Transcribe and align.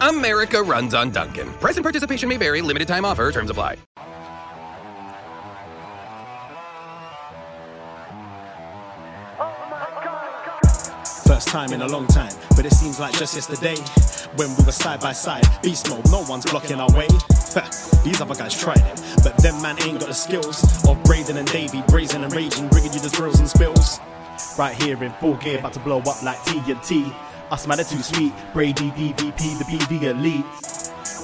America 0.00 0.62
runs 0.62 0.94
on 0.94 1.10
Dunkin'. 1.10 1.52
Price 1.54 1.76
and 1.76 1.84
participation 1.84 2.28
may 2.28 2.36
vary. 2.36 2.62
Limited 2.62 2.88
time 2.88 3.04
offer. 3.04 3.30
Terms 3.32 3.50
apply. 3.50 3.76
First 11.26 11.48
time 11.48 11.72
in 11.72 11.80
a 11.80 11.86
long 11.86 12.06
time, 12.08 12.32
but 12.56 12.66
it 12.66 12.72
seems 12.72 12.98
like 12.98 13.16
just 13.16 13.34
yesterday 13.34 13.76
when 14.36 14.48
we 14.56 14.64
were 14.64 14.72
side 14.72 15.00
by 15.00 15.12
side. 15.12 15.44
Beast 15.62 15.88
mode, 15.88 16.04
no 16.10 16.22
one's 16.28 16.44
blocking 16.44 16.80
our 16.80 16.90
way. 16.92 17.06
These 18.04 18.20
other 18.20 18.34
guys 18.34 18.60
tried 18.60 18.78
it, 18.78 19.00
but 19.22 19.36
them 19.38 19.62
man 19.62 19.80
ain't 19.82 20.00
got 20.00 20.08
the 20.08 20.14
skills 20.14 20.62
of 20.88 21.02
Braden 21.04 21.36
and 21.36 21.50
Davie, 21.50 21.82
brazen 21.88 22.24
and 22.24 22.34
raging, 22.34 22.68
bringing 22.68 22.92
you 22.92 23.00
the 23.00 23.08
thrills 23.08 23.38
and 23.38 23.48
spills. 23.48 24.00
Right 24.58 24.74
here 24.82 25.02
in 25.02 25.12
full 25.14 25.36
gear, 25.36 25.58
about 25.58 25.72
to 25.74 25.80
blow 25.80 26.00
up 26.00 26.22
like 26.22 26.38
TNT. 26.40 27.14
Us 27.50 27.66
man 27.66 27.80
are 27.80 27.84
too 27.84 28.00
sweet, 28.00 28.32
Brady 28.52 28.90
DVP, 28.92 29.58
the 29.58 29.64
BD 29.64 30.02
elite. 30.02 30.44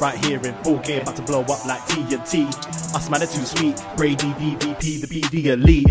Right 0.01 0.19
here 0.25 0.45
in 0.45 0.55
full 0.65 0.79
gear, 0.79 1.01
about 1.01 1.15
to 1.17 1.23
blow 1.23 1.43
up 1.43 1.65
like 1.65 1.81
TNT. 1.83 2.49
Us 2.97 3.09
man 3.09 3.23
are 3.23 3.27
too 3.27 3.45
sweet, 3.45 3.81
Brady 3.97 4.33
DVP, 4.33 5.01
the 5.01 5.07
BD 5.07 5.45
elite. 5.47 5.87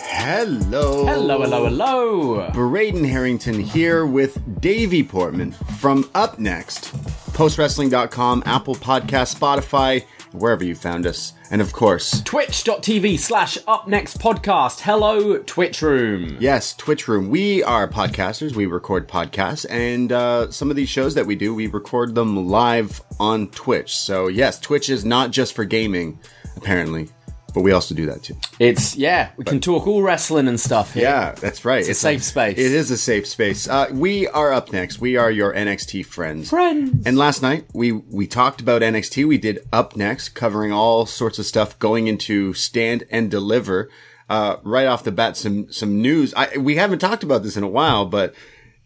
Hello. 0.00 1.04
Hello, 1.04 1.42
hello, 1.42 1.64
hello. 1.66 2.50
Braden 2.52 3.04
Herrington 3.04 3.60
here 3.60 4.06
with 4.06 4.60
Davie 4.62 5.04
Portman 5.04 5.52
from 5.52 6.04
upNXT, 6.14 6.92
postwrestling.com, 7.32 8.42
Apple 8.46 8.74
Podcast, 8.74 9.36
Spotify, 9.38 10.02
wherever 10.32 10.64
you 10.64 10.74
found 10.74 11.06
us. 11.06 11.34
And 11.50 11.60
of 11.62 11.72
course, 11.72 12.22
Twitch.tv 12.22 13.18
slash 13.18 13.56
up 13.68 13.86
next 13.86 14.18
podcast. 14.18 14.80
Hello, 14.80 15.38
Twitch 15.38 15.80
Room. 15.80 16.36
yes, 16.40 16.74
Twitch 16.74 17.06
Room. 17.06 17.30
We 17.30 17.62
are 17.62 17.86
podcasters. 17.86 18.56
We 18.56 18.66
record 18.66 19.08
podcasts, 19.08 19.64
and 19.70 20.10
uh, 20.10 20.50
some 20.50 20.70
of 20.70 20.76
these 20.76 20.88
shows 20.88 21.14
that 21.14 21.26
we 21.26 21.36
do, 21.36 21.54
we 21.54 21.68
record 21.68 22.14
them 22.16 22.48
live 22.48 23.00
on 23.20 23.48
Twitch. 23.50 23.96
So, 23.96 24.26
yes, 24.26 24.58
Twitch 24.58 24.90
is 24.90 25.04
not 25.04 25.30
just 25.30 25.54
for 25.54 25.64
gaming, 25.64 26.18
apparently, 26.56 27.08
but 27.56 27.62
we 27.62 27.72
also 27.72 27.94
do 27.94 28.04
that 28.04 28.22
too. 28.22 28.36
It's, 28.58 28.96
yeah, 28.96 29.30
we 29.38 29.44
can 29.44 29.60
talk 29.60 29.86
all 29.86 30.02
wrestling 30.02 30.46
and 30.46 30.60
stuff 30.60 30.92
here. 30.92 31.04
Yeah, 31.04 31.32
that's 31.32 31.64
right. 31.64 31.80
It's 31.80 31.88
a 31.88 31.94
safe 31.94 32.22
space. 32.22 32.58
It 32.58 32.70
is 32.70 32.90
a 32.90 32.98
safe 32.98 33.26
space. 33.26 33.66
Uh, 33.66 33.88
we 33.92 34.28
are 34.28 34.50
upNXT. 34.50 34.98
We 34.98 35.16
are 35.16 35.30
your 35.30 35.54
NXT 35.54 36.04
friends. 36.04 36.50
Friends. 36.50 37.06
And 37.06 37.16
last 37.16 37.40
night 37.40 37.64
we 37.72 37.92
we 37.92 38.26
talked 38.26 38.60
about 38.60 38.82
NXT. 38.82 39.26
We 39.26 39.38
did 39.38 39.66
upNXT, 39.72 40.34
covering 40.34 40.70
all 40.70 41.06
sorts 41.06 41.38
of 41.38 41.46
stuff, 41.46 41.78
going 41.78 42.08
into 42.08 42.52
stand 42.52 43.04
and 43.10 43.30
deliver. 43.30 43.88
Uh, 44.28 44.56
right 44.62 44.86
off 44.86 45.04
the 45.04 45.10
bat, 45.12 45.38
some 45.38 45.72
some 45.72 46.02
news. 46.02 46.34
I 46.34 46.58
we 46.58 46.76
haven't 46.76 46.98
talked 46.98 47.22
about 47.22 47.42
this 47.42 47.56
in 47.56 47.62
a 47.62 47.68
while, 47.68 48.04
but 48.04 48.34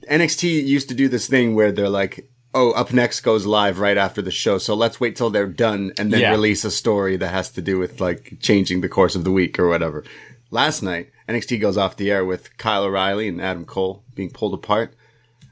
NXT 0.09 0.65
used 0.65 0.89
to 0.91 0.95
do 0.95 1.09
this 1.09 1.27
thing 1.27 1.57
where 1.57 1.73
they're 1.73 1.89
like. 1.89 2.30
Oh, 2.53 2.73
upNXT 2.77 3.23
goes 3.23 3.47
live 3.47 3.79
right 3.79 3.97
after 3.97 4.21
the 4.21 4.31
show. 4.33 4.59
So 4.59 4.75
let's 4.75 4.99
wait 5.01 5.15
till 5.15 5.31
they're 5.31 5.47
done 5.47 5.93
and 5.99 6.13
then 6.13 6.21
Yeah. 6.21 6.31
release 6.33 6.65
a 6.65 6.71
story 6.71 7.17
that 7.17 7.29
has 7.29 7.51
to 7.51 7.63
do 7.63 7.79
with 7.79 8.01
like 8.01 8.39
changing 8.41 8.81
the 8.81 8.89
course 8.89 9.15
of 9.15 9.23
the 9.25 9.31
week 9.31 9.59
or 9.59 9.69
whatever. 9.69 10.03
Last 10.51 10.83
night, 10.83 11.11
NXT 11.29 11.61
goes 11.61 11.77
off 11.77 11.97
the 11.97 12.11
air 12.11 12.25
with 12.25 12.57
Kyle 12.59 12.83
O'Reilly 12.85 13.29
and 13.29 13.41
Adam 13.41 13.65
Cole 13.65 14.03
being 14.17 14.31
pulled 14.31 14.55
apart. 14.55 14.95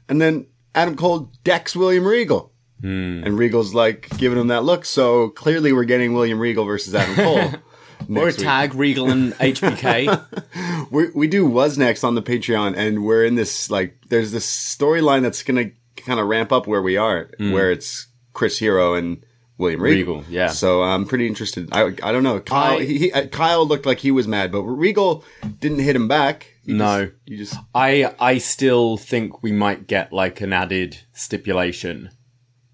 And 0.09 0.21
then 0.21 0.47
Adam 0.75 0.97
Cole 0.97 1.31
decks 1.45 1.73
William 1.75 2.05
Regal. 2.05 2.51
Hmm. 2.81 3.23
And 3.23 3.37
Regal's 3.37 3.73
like 3.73 4.09
giving 4.17 4.37
him 4.37 4.47
that 4.47 4.65
look. 4.65 4.83
So 4.83 5.29
clearly 5.29 5.71
we're 5.71 5.85
getting 5.85 6.13
William 6.13 6.37
Regal 6.39 6.65
versus 6.65 6.93
Adam 6.95 7.15
Cole. 7.25 7.37
Or 7.37 7.43
a 7.45 8.07
next 8.07 8.37
week. 8.37 8.45
tag, 8.45 8.73
Regal 8.75 9.09
and 9.09 9.33
HBK. 9.39 10.89
we 10.91 11.09
we 11.13 11.27
do 11.27 11.47
wasNXT 11.47 12.03
on 12.05 12.15
the 12.15 12.21
Patreon, 12.21 12.75
and 12.77 13.03
we're 13.03 13.23
in 13.25 13.35
this 13.35 13.69
like 13.69 13.97
there's 14.09 14.31
this 14.31 14.45
storyline 14.47 15.21
that's 15.21 15.43
gonna 15.43 15.71
kind 16.03 16.19
of 16.19 16.27
ramp 16.27 16.51
up 16.51 16.67
where 16.67 16.81
we 16.81 16.97
are, 16.97 17.29
where 17.37 17.71
it's 17.71 18.07
Chris 18.33 18.57
Hero 18.59 18.93
and 18.95 19.23
William 19.57 19.81
Regal. 19.81 20.17
Regal, 20.19 20.31
yeah. 20.33 20.47
So 20.47 20.81
I'm 20.83 21.05
pretty 21.05 21.27
interested. 21.27 21.67
I 21.71 21.93
I 22.01 22.11
don't 22.11 22.23
know. 22.23 22.39
Kyle 22.39 22.77
I- 22.79 22.83
he, 22.85 22.97
he, 22.97 23.11
uh, 23.11 23.27
Kyle 23.27 23.65
looked 23.65 23.85
like 23.85 23.99
he 23.99 24.11
was 24.11 24.27
mad, 24.27 24.51
but 24.51 24.63
Regal 24.63 25.23
didn't 25.59 25.79
hit 25.79 25.95
him 25.95 26.07
back. 26.07 26.53
He 26.65 26.73
No. 26.73 27.05
just, 27.05 27.15
you 27.25 27.37
just 27.37 27.55
I 27.75 28.13
I 28.19 28.37
still 28.37 28.95
think 28.97 29.43
we 29.43 29.51
might 29.51 29.87
get 29.87 30.13
like 30.13 30.39
an 30.41 30.53
added 30.53 30.99
stipulation. 31.13 32.09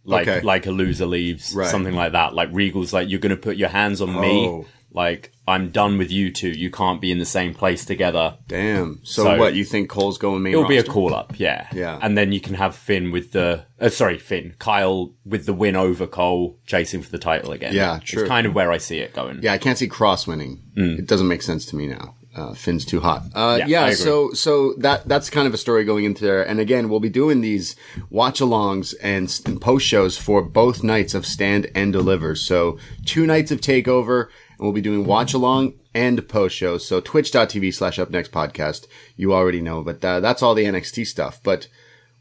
Like 0.07 0.27
Okay. 0.27 0.41
like 0.41 0.67
a 0.67 0.71
loser 0.71 1.07
leaves, 1.07 1.53
Right. 1.55 1.67
something 1.67 1.95
like 1.95 2.11
that. 2.11 2.35
Like 2.35 2.49
Regal's 2.51 2.93
like, 2.93 3.09
you're 3.09 3.19
gonna 3.19 3.35
put 3.37 3.57
your 3.57 3.69
hands 3.69 4.01
on 4.01 4.19
me. 4.21 4.63
Like, 4.95 5.31
I'm 5.47 5.69
done 5.71 5.97
with 5.97 6.09
you 6.11 6.31
two. 6.31 6.49
You 6.49 6.71
can't 6.71 7.01
be 7.01 7.11
in 7.11 7.19
the 7.19 7.25
same 7.25 7.53
place 7.53 7.83
together. 7.85 8.37
damn. 8.47 9.01
So, 9.03 9.23
So- 9.23 9.37
what 9.37 9.53
you 9.53 9.65
think 9.65 9.89
Cole's 9.89 10.17
going 10.17 10.41
main? 10.41 10.53
It'll 10.53 10.67
be 10.67 10.77
a 10.77 10.83
call 10.83 11.13
up, 11.13 11.33
yeah. 11.37 11.67
Yeah. 11.73 11.99
And 12.01 12.17
then 12.17 12.31
you 12.31 12.39
can 12.39 12.55
have 12.55 12.75
Finn 12.75 13.11
with 13.11 13.31
the, 13.33 13.65
uh, 13.79 13.89
sorry, 13.89 14.17
Finn, 14.17 14.53
Kyle 14.57 15.13
with 15.25 15.45
the 15.45 15.53
win 15.53 15.75
over 15.75 16.07
Cole, 16.07 16.57
chasing 16.65 17.01
for 17.01 17.11
the 17.11 17.19
title 17.19 17.51
again. 17.51 17.73
Yeah, 17.73 17.99
true. 18.03 18.21
It's 18.23 18.29
kind 18.29 18.47
of 18.47 18.55
where 18.55 18.71
I 18.71 18.77
see 18.77 18.99
it 18.99 19.13
going. 19.13 19.39
Yeah, 19.43 19.53
I 19.53 19.57
can't 19.57 19.77
see 19.77 19.89
Kross 19.89 20.25
winning. 20.25 20.61
It 20.77 21.05
doesn't 21.07 21.27
make 21.27 21.41
sense 21.41 21.65
to 21.67 21.75
me 21.75 21.87
now. 21.87 22.15
Uh, 22.35 22.53
Finn's 22.53 22.83
too 22.83 22.99
hot. 22.99 23.23
Uh, 23.33 23.55
Yeah, 23.59 23.67
yeah, 23.87 23.93
so 23.93 24.33
so 24.33 24.73
that 24.79 25.07
that's 25.07 25.29
kind 25.29 25.47
of 25.47 25.53
a 25.53 25.57
story 25.57 25.85
going 25.85 26.03
into 26.03 26.25
there. 26.25 26.43
And 26.45 26.59
again, 26.59 26.89
we'll 26.89 26.99
be 26.99 27.09
doing 27.09 27.39
these 27.39 27.77
watch-alongs 28.09 28.93
and, 29.01 29.39
and 29.45 29.61
post 29.61 29.85
shows 29.85 30.17
for 30.17 30.41
both 30.41 30.83
nights 30.83 31.13
of 31.13 31.25
Stand 31.25 31.69
and 31.75 31.93
Deliver. 31.93 32.35
So 32.35 32.77
two 33.05 33.25
nights 33.25 33.51
of 33.51 33.61
Takeover, 33.61 34.27
and 34.57 34.65
we'll 34.65 34.71
be 34.71 34.81
doing 34.81 35.05
watch-along 35.05 35.73
and 35.93 36.27
post 36.27 36.55
shows. 36.55 36.87
So 36.87 36.99
twitch.tv 36.99 37.73
slash 37.73 37.99
up 37.99 38.09
next 38.09 38.31
podcast. 38.31 38.85
You 39.15 39.33
already 39.33 39.61
know, 39.61 39.81
but 39.81 40.03
uh, 40.03 40.19
that's 40.19 40.43
all 40.43 40.55
the 40.55 40.65
NXT 40.65 41.07
stuff. 41.07 41.39
But 41.43 41.67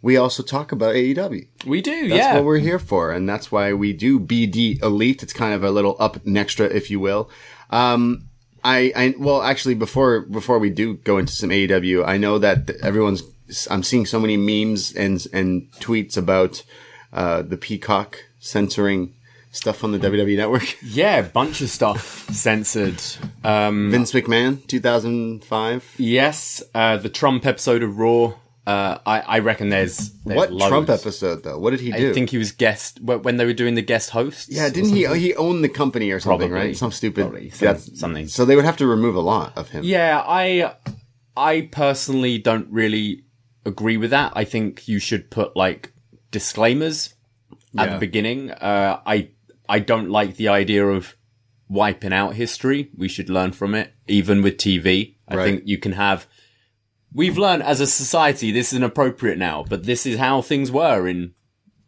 we 0.04 0.18
also 0.18 0.42
talk 0.42 0.70
about 0.70 0.94
AEW. 0.94 1.48
We 1.66 1.80
do, 1.80 2.08
That's 2.08 2.18
yeah. 2.18 2.34
what 2.34 2.44
we're 2.44 2.58
here 2.58 2.78
for, 2.78 3.10
and 3.10 3.26
that's 3.26 3.50
why 3.50 3.72
we 3.72 3.94
do 3.94 4.20
BD 4.20 4.82
Elite. 4.82 5.22
It's 5.22 5.32
kind 5.32 5.54
of 5.54 5.64
a 5.64 5.70
little 5.70 5.96
up 5.98 6.18
extra, 6.26 6.66
if 6.66 6.90
you 6.90 7.00
will. 7.00 7.30
Um, 7.70 8.28
I, 8.62 8.92
I, 8.94 9.14
well, 9.18 9.42
actually, 9.42 9.74
before 9.74 10.20
before 10.20 10.58
we 10.58 10.68
do 10.68 10.94
go 10.94 11.16
into 11.16 11.32
some 11.32 11.48
AEW, 11.48 12.06
I 12.06 12.18
know 12.18 12.38
that 12.38 12.68
everyone's. 12.82 13.22
I'm 13.70 13.82
seeing 13.82 14.04
so 14.04 14.20
many 14.20 14.36
memes 14.36 14.94
and 14.94 15.26
and 15.32 15.72
tweets 15.80 16.18
about 16.18 16.62
uh, 17.14 17.40
the 17.40 17.56
Peacock 17.56 18.18
censoring 18.40 19.14
stuff 19.54 19.84
on 19.84 19.92
the 19.92 19.98
WWE 19.98 20.36
Network. 20.36 20.76
yeah, 20.82 21.22
bunch 21.22 21.60
of 21.60 21.70
stuff 21.70 22.28
censored. 22.30 23.00
Um, 23.42 23.90
Vince 23.90 24.12
McMahon, 24.12 24.66
2005. 24.66 25.94
yes, 25.98 26.62
uh, 26.74 26.96
the 26.96 27.08
Trump 27.08 27.46
episode 27.46 27.82
of 27.82 27.98
Raw 27.98 28.34
Uh, 28.66 28.98
I, 29.04 29.20
I 29.20 29.38
reckon 29.40 29.68
there's, 29.68 30.10
there's 30.24 30.36
What 30.38 30.50
loads. 30.52 30.68
Trump 30.68 30.88
episode 30.88 31.42
though? 31.44 31.58
What 31.58 31.70
did 31.72 31.80
he 31.80 31.92
do? 31.92 32.10
I 32.10 32.14
think 32.14 32.30
he 32.30 32.38
was 32.38 32.50
guest 32.52 32.98
when 33.02 33.36
they 33.36 33.44
were 33.44 33.52
doing 33.52 33.74
the 33.74 33.82
guest 33.82 34.10
hosts. 34.10 34.48
yeah, 34.50 34.68
didn't 34.70 34.90
he? 34.90 35.06
He 35.18 35.34
owned 35.34 35.62
the 35.62 35.68
company 35.68 36.10
or 36.10 36.18
something, 36.20 36.48
Probably. 36.48 36.68
right? 36.68 36.76
Some 36.76 36.90
stupid 36.90 37.22
Probably. 37.24 37.50
Some- 37.50 37.76
something. 37.78 38.26
So 38.28 38.44
they 38.46 38.56
would 38.56 38.64
have 38.64 38.78
to 38.78 38.86
remove 38.86 39.16
a 39.16 39.20
lot 39.20 39.52
of 39.56 39.68
him. 39.70 39.84
Yeah, 39.84 40.22
I 40.26 40.74
I 41.36 41.68
personally 41.72 42.38
don't 42.38 42.68
really 42.70 43.24
agree 43.66 43.98
with 43.98 44.10
that. 44.10 44.32
I 44.34 44.44
think 44.44 44.88
you 44.88 44.98
should 44.98 45.30
put 45.30 45.54
like 45.56 45.92
disclaimers 46.30 47.14
at 47.76 47.86
Yeah. 47.88 47.92
the 47.94 47.98
beginning. 48.00 48.50
Uh, 48.50 49.00
I 49.04 49.28
I 49.68 49.78
don't 49.78 50.10
like 50.10 50.36
the 50.36 50.48
idea 50.48 50.86
of 50.86 51.16
wiping 51.68 52.12
out 52.12 52.34
history. 52.34 52.90
We 52.96 53.08
should 53.08 53.30
learn 53.30 53.52
from 53.52 53.74
it, 53.74 53.92
even 54.06 54.42
with 54.42 54.56
TV. 54.58 55.16
I 55.28 55.36
Right. 55.36 55.44
think 55.44 55.62
you 55.66 55.78
can 55.78 55.92
have. 55.92 56.26
We've 57.12 57.38
learned 57.38 57.62
as 57.62 57.80
a 57.80 57.86
society 57.86 58.50
this 58.50 58.72
is 58.72 58.76
inappropriate 58.78 59.38
now, 59.38 59.64
but 59.68 59.84
this 59.84 60.04
is 60.04 60.18
how 60.18 60.42
things 60.42 60.70
were 60.70 61.08
in 61.08 61.32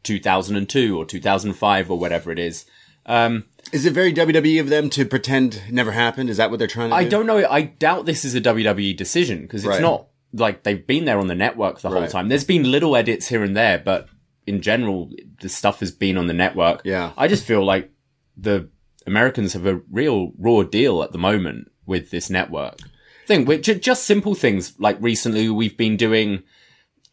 2002 0.05 0.97
or 0.97 1.05
2005 1.05 1.91
or 1.91 1.99
whatever 1.99 2.31
it 2.33 2.39
is. 2.39 2.65
Um, 3.05 3.45
Is 3.73 3.85
it 3.85 3.93
very 3.93 4.13
WWE 4.13 4.59
of 4.61 4.69
them 4.69 4.89
to 4.91 5.05
pretend 5.05 5.63
never 5.71 5.93
happened? 5.93 6.31
Is 6.31 6.37
that 6.39 6.51
what 6.51 6.59
they're 6.59 6.69
trying 6.69 6.91
to 6.91 6.97
I 6.97 7.05
do? 7.05 7.11
don't 7.11 7.27
know. 7.27 7.47
I 7.49 7.63
doubt 7.63 8.07
this 8.07 8.25
is 8.25 8.35
a 8.35 8.41
WWE 8.41 8.97
decision 8.97 9.43
because 9.43 9.63
it's 9.65 9.69
Right. 9.69 9.83
not 9.83 10.07
like 10.33 10.63
they've 10.63 10.87
been 10.87 11.05
there 11.05 11.19
on 11.19 11.27
the 11.27 11.35
network 11.35 11.81
the 11.81 11.91
whole 11.91 12.07
time. 12.09 12.29
There's 12.29 12.45
been 12.45 12.71
little 12.71 12.97
edits 12.97 13.29
here 13.29 13.43
and 13.43 13.57
there, 13.57 13.79
but 13.79 14.09
in 14.47 14.63
general, 14.63 15.11
the 15.41 15.49
stuff 15.49 15.81
has 15.81 15.91
been 15.91 16.17
on 16.17 16.27
the 16.27 16.33
network. 16.33 16.83
Yeah. 16.85 17.13
I 17.17 17.29
just 17.29 17.45
feel 17.45 17.65
like 17.65 17.91
the 18.37 18.71
Americans 19.07 19.53
have 19.53 19.67
a 19.67 19.81
real 19.91 20.33
raw 20.39 20.63
deal 20.63 21.03
at 21.03 21.13
the 21.13 21.19
moment 21.19 21.71
with 21.87 22.11
this 22.11 22.31
network 22.31 22.79
thing, 23.27 23.45
which 23.45 23.69
are 23.69 23.75
just 23.75 24.05
simple 24.05 24.35
things. 24.35 24.79
Like 24.79 24.97
recently, 25.01 25.49
we've 25.51 25.77
been 25.77 25.97
doing 25.97 26.43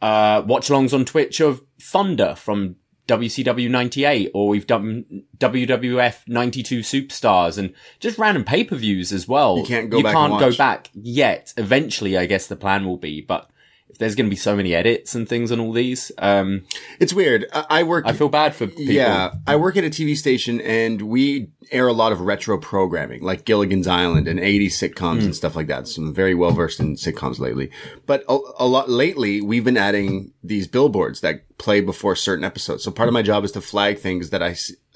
uh, 0.01 0.43
watch 0.45 0.69
alongs 0.69 0.93
on 0.93 1.05
Twitch 1.05 1.39
of 1.39 1.61
Thunder 1.81 2.35
from 2.35 2.75
WCW 3.07 3.69
98, 3.69 4.31
or 4.33 4.47
we've 4.47 4.67
done 4.67 5.23
WWF 5.37 6.27
92 6.27 6.79
Superstars 6.79 7.57
and 7.57 7.73
just 7.99 8.17
random 8.17 8.43
pay 8.43 8.63
per 8.63 8.75
views 8.75 9.11
as 9.11 9.27
well. 9.27 9.57
You 9.57 9.65
can't 9.65 9.89
go 9.89 9.97
back. 9.97 9.97
You 9.97 10.03
back 10.03 10.13
can't 10.13 10.39
go 10.39 10.57
back 10.57 10.89
yet. 10.93 11.53
Eventually, 11.57 12.17
I 12.17 12.25
guess 12.25 12.47
the 12.47 12.55
plan 12.55 12.85
will 12.85 12.97
be, 12.97 13.21
but 13.21 13.49
if 13.93 13.99
there's 13.99 14.15
going 14.15 14.25
to 14.25 14.29
be 14.29 14.35
so 14.35 14.55
many 14.55 14.73
edits 14.75 15.13
and 15.15 15.29
things 15.29 15.51
on 15.51 15.59
all 15.59 15.71
these, 15.71 16.11
um, 16.17 16.65
It's 16.99 17.13
weird. 17.13 17.45
I, 17.53 17.65
I 17.69 17.83
work. 17.83 18.05
I 18.05 18.13
feel 18.13 18.27
bad 18.27 18.53
for 18.55 18.67
people. 18.67 18.83
Yeah, 18.93 19.31
I 19.47 19.55
work 19.55 19.77
at 19.77 19.83
a 19.83 19.89
TV 19.89 20.17
station 20.17 20.59
and 20.61 21.01
we 21.03 21.49
air 21.71 21.87
a 21.87 21.93
lot 21.93 22.11
of 22.11 22.19
retro 22.21 22.57
programming, 22.57 23.21
like 23.21 23.45
Gilligan's 23.45 23.87
Island 23.87 24.27
and 24.27 24.39
80s 24.39 24.73
sitcoms 24.73 25.19
Hmm. 25.19 25.25
and 25.25 25.35
stuff 25.35 25.55
like 25.55 25.67
that. 25.67 25.87
So 25.87 26.01
I'm 26.01 26.13
very 26.13 26.35
well 26.35 26.51
versed 26.51 26.79
in 26.79 26.95
sitcoms 26.95 27.39
lately. 27.39 27.69
But 28.05 28.23
a, 28.27 28.37
a 28.59 28.65
lot 28.67 28.89
lately, 28.89 29.39
we've 29.41 29.63
been 29.63 29.77
adding 29.77 30.33
these 30.43 30.67
billboards 30.67 31.21
that 31.21 31.43
play 31.63 31.79
before 31.81 32.15
certain 32.15 32.43
episodes. 32.43 32.83
So 32.83 32.91
part 32.91 33.07
of 33.07 33.13
my 33.13 33.21
job 33.21 33.43
is 33.45 33.51
to 33.53 33.61
flag 33.61 33.97
things 33.99 34.29
that 34.31 34.43
I, 34.43 34.55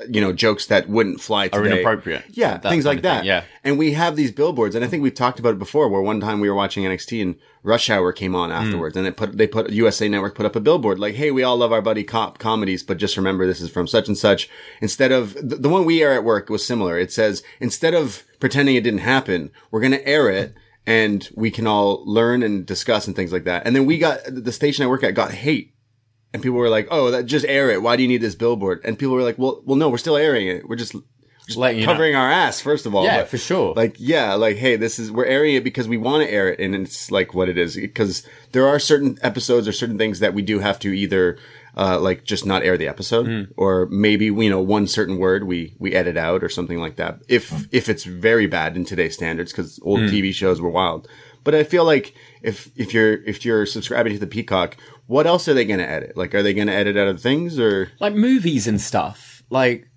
you 0.09 0.19
know, 0.21 0.33
jokes 0.33 0.65
that 0.67 0.89
wouldn't 0.89 1.21
fly 1.21 1.49
Are 1.53 1.65
inappropriate. 1.65 2.25
Yeah, 2.29 2.57
That 2.57 2.69
things 2.69 2.85
like 2.85 2.97
of 2.97 3.03
thing, 3.03 3.11
that. 3.13 3.25
yeah. 3.25 3.43
And 3.63 3.77
we 3.79 3.93
have 3.93 4.15
these 4.17 4.31
billboards, 4.33 4.75
and 4.75 4.83
I 4.83 4.87
think 4.89 5.01
we've 5.01 5.13
talked 5.15 5.39
about 5.39 5.53
it 5.53 5.59
before. 5.59 5.87
Where 5.87 6.01
one 6.01 6.19
time 6.19 6.39
we 6.41 6.49
were 6.49 6.55
watching 6.55 6.83
NXT 6.83 7.21
and 7.21 7.35
Rush 7.63 7.89
Hour 7.89 8.11
came 8.11 8.35
on 8.35 8.49
Hmm. 8.49 8.55
afterwards, 8.57 8.97
and 8.97 9.05
they 9.05 9.11
put 9.11 9.37
they 9.37 9.47
put 9.47 9.69
USA 9.71 10.07
Network 10.09 10.35
put 10.35 10.45
up 10.45 10.55
a 10.55 10.59
billboard 10.59 10.99
like, 10.99 11.15
"Hey, 11.15 11.31
we 11.31 11.41
all 11.43 11.57
love 11.57 11.71
our 11.71 11.81
buddy 11.81 12.03
cop 12.03 12.37
comedies, 12.37 12.83
but 12.83 12.97
just 12.97 13.15
remember 13.17 13.47
this 13.47 13.61
is 13.61 13.69
from 13.69 13.87
such 13.87 14.07
and 14.09 14.17
such." 14.17 14.49
Instead 14.81 15.11
of 15.11 15.33
the, 15.35 15.55
the 15.55 15.69
one 15.69 15.85
we 15.85 16.03
air 16.03 16.13
at 16.13 16.23
work 16.23 16.49
was 16.49 16.65
similar. 16.65 16.99
It 16.99 17.11
says 17.13 17.43
instead 17.61 17.93
of 17.93 18.23
pretending 18.39 18.75
it 18.75 18.83
didn't 18.83 18.99
happen, 19.15 19.51
we're 19.71 19.81
going 19.81 19.91
to 19.93 20.07
air 20.07 20.29
it. 20.29 20.53
And 20.85 21.27
we 21.35 21.51
can 21.51 21.67
all 21.67 22.01
learn 22.05 22.41
and 22.43 22.65
discuss 22.65 23.07
and 23.07 23.15
things 23.15 23.33
like 23.33 23.43
that. 23.43 23.63
And 23.65 23.75
then 23.75 23.85
we 23.85 23.97
got 23.97 24.19
the 24.25 24.53
station 24.53 24.85
I 24.85 24.87
work 24.87 25.03
at 25.03 25.13
got 25.15 25.31
hate 25.33 25.73
and 26.33 26.41
people 26.43 26.57
were 26.57 26.69
like, 26.69 26.87
"Oh, 26.91 27.11
that 27.11 27.25
just 27.25 27.45
air 27.47 27.69
it. 27.71 27.81
Why 27.81 27.95
do 27.95 28.03
you 28.03 28.07
need 28.09 28.21
this 28.21 28.35
billboard?" 28.35 28.81
And 28.83 28.97
people 28.99 29.15
were 29.15 29.23
like, 29.23 29.37
"Well, 29.37 29.61
well, 29.65 29.75
no, 29.77 29.89
we're 29.89 29.97
still 29.97 30.17
airing 30.17 30.47
it. 30.47 30.67
We're 30.67 30.75
just 30.75 30.95
just 31.45 31.57
letting 31.57 31.79
know. 31.79 31.85
covering 31.85 32.13
our 32.15 32.29
ass 32.29 32.59
first 32.59 32.85
of 32.85 32.93
all." 32.93 33.03
Yeah, 33.05 33.19
But, 33.19 33.29
for 33.29 33.37
sure. 33.37 33.73
Like, 33.73 33.95
yeah, 33.99 34.33
like, 34.33 34.57
hey, 34.57 34.75
this 34.75 34.99
is 34.99 35.11
we're 35.11 35.25
airing 35.25 35.55
it 35.55 35.63
because 35.63 35.87
we 35.87 35.97
want 35.97 36.23
to 36.27 36.31
air 36.33 36.49
it, 36.51 36.59
and 36.59 36.75
it's 36.75 37.09
like 37.11 37.33
what 37.33 37.47
it 37.49 37.57
is 37.57 37.75
because 37.75 38.25
there 38.51 38.67
are 38.67 38.79
certain 38.79 39.17
episodes 39.21 39.67
or 39.67 39.71
certain 39.71 39.97
things 39.97 40.19
that 40.19 40.33
we 40.33 40.41
do 40.41 40.59
have 40.59 40.79
to 40.79 40.89
either. 40.93 41.37
Uh, 41.79 41.99
like 41.99 42.23
just 42.23 42.43
not 42.43 42.63
air 42.63 42.75
the 42.75 42.87
episode, 42.87 43.27
Hmm. 43.27 43.41
or 43.55 43.85
maybe 43.91 44.25
you 44.25 44.49
know 44.49 44.59
one 44.59 44.87
certain 44.87 45.19
word 45.19 45.43
we 45.43 45.75
we 45.77 45.93
edit 45.93 46.17
out 46.17 46.43
or 46.43 46.49
something 46.49 46.79
like 46.79 46.95
that. 46.95 47.19
If 47.29 47.53
if 47.71 47.87
it's 47.87 48.03
very 48.03 48.47
bad 48.47 48.75
in 48.75 48.83
today's 48.83 49.13
standards, 49.13 49.51
because 49.51 49.79
old 49.83 49.99
Hmm. 49.99 50.07
TV 50.07 50.33
shows 50.33 50.59
were 50.59 50.71
wild. 50.71 51.07
But 51.47 51.55
I 51.55 51.63
feel 51.63 51.85
like 51.85 52.13
if 52.41 52.69
if 52.75 52.93
you're 52.93 53.23
if 53.23 53.45
you're 53.45 53.65
subscribing 53.65 54.11
to 54.11 54.19
the 54.19 54.27
Peacock, 54.27 54.75
what 55.05 55.25
else 55.25 55.47
are 55.47 55.53
they 55.53 55.63
going 55.63 55.79
to 55.79 55.89
edit? 55.89 56.17
Like, 56.17 56.35
are 56.35 56.43
they 56.43 56.53
going 56.53 56.67
to 56.67 56.73
edit 56.73 56.97
out 56.97 57.07
of 57.07 57.21
things 57.21 57.57
or? 57.57 57.89
like 58.01 58.13
movies 58.13 58.67
and 58.67 58.81
stuff. 58.81 59.43
Like 59.49 59.89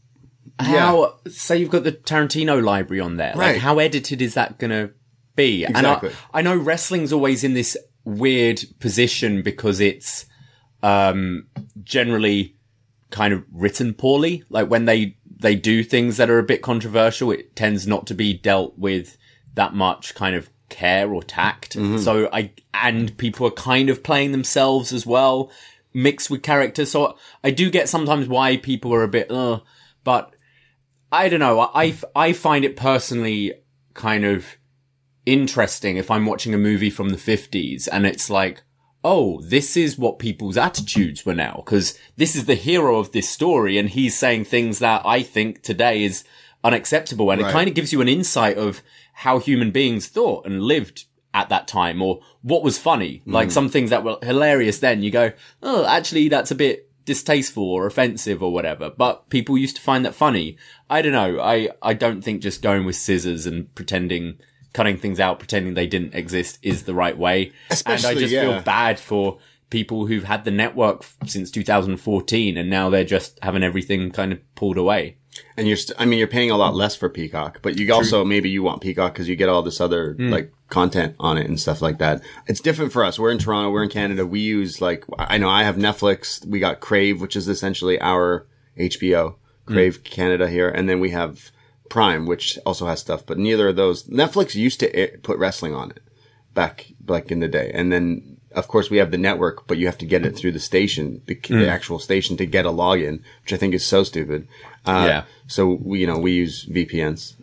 how 0.61 1.19
say 1.27 1.57
you've 1.57 1.73
got 1.73 1.83
the 1.83 1.91
Tarantino 1.91 2.63
library 2.63 3.01
on 3.01 3.17
there. 3.17 3.35
Right. 3.35 3.55
Like 3.55 3.63
how 3.63 3.81
edited 3.81 4.23
is 4.23 4.35
that 4.35 4.61
gonna 4.61 4.91
be? 5.35 5.65
Exactly. 5.65 6.11
And 6.11 6.19
I, 6.33 6.39
I 6.39 6.43
know 6.43 6.57
wrestling's 6.57 7.13
always 7.13 7.43
in 7.43 7.55
this 7.55 7.77
weird 8.05 8.63
position 8.79 9.43
because 9.43 9.81
it's 9.81 10.27
um 10.85 11.49
generally 11.83 12.55
kind 13.11 13.35
of 13.35 13.43
written 13.53 13.93
poorly. 13.93 14.45
Like 14.51 14.71
when 14.71 14.85
they 14.85 15.17
they 15.27 15.57
do 15.57 15.83
things 15.83 16.17
that 16.19 16.31
are 16.31 16.39
a 16.39 16.45
bit 16.45 16.63
controversial, 16.63 17.33
it 17.33 17.57
tends 17.57 17.89
not 17.89 18.07
to 18.07 18.15
be 18.15 18.35
dealt 18.35 18.79
with 18.79 19.17
that 19.55 19.75
much 19.75 20.15
kind 20.15 20.37
of 20.37 20.49
care 20.71 21.13
or 21.13 21.23
tact. 21.23 21.75
So 21.75 22.29
I 22.33 22.53
and 22.73 23.17
people 23.19 23.47
are 23.47 23.51
kind 23.53 23.91
of 23.91 24.03
playing 24.03 24.33
themselves 24.33 24.93
as 24.93 25.05
well, 25.05 25.51
mixed 25.93 26.31
with 26.31 26.43
characters. 26.43 26.91
So 26.93 27.19
I 27.45 27.51
do 27.51 27.69
get 27.71 27.89
sometimes 27.89 28.29
why 28.29 28.57
people 28.57 28.95
are 28.95 29.03
a 29.03 29.09
bit, 29.09 29.31
uh, 29.31 29.61
but 30.05 30.35
I 31.13 31.29
don't 31.29 31.41
know. 31.41 31.61
I 31.75 31.95
I 32.17 32.33
find 32.33 32.65
it 32.65 32.77
personally 32.77 33.53
kind 33.95 34.25
of 34.25 34.57
interesting 35.27 35.97
if 35.97 36.11
I'm 36.11 36.27
watching 36.27 36.55
a 36.55 36.59
movie 36.59 36.91
from 36.91 37.11
the 37.11 37.17
50s 37.17 37.89
and 37.93 38.07
it's 38.07 38.31
like, 38.31 38.63
oh, 39.05 39.41
this 39.43 39.77
is 39.77 39.99
what 39.99 40.19
people's 40.19 40.57
attitudes 40.57 41.25
were 41.25 41.35
now, 41.35 41.63
because 41.65 41.99
this 42.17 42.35
is 42.37 42.47
the 42.47 42.55
hero 42.55 42.99
of 42.99 43.13
this 43.13 43.29
story 43.29 43.79
and 43.79 43.91
he's 43.91 44.17
saying 44.17 44.45
things 44.45 44.79
that 44.79 45.03
I 45.05 45.23
think 45.23 45.63
today 45.63 46.03
is 46.03 46.25
unacceptable. 46.65 47.31
And 47.31 47.41
Right. 47.41 47.49
it 47.51 47.53
kind 47.53 47.69
of 47.69 47.75
gives 47.75 47.93
you 47.93 48.01
an 48.01 48.09
insight 48.09 48.57
of 48.59 48.83
how 49.21 49.39
human 49.39 49.71
beings 49.71 50.07
thought 50.07 50.47
and 50.47 50.63
lived 50.63 51.05
at 51.35 51.51
that 51.51 51.69
time 51.69 52.01
or 52.01 52.21
what 52.41 52.63
was 52.63 52.79
funny. 52.79 53.21
Like 53.27 53.49
hmm. 53.49 53.53
some 53.53 53.69
things 53.69 53.91
that 53.91 54.03
were 54.03 54.17
hilarious 54.23 54.79
then 54.79 55.03
you 55.03 55.11
go, 55.11 55.33
oh, 55.63 55.85
actually 55.85 56.29
that's 56.31 56.51
a 56.51 56.55
bit 56.55 56.91
distasteful 57.05 57.65
or 57.65 57.87
offensive 57.87 58.43
or 58.43 58.51
whatever. 58.51 58.89
But 58.89 59.29
people 59.29 59.59
used 59.59 59.77
to 59.77 59.83
find 59.83 60.07
that 60.07 60.15
funny. 60.15 60.57
I 60.89 61.03
don't 61.03 61.13
know. 61.13 61.39
I, 61.39 61.69
I 61.83 61.93
don't 61.93 62.23
think 62.23 62.41
just 62.41 62.63
going 62.63 62.87
with 62.87 62.97
scissors 62.97 63.45
and 63.45 63.73
pretending, 63.75 64.39
cutting 64.73 64.97
things 64.97 65.21
out, 65.21 65.39
pretending 65.39 65.75
they 65.75 65.87
didn't 65.87 66.15
exist 66.15 66.59
is 66.63 66.85
the 66.85 66.95
right 66.95 67.17
way. 67.17 67.53
Especially, 67.69 68.09
and 68.09 68.19
I 68.19 68.21
just 68.23 68.33
yeah. 68.33 68.41
feel 68.41 68.63
bad 68.63 68.99
for 68.99 69.39
people 69.69 70.07
who've 70.07 70.25
had 70.25 70.45
the 70.45 70.51
network 70.51 71.05
since 71.27 71.51
2014 71.51 72.57
and 72.57 72.71
now 72.71 72.89
they're 72.89 73.05
just 73.05 73.39
having 73.43 73.63
everything 73.63 74.11
kind 74.13 74.33
of 74.33 74.55
pulled 74.55 74.79
away. 74.79 75.19
And 75.57 75.67
you're, 75.69 75.77
st- 75.77 76.01
I 76.01 76.05
mean, 76.05 76.19
you're 76.19 76.29
paying 76.29 76.51
a 76.51 76.57
lot 76.57 76.75
less 76.75 76.97
for 76.97 77.09
Peacock, 77.09 77.61
but 77.63 77.79
you 77.79 77.93
also 77.95 78.25
maybe 78.25 78.49
you 78.51 78.63
want 78.63 78.81
Peacock 78.81 79.13
because 79.13 79.29
you 79.29 79.37
get 79.37 79.49
all 79.49 79.63
this 79.63 79.81
other 79.81 80.15
Hmm. 80.15 80.31
like 80.31 80.53
content 80.69 81.17
on 81.19 81.37
it 81.39 81.47
and 81.49 81.59
stuff 81.61 81.83
like 81.83 81.99
that. 81.99 82.23
It's 82.47 82.61
different 82.61 82.93
for 82.93 83.05
us. 83.05 83.19
We're 83.19 83.31
in 83.33 83.39
Toronto. 83.39 83.71
We're 83.71 83.83
in 83.83 83.91
Canada. 83.91 84.27
We 84.27 84.41
use 84.41 84.81
like 84.81 85.05
I 85.19 85.39
know 85.39 85.49
I 85.49 85.63
have 85.65 85.77
Netflix. 85.77 86.45
We 86.47 86.61
got 86.61 86.81
Crave, 86.81 87.21
which 87.21 87.37
is 87.37 87.49
essentially 87.49 88.01
our 88.01 88.47
HBO. 88.79 89.35
Hmm. 89.67 89.73
Crave 89.75 90.05
Canada 90.05 90.49
here, 90.49 90.69
and 90.69 90.89
then 90.89 91.01
we 91.01 91.11
have 91.11 91.51
Prime, 91.89 92.27
which 92.27 92.59
also 92.65 92.87
has 92.87 93.01
stuff. 93.01 93.25
But 93.27 93.39
neither 93.39 93.69
of 93.69 93.77
those. 93.77 94.05
Netflix 94.09 94.55
used 94.55 94.81
to 94.81 95.19
put 95.23 95.39
wrestling 95.39 95.75
on 95.75 95.91
it 95.91 96.01
back 96.55 96.93
back 97.01 97.31
in 97.31 97.41
the 97.41 97.49
day, 97.49 97.71
and 97.75 97.93
then 97.93 98.37
of 98.53 98.67
course 98.67 98.91
we 98.91 98.97
have 98.97 99.13
the 99.13 99.19
network, 99.19 99.69
but 99.69 99.79
you 99.79 99.87
have 99.87 99.99
to 99.99 100.05
get 100.07 100.27
it 100.27 100.37
through 100.37 100.51
the 100.51 100.59
station, 100.59 101.23
the, 101.27 101.35
Hmm. 101.47 101.61
the 101.61 101.69
actual 101.69 102.01
station, 102.01 102.37
to 102.37 102.47
get 102.47 102.67
a 102.67 102.71
login, 102.71 103.21
which 103.45 103.53
I 103.53 103.57
think 103.57 103.75
is 103.75 103.87
so 103.87 104.03
stupid. 104.03 104.49
Uh, 104.87 105.05
Yeah. 105.07 105.23
So 105.47 105.67
we, 105.83 105.99
you 106.01 106.07
know, 106.07 106.17
we 106.17 106.31
use 106.31 106.65
VPNs. 106.67 107.35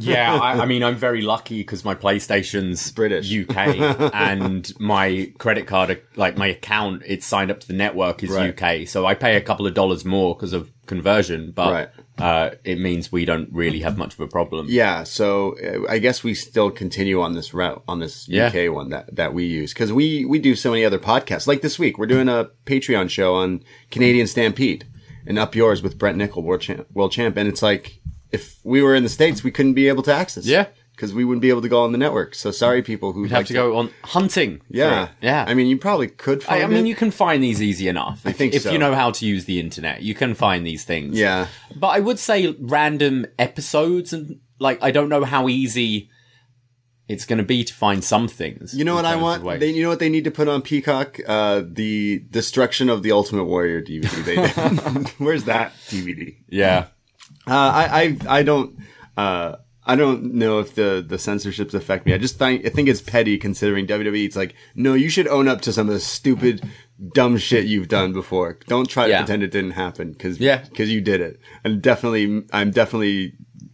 yeah, 0.02 0.34
I, 0.34 0.62
I 0.62 0.64
mean, 0.64 0.82
I'm 0.82 0.96
very 0.96 1.20
lucky 1.20 1.58
because 1.58 1.84
my 1.84 1.94
PlayStation's 1.94 2.90
British. 2.92 3.30
UK, 3.30 4.10
and 4.14 4.72
my 4.80 5.30
credit 5.38 5.66
card, 5.66 6.00
like 6.16 6.38
my 6.38 6.46
account, 6.46 7.02
it's 7.04 7.26
signed 7.26 7.50
up 7.50 7.60
to 7.60 7.68
the 7.68 7.74
network 7.74 8.22
is 8.22 8.30
Right. 8.30 8.58
UK. 8.62 8.88
So 8.88 9.04
I 9.04 9.12
pay 9.14 9.36
a 9.36 9.42
couple 9.42 9.66
of 9.66 9.74
dollars 9.74 10.02
more 10.06 10.34
because 10.34 10.54
of 10.54 10.70
conversion, 10.86 11.52
but 11.54 11.72
Right. 11.72 11.88
uh, 12.18 12.50
it 12.64 12.78
means 12.78 13.12
we 13.12 13.26
don't 13.26 13.50
really 13.52 13.80
have 13.80 13.98
much 13.98 14.14
of 14.14 14.20
a 14.20 14.26
problem. 14.28 14.66
yeah. 14.70 15.02
So 15.04 15.54
uh, 15.62 15.86
I 15.92 15.98
guess 15.98 16.24
we 16.24 16.32
still 16.32 16.70
continue 16.70 17.20
on 17.20 17.34
this 17.34 17.52
route, 17.52 17.82
on 17.86 18.00
this 18.00 18.26
Yeah. 18.30 18.46
UK 18.48 18.72
one 18.72 18.88
that, 18.88 19.14
that 19.14 19.34
we 19.34 19.44
use. 19.44 19.74
Cause 19.74 19.92
we, 19.92 20.24
we 20.24 20.38
do 20.38 20.54
so 20.56 20.70
many 20.70 20.86
other 20.86 20.98
podcasts. 20.98 21.46
Like 21.46 21.60
this 21.60 21.78
week, 21.78 21.98
we're 21.98 22.06
doing 22.06 22.30
a 22.30 22.48
Patreon 22.64 23.10
show 23.10 23.34
on 23.34 23.62
Canadian 23.90 24.26
Stampede 24.26 24.86
and 25.26 25.38
Up 25.38 25.54
Yours 25.54 25.82
with 25.82 25.98
Brent 25.98 26.16
Nicol, 26.18 26.42
world 26.42 26.60
champ, 26.62 26.86
world 26.92 27.12
champ. 27.12 27.36
And 27.36 27.48
it's 27.48 27.62
like, 27.62 28.00
if 28.30 28.58
we 28.64 28.82
were 28.82 28.94
in 28.94 29.02
the 29.02 29.08
States, 29.08 29.42
we 29.44 29.50
couldn't 29.50 29.74
be 29.74 29.88
able 29.88 30.02
to 30.04 30.14
access 30.14 30.46
Yeah. 30.46 30.66
because 30.96 31.12
we 31.12 31.24
wouldn't 31.24 31.42
be 31.42 31.50
able 31.50 31.62
to 31.62 31.68
go 31.68 31.82
on 31.84 31.92
the 31.92 31.98
network. 31.98 32.34
So 32.34 32.50
sorry, 32.50 32.82
people 32.82 33.12
who 33.12 33.24
have 33.24 33.46
to 33.46 33.52
go 33.52 33.76
on 33.76 33.90
hunting. 34.04 34.60
Yeah, 34.68 35.08
yeah. 35.20 35.44
I 35.46 35.54
mean, 35.54 35.66
you 35.66 35.76
probably 35.78 36.08
could 36.08 36.42
find 36.42 36.62
I, 36.62 36.64
I 36.64 36.68
mean, 36.68 36.86
it. 36.86 36.88
you 36.88 36.94
can 36.94 37.10
find 37.10 37.42
these 37.42 37.60
easy 37.60 37.88
enough. 37.88 38.24
If, 38.24 38.36
think 38.36 38.54
if 38.54 38.62
so. 38.62 38.72
you 38.72 38.78
know 38.78 38.94
how 38.94 39.10
to 39.10 39.26
use 39.26 39.44
the 39.44 39.60
internet, 39.60 40.02
you 40.02 40.14
can 40.14 40.34
find 40.34 40.66
these 40.66 40.84
things. 40.84 41.18
Yeah. 41.18 41.48
But 41.76 41.88
I 41.88 42.00
would 42.00 42.18
say 42.18 42.56
random 42.58 43.26
episodes 43.38 44.12
and 44.12 44.40
like 44.58 44.78
I 44.82 44.90
don't 44.92 45.08
know 45.08 45.24
how 45.24 45.48
easy 45.48 46.08
it's 47.08 47.26
going 47.26 47.38
to 47.38 47.44
be 47.44 47.64
to 47.64 47.74
find 47.74 48.02
some 48.02 48.28
things. 48.28 48.74
You 48.74 48.84
know 48.84 48.94
what 48.94 49.04
I 49.04 49.16
want? 49.16 49.44
They, 49.60 49.70
you 49.70 49.82
know 49.82 49.88
what 49.88 49.98
they 49.98 50.08
need 50.08 50.24
to 50.24 50.30
put 50.30 50.48
on 50.48 50.62
Peacock? 50.62 51.18
Uh, 51.26 51.62
the 51.66 52.24
Destruction 52.30 52.88
of 52.88 53.02
the 53.02 53.12
Ultimate 53.12 53.44
Warrior 53.44 53.82
DVD. 53.82 54.24
They. 54.24 55.10
Where's 55.24 55.44
that 55.44 55.72
DVD? 55.88 56.36
yeah. 56.48 56.86
Uh, 57.46 57.50
I, 57.50 58.16
I, 58.28 58.38
I 58.38 58.42
don't, 58.44 58.78
uh, 59.16 59.56
I 59.84 59.96
don't 59.96 60.34
know 60.34 60.60
if 60.60 60.76
the, 60.76 61.04
the 61.06 61.18
censorships 61.18 61.74
affect 61.74 62.06
me. 62.06 62.14
I 62.14 62.18
just 62.18 62.38
think, 62.38 62.64
I 62.64 62.68
think 62.68 62.88
it's 62.88 63.00
petty 63.00 63.36
considering 63.36 63.88
WWE. 63.88 64.24
It's 64.24 64.36
like, 64.36 64.54
no, 64.76 64.94
you 64.94 65.08
should 65.08 65.26
own 65.26 65.48
up 65.48 65.60
to 65.62 65.72
some 65.72 65.88
of 65.88 65.94
the 65.94 65.98
stupid, 66.00 66.62
dumb 67.14 67.36
shit 67.38 67.64
you've 67.64 67.88
done 67.88 68.12
before. 68.12 68.58
Don't 68.68 68.88
try 68.88 69.06
to 69.06 69.10
Yeah. 69.10 69.18
pretend 69.22 69.42
it 69.42 69.50
didn't 69.50 69.72
happen 69.72 70.12
because, 70.12 70.38
Yeah. 70.38 70.58
because 70.70 70.88
you 70.92 71.00
did 71.00 71.20
it. 71.20 71.40
And 71.64 71.82
definitely, 71.82 72.44
I'm 72.52 72.70
definitely 72.70 73.32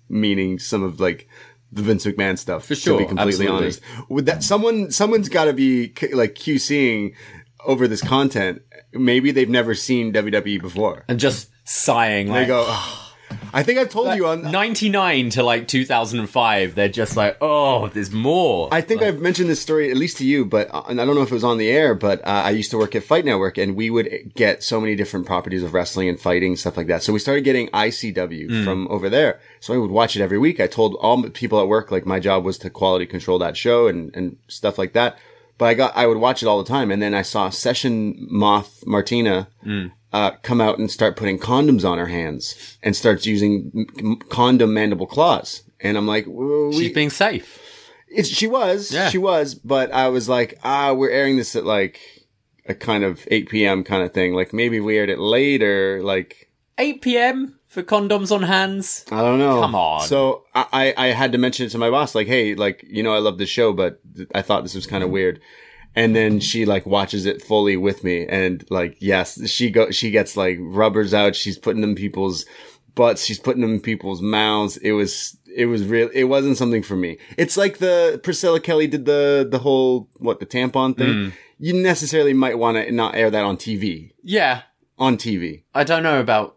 meaning 0.08 0.58
some 0.58 0.82
of 0.82 0.98
like, 0.98 1.28
the 1.72 1.82
Vince 1.82 2.06
McMahon 2.06 2.38
stuff. 2.38 2.64
For 2.64 2.74
sure, 2.74 2.98
To 2.98 3.04
be 3.04 3.08
completely 3.08 3.46
absolutely. 3.46 3.56
honest. 3.56 3.80
With 4.08 4.26
that, 4.26 4.42
someone, 4.42 4.90
someone's 4.90 5.28
gotta 5.28 5.52
be 5.52 5.92
c- 5.98 6.14
like 6.14 6.34
QCing 6.34 7.14
over 7.66 7.86
this 7.88 8.02
content. 8.02 8.62
Maybe 8.92 9.30
they've 9.32 9.48
never 9.48 9.74
seen 9.74 10.12
WWE 10.12 10.60
before. 10.62 11.04
And 11.08 11.20
just 11.20 11.50
sighing 11.64 12.26
They 12.28 12.32
like 12.32 12.46
go, 12.48 12.64
"Ugh." 12.68 13.04
I 13.52 13.62
think 13.62 13.78
I've 13.78 13.88
told 13.88 14.14
you 14.16 14.26
on, 14.26 14.50
99 14.50 15.30
to 15.30 15.42
like 15.42 15.68
2005 15.68 16.74
they're 16.74 16.88
just 16.88 17.16
like 17.16 17.38
oh 17.40 17.88
there's 17.88 18.10
more 18.10 18.68
I 18.72 18.80
think 18.82 19.02
I've 19.02 19.20
mentioned 19.20 19.48
this 19.48 19.60
story 19.60 19.90
at 19.90 19.96
least 19.96 20.18
to 20.18 20.26
you, 20.26 20.44
but 20.44 20.68
uh, 20.72 20.82
and 20.88 21.00
I 21.00 21.04
don't 21.04 21.14
know 21.14 21.22
if 21.22 21.30
it 21.30 21.34
was 21.34 21.44
on 21.44 21.58
the 21.58 21.70
air. 21.70 21.94
But 21.94 22.20
uh, 22.20 22.42
I 22.44 22.50
used 22.50 22.70
to 22.72 22.78
work 22.78 22.94
at 22.94 23.02
Fight 23.02 23.24
Network, 23.24 23.56
and 23.58 23.74
we 23.74 23.90
would 23.90 24.32
get 24.34 24.62
so 24.62 24.80
many 24.80 24.94
different 24.94 25.26
properties 25.26 25.62
of 25.62 25.72
wrestling 25.74 26.08
and 26.08 26.20
fighting 26.20 26.56
stuff 26.56 26.76
like 26.76 26.86
that. 26.88 27.02
So 27.02 27.12
we 27.12 27.18
started 27.18 27.42
getting 27.44 27.68
ICW 27.68 28.64
from 28.64 28.86
over 28.88 29.08
there. 29.08 29.40
So 29.60 29.74
I 29.74 29.78
would 29.78 29.90
watch 29.90 30.16
it 30.16 30.22
every 30.22 30.38
week. 30.38 30.60
I 30.60 30.66
told 30.66 30.94
all 30.96 31.20
the 31.20 31.30
people 31.30 31.60
at 31.60 31.68
work 31.68 31.90
like 31.90 32.06
my 32.06 32.20
job 32.20 32.44
was 32.44 32.58
to 32.58 32.70
quality 32.70 33.06
control 33.06 33.38
that 33.38 33.56
show 33.56 33.86
and 33.88 34.14
and 34.14 34.36
stuff 34.48 34.78
like 34.78 34.92
that. 34.92 35.18
But 35.56 35.66
I 35.66 35.74
got 35.74 35.96
I 35.96 36.06
would 36.06 36.18
watch 36.18 36.42
it 36.42 36.46
all 36.46 36.62
the 36.62 36.68
time, 36.68 36.90
and 36.90 37.00
then 37.02 37.14
I 37.14 37.22
saw 37.22 37.50
Session 37.50 38.26
Moth 38.30 38.84
Martina. 38.86 39.48
Uh, 40.10 40.30
come 40.42 40.60
out 40.60 40.78
and 40.78 40.90
start 40.90 41.16
putting 41.16 41.38
condoms 41.38 41.84
on 41.86 41.98
her 41.98 42.06
hands 42.06 42.78
and 42.82 42.96
starts 42.96 43.26
using 43.26 44.16
condom 44.30 44.72
mandible 44.72 45.06
claws. 45.06 45.64
And 45.80 45.98
I'm 45.98 46.06
like, 46.06 46.24
"Well, 46.26 46.72
she's 46.72 46.94
being 46.94 47.10
safe 47.10 47.60
it's, 48.10 48.28
she 48.28 48.46
was, 48.46 48.92
Yeah. 48.92 49.08
she 49.10 49.18
was, 49.18 49.54
but 49.54 49.92
I 49.92 50.08
was 50.08 50.28
like, 50.28 50.58
ah, 50.64 50.92
we're 50.92 51.10
airing 51.10 51.36
this 51.36 51.54
at 51.56 51.64
like 51.64 52.00
a 52.66 52.74
kind 52.74 53.04
of 53.04 53.26
8 53.30 53.48
p.m. 53.48 53.84
kind 53.84 54.02
of 54.02 54.12
thing. 54.12 54.34
Like 54.34 54.52
maybe 54.52 54.80
we 54.80 54.98
aired 54.98 55.10
it 55.10 55.18
later. 55.18 56.00
Like, 56.02 56.50
8 56.78 57.02
p.m 57.02 57.54
for 57.66 57.82
condoms 57.82 58.32
on 58.34 58.44
hands 58.44 59.04
I 59.12 59.20
don't 59.20 59.38
know. 59.38 59.60
Come 59.60 59.74
on. 59.74 60.00
So 60.06 60.44
I, 60.54 60.94
I 60.96 61.06
I 61.06 61.06
had 61.08 61.32
to 61.32 61.38
mention 61.38 61.66
it 61.66 61.70
to 61.70 61.78
my 61.78 61.90
boss, 61.90 62.14
like, 62.14 62.26
hey, 62.26 62.54
like, 62.54 62.82
you 62.88 63.02
know, 63.02 63.12
I 63.14 63.18
love 63.18 63.36
the 63.36 63.44
show, 63.44 63.74
but 63.74 64.00
th- 64.16 64.28
I 64.34 64.40
thought 64.40 64.62
this 64.62 64.74
was 64.74 64.86
kind 64.86 65.04
of 65.04 65.10
weird. 65.10 65.40
And 65.98 66.14
then 66.14 66.40
she 66.40 66.64
like 66.64 66.86
watches 66.86 67.26
it 67.26 67.42
fully 67.42 67.76
with 67.76 68.04
me. 68.04 68.26
And 68.26 68.64
like, 68.70 68.96
yes, 69.00 69.48
she 69.50 69.70
go, 69.70 69.90
she 69.90 70.10
gets 70.10 70.36
like 70.36 70.58
rubbers 70.60 71.12
out. 71.12 71.34
She's 71.34 71.58
putting 71.58 71.80
them 71.80 71.90
in 71.90 71.96
people's 71.96 72.46
butts. 72.94 73.24
She's 73.24 73.40
putting 73.40 73.62
them 73.62 73.74
in 73.74 73.80
people's 73.80 74.22
mouths. 74.22 74.76
It 74.78 74.92
was, 74.92 75.36
it 75.54 75.66
was 75.66 75.84
real. 75.84 76.08
It 76.14 76.24
wasn't 76.24 76.56
something 76.56 76.82
for 76.82 76.96
me. 76.96 77.18
It's 77.36 77.56
like 77.56 77.78
the 77.78 78.20
Priscilla 78.22 78.60
Kelly 78.60 78.86
did 78.86 79.04
the, 79.06 79.46
the 79.50 79.58
whole, 79.58 80.08
what, 80.18 80.38
the 80.40 80.46
tampon 80.46 80.96
thing. 80.96 81.08
Mm. 81.08 81.32
You 81.58 81.74
necessarily 81.74 82.32
might 82.34 82.58
want 82.58 82.76
to 82.76 82.92
not 82.92 83.16
air 83.16 83.30
that 83.30 83.44
on 83.44 83.56
TV. 83.56 84.12
yeah 84.22 84.62
On 84.98 85.16
TV. 85.16 85.64
i 85.74 85.82
don't 85.84 86.04
know 86.04 86.20
about 86.20 86.56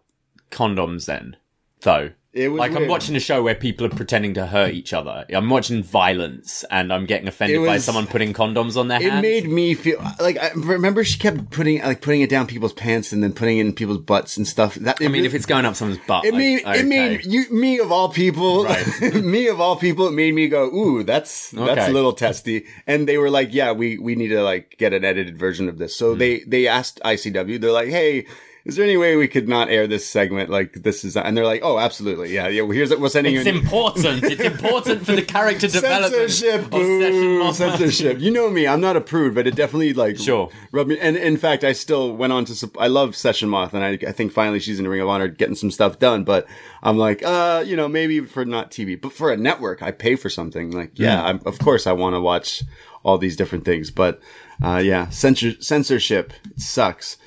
condoms 0.52 1.06
then 1.06 1.38
though 1.82 2.12
It 2.34 2.48
was 2.50 2.60
like 2.60 2.74
i'm 2.76 2.88
watching 2.88 3.16
a 3.16 3.20
show 3.20 3.44
where 3.44 3.56
people 3.56 3.86
are 3.86 3.90
pretending 3.90 4.34
to 4.36 4.46
hurt 4.46 4.72
each 4.74 4.94
other 4.94 5.26
i'm 5.34 5.50
watching 5.50 5.84
violence 5.84 6.64
and 6.72 6.94
i'm 6.94 7.06
getting 7.06 7.28
offended 7.28 7.62
It 7.62 7.66
by 7.66 7.78
someone 7.78 8.08
putting 8.08 8.34
condoms 8.34 8.78
on 8.78 8.88
their 8.88 9.02
It 9.02 9.12
hands 9.12 9.22
made 9.22 9.50
me 9.50 9.74
feel 9.74 10.02
like 10.20 10.38
I 10.38 10.52
remember 10.56 11.04
she 11.04 11.20
kept 11.20 11.50
putting 11.52 11.82
like 11.82 12.02
putting 12.02 12.22
it 12.22 12.30
down 12.30 12.48
people's 12.48 12.72
pants 12.74 13.12
and 13.12 13.22
then 13.22 13.34
putting 13.34 13.58
it 13.58 13.66
in 13.66 13.74
people's 13.74 13.98
butts 13.98 14.38
and 14.38 14.48
stuff. 14.48 14.76
That 14.76 14.98
i 15.02 15.08
mean 15.10 15.26
if 15.26 15.34
it's 15.34 15.46
going 15.46 15.66
up 15.66 15.76
someone's 15.76 16.00
butt 16.08 16.24
it 16.24 16.34
made 16.34 16.64
I- 16.66 16.78
it 16.78 16.86
made 16.86 17.26
you 17.26 17.46
me 17.52 17.80
of 17.80 17.92
all 17.92 18.10
people, 18.10 18.64
Right. 18.64 19.14
me 19.16 19.48
of 19.48 19.60
all 19.60 19.76
people, 19.76 20.08
it 20.08 20.12
made 20.14 20.34
me 20.34 20.48
go, 20.48 20.66
ooh, 20.74 21.04
that's 21.04 21.52
that's 21.52 21.72
Okay. 21.72 21.88
a 21.88 21.94
little 21.94 22.14
testy. 22.14 22.66
And 22.88 23.08
they 23.08 23.18
were 23.18 23.30
like, 23.30 23.54
yeah, 23.54 23.72
we 23.74 23.98
we 23.98 24.16
need 24.16 24.30
to 24.30 24.42
like 24.42 24.76
get 24.78 24.94
an 24.94 25.04
edited 25.04 25.38
version 25.38 25.68
of 25.68 25.78
this. 25.78 25.96
So 25.96 26.14
hmm. 26.14 26.20
they 26.20 26.40
they 26.48 26.68
asked 26.68 27.02
ICW, 27.04 27.60
they're 27.60 27.72
like, 27.72 27.90
hey. 27.90 28.26
Is 28.64 28.76
there 28.76 28.86
any 28.86 28.96
way 28.98 29.16
we 29.16 29.28
could 29.28 29.50
not 29.50 29.70
air 29.70 29.88
this 29.88 30.06
segment 30.08 30.50
like 30.50 30.74
this 30.84 31.04
is? 31.04 31.18
And 31.18 31.36
they're 31.36 31.46
like, 31.46 31.62
"Oh, 31.64 31.80
absolutely, 31.80 32.34
yeah, 32.34 32.48
yeah. 32.48 32.62
Well, 32.62 32.72
here's 32.72 32.96
we're 32.96 33.10
sending 33.10 33.36
it's 33.36 33.46
you." 33.46 33.52
an- 33.54 33.58
important. 33.60 34.24
It's 34.24 34.42
important 34.42 35.06
for 35.06 35.14
the 35.14 35.24
character 35.24 35.68
development 35.80 36.32
censorship, 36.32 36.70
boo, 36.70 37.54
censorship. 37.54 38.20
You 38.20 38.32
know 38.32 38.50
me, 38.50 38.68
I'm 38.68 38.82
not 38.82 38.96
a 38.96 39.02
prude, 39.02 39.34
but 39.36 39.48
it 39.48 39.56
definitely 39.56 39.94
like 39.94 40.18
Sure. 40.18 40.50
rubbed 40.72 40.90
me. 40.90 41.00
And 41.00 41.18
in 41.18 41.38
fact, 41.38 41.64
I 41.64 41.74
still 41.74 42.16
went 42.16 42.34
on 42.34 42.46
to. 42.46 42.72
I 42.78 42.88
love 42.88 43.16
Session 43.16 43.50
Moth, 43.50 43.74
and 43.74 43.84
I, 43.84 43.98
I 44.08 44.12
think 44.12 44.32
finally 44.32 44.60
she's 44.60 44.78
in 44.80 44.84
the 44.84 44.90
Ring 44.90 45.02
of 45.02 45.10
Honor 45.10 45.28
getting 45.28 45.56
some 45.56 45.72
stuff 45.72 45.98
done. 46.00 46.24
But 46.24 46.46
I'm 46.84 46.98
like, 46.98 47.24
uh, 47.24 47.64
you 47.66 47.76
know, 47.76 47.88
maybe 47.88 48.20
for 48.22 48.46
not 48.46 48.70
TV, 48.72 49.00
but 49.00 49.12
for 49.14 49.32
a 49.32 49.38
network, 49.38 49.82
I 49.82 49.92
pay 49.92 50.16
for 50.16 50.30
something. 50.30 50.72
Like, 50.72 50.92
yeah, 51.00 51.20
Mm. 51.22 51.26
I'm, 51.26 51.42
of 51.46 51.60
course, 51.60 51.88
I 51.88 51.94
want 51.94 52.16
to 52.16 52.22
watch 52.22 52.64
all 53.04 53.18
these 53.18 53.36
different 53.36 53.66
things, 53.66 53.90
but 53.90 54.20
uh, 54.64 54.78
yeah, 54.84 55.10
censor, 55.10 55.60
censorship 55.62 56.34
it 56.46 56.62
sucks. 56.62 57.18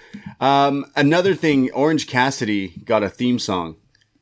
Um, 0.45 0.87
another 0.97 1.35
thing, 1.35 1.71
Orange 1.73 2.07
Cassidy 2.07 2.69
got 2.85 3.03
a 3.03 3.09
theme 3.09 3.39
song. 3.39 3.77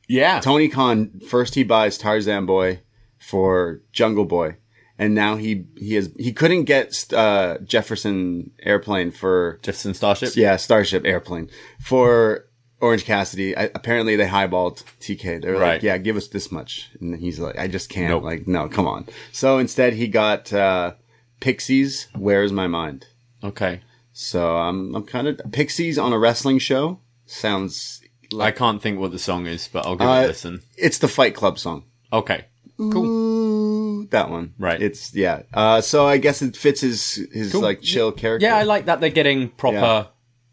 Yeah. 0.07 0.39
Tony 0.39 0.67
Khan 0.69 1.19
first 1.29 1.55
he 1.55 1.63
buys 1.63 1.97
Tarzan 1.97 2.45
Boy 2.45 2.79
for 3.19 3.81
Jungle 3.91 4.25
Boy, 4.25 4.57
and 4.97 5.13
now 5.15 5.35
he 5.37 5.65
he 5.77 5.95
has 5.95 6.11
he 6.17 6.31
couldn't 6.33 6.63
get 6.65 7.11
uh, 7.13 7.57
Jefferson 7.63 8.51
Airplane 8.61 9.11
for 9.11 9.59
Jefferson 9.63 9.93
Starship. 9.93 10.35
yeah 10.35 10.55
Starship 10.57 11.05
Airplane 11.05 11.49
for 11.79 12.45
Orange 12.81 13.05
Cassidy. 13.05 13.55
I, 13.55 13.63
apparently 13.73 14.15
they 14.17 14.27
highballed 14.27 14.83
TK. 14.99 15.41
They 15.41 15.51
were 15.51 15.57
Right. 15.57 15.73
like, 15.75 15.83
yeah, 15.83 15.97
give 15.97 16.17
us 16.17 16.27
this 16.27 16.51
much, 16.51 16.89
and 16.99 17.15
he's 17.17 17.39
like, 17.39 17.57
I 17.57 17.67
just 17.67 17.89
can't. 17.89 18.09
Nope. 18.09 18.23
Like, 18.23 18.47
no, 18.47 18.67
come 18.67 18.87
on. 18.87 19.07
So 19.31 19.57
instead 19.57 19.93
he 19.93 20.07
got 20.07 20.51
uh, 20.53 20.93
Pixies. 21.39 22.07
Where's 22.15 22.51
my 22.51 22.67
mind? 22.67 23.07
Okay. 23.43 23.81
So 24.13 24.57
I'm 24.57 24.95
I'm 24.95 25.03
kind 25.03 25.27
of 25.27 25.41
Pixies 25.51 25.97
on 25.97 26.13
a 26.13 26.19
wrestling 26.19 26.59
show 26.59 26.99
sounds. 27.25 27.99
I 28.39 28.51
can't 28.51 28.81
think 28.81 28.99
what 28.99 29.11
the 29.11 29.19
song 29.19 29.45
is, 29.45 29.67
but 29.71 29.85
I'll 29.85 29.95
give 29.95 30.07
it 30.07 30.11
Uh, 30.11 30.25
a 30.25 30.27
listen. 30.27 30.61
It's 30.77 30.97
the 30.99 31.07
Fight 31.07 31.35
Club 31.35 31.59
song. 31.59 31.83
Okay. 32.11 32.45
Cool. 32.77 33.05
Ooh, 33.05 34.07
that 34.07 34.29
one. 34.31 34.53
Right. 34.57 34.81
It's 34.81 35.13
yeah. 35.13 35.43
Uh, 35.53 35.81
so 35.81 36.07
I 36.07 36.17
guess 36.17 36.41
it 36.41 36.55
fits 36.57 36.81
his 36.81 37.27
his 37.31 37.53
like 37.53 37.81
chill 37.81 38.11
character. 38.11 38.45
Yeah, 38.45 38.55
I 38.57 38.63
like 38.63 38.85
that 38.85 39.01
they're 39.01 39.09
getting 39.11 39.49
proper 39.49 39.75
Yeah. 39.77 40.05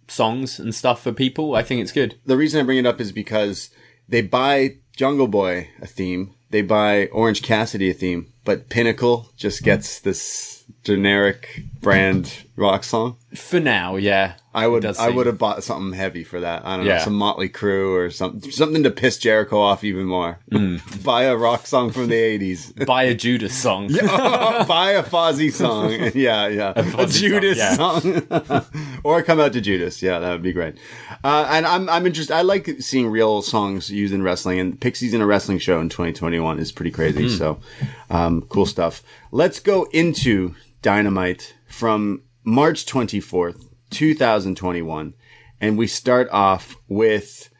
songs 0.08 0.58
and 0.58 0.74
stuff 0.74 1.02
for 1.02 1.12
people. 1.12 1.54
I 1.54 1.62
think 1.62 1.80
it's 1.80 1.92
good. 1.92 2.16
the 2.26 2.36
reason 2.36 2.60
I 2.60 2.64
bring 2.64 2.78
it 2.78 2.86
up 2.86 3.00
is 3.00 3.12
because 3.12 3.70
they 4.08 4.20
buy 4.22 4.76
Jungle 4.96 5.28
Boy 5.28 5.68
a 5.80 5.86
theme, 5.86 6.34
they 6.50 6.60
buy 6.62 7.06
Orange 7.06 7.40
Cassidy 7.42 7.90
a 7.90 7.94
theme, 7.94 8.32
but 8.44 8.68
Pinnacle 8.68 9.30
just 9.36 9.62
gets 9.62 10.00
this 10.00 10.59
generic 10.84 11.64
brand 11.80 12.44
rock 12.56 12.84
song. 12.84 13.16
For 13.34 13.60
now, 13.60 13.96
yeah. 13.96 14.34
I 14.52 14.66
would 14.66 14.84
I 14.84 15.10
would 15.10 15.26
have 15.26 15.38
bought 15.38 15.62
something 15.62 15.96
heavy 15.96 16.24
for 16.24 16.40
that. 16.40 16.66
I 16.66 16.76
don't 16.76 16.84
know, 16.84 16.98
some 16.98 17.14
Motley 17.14 17.48
Crue 17.48 17.94
or 17.96 18.10
something 18.10 18.50
something 18.50 18.82
to 18.82 18.90
piss 18.90 19.16
Jericho 19.16 19.60
off 19.60 19.84
even 19.84 20.06
more. 20.06 20.40
Hmm. 20.50 20.78
buy 21.04 21.24
a 21.24 21.36
rock 21.36 21.68
song 21.68 21.92
from 21.92 22.08
the 22.08 22.16
80s. 22.16 22.84
buy 22.86 23.04
a 23.04 23.14
Judas 23.14 23.56
song. 23.56 23.88
buy 23.92 24.92
a 24.92 25.04
Fozzy 25.04 25.52
song. 25.52 25.92
Yeah, 26.14 26.48
yeah. 26.48 26.72
A, 26.74 26.82
Fozzy 26.82 27.20
Judas 27.20 27.76
song, 27.76 28.00
song. 28.00 28.66
or 29.04 29.22
come 29.22 29.38
out 29.38 29.52
to 29.52 29.60
Judas. 29.60 30.02
Yeah, 30.02 30.18
that 30.18 30.32
would 30.32 30.42
be 30.42 30.52
great. 30.52 30.76
Uh, 31.22 31.46
and 31.48 31.64
I'm, 31.64 31.88
I'm 31.88 32.04
interested. 32.04 32.34
I 32.34 32.42
like 32.42 32.80
seeing 32.80 33.08
real 33.08 33.42
songs 33.42 33.88
used 33.88 34.12
in 34.12 34.22
wrestling 34.22 34.58
and 34.58 34.80
Pixies 34.80 35.14
in 35.14 35.20
a 35.20 35.26
wrestling 35.26 35.58
show 35.58 35.80
in 35.80 35.88
2021 35.88 36.58
is 36.58 36.72
pretty 36.72 36.90
crazy. 36.90 37.28
So, 37.28 37.60
um, 38.10 38.42
cool 38.48 38.66
stuff. 38.66 39.04
Let's 39.30 39.60
go 39.60 39.84
into 39.92 40.56
Dynamite 40.82 41.54
from 41.68 42.22
March 42.42 42.86
24th, 42.86 43.64
2021. 43.90 45.14
And 45.60 45.76
we 45.76 45.86
start 45.86 46.28
off 46.30 46.76
with 46.88 47.50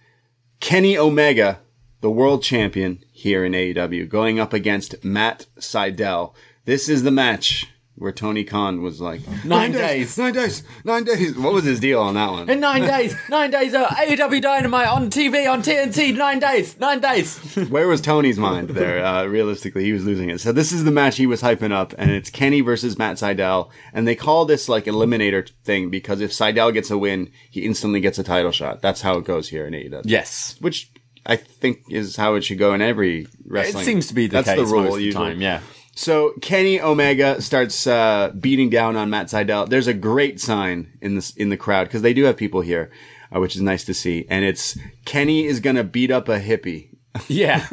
Kenny 0.61 0.97
Omega, 0.97 1.61
the 2.01 2.11
world 2.11 2.43
champion 2.43 3.05
here 3.13 3.45
in 3.45 3.53
AEW, 3.53 4.09
going 4.09 4.41
up 4.41 4.53
against 4.53 5.05
Matt 5.05 5.47
Sydal. 5.59 6.35
This 6.65 6.89
is 6.89 7.03
the 7.03 7.11
match 7.11 7.67
where 8.01 8.13
Tony 8.13 8.45
Khan 8.45 8.81
was 8.81 8.99
like 9.01 9.21
Nine 9.45 9.73
days. 9.73 10.17
nine 10.17 10.33
days, 10.33 10.63
nine 10.85 11.05
days. 11.05 11.37
What 11.37 11.53
was 11.53 11.65
his 11.65 11.79
deal 11.81 12.01
on 12.01 12.15
that 12.15 12.31
one? 12.31 12.49
In 12.49 12.59
nine 12.59 12.83
days, 12.83 13.15
nine 13.29 13.51
days 13.51 13.75
of 13.75 13.83
AEW 13.89 14.41
Dynamite 14.41 14.89
on 14.89 15.11
TV 15.11 15.49
on 15.49 15.63
TNT. 15.63 16.17
Nine 16.17 16.39
days, 16.39 16.79
nine 16.81 17.01
days. 17.01 17.39
Where 17.69 17.87
was 17.87 18.01
Tony's 18.01 18.39
mind 18.39 18.71
there? 18.71 19.05
Uh, 19.05 19.27
realistically, 19.27 19.85
he 19.85 19.93
was 19.93 20.05
losing 20.05 20.31
it. 20.31 20.41
So 20.41 20.51
this 20.51 20.73
is 20.73 20.85
the 20.85 20.91
match 20.91 21.19
he 21.19 21.27
was 21.27 21.43
hyping 21.43 21.73
up, 21.73 21.95
and 21.99 22.11
it's 22.11 22.31
Kenny 22.31 22.63
versus 22.63 22.97
Matt 22.99 23.17
Sydal, 23.19 23.71
and 23.93 24.09
they 24.09 24.17
call 24.17 24.47
this 24.47 24.67
like 24.69 24.87
eliminator 24.87 25.51
thing 25.65 25.91
because 25.91 26.23
if 26.23 26.31
Sydal 26.33 26.73
gets 26.73 26.91
a 26.91 26.97
win, 26.97 27.31
he 27.51 27.61
instantly 27.67 28.01
gets 28.01 28.19
a 28.19 28.25
title 28.25 28.51
shot. 28.51 28.81
That's 28.81 29.03
how 29.03 29.19
it 29.19 29.25
goes 29.27 29.49
here 29.51 29.67
in 29.67 29.75
AEW. 29.75 30.03
Yes, 30.07 30.57
which 30.61 30.91
I 31.27 31.37
think 31.37 31.81
is 31.91 32.17
how 32.17 32.35
it 32.37 32.45
should 32.45 32.59
go 32.59 32.73
in 32.73 32.81
every 32.81 33.27
wrestling. 33.45 33.83
it 33.83 33.85
seems 33.85 34.07
to 34.09 34.15
be 34.15 34.27
the 34.27 34.39
That's 34.41 34.49
case 34.49 34.57
the 34.59 34.65
rule 34.65 34.85
most 34.85 34.93
of 34.95 34.99
the 35.01 35.13
time. 35.13 35.41
Yeah. 35.43 35.61
So 36.01 36.33
Kenny 36.41 36.81
Omega 36.81 37.43
starts 37.43 37.87
uh, 37.87 38.33
beating 38.41 38.71
down 38.71 38.97
on 38.97 39.11
Matt 39.11 39.27
Sydal. 39.27 39.69
There's 39.69 39.87
a 39.87 39.93
great 39.93 40.41
sign 40.41 40.97
in 41.03 41.15
this 41.15 41.37
in 41.37 41.51
the 41.51 41.59
crowd 41.59 41.89
because 41.89 42.01
they 42.01 42.15
do 42.15 42.25
have 42.25 42.39
people 42.39 42.63
here, 42.63 42.91
uh, 43.31 43.39
which 43.39 43.55
is 43.55 43.61
nice 43.61 43.85
to 43.85 43.93
see. 43.93 44.25
And 44.31 44.43
it's 44.43 44.79
Kenny 45.05 45.45
is 45.45 45.61
gonna 45.61 45.85
beat 45.85 46.11
up 46.11 46.31
a 46.31 46.41
hippie. 46.41 46.87
Yeah. 47.29 47.67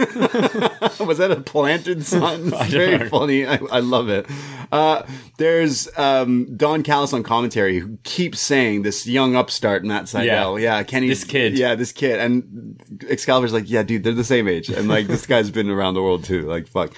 Was 1.00 1.19
that 1.19 1.29
a 1.31 1.39
planted 1.39 2.03
sign? 2.03 2.48
It's 2.53 2.74
very 2.74 2.98
know. 2.98 3.07
funny. 3.07 3.46
I, 3.46 3.60
I 3.72 3.79
love 3.79 4.10
it. 4.10 4.25
Uh, 4.72 5.03
there's 5.38 5.88
um, 5.96 6.57
Don 6.57 6.81
Callis 6.81 7.13
on 7.13 7.22
commentary 7.22 7.79
who 7.79 7.98
keeps 8.03 8.41
saying 8.41 8.81
this 8.81 9.05
young 9.05 9.36
upstart 9.36 9.86
Matt 9.86 10.05
Sydal. 10.05 10.60
Yeah. 10.60 10.77
Yeah, 10.77 10.84
Kenny. 10.84 11.07
This 11.07 11.24
kid. 11.24 11.57
Yeah, 11.57 11.75
this 11.75 11.91
kid. 11.91 12.19
And 12.19 12.81
Excalibur's 13.07 13.53
like, 13.53 13.69
yeah, 13.69 13.84
dude, 13.84 14.03
they're 14.03 14.12
the 14.12 14.24
same 14.24 14.48
age. 14.48 14.69
And 14.69 14.88
like, 14.88 15.05
this 15.05 15.27
guy's 15.27 15.51
been 15.51 15.69
around 15.69 15.93
the 15.93 16.01
world 16.01 16.24
too. 16.24 16.41
Like, 16.41 16.67
fuck. 16.67 16.93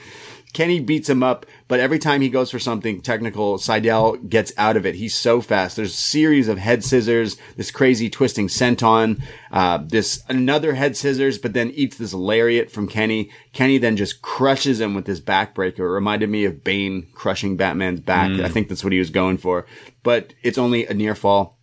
Kenny 0.51 0.79
beats 0.79 1.07
him 1.07 1.21
up, 1.21 1.45
but 1.67 1.79
every 1.79 1.99
time 1.99 2.21
he 2.21 2.29
goes 2.29 2.49
for 2.49 2.57
something 2.57 3.01
technical, 3.01 3.57
Sydal 3.57 4.27
gets 4.27 4.51
out 4.57 4.77
of 4.77 4.85
it. 4.85 4.95
He's 4.95 5.13
so 5.13 5.41
fast. 5.41 5.75
There's 5.75 5.93
a 5.93 5.97
series 5.97 6.47
of 6.47 6.57
head 6.57 6.83
scissors, 6.83 7.37
this 7.55 7.69
crazy 7.69 8.09
twisting 8.09 8.47
senton, 8.47 9.21
uh, 9.51 9.77
this 9.85 10.23
another 10.27 10.73
head 10.73 10.97
scissors, 10.97 11.37
but 11.37 11.53
then 11.53 11.69
eats 11.71 11.97
this 11.97 12.15
lariat 12.15 12.71
from 12.71 12.87
Kenny. 12.87 13.29
Kenny 13.53 13.77
then 13.77 13.95
just 13.95 14.23
crushes 14.23 14.79
him 14.79 14.95
with 14.95 15.05
this 15.05 15.21
backbreaker. 15.21 15.79
It 15.79 15.89
reminded 15.89 16.29
me 16.29 16.45
of 16.45 16.63
Bane 16.63 17.07
crushing 17.13 17.55
Batman's 17.55 17.99
back. 17.99 18.31
I 18.31 18.49
think 18.49 18.69
that's 18.69 18.83
what 18.83 18.93
he 18.93 18.99
was 18.99 19.11
going 19.11 19.37
for, 19.37 19.67
but 20.01 20.33
it's 20.41 20.57
only 20.57 20.87
a 20.87 20.95
near 20.95 21.13
fall. 21.13 21.59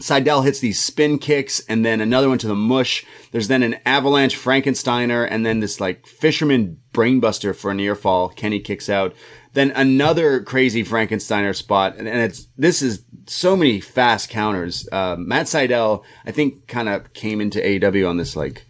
Sydal 0.00 0.44
hits 0.44 0.60
these 0.60 0.80
spin 0.80 1.18
kicks 1.18 1.60
and 1.68 1.84
then 1.84 2.00
another 2.00 2.28
one 2.28 2.38
to 2.38 2.46
the 2.46 2.54
mush. 2.54 3.04
There's 3.32 3.48
then 3.48 3.62
an 3.62 3.76
avalanche 3.84 4.36
Frankensteiner 4.36 5.28
and 5.30 5.44
then 5.44 5.60
this 5.60 5.78
like 5.78 6.06
fisherman 6.06 6.80
brainbuster 7.00 7.54
for 7.54 7.70
a 7.70 7.74
near 7.74 7.94
fall. 7.94 8.28
Kenny 8.28 8.60
kicks 8.60 8.88
out. 8.88 9.14
Then 9.52 9.72
another 9.72 10.42
crazy 10.42 10.84
Frankensteiner 10.84 11.56
spot. 11.56 11.96
And, 11.96 12.06
and 12.06 12.20
it's, 12.20 12.46
this 12.56 12.82
is 12.82 13.02
so 13.26 13.56
many 13.56 13.80
fast 13.80 14.28
counters. 14.28 14.88
Uh, 14.92 15.16
Matt 15.18 15.46
Sydal, 15.46 16.04
I 16.26 16.30
think 16.30 16.66
kind 16.68 16.88
of 16.88 17.12
came 17.12 17.40
into 17.40 17.58
AEW 17.60 18.08
on 18.08 18.16
this 18.16 18.36
like, 18.36 18.64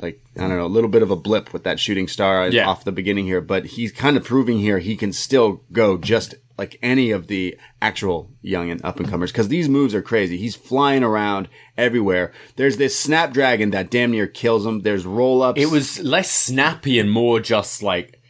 like 0.00 0.20
I 0.36 0.40
don't 0.40 0.56
know, 0.56 0.66
a 0.66 0.68
little 0.68 0.90
bit 0.90 1.02
of 1.02 1.10
a 1.10 1.16
blip 1.16 1.52
with 1.52 1.64
that 1.64 1.78
shooting 1.78 2.08
star 2.08 2.48
Yeah. 2.48 2.66
off 2.68 2.84
the 2.84 2.92
beginning 2.92 3.26
here, 3.26 3.40
but 3.40 3.66
he's 3.66 3.92
kind 3.92 4.16
of 4.16 4.24
proving 4.24 4.58
here 4.58 4.78
he 4.78 4.96
can 4.96 5.12
still 5.12 5.62
go 5.72 5.96
just 5.98 6.34
like 6.60 6.78
any 6.82 7.10
of 7.10 7.26
the 7.26 7.56
actual 7.80 8.30
young 8.42 8.70
and 8.70 8.84
up 8.84 9.00
and 9.00 9.08
comers 9.08 9.32
because 9.32 9.48
these 9.48 9.66
moves 9.66 9.94
are 9.94 10.02
crazy. 10.02 10.36
He's 10.36 10.54
flying 10.54 11.02
around 11.02 11.48
everywhere. 11.78 12.32
There's 12.56 12.76
this 12.76 12.94
snapdragon 12.94 13.70
that 13.70 13.88
damn 13.88 14.10
near 14.10 14.26
kills 14.26 14.66
him. 14.66 14.80
There's 14.80 15.06
roll 15.06 15.40
ups. 15.40 15.58
It 15.58 15.70
was 15.70 15.98
less 16.00 16.30
snappy 16.30 16.98
and 16.98 17.10
more 17.10 17.40
just 17.40 17.82
like 17.82 18.20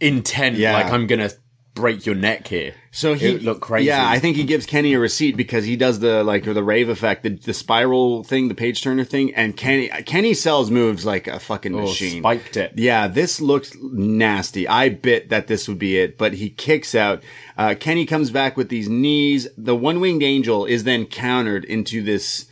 intent. 0.00 0.56
Yeah. 0.56 0.72
Like 0.72 0.90
I'm 0.90 1.06
gonna 1.06 1.28
break 1.74 2.04
your 2.04 2.14
neck 2.14 2.48
here. 2.48 2.74
So 2.92 3.14
he 3.14 3.26
it 3.36 3.42
looked 3.42 3.60
crazy. 3.60 3.86
Yeah, 3.86 4.08
I 4.08 4.18
think 4.18 4.36
he 4.36 4.42
gives 4.44 4.66
Kenny 4.66 4.94
a 4.94 4.98
receipt 4.98 5.36
because 5.36 5.64
he 5.64 5.76
does 5.76 6.00
the 6.00 6.24
like 6.24 6.46
or 6.48 6.52
the 6.54 6.64
rave 6.64 6.88
effect, 6.88 7.22
the, 7.22 7.30
the 7.30 7.54
spiral 7.54 8.24
thing, 8.24 8.48
the 8.48 8.54
page 8.54 8.82
turner 8.82 9.04
thing, 9.04 9.32
and 9.34 9.56
Kenny 9.56 9.88
Kenny 10.06 10.34
sells 10.34 10.70
moves 10.70 11.06
like 11.06 11.28
a 11.28 11.38
fucking 11.38 11.74
Oh, 11.74 11.82
machine. 11.82 12.20
spiked 12.20 12.56
it. 12.56 12.72
Yeah, 12.76 13.06
this 13.06 13.40
looks 13.40 13.76
nasty. 13.80 14.66
I 14.66 14.88
bit 14.88 15.28
that 15.28 15.46
this 15.46 15.68
would 15.68 15.78
be 15.78 15.98
it, 15.98 16.18
but 16.18 16.34
he 16.34 16.50
kicks 16.50 16.94
out. 16.94 17.22
Uh, 17.56 17.74
Kenny 17.78 18.06
comes 18.06 18.30
back 18.30 18.56
with 18.56 18.68
these 18.68 18.88
knees. 18.88 19.46
The 19.56 19.76
one 19.76 20.00
winged 20.00 20.22
angel 20.24 20.64
is 20.66 20.84
then 20.84 21.06
countered 21.06 21.64
into 21.64 22.02
this. 22.02 22.46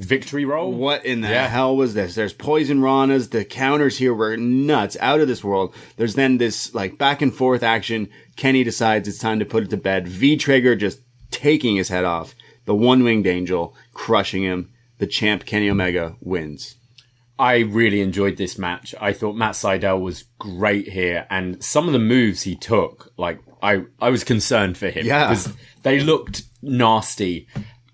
Victory 0.00 0.44
roll. 0.44 0.72
What 0.72 1.04
in 1.04 1.20
the 1.20 1.28
Yeah. 1.28 1.48
hell 1.48 1.76
was 1.76 1.94
this? 1.94 2.14
There's 2.14 2.32
poison 2.32 2.80
ranas. 2.80 3.30
The 3.30 3.44
counters 3.44 3.98
here 3.98 4.14
were 4.14 4.36
nuts, 4.36 4.96
out 5.00 5.20
of 5.20 5.28
this 5.28 5.44
world. 5.44 5.74
There's 5.96 6.14
then 6.14 6.38
this 6.38 6.74
like 6.74 6.96
back 6.98 7.20
and 7.22 7.34
forth 7.34 7.62
action. 7.62 8.08
Kenny 8.36 8.64
decides 8.64 9.06
it's 9.06 9.18
time 9.18 9.38
to 9.40 9.44
put 9.44 9.64
it 9.64 9.70
to 9.70 9.76
bed. 9.76 10.08
V 10.08 10.36
Trigger 10.36 10.74
just 10.74 11.00
taking 11.30 11.76
his 11.76 11.90
head 11.90 12.04
off. 12.04 12.34
The 12.64 12.74
one 12.74 13.04
winged 13.04 13.26
angel 13.26 13.74
crushing 13.92 14.42
him. 14.42 14.70
The 14.98 15.06
champ 15.06 15.44
Kenny 15.44 15.68
Omega 15.70 16.16
wins. 16.20 16.76
I 17.38 17.58
really 17.60 18.00
enjoyed 18.02 18.36
this 18.36 18.58
match. 18.58 18.94
I 19.00 19.12
thought 19.14 19.34
Matt 19.34 19.52
Sydal 19.54 20.00
was 20.02 20.24
great 20.38 20.88
here, 20.88 21.26
and 21.30 21.62
some 21.64 21.86
of 21.86 21.94
the 21.94 21.98
moves 21.98 22.42
he 22.42 22.54
took, 22.54 23.12
like 23.16 23.38
I, 23.62 23.84
I 24.00 24.10
was 24.10 24.24
concerned 24.24 24.76
for 24.76 24.90
him. 24.90 25.06
Yeah. 25.06 25.34
they 25.82 26.00
looked 26.00 26.42
nasty. 26.62 27.46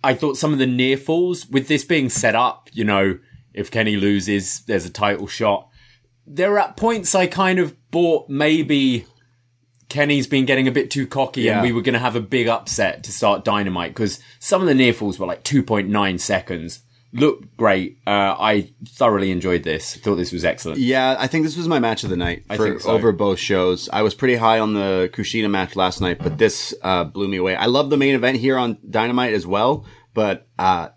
I 0.06 0.14
thought 0.14 0.36
some 0.36 0.52
of 0.52 0.58
the 0.58 0.66
near 0.66 0.96
falls, 0.96 1.46
with 1.48 1.68
this 1.68 1.84
being 1.84 2.08
set 2.08 2.34
up, 2.34 2.68
you 2.72 2.84
know, 2.84 3.18
if 3.52 3.70
Kenny 3.70 3.96
loses, 3.96 4.60
there's 4.66 4.86
a 4.86 4.90
title 4.90 5.26
shot. 5.26 5.68
There 6.26 6.52
are 6.54 6.58
at 6.58 6.76
points 6.76 7.14
I 7.14 7.26
kind 7.26 7.58
of 7.58 7.74
bought 7.90 8.28
maybe 8.28 9.06
Kenny's 9.88 10.26
been 10.26 10.44
getting 10.44 10.66
a 10.68 10.72
bit 10.72 10.90
too 10.90 11.06
cocky 11.06 11.42
Yeah. 11.42 11.54
and 11.54 11.62
we 11.62 11.72
were 11.72 11.82
going 11.82 11.92
to 11.94 11.98
have 12.00 12.16
a 12.16 12.20
big 12.20 12.48
upset 12.48 13.04
to 13.04 13.12
start 13.12 13.44
Dynamite 13.44 13.94
because 13.94 14.18
some 14.40 14.60
of 14.60 14.66
the 14.66 14.74
near 14.74 14.92
falls 14.92 15.18
were 15.18 15.26
like 15.26 15.44
2.9 15.44 16.20
seconds. 16.20 16.80
Looked 17.16 17.56
great. 17.56 17.98
Uh, 18.06 18.36
I 18.38 18.70
thoroughly 18.88 19.30
enjoyed 19.30 19.62
this. 19.62 19.96
Thought 19.96 20.16
this 20.16 20.32
was 20.32 20.44
excellent. 20.44 20.78
Yeah, 20.78 21.16
I 21.18 21.26
think 21.26 21.44
this 21.44 21.56
was 21.56 21.66
my 21.66 21.78
match 21.78 22.04
of 22.04 22.10
the 22.10 22.16
night 22.16 22.44
for 22.48 22.68
think 22.68 22.80
so. 22.80 22.90
over 22.90 23.12
both 23.12 23.38
shows. 23.38 23.88
I 23.92 24.02
was 24.02 24.14
pretty 24.14 24.36
high 24.36 24.58
on 24.58 24.74
the 24.74 25.10
Kushida 25.12 25.50
match 25.50 25.76
last 25.76 26.00
night, 26.00 26.18
but 26.18 26.38
this 26.38 26.74
uh, 26.82 27.04
blew 27.04 27.28
me 27.28 27.38
away. 27.38 27.56
I 27.56 27.66
love 27.66 27.90
the 27.90 27.96
main 27.96 28.14
event 28.14 28.38
here 28.38 28.58
on 28.58 28.78
Dynamite 28.88 29.32
as 29.32 29.46
well, 29.46 29.86
but 30.14 30.46
uh, 30.58 30.88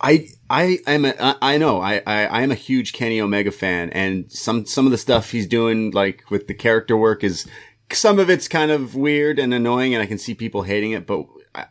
I 0.00 0.28
I 0.48 0.78
am 0.86 1.04
a, 1.04 1.36
I 1.42 1.58
know 1.58 1.80
I, 1.80 2.02
I 2.06 2.26
I 2.26 2.42
am 2.42 2.52
a 2.52 2.56
huge 2.56 2.92
Kenny 2.92 3.20
Omega 3.20 3.50
fan, 3.50 3.90
and 3.90 4.30
some 4.30 4.66
some 4.66 4.86
of 4.86 4.92
the 4.92 4.98
stuff 4.98 5.30
he's 5.30 5.46
doing 5.46 5.90
like 5.90 6.30
with 6.30 6.46
the 6.46 6.54
character 6.54 6.96
work 6.96 7.24
is 7.24 7.46
some 7.92 8.18
of 8.18 8.30
it's 8.30 8.48
kind 8.48 8.70
of 8.70 8.94
weird 8.94 9.38
and 9.38 9.52
annoying, 9.52 9.94
and 9.94 10.02
I 10.02 10.06
can 10.06 10.18
see 10.18 10.34
people 10.34 10.62
hating 10.62 10.92
it. 10.92 11.06
But 11.06 11.26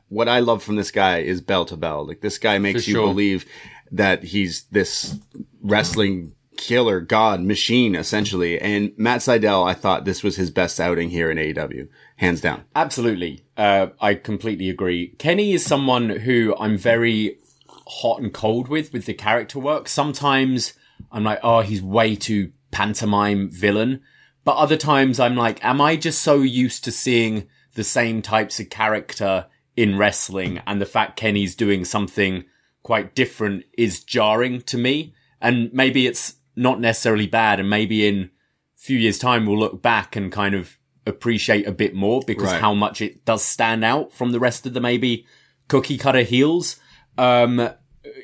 what 0.10 0.28
I 0.28 0.40
love 0.40 0.64
from 0.64 0.76
this 0.76 0.92
guy 0.92 1.20
is 1.20 1.42
bell 1.42 1.66
to 1.66 1.78
bell. 1.78 2.06
Like 2.06 2.22
this 2.22 2.38
guy 2.38 2.58
makes 2.58 2.86
For 2.86 2.92
you 2.92 2.98
believe 2.98 3.46
that 3.92 4.24
he's 4.24 4.64
this 4.72 5.20
wrestling 5.62 6.34
killer 6.58 7.02
god 7.02 7.42
machine 7.42 7.96
essentially. 7.96 8.60
And 8.60 8.94
Matt 8.98 9.22
Sydal, 9.22 9.68
I 9.68 9.74
thought 9.74 10.06
this 10.06 10.24
was 10.24 10.36
his 10.36 10.52
best 10.52 10.80
outing 10.80 11.10
here 11.10 11.30
in 11.30 11.38
AEW, 11.38 11.88
hands 12.18 12.42
down. 12.42 12.64
Absolutely. 12.76 13.46
Uh, 13.58 13.88
I 14.00 14.16
completely 14.16 14.70
agree. 14.70 15.10
Kenny 15.20 15.54
is 15.54 15.66
someone 15.66 16.10
who 16.10 16.56
I'm 16.60 16.78
very 16.78 17.40
hot 17.88 18.22
and 18.22 18.34
cold 18.34 18.68
with, 18.68 18.94
with 18.94 19.06
the 19.06 19.14
character 19.14 19.60
work. 19.60 19.88
Sometimes 19.88 20.74
I'm 21.12 21.24
like, 21.24 21.40
oh, 21.44 21.62
he's 21.62 21.82
way 21.82 22.16
too 22.16 22.52
pantomime 22.72 23.50
villain. 23.50 24.02
But 24.44 24.58
other 24.58 24.78
times 24.78 25.20
I'm 25.20 25.36
like, 25.36 25.64
am 25.64 25.82
I 25.82 25.96
just 25.96 26.22
so 26.22 26.42
used 26.42 26.84
to 26.84 26.92
seeing 26.92 27.48
the 27.74 27.84
same 27.84 28.22
types 28.22 28.60
of 28.60 28.70
character 28.70 29.48
in 29.76 29.98
wrestling 29.98 30.62
and 30.66 30.80
the 30.80 30.86
fact 30.86 31.18
Kenny's 31.18 31.56
doing 31.56 31.84
something 31.84 32.46
quite 32.86 33.16
different 33.16 33.66
is 33.76 34.04
jarring 34.04 34.62
to 34.62 34.78
me. 34.78 35.12
And 35.42 35.74
maybe 35.74 36.06
it's 36.06 36.36
not 36.56 36.80
necessarily 36.80 37.26
bad. 37.26 37.60
And 37.60 37.68
maybe 37.68 38.08
in 38.08 38.26
a 38.26 38.30
few 38.78 38.96
years 38.96 39.18
time, 39.18 39.48
we'll 39.48 39.58
look 39.58 39.82
back 39.82 40.16
and 40.16 40.32
kind 40.32 40.54
of 40.54 40.78
appreciate 41.08 41.66
a 41.68 41.72
bit 41.72 41.96
more 41.96 42.22
because 42.28 42.52
Right. 42.52 42.62
how 42.62 42.76
much 42.76 43.02
it 43.02 43.26
does 43.26 43.44
stand 43.44 43.84
out 43.84 44.14
from 44.14 44.32
the 44.32 44.40
rest 44.40 44.68
of 44.68 44.76
the 44.76 44.80
maybe 44.82 45.26
cookie 45.68 45.98
cutter 45.98 46.22
heels. 46.22 46.80
Um, 47.18 47.72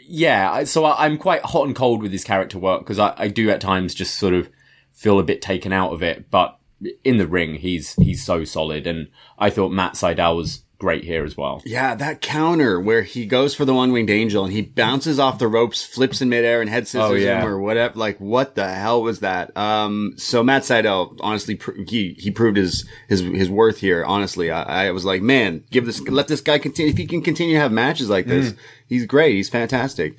yeah, 0.07 0.63
so 0.65 0.85
I, 0.85 1.05
I'm 1.05 1.17
quite 1.17 1.41
hot 1.41 1.65
and 1.65 1.75
cold 1.75 2.03
with 2.03 2.11
his 2.11 2.23
character 2.23 2.59
work 2.59 2.81
because 2.81 2.99
I, 2.99 3.15
I 3.17 3.27
do 3.29 3.49
at 3.49 3.61
times 3.61 3.95
just 3.95 4.15
sort 4.15 4.35
of 4.35 4.47
feel 4.91 5.17
a 5.17 5.23
bit 5.23 5.41
taken 5.41 5.73
out 5.73 5.91
of 5.91 6.03
it. 6.03 6.29
But 6.29 6.59
in 7.03 7.17
the 7.17 7.27
ring, 7.27 7.55
he's 7.55 7.93
he's 7.95 8.23
so 8.23 8.43
solid, 8.43 8.85
and 8.85 9.07
I 9.39 9.49
thought 9.49 9.71
Matt 9.71 9.93
Sydal 9.93 10.35
was 10.37 10.63
great 10.81 11.03
here 11.03 11.23
as 11.23 11.37
well. 11.37 11.61
Yeah, 11.63 11.93
that 11.93 12.21
counter 12.21 12.79
where 12.79 13.03
he 13.03 13.27
goes 13.27 13.53
for 13.53 13.65
the 13.65 13.73
one 13.73 13.91
winged 13.91 14.09
angel 14.09 14.43
and 14.43 14.51
he 14.51 14.63
bounces 14.63 15.19
off 15.19 15.37
the 15.37 15.47
ropes, 15.47 15.85
flips 15.85 16.21
in 16.23 16.29
midair 16.29 16.59
and 16.59 16.69
head 16.69 16.87
scissors 16.87 17.11
Oh, 17.11 17.13
yeah. 17.13 17.39
him 17.41 17.47
or 17.47 17.59
whatever. 17.59 17.97
Like, 17.99 18.17
what 18.19 18.55
the 18.55 18.67
hell 18.67 19.03
was 19.03 19.19
that? 19.19 19.55
Um, 19.55 20.15
so 20.17 20.43
Matt 20.43 20.63
Sydal, 20.63 21.17
honestly, 21.21 21.53
pr- 21.55 21.79
he, 21.87 22.15
he 22.17 22.31
proved 22.31 22.57
his, 22.57 22.83
his, 23.07 23.21
his 23.21 23.47
worth 23.49 23.77
here. 23.77 24.03
Honestly, 24.03 24.49
I, 24.49 24.87
I 24.87 24.91
was 24.91 25.05
like, 25.05 25.21
man, 25.21 25.63
give 25.69 25.85
this, 25.85 26.01
let 26.01 26.27
this 26.27 26.41
guy 26.41 26.57
continue. 26.57 26.91
If 26.91 26.97
he 26.97 27.05
can 27.05 27.21
continue 27.21 27.53
to 27.53 27.59
have 27.61 27.71
matches 27.71 28.09
like 28.09 28.25
Mm. 28.25 28.29
this, 28.29 28.53
he's 28.87 29.05
great. 29.05 29.35
He's 29.35 29.49
fantastic. 29.49 30.15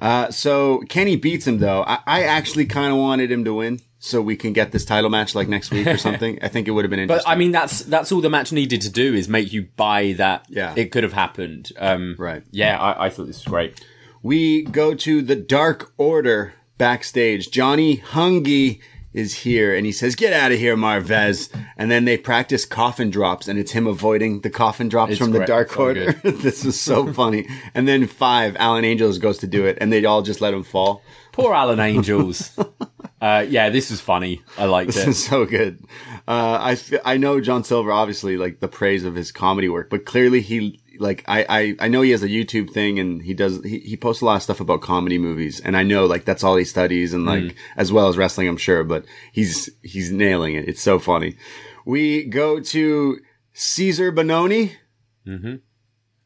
Uh, 0.00 0.30
so 0.30 0.82
Kenny 0.88 1.16
beats 1.16 1.46
him 1.46 1.58
though. 1.58 1.82
I, 1.82 1.98
I 2.06 2.22
actually 2.22 2.66
kind 2.66 2.92
of 2.92 2.98
wanted 2.98 3.30
him 3.30 3.44
to 3.44 3.52
win 3.54 3.80
so 3.98 4.22
we 4.22 4.36
can 4.36 4.52
get 4.52 4.70
this 4.72 4.84
title 4.84 5.10
match 5.10 5.34
like 5.34 5.48
next 5.48 5.70
week 5.70 5.86
or 5.86 5.96
something. 6.08 6.38
I 6.42 6.48
think 6.48 6.68
it 6.68 6.70
would 6.72 6.84
have 6.84 6.90
been 6.90 7.00
interesting. 7.00 7.24
But. 7.26 7.30
I 7.30 7.36
mean, 7.36 7.52
that's 7.52 7.80
that's 7.80 8.12
all 8.12 8.20
the 8.20 8.30
match 8.30 8.52
needed 8.52 8.80
to 8.82 8.90
do 8.90 9.14
is 9.14 9.28
make 9.28 9.52
you 9.52 9.68
buy 9.76 10.12
that. 10.18 10.46
Yeah. 10.48 10.74
it 10.76 10.92
could 10.92 11.02
have 11.02 11.12
happened. 11.12 11.72
Um, 11.78 12.14
Right. 12.18 12.42
Yeah, 12.50 12.78
I, 12.80 13.06
I 13.06 13.10
thought 13.10 13.26
this 13.26 13.44
was 13.44 13.50
great. 13.50 13.84
we 14.22 14.62
go 14.62 14.94
to 14.94 15.22
the 15.22 15.36
Dark 15.36 15.92
Order 15.98 16.54
backstage. 16.78 17.50
Johnny 17.50 17.98
Hungee 17.98 18.80
is 19.12 19.34
here 19.34 19.74
and 19.74 19.84
he 19.86 19.90
says, 19.90 20.14
get 20.14 20.32
out 20.32 20.52
of 20.52 20.58
here, 20.58 20.76
Marvez. 20.76 21.48
And 21.76 21.90
then 21.90 22.04
they 22.04 22.16
practice 22.16 22.64
coffin 22.64 23.10
drops 23.10 23.48
and 23.48 23.58
it's 23.58 23.72
him 23.72 23.86
avoiding 23.86 24.42
the 24.42 24.50
coffin 24.50 24.88
drops 24.88 25.12
It's 25.12 25.18
from 25.18 25.32
the 25.32 25.38
great. 25.38 25.48
Dark 25.48 25.72
So 25.72 25.80
Order. 25.80 26.12
this 26.22 26.64
is 26.64 26.78
so 26.80 27.12
funny. 27.12 27.48
And 27.74 27.88
then 27.88 28.06
five, 28.06 28.54
Alan 28.56 28.84
Angels 28.84 29.18
goes 29.18 29.38
to 29.38 29.46
do 29.48 29.64
it 29.66 29.78
and 29.80 29.92
they 29.92 30.04
all 30.04 30.22
just 30.22 30.40
let 30.40 30.54
him 30.54 30.62
fall. 30.62 31.02
Poor 31.32 31.52
Alan 31.54 31.80
Angels. 31.80 32.56
uh, 33.20 33.44
yeah, 33.48 33.70
this 33.70 33.90
is 33.90 34.00
funny. 34.00 34.42
I 34.56 34.66
liked 34.66 34.92
This 34.92 35.02
it. 35.02 35.08
is 35.08 35.24
so 35.24 35.44
good. 35.44 35.80
Uh, 36.26 36.58
I, 36.60 36.72
f- 36.72 36.92
I 37.04 37.16
know 37.16 37.40
John 37.40 37.64
Silver, 37.64 37.90
obviously, 37.92 38.36
like 38.36 38.60
the 38.60 38.68
praise 38.68 39.04
of 39.04 39.14
his 39.14 39.32
comedy 39.32 39.68
work, 39.68 39.90
but 39.90 40.04
clearly 40.04 40.40
he, 40.40 40.80
like, 40.98 41.24
I, 41.26 41.46
I, 41.48 41.76
I 41.80 41.88
know 41.88 42.02
he 42.02 42.10
has 42.10 42.22
a 42.22 42.28
YouTube 42.28 42.70
thing 42.70 42.98
and 42.98 43.22
he 43.22 43.34
does, 43.34 43.62
he, 43.64 43.78
he 43.80 43.96
posts 43.96 44.20
a 44.22 44.24
lot 44.24 44.36
of 44.36 44.42
stuff 44.42 44.60
about 44.60 44.82
comedy 44.82 45.18
movies. 45.18 45.60
And 45.60 45.76
I 45.76 45.82
know, 45.82 46.06
like, 46.06 46.24
that's 46.24 46.44
all 46.44 46.56
he 46.56 46.64
studies 46.64 47.12
and, 47.14 47.24
like, 47.26 47.56
as 47.76 47.90
well 47.92 48.08
as 48.08 48.16
wrestling, 48.18 48.48
I'm 48.48 48.56
sure, 48.56 48.84
but 48.84 49.04
he's, 49.32 49.70
he's 49.82 50.10
nailing 50.12 50.54
it. 50.54 50.68
It's 50.68 50.82
so 50.82 50.98
funny. 50.98 51.36
We 51.84 52.24
go 52.24 52.60
to 52.60 53.18
Cezar 53.54 54.12
Bononi. 54.14 54.72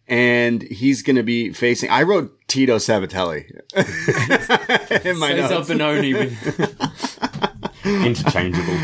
And 0.08 0.62
he's 0.62 1.02
going 1.02 1.16
to 1.16 1.22
be 1.22 1.52
facing, 1.52 1.88
I 1.90 2.02
wrote 2.02 2.36
Tito 2.48 2.76
Sabatelli 2.76 3.44
in 5.06 5.18
my 5.18 5.30
Cezar 5.32 5.50
notes. 5.50 5.68
Bononi 5.70 6.12
with 6.12 7.86
interchangeable. 7.86 8.74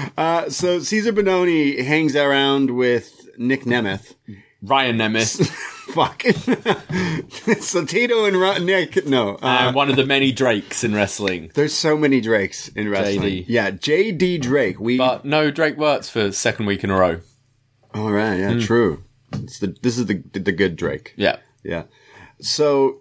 So 0.51 0.79
Cezar 0.81 1.13
Bononi 1.13 1.85
hangs 1.85 2.15
around 2.17 2.71
with 2.71 3.29
Nick 3.37 3.65
Nemeth. 3.65 4.15
Ryan 4.63 4.97
Nemeth, 4.99 5.47
Fuck. 5.95 6.23
so 7.63 7.85
Tito 7.85 8.25
and 8.25 8.37
Ro- 8.37 8.59
Nick, 8.59 9.07
no. 9.07 9.37
Uh, 9.37 9.39
and 9.69 9.75
one 9.77 9.89
of 9.89 9.95
the 9.97 10.05
many 10.05 10.33
Drakes 10.33 10.83
in 10.83 10.95
wrestling. 10.95 11.51
there's 11.55 11.73
so 11.75 11.97
many 11.97 12.21
Drakes 12.21 12.67
in 12.69 12.89
wrestling. 12.89 13.45
JD. 13.45 13.45
Yeah, 13.47 13.71
JD 13.71 14.41
Drake. 14.41 14.81
We. 14.81 14.99
But 14.99 15.25
no 15.25 15.51
Drake 15.53 15.77
works 15.77 16.09
for 16.09 16.33
second 16.33 16.67
week 16.67 16.83
in 16.83 16.91
a 16.91 16.97
row. 16.99 17.21
All 17.95 18.11
right. 18.11 18.35
Yeah. 18.37 18.59
True. 18.59 19.05
It's 19.33 19.59
the. 19.59 19.77
This 19.83 19.99
is 19.99 20.07
the 20.07 20.23
the 20.33 20.53
good 20.53 20.77
Drake. 20.77 21.15
Yeah. 21.17 21.37
Yeah. 21.63 21.85
So, 22.41 23.01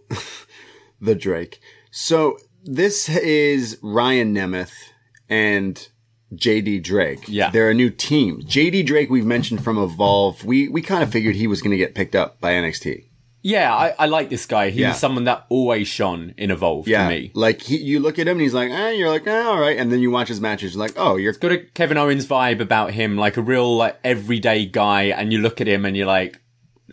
the 1.02 1.16
Drake. 1.16 1.60
So 1.92 2.38
this 2.64 3.10
is 3.10 3.78
Ryan 3.82 4.36
Nemeth 4.36 4.92
and 5.30 5.88
JD 6.34 6.84
Drake. 6.84 7.24
Yeah. 7.28 7.50
They're 7.50 7.70
a 7.70 7.74
new 7.74 7.90
team. 7.90 8.42
JD 8.42 8.86
Drake 8.86 9.10
we've 9.10 9.26
mentioned 9.26 9.64
from 9.64 9.78
Evolve. 9.78 10.44
We 10.44 10.68
we 10.68 10.82
kind 10.82 11.04
of 11.04 11.12
figured 11.12 11.36
he 11.36 11.48
was 11.48 11.62
going 11.62 11.72
to 11.72 11.78
get 11.78 11.96
picked 11.96 12.16
up 12.16 12.40
by 12.42 12.54
NXT. 12.54 13.07
Yeah, 13.48 13.74
I, 13.74 13.96
I 13.98 14.06
like 14.08 14.30
this 14.30 14.46
guy. 14.46 14.72
He 14.72 14.82
Yeah. 14.82 14.90
was 14.90 14.98
someone 14.98 15.24
that 15.24 15.46
always 15.48 15.88
shone 15.88 16.34
in 16.38 16.52
Evolve 16.52 16.86
Yeah. 16.86 17.04
to 17.04 17.10
me. 17.10 17.32
Like 17.34 17.62
he, 17.62 17.78
you 17.78 18.02
look 18.02 18.20
at 18.20 18.28
him 18.28 18.34
and 18.34 18.42
he's 18.42 18.54
like, 18.54 18.70
eh, 18.70 18.92
you're 18.92 19.10
like, 19.10 19.26
eh, 19.26 19.42
all 19.42 19.58
right. 19.58 19.78
And 19.78 19.90
then 19.90 20.00
you 20.02 20.12
watch 20.12 20.28
his 20.28 20.42
matches, 20.42 20.74
you're 20.74 20.84
like, 20.84 20.96
oh, 20.98 21.16
you're 21.16 21.32
Got 21.32 21.54
a 21.54 21.58
Kevin 21.60 21.98
Owens 21.98 22.28
vibe 22.28 22.60
about 22.60 22.92
him, 22.92 23.16
like 23.16 23.38
a 23.38 23.42
real 23.42 23.78
like 23.78 23.98
everyday 24.04 24.66
guy, 24.66 25.04
and 25.04 25.32
you 25.32 25.40
look 25.40 25.62
at 25.62 25.68
him 25.68 25.86
and 25.86 25.96
you're 25.96 26.06
like, 26.08 26.42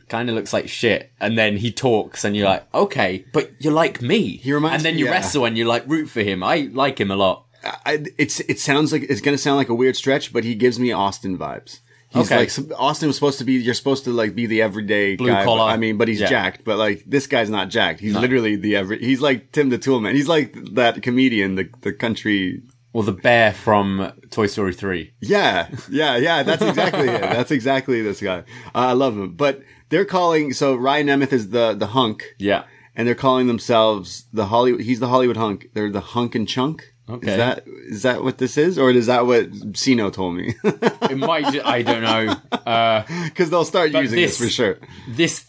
kind 0.09 0.29
of 0.29 0.37
looks 0.37 0.53
like 0.53 0.69
shit. 0.69 1.11
And 1.21 1.37
then 1.37 1.57
he 1.57 1.73
talks 1.73 2.25
and 2.25 2.37
you're 2.37 2.47
like, 2.47 2.73
okay, 2.73 3.25
but 3.33 3.51
you're 3.59 3.73
like 3.73 4.01
me. 4.01 4.37
He 4.37 4.53
reminds 4.53 4.77
and 4.77 4.85
then 4.85 4.97
you 4.97 5.07
yeah. 5.07 5.11
wrestle 5.11 5.47
and 5.47 5.59
you 5.59 5.65
like 5.65 5.83
root 5.89 6.07
for 6.09 6.21
him. 6.23 6.45
I 6.45 6.69
like 6.73 7.01
him 7.01 7.11
a 7.11 7.17
lot. 7.17 7.47
I, 7.85 8.05
it's 8.17 8.39
it 8.41 8.61
sounds 8.61 8.93
like 8.93 9.03
it's 9.09 9.23
gonna 9.23 9.39
sound 9.39 9.57
like 9.57 9.71
a 9.71 9.75
weird 9.75 9.97
stretch, 9.97 10.33
but 10.33 10.45
he 10.45 10.55
gives 10.55 10.79
me 10.79 10.93
Austin 10.93 11.37
vibes. 11.37 11.81
He's 12.15 12.31
Okay. 12.33 12.39
like 12.39 12.79
Austin 12.81 13.09
was 13.09 13.17
supposed 13.17 13.39
to 13.39 13.45
be. 13.45 13.55
You're 13.55 13.75
supposed 13.75 14.05
to 14.05 14.11
like 14.11 14.35
be 14.35 14.47
the 14.47 14.63
everyday 14.63 15.17
Blue 15.17 15.29
guy. 15.31 15.45
collar. 15.45 15.65
I 15.65 15.77
mean, 15.77 15.97
but 15.99 16.09
he's 16.09 16.21
Yeah. 16.21 16.29
jacked. 16.29 16.65
But 16.65 16.79
like 16.79 17.03
this 17.07 17.27
guy's 17.27 17.51
not 17.51 17.69
jacked. 17.69 18.01
He's 18.01 18.15
literally 18.15 18.57
the 18.57 18.77
every. 18.77 18.99
He's 19.01 19.21
like 19.21 19.53
Tim 19.53 19.69
the 19.71 19.79
Toolman. 19.79 20.15
He's 20.15 20.29
like 20.29 20.55
that 20.75 21.03
comedian, 21.03 21.57
the 21.57 21.69
the 21.83 21.93
country. 21.93 22.63
Or 22.93 23.03
the 23.03 23.11
bear 23.13 23.53
from 23.53 24.13
Toy 24.31 24.47
Story 24.47 24.73
3. 24.73 25.11
Yeah, 25.21 25.67
yeah, 25.91 26.17
yeah. 26.17 26.45
That's 26.45 26.63
exactly 26.63 27.09
it. 27.09 27.21
That's 27.23 27.51
exactly 27.51 28.03
this 28.03 28.21
guy. 28.21 28.39
Uh, 28.73 28.79
I 28.91 28.93
love 28.93 29.15
him. 29.19 29.35
But 29.35 29.63
they're 29.89 30.05
calling. 30.05 30.53
So 30.53 30.77
Ryan 30.77 31.09
Nemeth 31.09 31.33
is 31.33 31.51
the 31.51 31.75
the 31.75 31.89
hunk. 31.89 32.23
Yeah. 32.39 32.63
and 32.97 33.09
they're 33.09 33.17
calling 33.17 33.49
themselves 33.49 34.27
the 34.33 34.47
Hollywood. 34.47 34.83
He's 34.83 35.01
the 35.01 35.09
Hollywood 35.09 35.37
hunk. 35.37 35.67
They're 35.75 35.91
the 35.91 36.01
hunk 36.15 36.37
and 36.37 36.47
chunk. 36.47 36.94
Okay. 37.09 37.31
Is 37.33 37.37
that 37.37 37.65
is 37.67 38.03
that 38.03 38.23
what 38.25 38.39
this 38.39 38.57
is, 38.57 38.79
or 38.79 38.91
is 38.91 39.07
that 39.07 39.27
what 39.27 39.51
Siino 39.77 40.11
told 40.13 40.37
me? 40.37 40.55
It 40.65 41.19
might, 41.19 41.53
ju- 41.53 41.61
I 41.65 41.83
don't 41.83 42.03
know. 42.03 42.35
Uh, 42.51 43.03
Because 43.27 43.51
they'll 43.51 43.65
start 43.67 43.91
using 43.93 44.19
this, 44.19 44.39
this- 44.39 44.47
for 44.49 44.51
sure. 44.51 44.79
this 45.11 45.45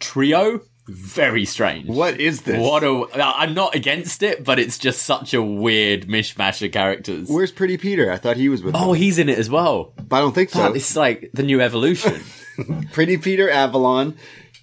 trio, 0.00 0.62
very 0.88 1.44
strange. 1.44 1.88
What 1.88 2.18
is 2.20 2.42
this? 2.42 2.58
What 2.58 2.82
a, 2.84 3.06
I'm 3.22 3.52
not 3.52 3.74
against 3.74 4.22
it, 4.22 4.44
but 4.44 4.58
it's 4.58 4.78
just 4.78 5.02
such 5.02 5.34
a 5.34 5.42
weird 5.42 6.06
mishmash 6.08 6.64
of 6.64 6.72
characters. 6.72 7.28
Where's 7.28 7.52
Pretty 7.52 7.76
Peter? 7.76 8.10
I 8.10 8.16
thought 8.16 8.36
he 8.38 8.48
was 8.48 8.62
with. 8.62 8.74
oh, 8.74 8.92
them. 8.92 8.94
he's 8.96 9.18
in 9.18 9.28
it 9.28 9.38
as 9.38 9.50
well. 9.50 9.92
but 10.08 10.16
I 10.16 10.20
don't 10.20 10.34
think 10.34 10.50
so. 10.50 10.72
It's 10.72 10.96
like 10.96 11.30
the 11.34 11.42
new 11.42 11.60
evolution. 11.60 12.22
Pretty 12.92 13.18
Peter 13.18 13.50
Avalon, 13.50 14.16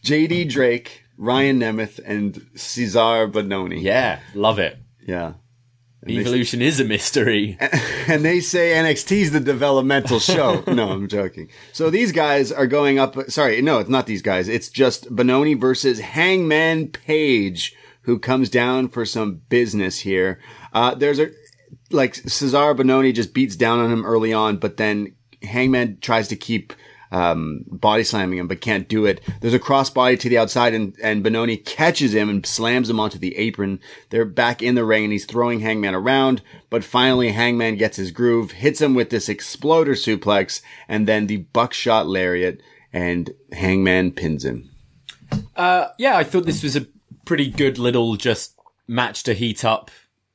J.D. 0.04 0.46
Drake, 0.46 1.04
Ryan 1.18 1.60
Nemeth, 1.60 2.00
and 2.04 2.34
Cezar 2.56 3.32
Bononi. 3.32 3.82
yeah, 3.82 4.20
love 4.34 4.58
it. 4.60 4.78
yeah. 5.06 5.34
Evolution 6.08 6.62
is 6.62 6.80
a 6.80 6.84
mystery. 6.84 7.58
and 8.08 8.26
they 8.26 8.40
say 8.40 8.72
NXT's 8.72 9.32
the 9.32 9.40
developmental 9.40 10.20
show. 10.20 10.64
no, 10.68 10.90
I'm 10.90 11.08
joking. 11.08 11.50
So 11.74 11.90
these 11.90 12.12
guys 12.12 12.52
are 12.52 12.66
going 12.66 12.98
up. 12.98 13.30
Sorry, 13.30 13.62
no, 13.62 13.80
it's 13.80 13.90
not 13.90 14.08
these 14.08 14.24
guys. 14.24 14.48
It's 14.48 14.70
just 14.70 15.14
Bononi 15.16 15.60
versus 15.60 16.00
Hangman 16.00 16.88
Page, 16.88 17.76
who 18.02 18.18
comes 18.18 18.50
down 18.50 18.90
for 18.90 19.06
some 19.06 19.42
business 19.50 20.00
here. 20.00 20.40
Uh, 20.74 20.96
there's 20.96 21.20
a 21.20 21.30
like 21.92 22.14
Cezar 22.14 22.76
Bononi 22.76 23.14
just 23.14 23.34
beats 23.34 23.56
down 23.56 23.80
on 23.80 23.92
him 23.92 24.06
early 24.06 24.34
on, 24.34 24.58
but 24.58 24.78
then 24.78 25.16
Hangman 25.44 26.00
tries 26.02 26.28
to 26.30 26.36
keep 26.36 26.74
um, 27.12 27.66
body 27.68 28.04
slamming 28.04 28.40
him, 28.40 28.48
but 28.48 28.62
can't 28.62 28.88
do 28.88 29.06
it. 29.06 29.22
There's 29.42 29.54
a 29.54 29.60
crossbody 29.60 30.20
to 30.20 30.30
the 30.30 30.38
outside, 30.38 30.74
and, 30.74 30.96
and 31.04 31.24
Bononi 31.24 31.64
catches 31.64 32.14
him 32.14 32.30
and 32.30 32.46
slams 32.46 32.90
him 32.90 33.00
onto 33.00 33.18
the 33.18 33.36
apron. 33.38 33.80
They're 34.10 34.26
back 34.26 34.62
in 34.62 34.76
the 34.76 34.86
ring, 34.86 35.04
and 35.04 35.14
he's 35.14 35.26
throwing 35.26 35.60
Hangman 35.60 35.96
around, 35.96 36.42
but 36.70 36.84
finally 36.84 37.32
Hangman 37.32 37.76
gets 37.76 37.98
his 37.98 38.12
groove, 38.12 38.52
hits 38.52 38.82
him 38.82 38.96
with 38.96 39.10
this 39.10 39.30
exploder 39.30 39.94
suplex, 39.94 40.62
and 40.88 41.08
then 41.08 41.28
the 41.28 41.38
buckshot 41.38 42.08
lariat, 42.08 42.62
and 42.94 43.32
Hangman 43.52 44.12
pins 44.12 44.46
him. 44.46 44.70
yeah, 45.98 46.18
I 46.18 46.24
thought 46.24 46.46
this 46.46 46.64
was 46.64 46.76
a 46.76 46.88
pretty 47.26 47.50
good 47.50 47.78
little 47.78 48.16
just 48.16 48.56
match 48.88 49.24
to 49.24 49.34
heat 49.34 49.64
up 49.64 49.92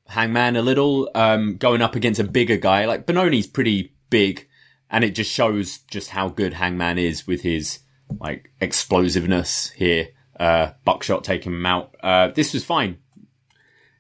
Hangman 0.09 0.57
a 0.57 0.63
little, 0.63 1.11
um, 1.15 1.57
going 1.57 1.83
up 1.83 1.95
against 1.95 2.21
a 2.21 2.25
bigger 2.25 2.57
guy. 2.57 2.85
Like 2.85 3.07
Bononi's 3.07 3.47
pretty 3.47 3.93
big, 4.11 4.46
and 4.91 5.05
it 5.05 5.11
just 5.11 5.31
shows 5.31 5.79
just 5.89 6.11
how 6.11 6.29
good 6.29 6.55
Hangman 6.55 6.99
is 6.99 7.27
with 7.27 7.43
his 7.43 7.81
like 8.21 8.51
explosiveness 8.61 9.71
here. 9.71 10.09
Uh, 10.39 10.73
buckshot 10.85 11.25
taking 11.25 11.53
him 11.53 11.65
out. 11.65 11.95
Uh, 12.03 12.29
this 12.29 12.53
was 12.53 12.65
fine. 12.65 12.99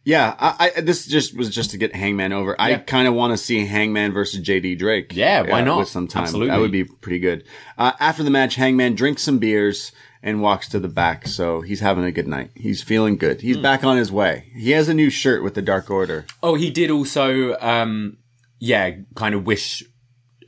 Yeah, 0.05 0.37
I, 0.39 0.73
I 0.77 0.81
this 0.83 1.05
just 1.07 1.37
was 1.37 1.53
just 1.53 1.73
to 1.73 1.79
get 1.79 1.97
Hangman 1.97 2.33
over. 2.33 2.55
I 2.61 2.77
kind 2.77 3.09
of 3.09 3.15
want 3.15 3.33
to 3.33 3.37
see 3.37 3.67
Hangman 3.67 4.13
versus 4.13 4.41
JD 4.41 4.79
Drake. 4.79 5.17
Yeah, 5.17 5.43
why 5.43 5.63
not? 5.63 5.79
With 5.79 5.89
some 5.89 6.07
time, 6.07 6.23
Absolutely. 6.23 6.51
that 6.51 6.61
would 6.61 6.71
be 6.71 6.85
pretty 6.85 7.19
good. 7.19 7.43
Uh, 7.77 7.93
after 7.99 8.23
the 8.23 8.31
match, 8.31 8.55
Hangman 8.55 8.95
drinks 8.95 9.23
some 9.23 9.39
beers 9.39 9.91
and 10.23 10.43
walks 10.43 10.69
to 10.69 10.79
the 10.79 10.89
back. 10.89 11.27
So 11.27 11.61
he's 11.61 11.81
having 11.81 12.05
a 12.05 12.13
good 12.13 12.29
night. 12.29 12.51
He's 12.55 12.83
feeling 12.83 13.17
good. 13.17 13.41
He's 13.41 13.57
back 13.57 13.83
on 13.83 13.97
his 13.97 14.13
way. 14.13 14.51
He 14.55 14.71
has 14.73 14.89
a 14.89 14.95
new 14.95 15.11
shirt 15.11 15.43
with 15.43 15.55
the 15.55 15.63
Dark 15.63 15.91
Order. 15.91 16.27
Oh, 16.41 16.55
he 16.55 16.71
did 16.71 16.91
also, 16.91 17.59
um, 17.59 18.19
yeah, 18.61 18.91
kind 19.17 19.35
of 19.35 19.45
wish 19.45 19.83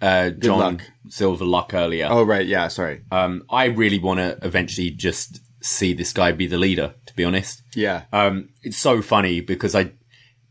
uh, 0.01 0.31
John 0.31 0.59
luck. 0.59 0.83
Silver 1.09 1.45
luck 1.45 1.75
earlier. 1.75 2.09
Oh 2.11 2.23
right, 2.23 2.47
yeah. 2.47 2.69
Sorry. 2.69 3.03
Um, 3.11 3.45
I 3.51 3.67
really 3.67 3.99
want 3.99 4.21
to 4.21 4.39
eventually 4.43 4.91
just 4.91 5.41
see 5.61 5.93
this 5.93 6.13
guy 6.13 6.33
be 6.33 6.47
the 6.47 6.59
leader. 6.59 6.95
To 7.07 7.15
be 7.15 7.25
honest, 7.25 7.63
yeah. 7.75 8.05
um, 8.13 8.51
it's 8.63 8.77
so 8.77 9.03
funny 9.03 9.41
because 9.41 9.75
I, 9.75 9.93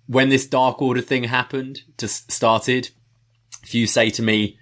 when 0.08 0.30
this 0.30 0.46
Dark 0.48 0.82
Order 0.82 1.02
thing 1.02 1.26
happened, 1.26 1.82
just 1.98 2.32
started. 2.32 2.90
If 3.64 3.76
you 3.76 3.88
say 3.88 4.10
to 4.12 4.24
me 4.24 4.58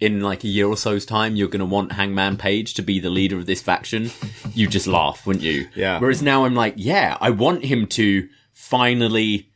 in 0.00 0.20
like 0.20 0.44
a 0.44 0.48
year 0.48 0.66
or 0.66 0.76
so's 0.76 1.04
time, 1.06 1.36
you're 1.36 1.48
going 1.48 1.60
to 1.60 1.66
want 1.66 1.92
Hangman 1.92 2.36
Page 2.36 2.74
to 2.74 2.82
be 2.82 3.00
the 3.00 3.10
leader 3.10 3.36
of 3.36 3.46
this 3.46 3.62
faction, 3.62 4.10
you 4.54 4.66
just 4.66 4.86
laugh, 4.86 5.26
wouldn't 5.26 5.44
you? 5.44 5.68
Yeah. 5.74 5.98
Whereas 5.98 6.22
now 6.22 6.44
I'm 6.44 6.54
like, 6.54 6.74
yeah, 6.76 7.16
I 7.20 7.30
want 7.30 7.64
him 7.64 7.86
to 7.88 8.28
finally 8.52 9.50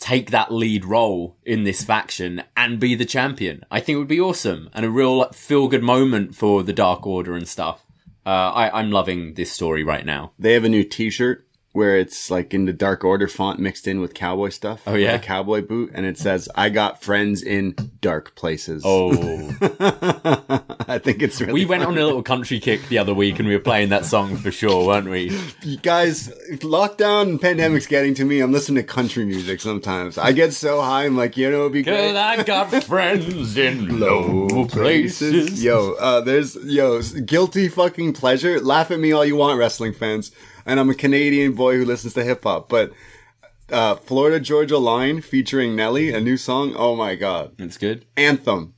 take 0.00 0.30
that 0.30 0.50
lead 0.50 0.84
role 0.84 1.36
in 1.44 1.62
this 1.62 1.84
faction 1.84 2.42
and 2.56 2.80
be 2.80 2.94
the 2.94 3.04
champion. 3.04 3.64
I 3.70 3.80
think 3.80 3.96
it 3.96 3.98
would 3.98 4.08
be 4.08 4.20
awesome 4.20 4.70
and 4.72 4.84
a 4.84 4.90
real 4.90 5.18
like, 5.18 5.34
feel 5.34 5.68
good 5.68 5.84
moment 5.84 6.34
for 6.34 6.62
the 6.62 6.72
Dark 6.72 7.06
Order 7.06 7.36
and 7.36 7.46
stuff. 7.46 7.86
Uh, 8.26 8.50
I, 8.50 8.80
I'm 8.80 8.90
loving 8.90 9.34
this 9.34 9.52
story 9.52 9.84
right 9.84 10.04
now. 10.04 10.32
They 10.38 10.54
have 10.54 10.64
a 10.64 10.68
new 10.68 10.84
T-shirt. 10.84 11.46
Where 11.72 11.96
it's 11.96 12.30
like 12.30 12.52
in 12.52 12.64
the 12.64 12.72
Dark 12.72 13.04
Order 13.04 13.28
font 13.28 13.60
mixed 13.60 13.86
in 13.86 14.00
with 14.00 14.12
cowboy 14.12 14.48
stuff. 14.48 14.82
Oh, 14.86 14.94
yeah? 14.94 15.14
A 15.14 15.18
cowboy 15.18 15.62
boot, 15.62 15.92
and 15.94 16.04
it 16.04 16.18
says, 16.18 16.48
"I 16.54 16.68
got 16.68 17.02
friends 17.02 17.42
in 17.42 17.74
dark 18.00 18.34
places." 18.34 18.82
Oh, 18.84 19.12
I 20.88 20.98
think 20.98 21.22
it's 21.22 21.40
really. 21.40 21.52
we 21.52 21.64
went 21.66 21.84
on 21.84 21.96
a 21.96 22.04
little 22.04 22.22
country 22.22 22.58
kick 22.58 22.88
the 22.88 22.98
other 22.98 23.14
week 23.14 23.38
and 23.38 23.46
we 23.46 23.54
were 23.54 23.60
playing 23.60 23.90
that 23.90 24.04
song 24.04 24.36
for 24.36 24.50
sure, 24.50 24.84
weren't 24.84 25.08
we? 25.08 25.30
You 25.62 25.76
guys, 25.76 26.28
lockdown 26.58 27.22
and 27.22 27.40
pandemic's 27.40 27.86
getting 27.86 28.14
to 28.14 28.24
me. 28.24 28.40
I'm 28.40 28.50
listening 28.50 28.82
to 28.82 28.88
country 28.88 29.24
music 29.24 29.60
sometimes. 29.60 30.18
I 30.18 30.32
get 30.32 30.52
so 30.52 30.80
high, 30.80 31.04
I'm 31.04 31.16
like, 31.16 31.36
you 31.36 31.48
know, 31.50 31.60
it'd 31.60 31.72
be 31.72 31.84
Cause 31.84 31.94
great. 31.94 32.16
I 32.16 32.42
got 32.42 32.70
friends 32.84 33.56
in 33.56 34.00
low 34.00 34.66
places. 34.66 35.62
Yo, 35.62 35.94
uh, 36.00 36.20
there's 36.20 36.56
yo 36.64 37.00
guilty 37.24 37.68
fucking 37.68 38.14
pleasure. 38.14 38.58
Laugh 38.60 38.90
at 38.90 38.98
me 38.98 39.12
all 39.12 39.24
you 39.24 39.36
want, 39.36 39.58
wrestling 39.58 39.92
fans. 39.92 40.32
And 40.70 40.78
I'm 40.78 40.88
a 40.88 40.94
Canadian 40.94 41.54
boy 41.54 41.74
who 41.78 41.84
listens 41.84 42.14
to 42.14 42.22
hip 42.22 42.44
hop, 42.44 42.68
but 42.68 42.92
uh, 43.72 43.96
Florida 43.96 44.38
Georgia 44.38 44.78
Line 44.78 45.20
featuring 45.20 45.74
Nelly, 45.74 46.12
a 46.14 46.20
new 46.20 46.36
song. 46.36 46.74
Oh 46.76 46.94
my 46.94 47.16
god, 47.16 47.54
It's 47.58 47.76
good. 47.76 48.06
anthem, 48.16 48.74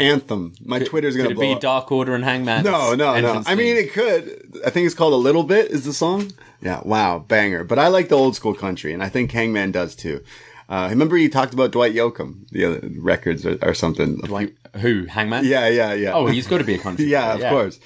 anthem. 0.00 0.54
My 0.64 0.80
Twitter's 0.80 1.16
gonna 1.16 1.28
Could 1.28 1.38
it 1.38 1.40
be 1.40 1.52
up. 1.52 1.60
Dark 1.60 1.92
Order 1.92 2.16
and 2.16 2.24
Hangman? 2.24 2.64
No, 2.64 2.96
no, 2.96 3.20
no. 3.20 3.40
I 3.46 3.54
mean, 3.54 3.76
it 3.76 3.92
could. 3.92 4.50
I 4.66 4.70
think 4.70 4.84
it's 4.86 4.96
called 4.96 5.12
a 5.12 5.16
little 5.16 5.44
bit. 5.44 5.70
Is 5.70 5.84
the 5.84 5.92
song? 5.92 6.32
Yeah. 6.60 6.80
Wow, 6.84 7.20
banger. 7.20 7.62
But 7.62 7.78
I 7.78 7.86
like 7.86 8.08
the 8.08 8.16
old 8.16 8.34
school 8.34 8.54
country, 8.54 8.92
and 8.92 9.00
I 9.00 9.08
think 9.08 9.30
Hangman 9.30 9.70
does 9.70 9.94
too. 9.94 10.24
Uh, 10.68 10.88
remember 10.90 11.16
you 11.16 11.30
talked 11.30 11.54
about 11.54 11.70
Dwight 11.70 11.94
Yoakam, 11.94 12.48
the 12.50 12.64
other 12.64 12.80
records 12.98 13.46
or, 13.46 13.58
or 13.62 13.74
something. 13.74 14.16
Like, 14.22 14.56
who? 14.76 15.06
Hangman? 15.06 15.44
Yeah, 15.44 15.68
yeah, 15.68 15.92
yeah. 15.92 16.14
Oh, 16.14 16.26
he's 16.26 16.48
got 16.48 16.58
to 16.58 16.64
be 16.64 16.74
a 16.74 16.78
country. 16.78 17.04
yeah, 17.08 17.36
player, 17.36 17.46
of 17.46 17.52
course. 17.52 17.80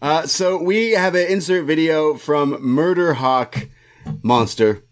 Uh, 0.00 0.26
so 0.26 0.60
we 0.62 0.92
have 0.92 1.14
an 1.14 1.26
insert 1.28 1.64
video 1.64 2.14
from 2.14 2.62
Murder 2.62 3.14
Hawk 3.14 3.68
Monster. 4.22 4.82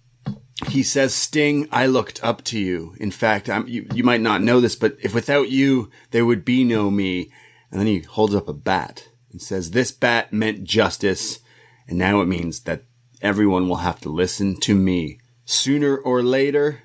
He 0.69 0.83
says, 0.83 1.15
Sting, 1.15 1.69
I 1.73 1.87
looked 1.87 2.23
up 2.23 2.45
to 2.45 2.59
you. 2.59 2.95
In 2.99 3.11
fact, 3.11 3.49
I'm, 3.49 3.67
you, 3.67 3.87
you 3.95 4.05
might 4.05 4.21
not 4.21 4.43
know 4.43 4.61
this, 4.61 4.77
but 4.77 4.97
if 5.03 5.15
without 5.15 5.49
you, 5.49 5.91
there 6.11 6.27
would 6.27 6.45
be 6.45 6.65
no 6.65 6.91
me. 6.91 7.31
And 7.71 7.81
then 7.81 7.87
he 7.87 8.01
holds 8.01 8.35
up 8.35 8.49
a 8.49 8.53
bat 8.53 9.09
and 9.33 9.41
says, 9.41 9.71
this 9.71 9.91
bat 9.91 10.33
meant 10.33 10.65
justice. 10.65 11.41
And 11.89 11.99
now 11.99 12.21
it 12.21 12.27
means 12.27 12.61
that 12.61 12.85
everyone 13.23 13.69
will 13.69 13.77
have 13.77 14.01
to 14.03 14.09
listen 14.09 14.61
to 14.61 14.75
me. 14.75 15.19
Sooner 15.45 15.97
or 15.97 16.23
later, 16.23 16.83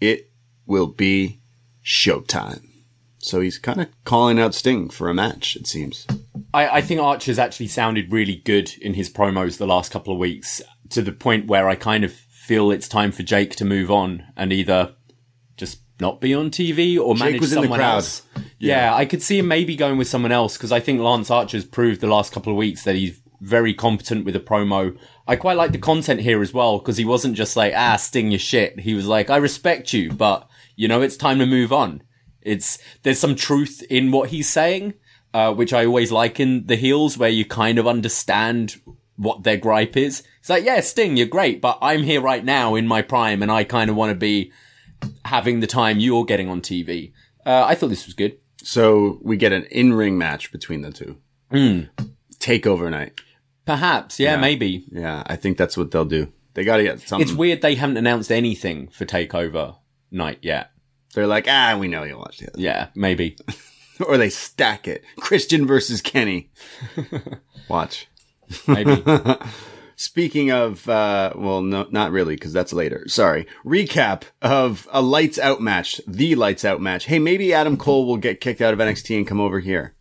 it 0.00 0.30
will 0.66 0.88
be 0.88 1.40
showtime. 1.84 2.73
So 3.24 3.40
he's 3.40 3.58
kind 3.58 3.80
of 3.80 3.88
calling 4.04 4.38
out 4.38 4.54
Sting 4.54 4.90
for 4.90 5.08
a 5.08 5.14
match, 5.14 5.56
it 5.56 5.66
seems. 5.66 6.06
I, 6.52 6.68
I 6.68 6.80
think 6.82 7.00
Archer's 7.00 7.38
actually 7.38 7.68
sounded 7.68 8.12
really 8.12 8.36
good 8.36 8.70
in 8.82 8.94
his 8.94 9.08
promos 9.08 9.56
the 9.56 9.66
last 9.66 9.90
couple 9.90 10.12
of 10.12 10.18
weeks 10.18 10.60
to 10.90 11.00
the 11.00 11.10
point 11.10 11.46
where 11.46 11.66
I 11.66 11.74
kind 11.74 12.04
of 12.04 12.12
feel 12.12 12.70
it's 12.70 12.86
time 12.86 13.12
for 13.12 13.22
Jake 13.22 13.56
to 13.56 13.64
move 13.64 13.90
on 13.90 14.24
and 14.36 14.52
either 14.52 14.94
just 15.56 15.78
not 16.00 16.20
be 16.20 16.34
on 16.34 16.50
TV 16.50 17.00
or 17.00 17.14
manage 17.14 17.40
was 17.40 17.52
in 17.52 17.56
the 17.56 17.62
someone 17.62 17.78
crowd. 17.78 17.94
else. 17.94 18.22
Yeah. 18.58 18.94
I 18.94 19.06
could 19.06 19.22
see 19.22 19.38
him 19.38 19.48
maybe 19.48 19.74
going 19.74 19.96
with 19.96 20.08
someone 20.08 20.32
else 20.32 20.58
because 20.58 20.70
I 20.70 20.80
think 20.80 21.00
Lance 21.00 21.30
Archer's 21.30 21.64
proved 21.64 22.02
the 22.02 22.06
last 22.06 22.30
couple 22.30 22.52
of 22.52 22.58
weeks 22.58 22.84
that 22.84 22.94
he's 22.94 23.18
very 23.40 23.72
competent 23.72 24.26
with 24.26 24.36
a 24.36 24.40
promo. 24.40 24.98
I 25.26 25.36
quite 25.36 25.56
like 25.56 25.72
the 25.72 25.78
content 25.78 26.20
here 26.20 26.42
as 26.42 26.52
well 26.52 26.78
because 26.78 26.98
he 26.98 27.06
wasn't 27.06 27.36
just 27.36 27.56
like, 27.56 27.72
ah, 27.74 27.96
sting 27.96 28.30
your 28.30 28.38
shit. 28.38 28.80
He 28.80 28.92
was 28.92 29.06
like, 29.06 29.30
I 29.30 29.36
respect 29.36 29.94
you, 29.94 30.12
but 30.12 30.46
you 30.76 30.88
know, 30.88 31.00
it's 31.00 31.16
time 31.16 31.38
to 31.38 31.46
move 31.46 31.72
on. 31.72 32.02
It's, 32.44 32.78
there's 33.02 33.18
some 33.18 33.34
truth 33.34 33.82
in 33.90 34.12
what 34.12 34.30
he's 34.30 34.48
saying, 34.48 34.94
uh, 35.32 35.52
which 35.54 35.72
I 35.72 35.86
always 35.86 36.12
like 36.12 36.38
in 36.38 36.66
the 36.66 36.76
heels 36.76 37.18
where 37.18 37.30
you 37.30 37.44
kind 37.44 37.78
of 37.78 37.86
understand 37.86 38.80
what 39.16 39.42
their 39.42 39.56
gripe 39.56 39.96
is. 39.96 40.22
It's 40.40 40.50
like, 40.50 40.64
yeah, 40.64 40.80
Sting, 40.80 41.16
you're 41.16 41.26
great, 41.26 41.60
but 41.60 41.78
I'm 41.80 42.02
here 42.02 42.20
right 42.20 42.44
now 42.44 42.74
in 42.74 42.86
my 42.86 43.02
prime 43.02 43.42
and 43.42 43.50
I 43.50 43.64
kind 43.64 43.90
of 43.90 43.96
want 43.96 44.10
to 44.10 44.14
be 44.14 44.52
having 45.24 45.60
the 45.60 45.66
time 45.66 45.98
you're 45.98 46.24
getting 46.24 46.48
on 46.48 46.60
TV. 46.60 47.12
Uh, 47.46 47.64
I 47.66 47.74
thought 47.74 47.88
this 47.88 48.06
was 48.06 48.14
good. 48.14 48.38
So 48.62 49.18
we 49.22 49.36
get 49.36 49.52
an 49.52 49.64
in-ring 49.64 50.16
match 50.16 50.50
between 50.50 50.82
the 50.82 50.90
two. 50.90 51.18
Takeover 52.38 52.90
night. 52.90 53.20
Perhaps, 53.66 54.20
yeah, 54.20 54.36
maybe. 54.36 54.84
Yeah, 54.90 55.22
I 55.26 55.36
think 55.36 55.56
that's 55.56 55.76
what 55.76 55.90
they'll 55.90 56.04
do. 56.04 56.32
They 56.54 56.64
got 56.64 56.76
to 56.76 56.82
get 56.82 57.00
something. 57.00 57.26
It's 57.26 57.36
weird 57.36 57.62
they 57.62 57.74
haven't 57.74 57.96
announced 57.96 58.30
anything 58.30 58.88
for 58.88 59.04
Takeover 59.04 59.76
night 60.10 60.38
yet. 60.42 60.70
They're 61.14 61.26
like, 61.26 61.46
ah, 61.48 61.76
we 61.78 61.88
know 61.88 62.02
you'll 62.04 62.18
watch 62.18 62.38
the 62.38 62.48
other. 62.48 62.60
Yeah, 62.60 62.88
maybe. 62.94 63.36
Or 64.08 64.18
they 64.18 64.28
stack 64.28 64.88
it. 64.88 65.04
Christian 65.18 65.68
versus 65.68 66.02
Kenny. 66.02 66.50
watch. 67.68 68.08
Maybe. 68.66 69.04
Speaking 69.96 70.50
of, 70.50 70.88
uh, 70.88 71.32
well, 71.36 71.62
no, 71.62 71.86
not 71.92 72.10
really, 72.10 72.34
because 72.34 72.52
that's 72.52 72.72
later. 72.72 73.04
Sorry. 73.06 73.46
Recap 73.64 74.24
of 74.42 74.88
a 74.90 75.00
lights 75.00 75.38
out 75.38 75.60
match, 75.60 76.00
the 76.08 76.34
lights 76.34 76.64
out 76.64 76.80
match. 76.80 77.04
Hey, 77.04 77.20
maybe 77.20 77.54
Adam 77.54 77.76
Cole 77.76 78.04
will 78.04 78.16
get 78.16 78.40
kicked 78.40 78.60
out 78.60 78.72
of 78.74 78.80
NXT 78.80 79.16
and 79.16 79.26
come 79.28 79.40
over 79.40 79.60
here 79.60 79.94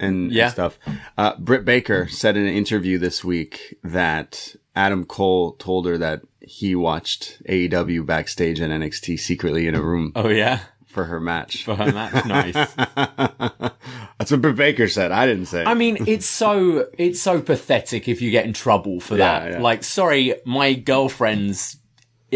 and, 0.00 0.32
Yeah. 0.32 0.46
and 0.46 0.52
stuff. 0.52 0.76
Uh, 1.16 1.36
Britt 1.38 1.64
Baker 1.64 2.08
said 2.08 2.36
in 2.36 2.44
an 2.44 2.52
interview 2.54 2.98
this 2.98 3.22
week 3.22 3.76
that 3.84 4.56
Adam 4.76 5.04
Cole 5.04 5.52
told 5.54 5.86
her 5.86 5.98
that 5.98 6.20
he 6.40 6.76
watched 6.76 7.42
AEW 7.48 8.06
backstage 8.06 8.60
at 8.60 8.70
NXT 8.70 9.18
secretly 9.18 9.66
in 9.66 9.74
a 9.74 9.82
room 9.82 10.12
oh 10.14 10.28
yeah, 10.28 10.60
for 10.86 11.04
her 11.04 11.18
match. 11.18 11.64
for 11.64 11.74
her 11.74 11.90
match, 11.90 12.24
nice. 12.26 12.54
That's 14.18 14.30
what 14.30 14.40
Britt 14.42 14.56
Baker 14.56 14.88
said. 14.88 15.12
I 15.12 15.26
didn't 15.26 15.46
say. 15.46 15.62
it. 15.62 15.66
I 15.66 15.74
mean, 15.74 15.98
it's 16.06 16.26
so 16.26 16.86
it's 16.98 17.20
so 17.20 17.40
pathetic 17.40 18.08
if 18.08 18.22
you 18.22 18.30
get 18.30 18.44
in 18.46 18.52
trouble 18.52 19.00
for 19.00 19.16
Yeah, 19.16 19.40
that. 19.40 19.50
yeah. 19.52 19.60
Like, 19.60 19.82
sorry, 19.84 20.34
my 20.44 20.74
girlfriend's 20.74 21.78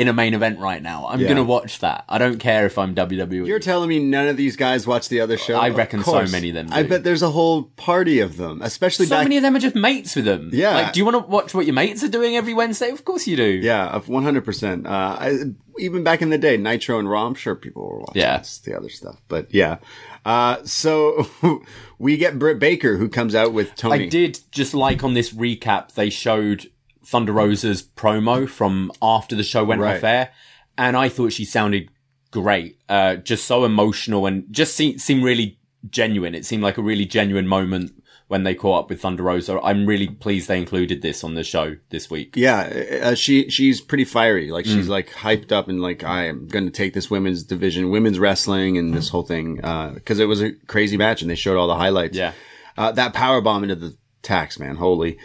in 0.01 0.09
a 0.09 0.13
main 0.15 0.33
event 0.33 0.59
right 0.59 0.83
now. 0.83 1.07
I'm 1.09 1.21
Yeah. 1.21 1.29
gonna 1.29 1.45
watch 1.45 1.81
that. 1.81 2.05
I 2.09 2.17
don't 2.19 2.39
care 2.39 2.65
if 2.65 2.79
I'm 2.79 2.95
WWE. 2.95 3.47
You're 3.47 3.59
telling 3.59 3.89
me 3.89 3.99
none 3.99 4.29
of 4.29 4.37
these 4.39 4.57
guys 4.57 4.87
watch 4.87 5.09
the 5.11 5.21
other 5.21 5.37
show? 5.37 5.57
I 5.59 5.69
reckon 5.69 6.03
so 6.03 6.25
many 6.27 6.49
of 6.49 6.55
them 6.55 6.69
I 6.73 6.83
bet 6.85 7.05
there's 7.05 7.23
a 7.23 7.31
whole 7.31 7.65
party 7.77 8.21
of 8.21 8.37
them, 8.39 8.63
especially 8.63 9.07
so 9.07 9.17
back. 9.17 9.25
many 9.25 9.37
of 9.37 9.43
them 9.43 9.55
are 9.55 9.59
just 9.59 9.75
mates 9.77 10.17
with 10.17 10.25
them. 10.25 10.49
Yeah. 10.53 10.75
Like, 10.75 10.93
do 10.95 11.01
you 11.01 11.05
want 11.05 11.17
to 11.23 11.31
watch 11.31 11.53
what 11.55 11.67
your 11.67 11.75
mates 11.75 12.03
are 12.03 12.09
doing 12.09 12.35
every 12.37 12.55
Wednesday? 12.55 12.89
Of 12.91 13.05
course 13.05 13.27
you 13.27 13.37
do. 13.37 13.45
yeah, 13.63 13.89
of 13.89 14.07
100%. 14.07 14.87
Uh, 14.87 14.89
I, 14.91 15.39
even 15.79 16.03
back 16.03 16.23
in 16.23 16.31
the 16.31 16.39
day, 16.39 16.57
Nitro 16.57 16.99
and 16.99 17.09
Raw, 17.09 17.27
I'm 17.27 17.35
sure 17.35 17.55
people 17.55 17.87
were 17.87 17.99
watching 18.01 18.23
Yeah. 18.23 18.39
this, 18.39 18.59
the 18.59 18.75
other 18.77 18.89
stuff. 18.89 19.21
But 19.29 19.53
yeah. 19.55 19.77
Uh, 20.25 20.57
so 20.65 21.27
we 21.99 22.17
get 22.17 22.39
Britt 22.39 22.59
Baker 22.59 22.97
who 22.97 23.09
comes 23.09 23.35
out 23.35 23.53
with 23.53 23.75
Tony. 23.77 24.05
I 24.05 24.09
did 24.09 24.39
just 24.51 24.73
like 24.75 25.05
on 25.05 25.15
this 25.15 25.31
recap, 25.33 25.93
they 25.93 26.11
showed 26.11 26.71
Thunder 27.11 27.33
Rosa's 27.33 27.83
promo 27.83 28.49
from 28.49 28.93
after 29.03 29.35
the 29.35 29.43
show 29.43 29.65
went 29.65 29.81
Right. 29.81 29.97
off 29.97 30.05
air, 30.05 30.31
and 30.79 30.97
I 30.97 31.09
thought 31.09 31.33
she 31.33 31.45
sounded 31.45 31.89
great. 32.31 32.79
Uh, 32.89 33.17
just 33.17 33.45
so 33.47 33.65
emotional 33.65 34.27
and 34.27 34.45
just 34.51 34.77
se- 34.77 34.99
seemed 34.99 35.25
really 35.25 35.59
genuine. 35.91 36.35
It 36.35 36.45
seemed 36.47 36.63
like 36.63 36.79
a 36.79 36.83
really 36.83 37.05
genuine 37.07 37.47
moment 37.49 37.93
when 38.29 38.45
they 38.45 38.55
caught 38.55 38.85
up 38.85 38.91
with 38.91 39.01
Thunder 39.01 39.25
Rosa. 39.25 39.59
I'm 39.61 39.87
really 39.87 40.07
pleased 40.07 40.47
they 40.47 40.57
included 40.59 41.03
this 41.03 41.25
on 41.25 41.35
the 41.35 41.43
show 41.43 41.77
this 41.89 42.09
week. 42.09 42.35
Yeah, 42.37 42.61
uh, 43.03 43.15
she 43.17 43.51
she's 43.51 43.81
pretty 43.81 44.05
fiery. 44.05 44.53
Like 44.53 44.67
Mm. 44.67 44.75
she's 44.75 44.89
like 44.89 45.11
hyped 45.11 45.51
up 45.51 45.69
and 45.69 45.81
like 45.83 46.05
I 46.05 46.27
am 46.27 46.47
going 46.47 46.65
to 46.67 46.71
take 46.71 46.95
this 46.95 47.11
women's 47.11 47.43
division, 47.43 47.91
women's 47.91 48.21
wrestling, 48.21 48.79
and 48.79 48.95
this 48.95 49.09
whole 49.09 49.25
thing 49.25 49.57
because 49.57 50.21
it 50.21 50.27
was 50.27 50.41
a 50.41 50.53
crazy 50.69 50.97
match 50.97 51.23
and 51.23 51.31
they 51.31 51.35
showed 51.35 51.57
all 51.59 51.67
the 51.67 51.75
highlights. 51.75 52.17
Yeah. 52.17 52.33
uh, 52.79 52.93
that 52.93 53.15
power 53.15 53.41
bomb 53.41 53.65
into 53.65 53.75
the 53.75 53.97
tacks 54.23 54.61
man, 54.61 54.77
holy. 54.77 55.19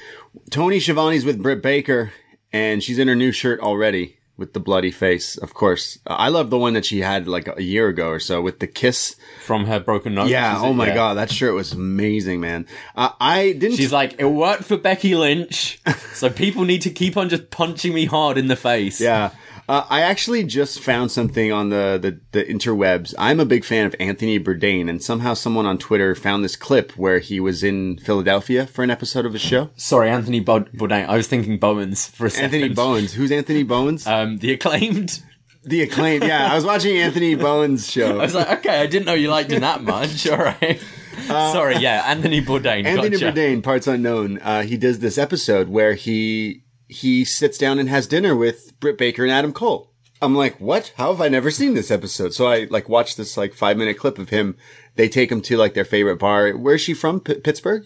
Tony 0.50 0.80
Schiavone's 0.80 1.26
with 1.26 1.42
Britt 1.42 1.62
Baker, 1.62 2.12
and 2.54 2.84
she's 2.84 3.00
in 3.00 3.08
her 3.08 3.16
new 3.16 3.32
shirt 3.32 3.60
already 3.60 4.18
with 4.38 4.54
the 4.54 4.60
bloody 4.60 4.92
face. 4.92 5.38
Of 5.38 5.54
course, 5.54 5.98
Uh, 6.06 6.14
I 6.14 6.28
love 6.28 6.50
the 6.50 6.58
one 6.58 6.74
that 6.74 6.86
she 6.86 7.00
had 7.00 7.28
like 7.28 7.48
a 7.58 7.64
year 7.64 7.88
ago 7.88 8.10
or 8.10 8.20
so 8.20 8.42
with 8.42 8.60
the 8.60 8.68
kiss. 8.68 9.16
From 9.44 9.66
her 9.66 9.80
broken 9.80 10.14
nose. 10.14 10.30
Yeah. 10.30 10.60
Oh 10.62 10.74
my 10.74 10.88
Yeah. 10.88 10.94
god, 10.96 11.14
that 11.16 11.32
shirt 11.32 11.54
was 11.54 11.72
amazing, 11.72 12.42
man. 12.42 12.68
Uh, 12.96 13.10
I 13.20 13.54
didn't. 13.54 13.78
She's 13.78 13.94
like, 13.94 14.16
it 14.20 14.26
worked 14.26 14.66
for 14.66 14.76
Becky 14.78 15.16
Lynch, 15.16 15.80
so 16.14 16.30
people 16.30 16.66
need 16.66 16.82
to 16.82 16.90
keep 16.90 17.16
on 17.16 17.30
just 17.30 17.50
punching 17.50 17.94
me 17.94 18.06
hard 18.06 18.38
in 18.38 18.48
the 18.48 18.58
face. 18.58 19.00
Yeah. 19.00 19.32
Uh, 19.68 19.86
I 19.90 20.02
actually 20.02 20.44
just 20.44 20.80
found 20.80 21.12
something 21.12 21.52
on 21.52 21.70
the, 21.70 21.98
the, 22.00 22.20
the 22.40 22.46
interwebs. 22.46 23.16
I'm 23.18 23.40
a 23.40 23.46
big 23.46 23.66
fan 23.66 23.88
of 23.88 23.96
Anthony 24.00 24.40
Bourdain, 24.40 24.88
and 24.90 25.02
somehow 25.02 25.34
someone 25.34 25.66
on 25.66 25.78
Twitter 25.80 26.14
found 26.14 26.44
this 26.44 26.56
clip 26.56 26.92
where 26.98 27.18
he 27.20 27.40
was 27.40 27.64
in 27.64 27.98
Philadelphia 27.98 28.68
for 28.68 28.84
an 28.84 28.92
episode 28.92 29.26
of 29.26 29.34
his 29.34 29.42
show. 29.42 29.72
Sorry, 29.76 30.10
Anthony 30.10 30.40
Bod- 30.40 30.72
Bourdain. 30.72 31.08
I 31.08 31.18
was 31.18 31.28
thinking 31.28 31.58
Bowens 31.58 32.08
for 32.08 32.28
a 32.28 32.30
second. 32.30 32.54
Anthony 32.54 32.74
Bowens. 32.74 33.14
Who's 33.14 33.32
Anthony 33.32 33.64
Bowens? 33.64 34.06
Um, 34.06 34.38
the 34.38 34.54
acclaimed. 34.54 35.24
the 35.64 35.82
acclaimed. 35.82 36.24
Yeah, 36.24 36.52
I 36.52 36.56
was 36.56 36.64
watching 36.64 36.98
Anthony 36.98 37.34
Bowens' 37.34 37.90
show. 37.90 38.20
I 38.20 38.24
was 38.24 38.36
like, 38.36 38.60
okay, 38.60 38.82
I 38.82 38.86
didn't 38.86 39.08
know 39.08 39.16
you 39.16 39.30
liked 39.32 39.52
him 39.52 39.62
that 39.62 39.82
much. 39.82 40.28
All 40.30 40.38
right. 40.38 40.80
Sorry, 41.28 41.78
yeah, 41.78 42.04
Anthony 42.06 42.40
Bourdain. 42.42 42.86
Uh, 42.86 42.90
Anthony 42.90 43.18
gotcha. 43.18 43.32
Bourdain, 43.32 43.64
parts 43.64 43.88
unknown. 43.88 44.38
Uh, 44.40 44.62
he 44.62 44.78
does 44.78 45.00
this 45.00 45.18
episode 45.18 45.70
where 45.70 45.96
he 45.96 46.62
he 46.88 47.26
sits 47.26 47.58
down 47.58 47.80
and 47.80 47.90
has 47.90 48.08
dinner 48.08 48.36
with 48.36 48.80
Britt 48.80 48.98
Baker 48.98 49.24
and 49.24 49.32
Adam 49.32 49.54
Cole. 49.54 49.92
I'm 50.22 50.36
like, 50.36 50.60
what? 50.60 50.94
How 50.98 51.12
have 51.12 51.22
I 51.22 51.28
never 51.28 51.52
seen 51.52 51.74
this 51.74 51.92
episode? 51.92 52.34
So 52.34 52.48
I 52.48 52.68
like 52.70 52.88
watched 52.88 53.18
this 53.18 53.38
like 53.38 53.54
five 53.54 53.78
minute 53.78 53.98
clip 53.98 54.18
of 54.18 54.30
him. 54.30 54.56
They 54.96 55.10
take 55.10 55.32
him 55.32 55.42
to 55.42 55.58
like 55.58 55.74
their 55.74 55.86
favorite 55.86 56.18
bar. 56.18 56.52
Where's 56.52 56.82
she 56.82 56.94
from? 56.94 57.20
P- 57.20 57.36
Pittsburgh. 57.36 57.86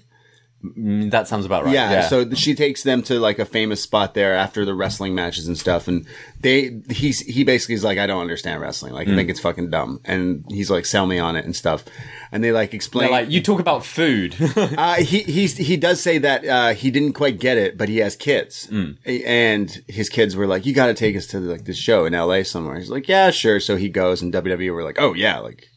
Mm, 0.63 1.09
that 1.11 1.25
sounds 1.29 1.45
about 1.45 1.63
right. 1.63 1.73
Yeah, 1.73 1.89
Yeah. 1.91 2.07
so 2.09 2.29
she 2.33 2.53
takes 2.53 2.83
them 2.83 3.01
to 3.03 3.17
like 3.17 3.39
a 3.39 3.45
famous 3.45 3.81
spot 3.81 4.13
there 4.13 4.35
after 4.35 4.65
the 4.65 4.73
wrestling 4.73 5.15
matches 5.15 5.47
and 5.47 5.57
stuff, 5.57 5.87
and 5.87 6.05
they 6.41 6.81
he's 6.89 7.21
he 7.21 7.45
basically 7.45 7.75
is 7.75 7.83
like, 7.85 7.97
I 7.97 8.05
don't 8.07 8.19
understand 8.19 8.59
wrestling, 8.59 8.91
like 8.93 9.07
I 9.07 9.11
Mm. 9.11 9.15
think 9.15 9.29
it's 9.29 9.39
fucking 9.39 9.69
dumb, 9.69 10.01
and 10.03 10.43
he's 10.49 10.69
like, 10.69 10.85
sell 10.85 11.05
me 11.05 11.17
on 11.17 11.37
it 11.37 11.45
and 11.45 11.55
stuff, 11.55 11.85
and 12.33 12.43
they 12.43 12.51
like 12.51 12.73
explain. 12.73 13.03
They're 13.09 13.21
like 13.21 13.29
you 13.31 13.41
talk 13.41 13.61
about 13.61 13.85
food. 13.85 14.35
uh, 14.57 14.95
he 14.95 15.19
he's, 15.19 15.55
he 15.55 15.77
does 15.77 16.01
say 16.01 16.17
that 16.17 16.45
uh, 16.45 16.73
he 16.73 16.91
didn't 16.91 17.13
quite 17.13 17.39
get 17.39 17.57
it, 17.57 17.77
but 17.77 17.87
he 17.87 17.99
has 17.99 18.17
kids, 18.17 18.67
Mm. 18.69 18.97
and 19.25 19.81
his 19.87 20.09
kids 20.09 20.35
were 20.35 20.45
like, 20.45 20.65
"You 20.65 20.73
got 20.73 20.87
to 20.87 20.93
take 20.93 21.15
us 21.15 21.27
to 21.27 21.39
like 21.39 21.63
this 21.63 21.77
show 21.77 22.03
in 22.05 22.13
L.A. 22.13 22.43
somewhere." 22.43 22.77
He's 22.77 22.89
like, 22.89 23.07
"Yeah, 23.07 23.31
sure." 23.31 23.61
So 23.61 23.77
he 23.77 23.87
goes, 23.87 24.21
and 24.21 24.33
WWE 24.33 24.73
were 24.73 24.83
like, 24.83 24.97
"Oh 24.99 25.13
yeah, 25.13 25.39
like 25.39 25.67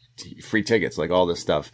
free 0.42 0.64
tickets, 0.64 0.98
like 0.98 1.12
all 1.12 1.26
this 1.26 1.38
stuff." 1.38 1.70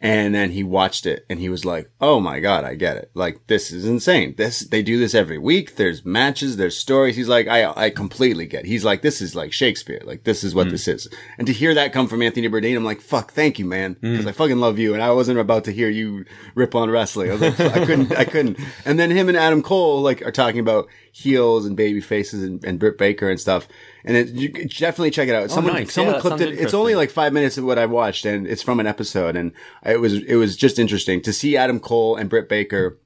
And 0.00 0.34
then 0.34 0.50
he 0.50 0.62
watched 0.62 1.06
it, 1.06 1.24
and 1.30 1.40
he 1.40 1.48
was 1.48 1.64
like, 1.64 1.90
"Oh 1.98 2.20
my 2.20 2.38
god, 2.38 2.64
I 2.64 2.74
get 2.74 2.98
it! 2.98 3.10
Like 3.14 3.46
this 3.46 3.72
is 3.72 3.86
insane. 3.86 4.34
This 4.36 4.60
they 4.60 4.82
do 4.82 4.98
this 4.98 5.14
every 5.14 5.38
week. 5.38 5.76
There's 5.76 6.04
matches, 6.04 6.58
there's 6.58 6.76
stories." 6.76 7.16
He's 7.16 7.28
like, 7.28 7.48
"I 7.48 7.72
I 7.74 7.88
completely 7.88 8.46
get." 8.46 8.64
It. 8.64 8.68
He's 8.68 8.84
like, 8.84 9.00
"This 9.00 9.22
is 9.22 9.34
like 9.34 9.54
Shakespeare. 9.54 10.02
Like 10.04 10.24
this 10.24 10.44
is 10.44 10.54
what 10.54 10.68
this 10.68 10.88
is." 10.88 11.08
And 11.38 11.46
to 11.46 11.54
hear 11.54 11.72
that 11.72 11.94
come 11.94 12.06
from 12.06 12.20
Anthony 12.20 12.50
Bourdain, 12.50 12.76
I'm 12.76 12.84
like, 12.84 13.00
"Fuck, 13.00 13.32
thank 13.32 13.58
you, 13.58 13.64
man," 13.64 13.96
because 13.98 14.26
I 14.26 14.32
fucking 14.32 14.58
love 14.58 14.78
you, 14.78 14.92
and 14.92 15.02
I 15.02 15.10
wasn't 15.10 15.38
about 15.38 15.64
to 15.64 15.72
hear 15.72 15.88
you 15.88 16.26
rip 16.54 16.74
on 16.74 16.90
wrestling. 16.90 17.30
I 17.30 17.34
was 17.34 17.40
like, 17.40 17.60
I 17.60 17.86
couldn't, 17.86 18.12
I 18.12 18.24
couldn't. 18.24 18.58
And 18.84 18.98
then 18.98 19.10
him 19.10 19.28
and 19.28 19.38
Adam 19.38 19.62
Cole 19.62 20.02
like 20.02 20.20
are 20.20 20.32
talking 20.32 20.60
about 20.60 20.86
heels 21.12 21.64
and 21.64 21.76
baby 21.76 22.00
faces 22.00 22.42
and, 22.42 22.62
and 22.64 22.78
Britt 22.78 22.98
Baker 22.98 23.30
and 23.30 23.38
stuff. 23.38 23.68
And 24.04 24.16
it, 24.16 24.28
you 24.30 24.48
definitely 24.50 25.12
check 25.12 25.28
it 25.28 25.34
out. 25.34 25.50
Someone, 25.50 25.74
nice. 25.74 25.92
someone 25.94 26.16
Yeah, 26.16 26.20
clipped 26.20 26.40
it. 26.42 26.58
It's 26.58 26.74
only 26.74 26.94
like 26.94 27.10
five 27.10 27.32
minutes 27.32 27.56
of 27.56 27.64
what 27.64 27.78
I've 27.78 27.90
watched, 27.90 28.26
and 28.26 28.46
it's 28.46 28.62
from 28.62 28.80
an 28.80 28.86
episode, 28.86 29.34
and 29.34 29.52
it 29.84 30.00
was 30.00 30.14
it 30.14 30.36
was 30.36 30.56
just 30.56 30.78
interesting 30.78 31.20
to 31.22 31.32
see 31.32 31.56
Adam 31.56 31.80
Cole 31.80 32.16
and 32.16 32.28
Britt 32.30 32.48
Baker. 32.48 32.98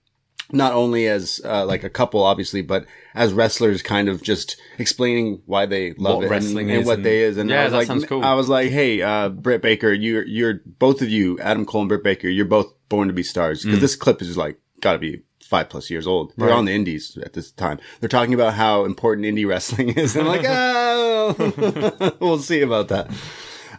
Not 0.51 0.73
only 0.73 1.07
as 1.09 1.43
uh, 1.45 1.67
like 1.67 1.85
a 1.85 1.91
couple, 1.91 2.23
obviously, 2.23 2.63
but 2.63 2.87
as 3.15 3.35
wrestlers, 3.35 3.83
kind 3.83 4.09
of 4.09 4.23
just 4.23 4.59
explaining 4.79 5.43
why 5.45 5.67
they 5.67 5.93
love 5.99 6.17
What 6.17 6.25
it 6.25 6.31
wrestling 6.31 6.71
and, 6.71 6.79
and 6.79 6.87
what 6.87 6.97
and- 6.97 7.05
they 7.05 7.21
is. 7.21 7.37
And 7.37 7.51
Yeah, 7.51 7.61
I 7.61 7.65
was 7.65 7.73
that 7.73 7.79
like, 7.79 7.87
sounds 7.87 8.07
cool. 8.07 8.25
I 8.25 8.33
was 8.33 8.49
like, 8.49 8.71
hey, 8.71 9.03
uh, 9.03 9.29
Britt 9.29 9.61
Baker, 9.61 9.93
you're 9.93 10.25
you're 10.27 10.63
both 10.65 11.03
of 11.03 11.11
you, 11.11 11.39
Adam 11.41 11.67
Cole 11.67 11.83
and 11.83 11.89
Britt 11.91 12.03
Baker, 12.03 12.29
you're 12.29 12.47
both 12.47 12.73
born 12.89 13.09
to 13.09 13.13
be 13.15 13.23
stars 13.23 13.61
Mm. 13.61 13.65
because 13.67 13.81
this 13.81 13.95
clip 13.95 14.23
is 14.23 14.39
like 14.39 14.59
got 14.81 14.93
to 14.95 14.99
be 14.99 15.21
five 15.45 15.69
plus 15.69 15.91
years 15.91 16.07
old. 16.07 16.33
They're 16.39 16.51
on 16.53 16.65
the 16.65 16.73
indies 16.73 17.19
at 17.23 17.35
this 17.35 17.51
time. 17.53 17.79
They're 18.01 18.09
talking 18.09 18.33
about 18.33 18.55
how 18.55 18.87
important 18.87 19.27
indie 19.27 19.47
wrestling 19.47 19.91
is. 19.99 20.17
And 20.17 20.27
I'm 20.27 20.35
like, 20.35 20.47
oh, 20.49 22.17
we'll 22.21 22.39
see 22.39 22.63
about 22.63 22.89
that. 22.89 23.11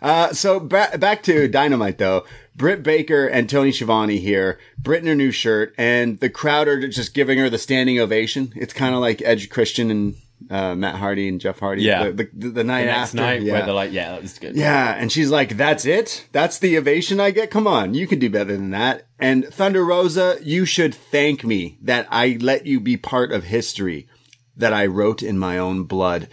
Uh, 0.01 0.31
so 0.33 0.59
ba- 0.59 0.97
back 0.99 1.23
to 1.23 1.47
Dynamite 1.47 1.97
though. 1.97 2.25
Britt 2.59 2.83
Baker 2.83 3.25
and 3.25 3.49
Tony 3.49 3.71
Schiavone 3.71 4.17
here. 4.17 4.59
Britt 4.77 5.01
in 5.01 5.07
her 5.07 5.15
new 5.15 5.31
shirt, 5.31 5.73
and 5.77 6.19
the 6.19 6.29
crowd 6.29 6.67
are 6.67 6.87
just 6.89 7.13
giving 7.13 7.39
her 7.39 7.49
the 7.49 7.57
standing 7.57 7.99
ovation. 7.99 8.51
It's 8.53 8.73
kind 8.73 8.93
of 8.93 8.99
like 8.99 9.21
Edge 9.21 9.49
Christian 9.49 9.89
and 9.89 10.15
uh, 10.49 10.75
Matt 10.75 10.95
Hardy 10.95 11.29
and 11.29 11.39
Jeff 11.39 11.59
Hardy. 11.59 11.83
Yeah. 11.83 12.09
the, 12.09 12.29
the, 12.33 12.49
the 12.49 12.63
night 12.65 12.83
the 12.83 12.91
after. 12.91 13.17
night 13.17 13.41
yeah. 13.43 13.53
where 13.53 13.65
they're 13.65 13.73
like, 13.73 13.93
yeah, 13.93 14.11
that 14.11 14.21
was 14.21 14.37
good. 14.37 14.57
Yeah, 14.57 14.93
and 14.93 15.09
she's 15.09 15.31
like, 15.31 15.55
"That's 15.55 15.85
it? 15.85 16.27
That's 16.33 16.59
the 16.59 16.77
ovation 16.77 17.21
I 17.21 17.31
get? 17.31 17.49
Come 17.49 17.65
on, 17.65 17.93
you 17.93 18.05
can 18.07 18.19
do 18.19 18.29
better 18.29 18.51
than 18.51 18.71
that." 18.71 19.07
And 19.17 19.45
Thunder 19.45 19.85
Rosa, 19.85 20.37
you 20.41 20.65
should 20.65 20.93
thank 20.93 21.45
me 21.45 21.77
that 21.81 22.07
I 22.11 22.37
let 22.41 22.65
you 22.65 22.81
be 22.81 22.97
part 22.97 23.31
of 23.31 23.45
history 23.45 24.09
that 24.57 24.73
I 24.73 24.85
wrote 24.85 25.23
in 25.23 25.39
my 25.39 25.57
own 25.57 25.83
blood. 25.83 26.27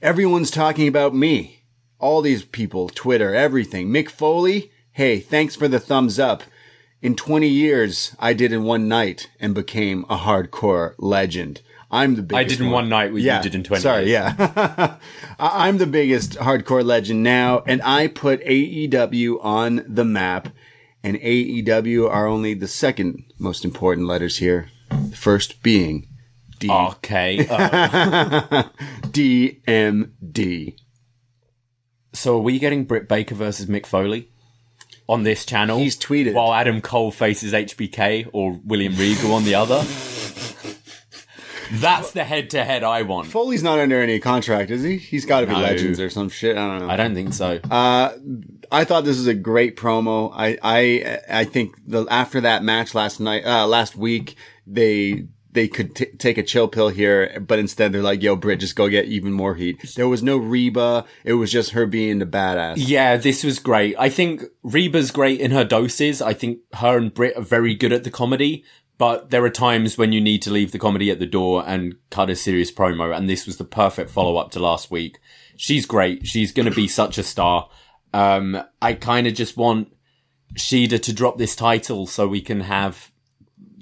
Everyone's 0.00 0.52
talking 0.52 0.86
about 0.86 1.12
me. 1.12 1.64
All 1.98 2.22
these 2.22 2.44
people, 2.44 2.88
Twitter, 2.88 3.34
everything. 3.34 3.88
Mick 3.88 4.08
Foley, 4.08 4.71
hey, 4.92 5.20
thanks 5.20 5.56
for 5.56 5.68
the 5.68 5.80
thumbs 5.80 6.18
up. 6.18 6.42
In 7.00 7.16
20 7.16 7.48
years, 7.48 8.14
I 8.20 8.32
did 8.32 8.52
in 8.52 8.62
one 8.64 8.86
night 8.88 9.28
and 9.40 9.54
became 9.54 10.04
a 10.08 10.16
hardcore 10.18 10.94
legend. 10.98 11.60
I'm 11.90 12.14
the 12.14 12.22
biggest. 12.22 12.38
I 12.38 12.44
did 12.44 12.60
in 12.64 12.70
one 12.70 12.88
night 12.88 13.12
what 13.12 13.20
you 13.22 13.42
did 13.42 13.54
in 13.54 13.64
20 13.64 13.82
Sorry, 13.82 14.08
years. 14.08 14.32
yeah. 14.38 14.96
I'm 15.38 15.78
the 15.78 15.86
biggest 15.86 16.32
hardcore 16.36 16.84
legend 16.84 17.22
now, 17.22 17.62
and 17.66 17.82
I 17.82 18.06
put 18.06 18.42
AEW 18.44 19.44
on 19.44 19.84
the 19.88 20.04
map. 20.04 20.48
And 21.04 21.16
AEW 21.18 22.08
are 22.08 22.26
only 22.28 22.54
the 22.54 22.68
second 22.68 23.24
most 23.36 23.64
important 23.64 24.06
letters 24.06 24.36
here. 24.38 24.68
The 24.88 25.16
first 25.16 25.60
being 25.62 26.06
D- 26.60 26.70
Okay. 26.70 27.44
uh, 27.50 28.62
DMD. 29.02 30.76
so 32.12 32.36
are 32.36 32.40
we 32.40 32.58
getting 32.60 32.84
Britt 32.84 33.08
Baker 33.08 33.34
versus 33.34 33.66
Mick 33.66 33.84
Foley 33.86 34.30
on 35.12 35.22
this 35.22 35.44
channel? 35.44 35.78
He's 35.78 35.96
tweeted. 35.96 36.34
While 36.34 36.52
Adam 36.54 36.80
Cole 36.80 37.10
faces 37.10 37.52
HBK 37.52 38.30
or 38.32 38.58
William 38.64 38.96
Regal 38.96 39.32
on 39.34 39.44
the 39.44 39.54
other? 39.54 39.84
That's 41.74 42.10
the 42.12 42.22
head 42.24 42.50
to 42.50 42.64
head 42.64 42.84
I 42.84 43.00
want. 43.02 43.28
Foley's 43.28 43.62
not 43.62 43.78
under 43.78 43.98
any 44.02 44.18
contract, 44.20 44.70
is 44.70 44.82
he? 44.82 44.98
He's 44.98 45.24
got 45.24 45.40
to 45.40 45.46
be 45.46 45.54
No. 45.54 45.60
legends 45.60 45.98
or 46.00 46.10
some 46.10 46.28
shit. 46.28 46.58
I 46.58 46.66
don't 46.66 46.86
know. 46.86 46.92
I 46.92 46.96
don't 46.96 47.14
think 47.14 47.32
so. 47.32 47.60
Uh, 47.70 48.12
I 48.70 48.84
thought 48.84 49.04
this 49.06 49.16
was 49.16 49.26
a 49.26 49.34
great 49.34 49.76
promo. 49.76 50.30
I, 50.34 50.58
I, 50.62 51.20
I 51.30 51.44
think 51.44 51.74
the, 51.86 52.04
after 52.10 52.42
that 52.42 52.62
match 52.62 52.94
last 52.94 53.20
night, 53.20 53.46
uh, 53.46 53.66
last 53.66 53.96
week, 53.96 54.36
they, 54.66 55.28
they 55.52 55.68
could 55.68 55.94
t- 55.94 56.06
take 56.06 56.38
a 56.38 56.42
chill 56.42 56.66
pill 56.66 56.88
here, 56.88 57.38
but 57.40 57.58
instead 57.58 57.92
they're 57.92 58.02
like, 58.02 58.22
yo, 58.22 58.36
Britt, 58.36 58.60
just 58.60 58.76
go 58.76 58.88
get 58.88 59.04
even 59.04 59.32
more 59.32 59.54
heat. 59.54 59.94
There 59.96 60.08
was 60.08 60.22
no 60.22 60.38
Reba. 60.38 61.04
It 61.24 61.34
was 61.34 61.52
just 61.52 61.72
her 61.72 61.86
being 61.86 62.18
the 62.18 62.26
badass. 62.26 62.74
Yeah, 62.78 63.16
this 63.16 63.44
was 63.44 63.58
great. 63.58 63.94
I 63.98 64.08
think 64.08 64.44
Reba's 64.62 65.10
great 65.10 65.40
in 65.40 65.50
her 65.50 65.64
doses. 65.64 66.22
I 66.22 66.32
think 66.32 66.60
her 66.74 66.96
and 66.96 67.12
Britt 67.12 67.36
are 67.36 67.42
very 67.42 67.74
good 67.74 67.92
at 67.92 68.04
the 68.04 68.10
comedy, 68.10 68.64
but 68.96 69.30
there 69.30 69.44
are 69.44 69.50
times 69.50 69.98
when 69.98 70.12
you 70.12 70.20
need 70.20 70.40
to 70.42 70.50
leave 70.50 70.72
the 70.72 70.78
comedy 70.78 71.10
at 71.10 71.18
the 71.18 71.26
door 71.26 71.64
and 71.66 71.96
cut 72.10 72.30
a 72.30 72.36
serious 72.36 72.72
promo. 72.72 73.14
And 73.14 73.28
this 73.28 73.46
was 73.46 73.58
the 73.58 73.64
perfect 73.64 74.10
follow 74.10 74.38
up 74.38 74.50
to 74.52 74.60
last 74.60 74.90
week. 74.90 75.18
She's 75.56 75.84
great. 75.84 76.26
She's 76.26 76.52
going 76.52 76.68
to 76.68 76.74
be 76.74 76.88
such 76.88 77.18
a 77.18 77.22
star. 77.22 77.68
Um, 78.14 78.62
I 78.80 78.94
kind 78.94 79.26
of 79.26 79.34
just 79.34 79.56
want 79.56 79.94
Shida 80.56 81.00
to 81.02 81.12
drop 81.12 81.36
this 81.36 81.54
title 81.54 82.06
so 82.06 82.26
we 82.26 82.40
can 82.40 82.60
have 82.60 83.11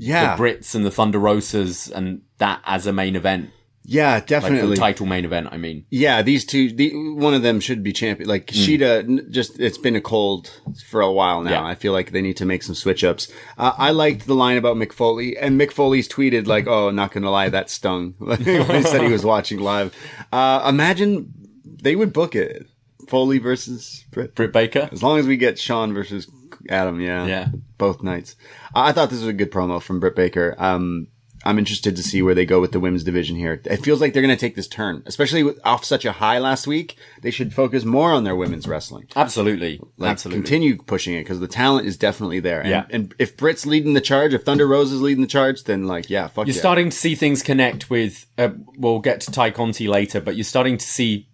Yeah. 0.02 0.34
the 0.36 0.42
Brits 0.42 0.74
and 0.74 0.84
the 0.84 0.90
Thunder 0.90 1.18
Rosas 1.18 1.88
and 1.90 2.22
that 2.38 2.60
as 2.64 2.86
a 2.86 2.92
main 2.92 3.16
event. 3.16 3.50
yeah, 3.84 4.14
Like 4.14 4.26
definitely. 4.28 4.70
the 4.70 4.76
title 4.76 5.04
main 5.06 5.24
event, 5.24 5.48
I 5.52 5.56
mean. 5.58 5.84
Yeah, 5.90 6.22
these 6.22 6.44
two, 6.44 6.72
the, 6.72 6.92
one 7.14 7.34
of 7.34 7.42
them 7.42 7.60
should 7.60 7.82
be 7.82 7.92
champion. 7.92 8.28
Like 8.28 8.46
Kushida, 8.46 9.00
n- 9.04 9.26
just 9.30 9.58
it's 9.60 9.76
been 9.78 9.96
a 9.96 10.00
cold 10.00 10.50
for 10.88 11.00
a 11.02 11.10
while 11.12 11.42
now. 11.42 11.50
Yeah. 11.50 11.64
I 11.64 11.74
feel 11.74 11.92
like 11.92 12.12
they 12.12 12.22
need 12.22 12.36
to 12.38 12.46
make 12.46 12.62
some 12.62 12.74
switch 12.74 13.02
ups. 13.04 13.30
Uh, 13.58 13.72
I 13.76 13.90
liked 13.90 14.26
the 14.26 14.34
line 14.34 14.56
about 14.56 14.76
Mick 14.76 14.92
Foley, 14.92 15.36
and 15.36 15.60
Mick 15.60 15.70
Foley's 15.72 16.08
tweeted 16.08 16.46
like, 16.46 16.66
"Oh, 16.66 16.90
not 16.90 17.12
gonna 17.12 17.30
lie, 17.30 17.48
that 17.50 17.68
stung." 17.68 18.14
when 18.18 18.38
he 18.40 18.82
said 18.82 19.02
he 19.02 19.12
was 19.12 19.24
watching 19.24 19.58
live. 19.60 19.94
Uh, 20.32 20.64
imagine 20.68 21.32
they 21.64 21.96
would 21.96 22.12
book 22.12 22.34
it, 22.36 22.66
Foley 23.08 23.38
versus 23.38 24.04
Britt. 24.12 24.34
Britt 24.34 24.52
Baker? 24.52 24.88
As 24.92 25.02
long 25.02 25.18
as 25.18 25.26
we 25.26 25.36
get 25.36 25.58
Shawn 25.58 25.92
versus 25.92 26.26
Adam, 26.68 27.00
yeah, 27.00 27.26
Yeah. 27.26 27.48
both 27.78 28.02
nights. 28.02 28.36
I 28.74 28.92
thought 28.92 29.10
this 29.10 29.20
was 29.20 29.28
a 29.28 29.32
good 29.32 29.50
promo 29.50 29.80
from 29.82 30.00
Britt 30.00 30.14
Baker. 30.16 30.54
Um, 30.58 31.08
I'm 31.42 31.58
interested 31.58 31.96
to 31.96 32.02
see 32.02 32.20
where 32.20 32.34
they 32.34 32.44
go 32.44 32.60
with 32.60 32.72
the 32.72 32.80
women's 32.80 33.02
division 33.02 33.34
here. 33.34 33.62
It 33.64 33.78
feels 33.78 33.98
like 33.98 34.12
they're 34.12 34.20
going 34.22 34.36
to 34.36 34.38
take 34.40 34.56
this 34.56 34.68
turn, 34.68 35.02
especially 35.06 35.42
with, 35.42 35.58
off 35.64 35.86
such 35.86 36.04
a 36.04 36.12
high 36.12 36.38
last 36.38 36.66
week. 36.66 36.96
They 37.22 37.30
should 37.30 37.54
focus 37.54 37.82
more 37.82 38.12
on 38.12 38.24
their 38.24 38.36
women's 38.36 38.68
wrestling. 38.68 39.06
Absolutely. 39.16 39.80
Like, 39.96 40.10
Absolutely. 40.10 40.42
continue 40.42 40.76
pushing 40.82 41.14
it 41.14 41.20
because 41.22 41.40
the 41.40 41.48
talent 41.48 41.86
is 41.86 41.96
definitely 41.96 42.40
there. 42.40 42.60
And, 42.60 42.68
Yeah. 42.68 42.84
and 42.90 43.14
if 43.18 43.38
Britt's 43.38 43.64
leading 43.64 43.94
the 43.94 44.02
charge, 44.02 44.34
if 44.34 44.42
Thunder 44.42 44.66
Rosa 44.66 44.96
is 44.96 45.00
leading 45.00 45.22
the 45.22 45.26
charge, 45.28 45.64
then 45.64 45.86
like, 45.86 46.10
yeah, 46.10 46.26
fuck 46.26 46.46
You're 46.46 46.54
yeah. 46.54 46.60
starting 46.60 46.90
to 46.90 46.96
see 46.96 47.14
things 47.14 47.42
connect 47.42 47.88
with. 47.88 48.26
Uh, 48.36 48.50
we'll 48.76 48.98
get 48.98 49.22
to 49.22 49.30
Tay 49.32 49.50
Conti 49.50 49.88
later, 49.88 50.20
but 50.20 50.36
you're 50.36 50.44
starting 50.44 50.76
to 50.76 50.86
see 50.86 51.26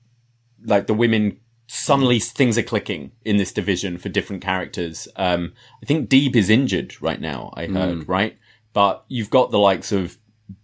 like 0.64 0.86
the 0.86 0.94
women. 0.94 1.38
Suddenly, 1.68 2.20
things 2.20 2.56
are 2.56 2.62
clicking 2.62 3.12
in 3.24 3.38
this 3.38 3.52
division 3.52 3.98
for 3.98 4.08
different 4.08 4.42
characters. 4.42 5.08
Um, 5.16 5.52
I 5.82 5.86
think 5.86 6.08
Deeb 6.08 6.36
is 6.36 6.48
injured 6.48 7.00
right 7.02 7.20
now. 7.20 7.52
I 7.56 7.66
heard 7.66 8.08
right, 8.08 8.38
but 8.72 9.04
you've 9.08 9.30
got 9.30 9.50
the 9.50 9.58
likes 9.58 9.90
of 9.90 10.16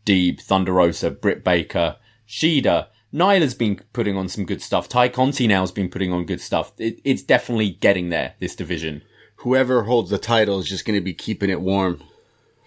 Deeb, 0.07 0.41
Thunder 0.41 0.73
Rosa, 0.73 1.11
Britt 1.11 1.43
Baker, 1.43 1.97
Shida. 2.29 2.87
Nyla's 3.13 3.55
been 3.55 3.81
putting 3.93 4.17
on 4.17 4.29
some 4.29 4.45
good 4.45 4.63
stuff. 4.63 4.89
Tay 4.89 5.09
Conti 5.09 5.47
now 5.47 5.61
has 5.61 5.73
been 5.73 5.91
putting 5.91 6.13
on 6.13 6.25
good 6.25 6.41
stuff. 6.41 6.73
It, 6.79 7.01
it's 7.05 7.23
definitely 7.23 7.71
getting 7.71 8.09
there. 8.09 8.35
This 8.41 8.55
division. 8.55 9.03
Whoever 9.37 9.83
holds 9.85 10.11
the 10.11 10.19
title 10.19 10.61
is 10.61 10.69
just 10.69 10.85
going 10.85 10.99
to 10.99 11.05
be 11.05 11.15
keeping 11.15 11.51
it 11.51 11.61
warm 11.61 12.01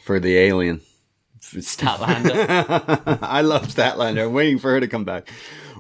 for 0.04 0.20
the 0.20 0.38
alien. 0.38 0.82
Statlander. 1.42 3.20
I 3.22 3.42
love 3.42 3.68
Statlander. 3.68 4.26
I'm 4.26 4.34
waiting 4.34 4.60
for 4.60 4.72
her 4.72 4.80
to 4.80 4.88
come 4.88 5.04
back. 5.04 5.30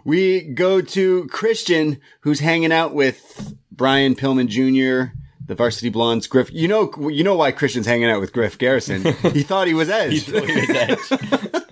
We 0.06 0.41
go 0.41 0.80
to 0.82 1.28
Christian, 1.28 2.00
who's 2.22 2.39
hanging 2.39 2.72
out 2.72 2.94
with 2.94 3.56
Brian 3.72 4.15
Pillman 4.15 4.48
Jr., 4.48 5.12
the 5.46 5.56
Varsity 5.56 5.89
Blondes, 5.89 6.28
Griff. 6.28 6.50
You 6.54 6.68
know, 6.68 6.91
you 7.10 7.24
know 7.24 7.36
why 7.36 7.52
Christian's 7.52 7.86
hanging 7.88 8.10
out 8.10 8.22
with 8.22 8.32
Griff 8.32 8.58
Garrison. 8.58 9.04
He 9.34 9.44
thought 9.44 9.68
he 9.68 9.74
was 9.74 9.89
Edge. 9.89 10.13
He 10.13 10.20
thought 10.20 10.48
he 10.48 10.56
was 10.56 10.70
Edge. 10.70 11.62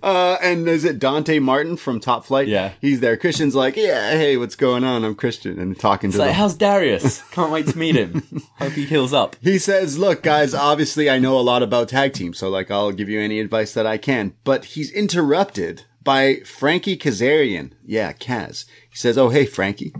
Uh, 0.00 0.38
and 0.40 0.66
is 0.68 0.84
it 0.84 0.98
Dante 1.00 1.38
Martin 1.40 1.76
from 1.76 1.98
Top 2.00 2.24
Flight? 2.24 2.46
Yeah. 2.48 2.72
He's 2.80 3.00
there. 3.00 3.16
Christian's 3.16 3.54
like, 3.54 3.76
yeah, 3.76 4.12
hey, 4.12 4.36
what's 4.36 4.54
going 4.56 4.84
on? 4.84 5.04
I'm 5.04 5.14
Christian. 5.16 5.58
And 5.58 5.78
talking 5.78 6.08
It's 6.08 6.16
to 6.16 6.22
like, 6.22 6.28
them. 6.30 6.36
how's 6.36 6.54
Darius? 6.54 7.20
Can't 7.32 7.50
wait 7.50 7.66
to 7.66 7.76
meet 7.76 7.96
him. 7.96 8.22
Hope 8.58 8.72
he 8.72 8.84
heals 8.86 9.12
up. 9.12 9.36
He 9.42 9.58
says, 9.58 9.98
look, 9.98 10.22
guys, 10.22 10.54
obviously 10.54 11.10
I 11.10 11.18
know 11.18 11.38
a 11.38 11.42
lot 11.42 11.62
about 11.62 11.88
tag 11.88 12.12
team, 12.14 12.32
so 12.32 12.48
like 12.48 12.70
I'll 12.70 12.92
give 12.92 13.08
you 13.08 13.20
any 13.20 13.40
advice 13.40 13.74
that 13.74 13.86
I 13.86 13.98
can. 13.98 14.34
But 14.44 14.64
he's 14.64 14.90
interrupted 14.92 15.84
by 16.08 16.36
Frankie 16.36 16.96
Kazarian. 16.96 17.72
Yeah, 17.84 18.14
Kaz. 18.14 18.64
He 18.88 18.96
says, 18.96 19.18
oh, 19.18 19.28
hey, 19.28 19.44
Frankie. 19.44 19.92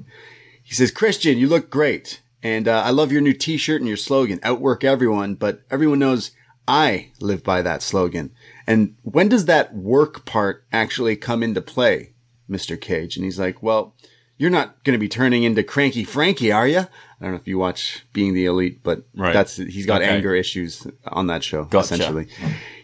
He 0.62 0.74
says, 0.74 0.90
Christian, 0.90 1.36
you 1.36 1.48
look 1.48 1.68
great. 1.68 2.22
And 2.42 2.66
uh, 2.66 2.80
I 2.82 2.88
love 2.88 3.12
your 3.12 3.20
new 3.20 3.34
t-shirt 3.34 3.82
and 3.82 3.88
your 3.88 3.98
slogan, 3.98 4.40
outwork 4.42 4.84
everyone, 4.84 5.34
but 5.34 5.60
everyone 5.70 5.98
knows 5.98 6.30
I 6.66 7.10
live 7.20 7.44
by 7.44 7.60
that 7.60 7.82
slogan. 7.82 8.30
And 8.66 8.96
when 9.02 9.28
does 9.28 9.44
that 9.44 9.74
work 9.74 10.24
part 10.24 10.64
actually 10.72 11.14
come 11.14 11.42
into 11.42 11.60
play, 11.60 12.14
Mr. 12.48 12.80
Cage? 12.80 13.16
And 13.16 13.24
he's 13.26 13.38
like, 13.38 13.62
well, 13.62 13.94
you're 14.38 14.48
not 14.48 14.82
going 14.84 14.94
to 14.94 14.98
be 14.98 15.08
turning 15.10 15.42
into 15.42 15.62
cranky 15.62 16.04
Frankie, 16.04 16.50
are 16.52 16.66
you? 16.68 16.78
I 16.80 16.86
don't 17.20 17.32
know 17.32 17.36
if 17.36 17.46
you 17.48 17.58
watch 17.58 18.06
Being 18.14 18.32
the 18.32 18.46
Elite, 18.46 18.82
but 18.82 19.02
Right. 19.14 19.34
that's, 19.34 19.56
he's 19.56 19.84
got 19.84 20.00
Okay. 20.00 20.10
anger 20.10 20.34
issues 20.34 20.86
on 21.04 21.26
that 21.26 21.44
show, 21.44 21.64
Gotcha. 21.64 21.84
essentially. 21.94 22.28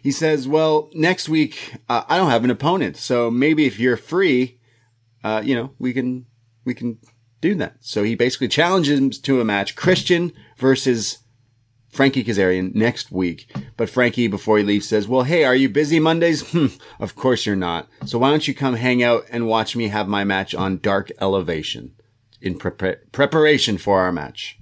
He 0.05 0.11
says, 0.11 0.47
well, 0.47 0.91
next 0.93 1.31
week, 1.31 1.77
uh, 1.89 2.05
I 2.07 2.19
don't 2.19 2.29
have 2.29 2.45
an 2.45 2.51
opponent. 2.51 2.99
So 2.99 3.31
maybe 3.31 3.65
if 3.65 3.79
you're 3.79 3.97
free, 3.97 4.61
uh, 5.25 5.41
you 5.43 5.55
know, 5.55 5.73
we 5.79 5.95
can, 5.95 6.27
we 6.67 6.75
can 6.75 6.99
do 7.41 7.55
that. 7.55 7.77
So 7.81 8.03
he 8.03 8.15
basically 8.15 8.49
challenges 8.49 8.99
him 8.99 9.09
to 9.09 9.41
a 9.41 9.47
match, 9.47 9.77
Christian 9.77 10.35
versus 10.59 11.21
Frankie 11.89 12.23
Kazarian 12.23 12.75
next 12.75 13.11
week. 13.13 13.51
But 13.79 13.89
Frankie, 13.89 14.29
before 14.29 14.59
he 14.59 14.65
leaves, 14.65 14.87
says, 14.87 15.09
well, 15.09 15.23
hey, 15.23 15.43
are 15.43 15.57
you 15.57 15.71
busy 15.71 15.99
Mondays? 15.99 16.43
Hmm, 16.51 16.67
of 17.01 17.17
course 17.17 17.47
you're 17.47 17.57
not. 17.57 17.89
So 18.05 18.19
why 18.19 18.29
don't 18.29 18.47
you 18.47 18.53
come 18.55 18.75
hang 18.75 19.03
out 19.03 19.25
and 19.31 19.47
watch 19.47 19.75
me 19.75 19.89
have 19.89 20.07
my 20.07 20.23
match 20.23 20.55
on 20.55 20.81
Dark 20.81 21.13
Elevation 21.19 21.95
in 22.43 22.59
prepar- 22.59 23.11
preparation 23.11 23.79
for 23.79 24.03
our 24.03 24.13
match? 24.13 24.59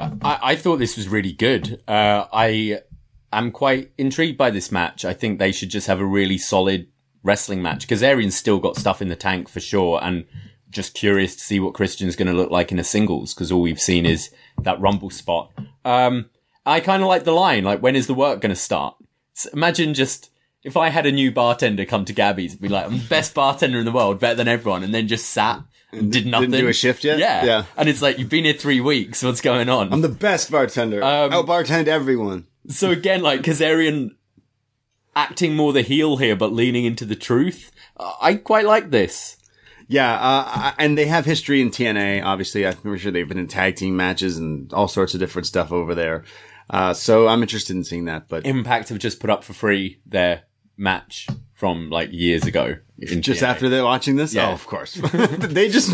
I, 0.00 0.38
I 0.42 0.56
thought 0.56 0.78
this 0.78 0.96
was 0.96 1.06
really 1.06 1.32
good. 1.32 1.82
Uh, 1.86 2.24
I 2.32 2.80
am 3.32 3.50
quite 3.50 3.92
intrigued 3.98 4.38
by 4.38 4.50
this 4.50 4.72
match. 4.72 5.04
I 5.04 5.12
think 5.12 5.38
they 5.38 5.52
should 5.52 5.70
just 5.70 5.86
have 5.86 6.00
a 6.00 6.06
really 6.06 6.38
solid 6.38 6.88
wrestling 7.22 7.62
match 7.62 7.80
because 7.80 8.02
Arian's 8.02 8.36
still 8.36 8.58
got 8.58 8.76
stuff 8.76 9.02
in 9.02 9.08
the 9.08 9.16
tank 9.16 9.48
for 9.48 9.60
sure. 9.60 9.98
And 10.02 10.24
just 10.70 10.94
curious 10.94 11.34
to 11.36 11.42
see 11.42 11.60
what 11.60 11.74
Christian's 11.74 12.16
going 12.16 12.28
to 12.28 12.34
look 12.34 12.50
like 12.50 12.72
in 12.72 12.78
a 12.78 12.84
singles 12.84 13.34
because 13.34 13.50
all 13.50 13.62
we've 13.62 13.80
seen 13.80 14.06
is 14.06 14.30
that 14.62 14.80
rumble 14.80 15.10
spot. 15.10 15.52
Um, 15.84 16.30
I 16.64 16.80
kind 16.80 17.02
of 17.02 17.08
like 17.08 17.24
the 17.24 17.32
line, 17.32 17.64
like, 17.64 17.80
when 17.80 17.96
is 17.96 18.06
the 18.06 18.14
work 18.14 18.40
going 18.40 18.50
to 18.50 18.56
start? 18.56 18.96
S 19.36 19.46
imagine 19.52 19.94
just 19.94 20.30
if 20.64 20.76
I 20.76 20.88
had 20.88 21.06
a 21.06 21.12
new 21.12 21.30
bartender 21.30 21.84
come 21.84 22.04
to 22.06 22.12
Gabby's 22.12 22.52
and 22.52 22.60
be 22.60 22.68
like, 22.68 22.86
I'm 22.86 22.98
the 22.98 23.08
best 23.08 23.34
bartender 23.34 23.78
in 23.78 23.84
the 23.84 23.92
world, 23.92 24.18
better 24.18 24.34
than 24.34 24.48
everyone, 24.48 24.82
and 24.82 24.92
then 24.92 25.06
just 25.06 25.30
sat 25.30 25.62
and 25.92 26.10
did 26.10 26.26
nothing. 26.26 26.50
do 26.50 26.66
a 26.66 26.72
shift 26.72 27.04
yet? 27.04 27.18
Yeah. 27.18 27.44
Yeah. 27.44 27.64
And 27.76 27.88
it's 27.88 28.02
like, 28.02 28.18
you've 28.18 28.28
been 28.28 28.44
here 28.44 28.52
three 28.52 28.80
weeks. 28.80 29.22
What's 29.22 29.40
going 29.40 29.68
on? 29.68 29.92
I'm 29.92 30.00
the 30.00 30.08
best 30.08 30.50
bartender. 30.50 31.02
Um, 31.02 31.32
Out 31.32 31.46
bartend 31.46 31.86
everyone. 31.86 32.46
So 32.68 32.90
again, 32.90 33.22
like 33.22 33.42
Kazarian 33.42 34.10
acting 35.14 35.54
more 35.56 35.72
the 35.72 35.82
heel 35.82 36.16
here, 36.18 36.36
but 36.36 36.52
leaning 36.52 36.84
into 36.84 37.04
the 37.04 37.16
truth. 37.16 37.70
I 38.20 38.34
quite 38.34 38.66
like 38.66 38.90
this. 38.90 39.36
Yeah, 39.88 40.14
uh, 40.20 40.72
and 40.78 40.98
they 40.98 41.06
have 41.06 41.24
history 41.24 41.60
in 41.60 41.70
TNA. 41.70 42.24
Obviously, 42.24 42.66
I'm 42.66 42.96
sure 42.98 43.12
they've 43.12 43.28
been 43.28 43.38
in 43.38 43.46
tag 43.46 43.76
team 43.76 43.96
matches 43.96 44.36
and 44.36 44.72
all 44.72 44.88
sorts 44.88 45.14
of 45.14 45.20
different 45.20 45.46
stuff 45.46 45.70
over 45.72 45.94
there. 45.94 46.24
Uh, 46.68 46.92
so 46.92 47.28
I'm 47.28 47.40
interested 47.42 47.76
in 47.76 47.84
seeing 47.84 48.06
that. 48.06 48.28
But 48.28 48.44
Impact 48.44 48.88
have 48.88 48.98
just 48.98 49.20
put 49.20 49.30
up 49.30 49.44
for 49.44 49.52
free 49.52 50.00
their 50.04 50.42
match 50.76 51.28
from 51.54 51.88
like 51.88 52.10
years 52.12 52.44
ago. 52.44 52.76
just 53.00 53.40
TNA. 53.42 53.46
after 53.46 53.68
they're 53.68 53.84
watching 53.84 54.16
this, 54.16 54.34
Yeah. 54.34 54.48
oh, 54.50 54.52
of 54.52 54.66
course, 54.66 54.94
they 55.12 55.68
just 55.68 55.88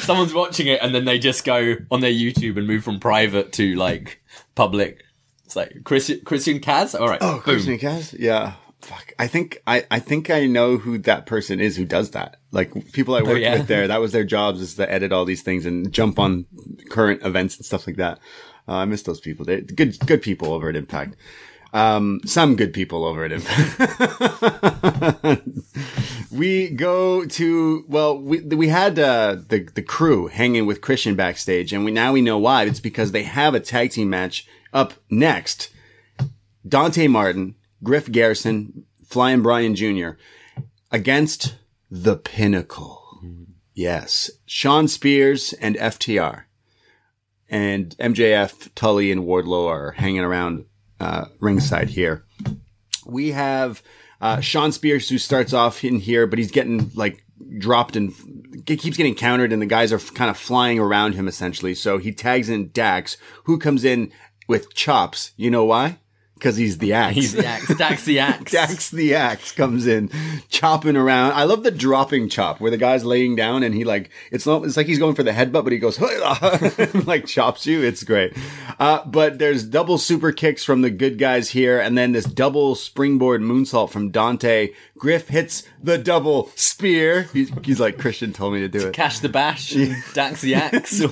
someone's 0.00 0.32
watching 0.34 0.66
it 0.66 0.80
and 0.82 0.94
then 0.94 1.04
they 1.04 1.18
just 1.18 1.44
go 1.44 1.76
on 1.90 2.00
their 2.00 2.10
YouTube 2.10 2.56
and 2.56 2.66
move 2.66 2.82
from 2.82 2.98
private 2.98 3.52
to 3.52 3.74
like 3.76 4.22
public. 4.54 5.04
It's 5.50 5.56
like 5.56 5.82
Christian 5.82 6.20
Christian 6.24 6.60
Kaz. 6.60 6.98
All 6.98 7.08
right. 7.08 7.18
oh, 7.20 7.32
boom. 7.34 7.42
Christian 7.42 7.76
Kaz. 7.76 8.14
yeah. 8.16 8.52
Fuck, 8.82 9.12
I 9.18 9.26
think 9.26 9.60
I, 9.66 9.84
I 9.90 9.98
think 9.98 10.30
I 10.30 10.46
know 10.46 10.76
who 10.78 10.96
that 10.98 11.26
person 11.26 11.58
is 11.58 11.76
who 11.76 11.84
does 11.84 12.12
that. 12.12 12.36
Like 12.52 12.92
people 12.92 13.16
I 13.16 13.22
worked 13.22 13.32
Oh, 13.32 13.34
yeah? 13.34 13.56
with 13.58 13.66
there, 13.66 13.88
that 13.88 14.00
was 14.00 14.12
their 14.12 14.22
jobs 14.22 14.60
is 14.60 14.76
to 14.76 14.88
edit 14.90 15.10
all 15.10 15.24
these 15.24 15.42
things 15.42 15.66
and 15.66 15.90
jump 15.92 16.20
on 16.20 16.46
current 16.88 17.24
events 17.24 17.56
and 17.56 17.66
stuff 17.66 17.88
like 17.88 17.96
that. 17.96 18.20
Uh, 18.68 18.74
I 18.76 18.84
miss 18.84 19.02
those 19.02 19.18
people. 19.20 19.44
They're 19.44 19.60
good, 19.60 19.98
good 20.06 20.22
people 20.22 20.52
over 20.52 20.68
at 20.68 20.76
Impact. 20.76 21.16
Um, 21.72 22.20
some 22.24 22.54
good 22.54 22.72
people 22.72 23.04
over 23.04 23.24
at 23.24 23.32
Impact. 23.32 23.80
we 26.30 26.70
go 26.70 27.24
to 27.26 27.84
well, 27.88 28.20
we 28.20 28.40
we 28.40 28.68
had 28.68 29.00
uh, 29.00 29.36
the 29.48 29.68
the 29.74 29.82
crew 29.82 30.28
hanging 30.28 30.64
with 30.64 30.80
Christian 30.80 31.16
backstage, 31.16 31.72
and 31.72 31.84
we 31.84 31.90
now 31.90 32.12
we 32.12 32.22
know 32.22 32.38
why. 32.38 32.62
It's 32.64 32.80
because 32.80 33.10
they 33.10 33.24
have 33.24 33.54
a 33.54 33.60
tag 33.60 33.90
team 33.90 34.10
match 34.10 34.46
up 34.72 34.94
next. 35.10 35.70
Dante 36.66 37.06
Martin, 37.06 37.54
Griff 37.82 38.10
Garrison, 38.10 38.84
Flying 39.06 39.42
Brian 39.42 39.74
Jr. 39.74 40.10
against 40.90 41.56
the 41.90 42.16
Pinnacle. 42.16 43.00
Yes, 43.74 44.30
Shawn 44.44 44.88
Spears 44.88 45.54
and 45.54 45.76
FTR, 45.76 46.44
and 47.48 47.96
MJF, 47.98 48.68
Tully, 48.74 49.10
and 49.10 49.22
Wardlow 49.22 49.68
are 49.68 49.92
hanging 49.92 50.20
around 50.20 50.66
uh, 50.98 51.26
ringside 51.38 51.88
here. 51.88 52.24
We 53.06 53.30
have 53.30 53.82
uh, 54.20 54.40
Shawn 54.40 54.72
Spears 54.72 55.08
who 55.08 55.18
starts 55.18 55.52
off 55.52 55.82
in 55.82 55.98
here, 55.98 56.26
but 56.26 56.38
he's 56.38 56.50
getting 56.50 56.90
like 56.94 57.24
dropped 57.58 57.96
and 57.96 58.12
he 58.66 58.76
keeps 58.76 58.96
getting 58.96 59.14
countered, 59.14 59.52
and 59.52 59.62
the 59.62 59.66
guys 59.66 59.92
are 59.92 59.98
kind 59.98 60.30
of 60.30 60.36
flying 60.36 60.78
around 60.78 61.14
him 61.14 61.26
essentially. 61.26 61.74
So 61.74 61.98
he 61.98 62.12
tags 62.12 62.48
in 62.48 62.70
Dax, 62.72 63.16
who 63.44 63.58
comes 63.58 63.84
in 63.84 64.12
with 64.50 64.74
chops. 64.74 65.30
You 65.36 65.48
know 65.48 65.64
why? 65.64 65.98
Because 66.34 66.56
he's 66.56 66.78
the 66.78 66.92
axe. 66.94 67.14
He's 67.14 67.32
the 67.34 67.46
axe. 67.46 67.72
Dax 67.76 68.04
the 68.04 68.18
axe. 68.30 68.50
Dax 68.50 68.90
the 68.90 69.14
axe 69.14 69.52
comes 69.52 69.86
in, 69.86 70.10
chopping 70.48 70.96
around. 70.96 71.34
I 71.34 71.44
love 71.44 71.62
the 71.62 71.70
dropping 71.70 72.30
chop 72.30 72.60
where 72.60 72.70
the 72.70 72.76
guy's 72.76 73.04
laying 73.04 73.36
down 73.36 73.62
and 73.62 73.74
he 73.74 73.84
like 73.84 74.10
it's 74.32 74.46
not 74.46 74.64
it's 74.64 74.76
like 74.76 74.88
he's 74.88 74.98
going 74.98 75.14
for 75.14 75.22
the 75.22 75.30
headbutt, 75.30 75.62
but 75.62 75.72
he 75.72 75.78
goes 75.78 76.00
like 77.06 77.26
chops 77.26 77.64
you. 77.64 77.82
It's 77.82 78.02
great. 78.02 78.36
Uh, 78.80 79.04
but 79.04 79.38
there's 79.38 79.62
double 79.62 79.98
super 79.98 80.32
kicks 80.32 80.64
from 80.64 80.80
the 80.80 80.90
good 80.90 81.16
guys 81.16 81.50
here, 81.50 81.78
and 81.78 81.96
then 81.96 82.10
this 82.10 82.24
double 82.24 82.74
springboard 82.74 83.42
moonsault 83.42 83.90
from 83.90 84.10
Dante. 84.10 84.70
Griff 84.98 85.28
hits 85.28 85.62
the 85.80 85.96
double 85.96 86.50
spear. 86.56 87.28
He's, 87.32 87.50
he's 87.62 87.78
like 87.78 87.98
Christian 87.98 88.32
told 88.32 88.54
me 88.54 88.60
to 88.60 88.68
do 88.68 88.88
it. 88.88 88.94
Cash 88.94 89.20
the 89.20 89.28
bash. 89.28 89.76
Dax 90.14 90.40
the 90.40 90.56
axe. 90.56 91.02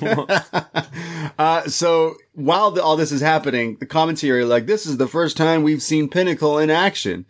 Uh, 1.38 1.68
so 1.68 2.16
while 2.38 2.70
the, 2.70 2.82
all 2.82 2.96
this 2.96 3.10
is 3.10 3.20
happening, 3.20 3.76
the 3.80 3.86
commentary 3.86 4.44
like, 4.44 4.66
this 4.66 4.86
is 4.86 4.96
the 4.96 5.08
first 5.08 5.36
time 5.36 5.64
we've 5.64 5.82
seen 5.82 6.08
Pinnacle 6.08 6.58
in 6.58 6.70
action. 6.70 7.26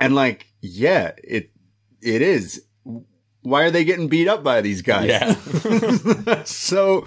And 0.00 0.14
like, 0.14 0.48
yeah, 0.60 1.12
it, 1.22 1.50
it 2.02 2.20
is. 2.20 2.64
Why 3.42 3.62
are 3.62 3.70
they 3.70 3.84
getting 3.84 4.08
beat 4.08 4.26
up 4.26 4.42
by 4.42 4.60
these 4.60 4.82
guys? 4.82 5.08
yeah. 5.08 6.42
so 6.44 7.06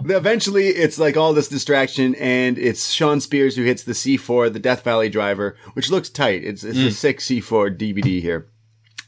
eventually 0.00 0.68
it's 0.68 0.98
like 0.98 1.18
all 1.18 1.34
this 1.34 1.48
distraction 1.48 2.14
and 2.14 2.56
it's 2.56 2.90
Shawn 2.90 3.20
Spears 3.20 3.54
who 3.54 3.64
hits 3.64 3.84
the 3.84 3.92
C4, 3.92 4.50
the 4.50 4.58
Death 4.58 4.82
Valley 4.82 5.10
driver, 5.10 5.58
which 5.74 5.90
looks 5.90 6.08
tight. 6.08 6.42
It's, 6.42 6.64
it's 6.64 6.78
a 6.78 6.90
sick 6.90 7.18
C4 7.18 7.76
DVD 7.76 8.22
here 8.22 8.48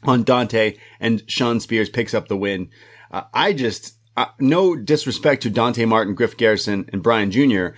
on 0.03 0.23
Dante 0.23 0.75
and 0.99 1.23
Shawn 1.27 1.59
Spears 1.59 1.89
picks 1.89 2.13
up 2.13 2.27
the 2.27 2.37
win. 2.37 2.69
Uh, 3.09 3.23
I 3.33 3.53
just, 3.53 3.95
uh, 4.17 4.25
no 4.39 4.75
disrespect 4.75 5.43
to 5.43 5.49
Dante 5.49 5.85
Martin, 5.85 6.15
Griff 6.15 6.37
Garrison 6.37 6.89
and 6.93 7.03
Brian 7.03 7.31
Jr. 7.31 7.69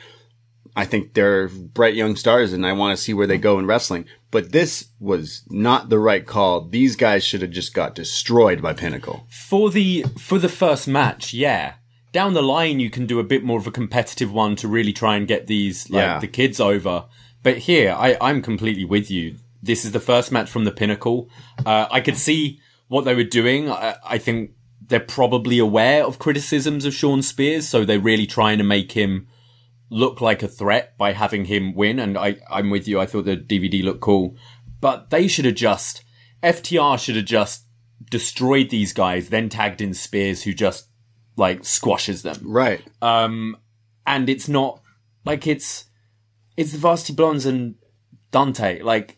I 0.75 0.85
think 0.85 1.15
they're 1.15 1.47
bright 1.47 1.95
young 1.95 2.15
stars 2.15 2.53
and 2.53 2.65
I 2.65 2.73
want 2.73 2.95
to 2.95 3.01
see 3.03 3.13
where 3.13 3.25
they 3.25 3.39
go 3.39 3.57
in 3.57 3.65
wrestling. 3.65 4.05
But 4.29 4.51
this 4.51 4.89
was 4.99 5.41
not 5.49 5.89
the 5.89 5.97
right 5.97 6.25
call. 6.25 6.61
These 6.61 6.95
guys 6.95 7.23
should 7.23 7.41
have 7.41 7.49
just 7.51 7.73
got 7.73 7.95
destroyed 7.95 8.61
by 8.61 8.73
Pinnacle. 8.73 9.25
for 9.29 9.71
the 9.71 10.05
for 10.19 10.37
the 10.37 10.49
first 10.49 10.87
match, 10.87 11.33
yeah. 11.33 11.75
Down 12.13 12.33
the 12.33 12.41
line, 12.43 12.79
you 12.79 12.89
can 12.89 13.05
do 13.05 13.19
a 13.19 13.23
bit 13.23 13.43
more 13.43 13.57
of 13.59 13.67
a 13.67 13.71
competitive 13.71 14.31
one 14.31 14.55
to 14.57 14.67
really 14.67 14.93
try 14.93 15.15
and 15.17 15.27
get 15.27 15.47
these 15.47 15.89
like 15.89 16.01
Yeah. 16.01 16.19
the 16.19 16.27
kids 16.27 16.59
over. 16.59 17.05
But 17.43 17.57
here, 17.59 17.95
I, 17.97 18.17
I'm 18.21 18.41
completely 18.41 18.85
with 18.85 19.09
you. 19.09 19.35
This 19.63 19.83
is 19.85 19.91
the 19.93 19.99
first 19.99 20.31
match 20.31 20.49
from 20.49 20.63
the 20.65 20.71
Pinnacle. 20.71 21.29
Uh, 21.65 21.87
I 21.89 22.01
could 22.01 22.17
see 22.17 22.59
what 22.87 23.05
they 23.05 23.15
were 23.15 23.23
doing. 23.23 23.69
I, 23.71 23.95
I 24.05 24.17
think 24.17 24.51
they're 24.87 24.99
probably 24.99 25.59
aware 25.59 26.05
of 26.05 26.19
criticisms 26.19 26.85
of 26.85 26.93
Shawn 26.93 27.21
Spears, 27.21 27.67
so 27.67 27.83
they're 27.83 27.99
really 27.99 28.25
trying 28.27 28.57
to 28.57 28.63
make 28.63 28.93
him 28.93 29.27
look 29.89 30.19
like 30.21 30.43
a 30.43 30.47
threat 30.47 30.97
by 30.97 31.13
having 31.13 31.45
him 31.45 31.73
win. 31.73 31.99
And 31.99 32.17
I, 32.17 32.37
I'm 32.49 32.69
with 32.69 32.87
you. 32.87 32.99
I 32.99 33.05
thought 33.05 33.25
the 33.25 33.37
DVD 33.37 33.83
looked 33.83 34.01
cool, 34.01 34.35
but 34.81 35.09
they 35.09 35.27
should 35.27 35.45
have 35.45 35.55
just 35.55 36.03
FTR 36.43 36.99
should 36.99 37.15
have 37.15 37.25
just 37.25 37.63
destroyed 38.09 38.69
these 38.69 38.93
guys, 38.93 39.29
then 39.29 39.49
tagged 39.49 39.81
in 39.81 39.93
Spears, 39.93 40.43
who 40.43 40.53
just 40.53 40.87
like 41.35 41.65
squashes 41.65 42.21
them. 42.21 42.37
Right. 42.43 42.81
Um, 43.01 43.57
and 44.05 44.29
it's 44.29 44.47
not 44.47 44.81
like 45.25 45.47
it's 45.47 45.85
it's 46.55 46.71
the 46.71 46.77
Varsity 46.77 47.13
Blondes 47.13 47.45
and 47.45 47.75
Dante. 48.31 48.81
Like 48.81 49.17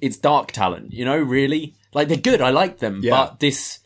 it's 0.00 0.16
dark 0.16 0.52
talent, 0.52 0.92
you 0.92 1.04
know, 1.04 1.18
really. 1.18 1.74
Like 1.94 2.08
they're 2.08 2.16
good, 2.16 2.40
I 2.40 2.50
like 2.50 2.78
them, 2.78 3.00
Yeah. 3.02 3.10
but 3.10 3.40
this 3.40 3.80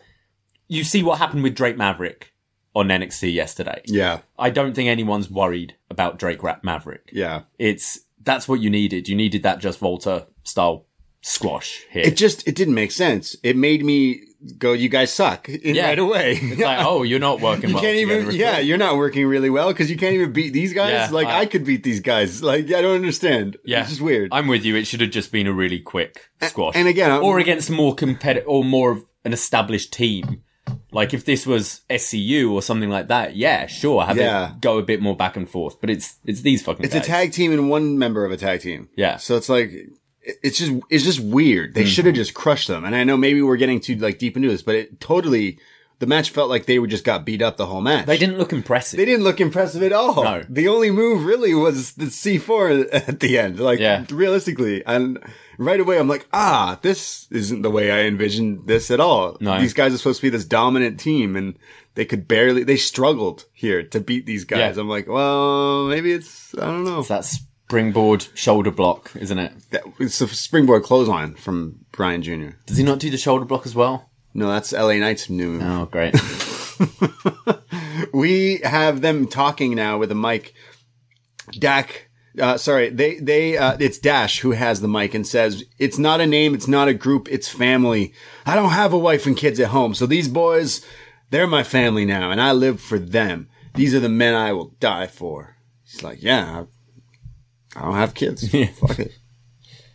you 0.68 0.84
see 0.84 1.02
what 1.02 1.18
happened 1.18 1.42
with 1.42 1.54
Drake 1.54 1.76
Maverick 1.76 2.32
on 2.74 2.88
NXT 2.88 3.32
yesterday. 3.32 3.80
Yeah. 3.86 4.20
I 4.38 4.50
don't 4.50 4.74
think 4.74 4.88
anyone's 4.88 5.30
worried 5.30 5.76
about 5.90 6.18
Drake 6.18 6.42
Ra- 6.42 6.58
Maverick. 6.62 7.08
Yeah. 7.12 7.42
It's 7.58 8.00
that's 8.22 8.48
what 8.48 8.60
you 8.60 8.68
needed. 8.70 9.08
You 9.08 9.14
needed 9.16 9.42
that 9.44 9.60
just 9.60 9.78
Volta 9.78 10.26
style 10.42 10.86
squash 11.22 11.84
here. 11.90 12.02
It 12.04 12.16
just, 12.16 12.46
it 12.46 12.54
didn't 12.54 12.74
make 12.74 12.92
sense. 12.92 13.34
It 13.42 13.56
made 13.56 13.84
me 13.84 14.20
go, 14.58 14.72
you 14.72 14.88
guys 14.88 15.12
suck 15.12 15.48
Yeah. 15.64 15.86
right 15.88 15.98
away. 15.98 16.38
it's 16.40 16.60
like, 16.60 16.78
oh, 16.86 17.02
you're 17.02 17.18
not 17.20 17.40
working 17.40 17.70
You 17.70 17.74
well. 17.76 17.82
can't 17.84 17.96
even, 17.96 18.30
yeah, 18.32 18.58
you're 18.58 18.78
not 18.78 18.96
working 18.96 19.26
really 19.26 19.48
well 19.50 19.68
because 19.68 19.90
you 19.90 19.96
can't 19.96 20.14
even 20.14 20.32
beat 20.32 20.52
these 20.52 20.72
guys. 20.72 20.90
Yeah, 20.92 21.08
like, 21.10 21.26
I, 21.28 21.40
I- 21.40 21.46
could 21.46 21.64
beat 21.64 21.82
these 21.82 22.00
guys. 22.00 22.42
Like, 22.42 22.66
I 22.66 22.82
don't 22.82 22.96
understand. 22.96 23.56
Yeah, 23.64 23.80
It's 23.80 23.90
just 23.90 24.00
weird. 24.02 24.28
I'm 24.32 24.48
with 24.48 24.64
you. 24.64 24.76
It 24.76 24.86
should 24.86 25.00
have 25.00 25.10
just 25.10 25.32
been 25.32 25.46
a 25.46 25.52
really 25.52 25.78
quick 25.80 26.28
squash. 26.42 26.74
and 26.76 26.86
again, 26.88 27.10
I'm- 27.10 27.24
or 27.24 27.38
against 27.38 27.70
more 27.70 27.94
competitive 27.94 28.48
or 28.48 28.64
more 28.64 28.90
of 28.92 29.04
an 29.24 29.32
established 29.32 29.92
team. 29.92 30.42
Like 30.92 31.14
if 31.14 31.24
this 31.24 31.46
was 31.46 31.82
SCU 31.90 32.50
or 32.50 32.62
something 32.62 32.90
like 32.90 33.08
that, 33.08 33.36
yeah, 33.36 33.66
sure, 33.66 34.04
have 34.04 34.16
Yeah. 34.16 34.50
it 34.50 34.60
go 34.60 34.78
a 34.78 34.82
bit 34.82 35.00
more 35.00 35.16
back 35.16 35.36
and 35.36 35.48
forth. 35.48 35.80
But 35.80 35.90
it's 35.90 36.16
it's 36.24 36.40
these 36.42 36.62
fucking. 36.62 36.84
it's 36.84 36.94
a 36.94 37.00
tag 37.00 37.32
team 37.32 37.52
and 37.52 37.70
one 37.70 37.98
member 37.98 38.24
of 38.24 38.32
a 38.32 38.36
tag 38.36 38.60
team. 38.60 38.88
Yeah. 38.96 39.16
So 39.16 39.36
it's 39.36 39.48
like, 39.48 39.72
it's 40.22 40.58
just, 40.58 40.72
it's 40.90 41.04
just 41.04 41.20
weird. 41.20 41.74
They 41.74 41.82
mm-hmm. 41.82 41.88
should 41.88 42.06
have 42.06 42.14
just 42.14 42.34
crushed 42.34 42.68
them. 42.68 42.84
And 42.84 42.96
I 42.96 43.04
know 43.04 43.16
maybe 43.16 43.42
we're 43.42 43.56
getting 43.56 43.80
too 43.80 43.96
like 43.96 44.18
deep 44.18 44.36
into 44.36 44.48
this, 44.48 44.62
but 44.62 44.74
it 44.74 45.00
totally, 45.00 45.58
the 45.98 46.06
match 46.06 46.30
felt 46.30 46.50
like 46.50 46.66
they 46.66 46.78
were 46.78 46.86
just 46.86 47.04
got 47.04 47.24
beat 47.24 47.40
up 47.40 47.56
the 47.56 47.66
whole 47.66 47.80
match. 47.80 48.06
They 48.06 48.18
didn't 48.18 48.36
look 48.38 48.52
impressive. 48.52 48.98
They 48.98 49.04
didn't 49.04 49.24
look 49.24 49.40
impressive 49.40 49.82
at 49.82 49.92
all. 49.92 50.24
No. 50.24 50.44
The 50.48 50.68
only 50.68 50.90
move 50.90 51.24
really 51.24 51.54
was 51.54 51.92
the 51.92 52.06
C4 52.06 53.08
at 53.08 53.20
the 53.20 53.38
end. 53.38 53.60
Like, 53.60 53.78
Yeah. 53.78 54.04
realistically. 54.10 54.84
And 54.84 55.18
right 55.58 55.80
away, 55.80 55.98
I'm 55.98 56.08
like, 56.08 56.26
ah, 56.32 56.78
this 56.82 57.26
isn't 57.30 57.62
the 57.62 57.70
way 57.70 57.90
I 57.90 58.00
envisioned 58.02 58.66
this 58.66 58.90
at 58.90 59.00
all. 59.00 59.36
No. 59.40 59.60
These 59.60 59.74
guys 59.74 59.94
are 59.94 59.98
supposed 59.98 60.20
to 60.20 60.26
be 60.26 60.30
this 60.30 60.44
dominant 60.44 61.00
team 61.00 61.36
and 61.36 61.58
they 61.94 62.04
could 62.04 62.28
barely, 62.28 62.64
they 62.64 62.76
struggled 62.76 63.44
here 63.52 63.82
to 63.82 64.00
beat 64.00 64.26
these 64.26 64.44
guys. 64.44 64.76
Yeah. 64.76 64.82
I'm 64.82 64.88
like, 64.88 65.08
well, 65.08 65.86
maybe 65.86 66.12
it's, 66.12 66.54
I 66.54 66.66
don't 66.66 66.84
know. 66.84 67.00
It's 67.00 67.08
that 67.08 67.24
springboard 67.24 68.26
shoulder 68.34 68.70
block, 68.70 69.12
isn't 69.16 69.38
it? 69.38 69.52
That, 69.70 69.82
it's 69.98 70.20
a 70.20 70.28
springboard 70.28 70.82
clothesline 70.82 71.34
from 71.34 71.80
Brian 71.92 72.22
Jr. 72.22 72.50
Does 72.66 72.76
he 72.76 72.84
not 72.84 72.98
do 72.98 73.10
the 73.10 73.18
shoulder 73.18 73.44
block 73.44 73.66
as 73.66 73.74
well? 73.74 74.10
No, 74.34 74.48
that's 74.48 74.72
LA 74.72 74.94
Knight's 74.94 75.30
new 75.30 75.52
move. 75.52 75.62
Oh, 75.62 75.86
great. 75.86 76.14
we 78.12 78.58
have 78.62 79.00
them 79.00 79.26
talking 79.26 79.74
now 79.74 79.98
with 79.98 80.10
a 80.10 80.14
mic. 80.14 80.54
Dak, 81.52 82.05
uh, 82.38 82.56
sorry, 82.58 82.90
they, 82.90 83.16
they, 83.16 83.56
uh, 83.56 83.76
it's 83.80 83.98
Dash 83.98 84.40
who 84.40 84.52
has 84.52 84.80
the 84.80 84.88
mic 84.88 85.14
and 85.14 85.26
says, 85.26 85.64
it's 85.78 85.98
not 85.98 86.20
a 86.20 86.26
name, 86.26 86.54
it's 86.54 86.68
not 86.68 86.88
a 86.88 86.94
group, 86.94 87.28
it's 87.30 87.48
family. 87.48 88.12
I 88.44 88.54
don't 88.54 88.70
have 88.70 88.92
a 88.92 88.98
wife 88.98 89.26
and 89.26 89.36
kids 89.36 89.58
at 89.60 89.68
home, 89.68 89.94
so 89.94 90.06
these 90.06 90.28
boys, 90.28 90.84
they're 91.30 91.46
my 91.46 91.62
family 91.62 92.04
now, 92.04 92.30
and 92.30 92.40
I 92.40 92.52
live 92.52 92.80
for 92.80 92.98
them. 92.98 93.48
These 93.74 93.94
are 93.94 94.00
the 94.00 94.08
men 94.08 94.34
I 94.34 94.52
will 94.52 94.74
die 94.80 95.06
for. 95.06 95.56
He's 95.84 96.02
like, 96.02 96.22
yeah, 96.22 96.64
I, 97.76 97.80
I 97.80 97.84
don't 97.84 97.94
have 97.94 98.14
kids. 98.14 98.52
Yeah. 98.54 98.66
Fuck 98.66 98.98
it. 98.98 99.12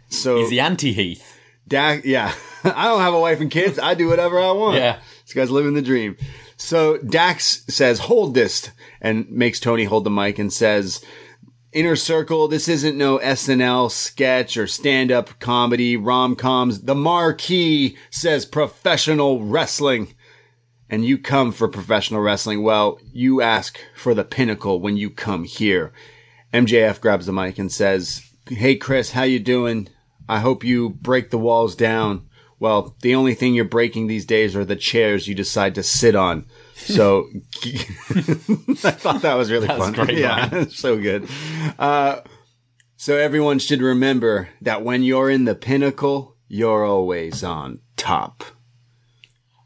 So 0.10 0.38
He's 0.38 0.50
the 0.50 0.60
anti 0.60 0.94
Heath. 0.94 1.39
Dak, 1.68 2.04
yeah. 2.06 2.34
I 2.64 2.86
don't 2.86 3.02
have 3.02 3.14
a 3.14 3.20
wife 3.20 3.39
and 3.39 3.50
kids. 3.50 3.80
I 3.80 3.94
do 3.94 4.08
whatever 4.08 4.39
I 4.39 4.52
want. 4.52 4.78
Yeah. 4.78 5.00
This 5.26 5.34
guy's 5.34 5.52
living 5.52 5.74
the 5.74 5.82
dream. 5.82 6.18
So 6.58 6.98
Dax 6.98 7.64
says, 7.70 8.00
hold 8.00 8.34
this, 8.34 8.70
and 9.02 9.30
makes 9.32 9.60
Tony 9.60 9.86
hold 9.86 10.04
the 10.04 10.12
mic 10.12 10.38
and 10.38 10.52
says, 10.54 11.04
Inner 11.74 11.95
Circle, 11.95 12.49
this 12.49 12.67
isn't 12.67 12.97
no 12.97 13.17
SNL 13.19 13.89
sketch 13.89 14.57
or 14.57 14.67
stand 14.67 15.09
up 15.09 15.39
comedy, 15.39 15.95
rom 15.95 16.36
coms. 16.36 16.82
The 16.82 16.95
marquee 16.95 17.97
says 18.09 18.45
professional 18.45 19.41
wrestling. 19.41 20.13
And 20.89 21.05
you 21.05 21.17
come 21.17 21.53
for 21.53 21.69
professional 21.69 22.19
wrestling. 22.19 22.61
Well, 22.61 22.99
you 23.13 23.41
ask 23.41 23.80
for 23.95 24.13
the 24.13 24.26
pinnacle 24.26 24.82
when 24.82 24.97
you 24.97 25.09
come 25.09 25.45
here. 25.45 25.93
MJF 26.53 26.99
grabs 26.99 27.26
the 27.26 27.32
mic 27.32 27.57
and 27.57 27.72
says, 27.72 28.22
Hey 28.49 28.76
Chris, 28.76 29.11
how 29.11 29.24
you 29.24 29.39
doing? 29.39 29.88
I 30.28 30.39
hope 30.39 30.65
you 30.65 30.89
break 30.89 31.30
the 31.30 31.38
walls 31.38 31.78
down. 31.78 32.28
Well, 32.59 32.97
the 33.01 33.15
only 33.15 33.34
thing 33.34 33.53
you're 33.53 33.63
breaking 33.63 34.07
these 34.07 34.26
days 34.26 34.57
are 34.57 34.65
the 34.65 34.76
chairs 34.76 35.30
you 35.30 35.36
decide 35.36 35.76
to 35.76 35.84
sit 35.84 36.15
on. 36.15 36.45
So 36.86 37.29
I 37.63 38.91
thought 38.91 39.21
that 39.21 39.36
was 39.36 39.51
really 39.51 39.67
That 39.67 39.77
fun. 39.77 39.93
great, 39.93 40.17
yeah, 40.17 40.65
so 40.69 40.97
good. 40.99 41.27
Uh, 41.79 42.21
so 42.97 43.17
everyone 43.17 43.59
should 43.59 43.82
remember 43.82 44.49
that 44.61 44.84
when 44.84 45.03
you're 45.03 45.29
in 45.29 45.45
the 45.45 45.55
pinnacle, 45.55 46.38
you're 46.47 46.86
always 46.86 47.43
on 47.43 47.79
top. 47.97 48.43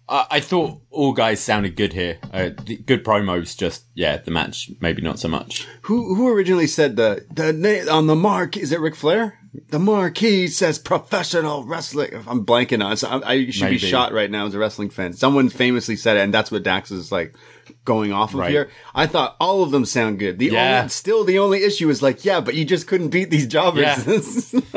I 0.07 0.25
I 0.29 0.39
thought 0.39 0.81
all 0.91 1.13
guys 1.13 1.39
sounded 1.39 1.75
good 1.75 1.93
here. 1.93 2.19
Uh, 2.33 2.49
the 2.65 2.77
good 2.77 3.03
promos, 3.03 3.57
just 3.57 3.85
yeah, 3.95 4.17
the 4.17 4.31
match 4.31 4.69
maybe 4.81 5.01
not 5.01 5.19
so 5.19 5.27
much. 5.27 5.67
Who 5.83 6.15
who 6.15 6.27
originally 6.29 6.67
said 6.67 6.95
the 6.95 7.25
the 7.33 7.89
on 7.91 8.07
the 8.07 8.15
mark? 8.15 8.55
Is 8.57 8.71
it 8.71 8.79
Ric 8.79 8.95
Flair? 8.95 9.39
The 9.69 9.79
marquee 9.79 10.47
says 10.47 10.79
professional 10.79 11.63
wrestling. 11.65 12.11
I'm 12.27 12.45
blanking 12.45 12.83
on. 12.83 12.93
it. 12.93 12.97
So 12.97 13.07
I, 13.07 13.31
I 13.31 13.49
should 13.49 13.63
Maybe. 13.63 13.75
be 13.75 13.79
shot 13.79 14.11
right 14.13 14.29
now 14.31 14.45
as 14.47 14.53
a 14.53 14.59
wrestling 14.59 14.89
fan. 14.89 15.13
Someone 15.13 15.49
famously 15.49 15.95
said 15.95 16.17
it, 16.17 16.21
and 16.21 16.33
that's 16.33 16.51
what 16.51 16.63
Dax 16.63 16.91
is 16.91 17.11
like 17.11 17.35
going 17.83 18.11
off 18.13 18.33
of 18.33 18.39
Right. 18.41 18.51
here. 18.51 18.69
I 18.93 19.07
thought 19.07 19.35
all 19.39 19.63
of 19.63 19.71
them 19.71 19.85
sound 19.85 20.19
good. 20.19 20.37
The 20.39 20.47
Yeah. 20.47 20.77
only, 20.79 20.89
still 20.89 21.23
the 21.23 21.39
only 21.39 21.63
issue 21.63 21.89
is 21.89 22.01
like, 22.01 22.23
yeah, 22.25 22.39
but 22.39 22.55
you 22.55 22.65
just 22.65 22.87
couldn't 22.87 23.09
beat 23.09 23.29
these 23.29 23.47
jobbers. 23.47 24.53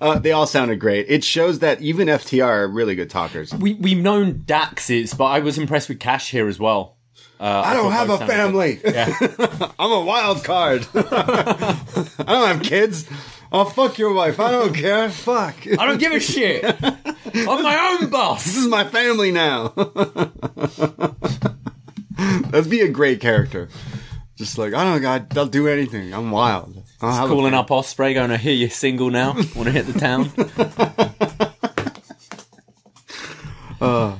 uh, 0.00 0.18
they 0.18 0.32
all 0.32 0.46
sounded 0.46 0.80
great. 0.80 1.06
It 1.08 1.24
shows 1.24 1.60
that 1.60 1.80
even 1.80 2.08
FTR 2.08 2.44
are 2.64 2.68
really 2.68 2.94
good 2.94 3.10
talkers. 3.10 3.54
We 3.54 3.74
we've 3.74 3.98
known 4.02 4.42
Dax's, 4.44 5.14
but 5.14 5.24
I 5.26 5.40
was 5.40 5.58
impressed 5.58 5.88
with 5.88 6.00
Cash 6.00 6.30
here 6.30 6.48
as 6.48 6.58
well. 6.58 6.96
Uh, 7.40 7.62
I 7.64 7.74
don't 7.74 7.90
have 7.90 8.08
a 8.08 8.18
family. 8.18 8.80
Yeah, 8.84 9.12
I'm 9.78 9.90
a 9.90 10.00
wild 10.04 10.44
card. 10.44 10.86
I 10.94 11.76
don't 12.28 12.48
have 12.48 12.62
kids. 12.62 13.08
Oh, 13.54 13.66
fuck 13.66 13.98
your 13.98 14.14
wife. 14.14 14.40
I 14.40 14.50
don't 14.50 14.72
care. 14.72 15.10
Fuck. 15.10 15.66
I 15.78 15.84
don't 15.86 15.98
give 15.98 16.12
a 16.12 16.20
shit. 16.20 16.64
I'm 16.64 17.62
my 17.62 17.98
own 18.00 18.08
boss. 18.10 18.46
This 18.46 18.56
is 18.56 18.66
my 18.66 18.84
family 18.84 19.30
now. 19.30 19.68
That'd 22.50 22.70
be 22.70 22.80
a 22.80 22.88
great 22.88 23.20
character. 23.20 23.68
Just 24.36 24.56
like, 24.56 24.72
I 24.72 24.84
don't 24.84 24.94
know, 24.94 25.00
God, 25.00 25.28
they'll 25.30 25.46
do 25.46 25.68
anything. 25.68 26.14
I'm 26.14 26.30
wild. 26.30 26.82
I 27.02 27.20
don't 27.20 27.28
Calling 27.28 27.52
up 27.52 27.70
Osprey, 27.70 28.14
going, 28.14 28.30
"I 28.30 28.38
hear 28.38 28.54
you're 28.54 28.70
single 28.70 29.10
now. 29.10 29.34
Want 29.34 29.64
to 29.64 29.70
hit 29.70 29.86
the 29.86 29.98
town?" 29.98 30.32
Uh 33.80 34.16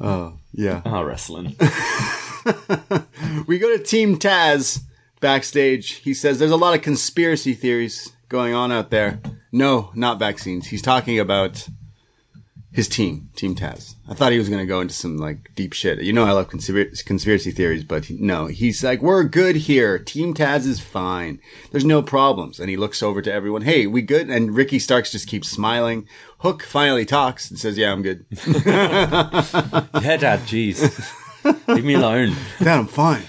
oh 0.00 0.32
yeah. 0.52 0.82
oh, 0.84 1.02
wrestling. 1.04 1.54
We 3.46 3.58
go 3.60 3.76
to 3.76 3.82
Team 3.82 4.18
Taz 4.18 4.80
backstage. 5.20 5.92
He 5.92 6.12
says 6.12 6.40
there's 6.40 6.50
a 6.50 6.56
lot 6.56 6.74
of 6.74 6.82
conspiracy 6.82 7.54
theories 7.54 8.12
going 8.28 8.54
on 8.54 8.72
out 8.72 8.90
there. 8.90 9.20
No, 9.52 9.90
not 9.94 10.18
vaccines. 10.18 10.68
He's 10.68 10.82
talking 10.82 11.18
about 11.18 11.68
his 12.70 12.86
team, 12.86 13.30
Team 13.34 13.54
Taz. 13.54 13.94
I 14.08 14.14
thought 14.14 14.30
he 14.30 14.38
was 14.38 14.48
going 14.48 14.60
to 14.60 14.66
go 14.66 14.80
into 14.80 14.94
some 14.94 15.16
like 15.16 15.54
deep 15.54 15.72
shit. 15.72 16.00
You 16.02 16.12
know, 16.12 16.24
I 16.24 16.32
love 16.32 16.50
conspir- 16.50 17.04
conspiracy 17.04 17.50
theories, 17.50 17.82
but 17.82 18.04
he, 18.04 18.16
no, 18.18 18.46
he's 18.46 18.84
like, 18.84 19.00
we're 19.00 19.24
good 19.24 19.56
here. 19.56 19.98
Team 19.98 20.34
Taz 20.34 20.66
is 20.66 20.78
fine. 20.78 21.40
There's 21.70 21.84
no 21.84 22.02
problems. 22.02 22.60
And 22.60 22.68
he 22.68 22.76
looks 22.76 23.02
over 23.02 23.22
to 23.22 23.32
everyone. 23.32 23.62
Hey, 23.62 23.86
we 23.86 24.02
good? 24.02 24.28
And 24.28 24.54
Ricky 24.54 24.78
Starks 24.78 25.10
just 25.10 25.26
keeps 25.26 25.48
smiling. 25.48 26.06
Hook 26.38 26.62
finally 26.62 27.06
talks 27.06 27.50
and 27.50 27.58
says, 27.58 27.78
yeah, 27.78 27.90
I'm 27.90 28.02
good. 28.02 28.26
yeah, 28.46 30.16
Dad. 30.16 30.40
Jeez, 30.40 31.12
leave 31.66 31.84
me 31.84 31.94
alone. 31.94 32.36
Dad, 32.60 32.78
I'm 32.78 32.86
fine. 32.86 33.24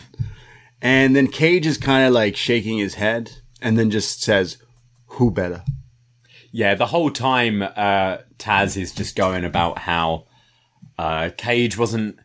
And 0.81 1.15
then 1.15 1.27
Cage 1.27 1.65
is 1.65 1.77
kind 1.77 2.05
of 2.05 2.13
like 2.13 2.35
shaking 2.35 2.77
his 2.77 2.95
head 2.95 3.31
and 3.61 3.79
then 3.79 3.89
just 3.89 4.21
says, 4.21 4.57
who 5.19 5.29
better? 5.29 5.63
Yeah, 6.51 6.75
the 6.75 6.87
whole 6.87 7.11
time 7.11 7.61
uh, 7.61 8.19
Taz 8.37 8.75
is 8.81 8.93
just 8.93 9.15
going 9.17 9.43
about 9.43 9.77
how 9.77 10.25
uh, 10.97 11.29
Cage 11.37 11.77
wasn't 11.77 12.17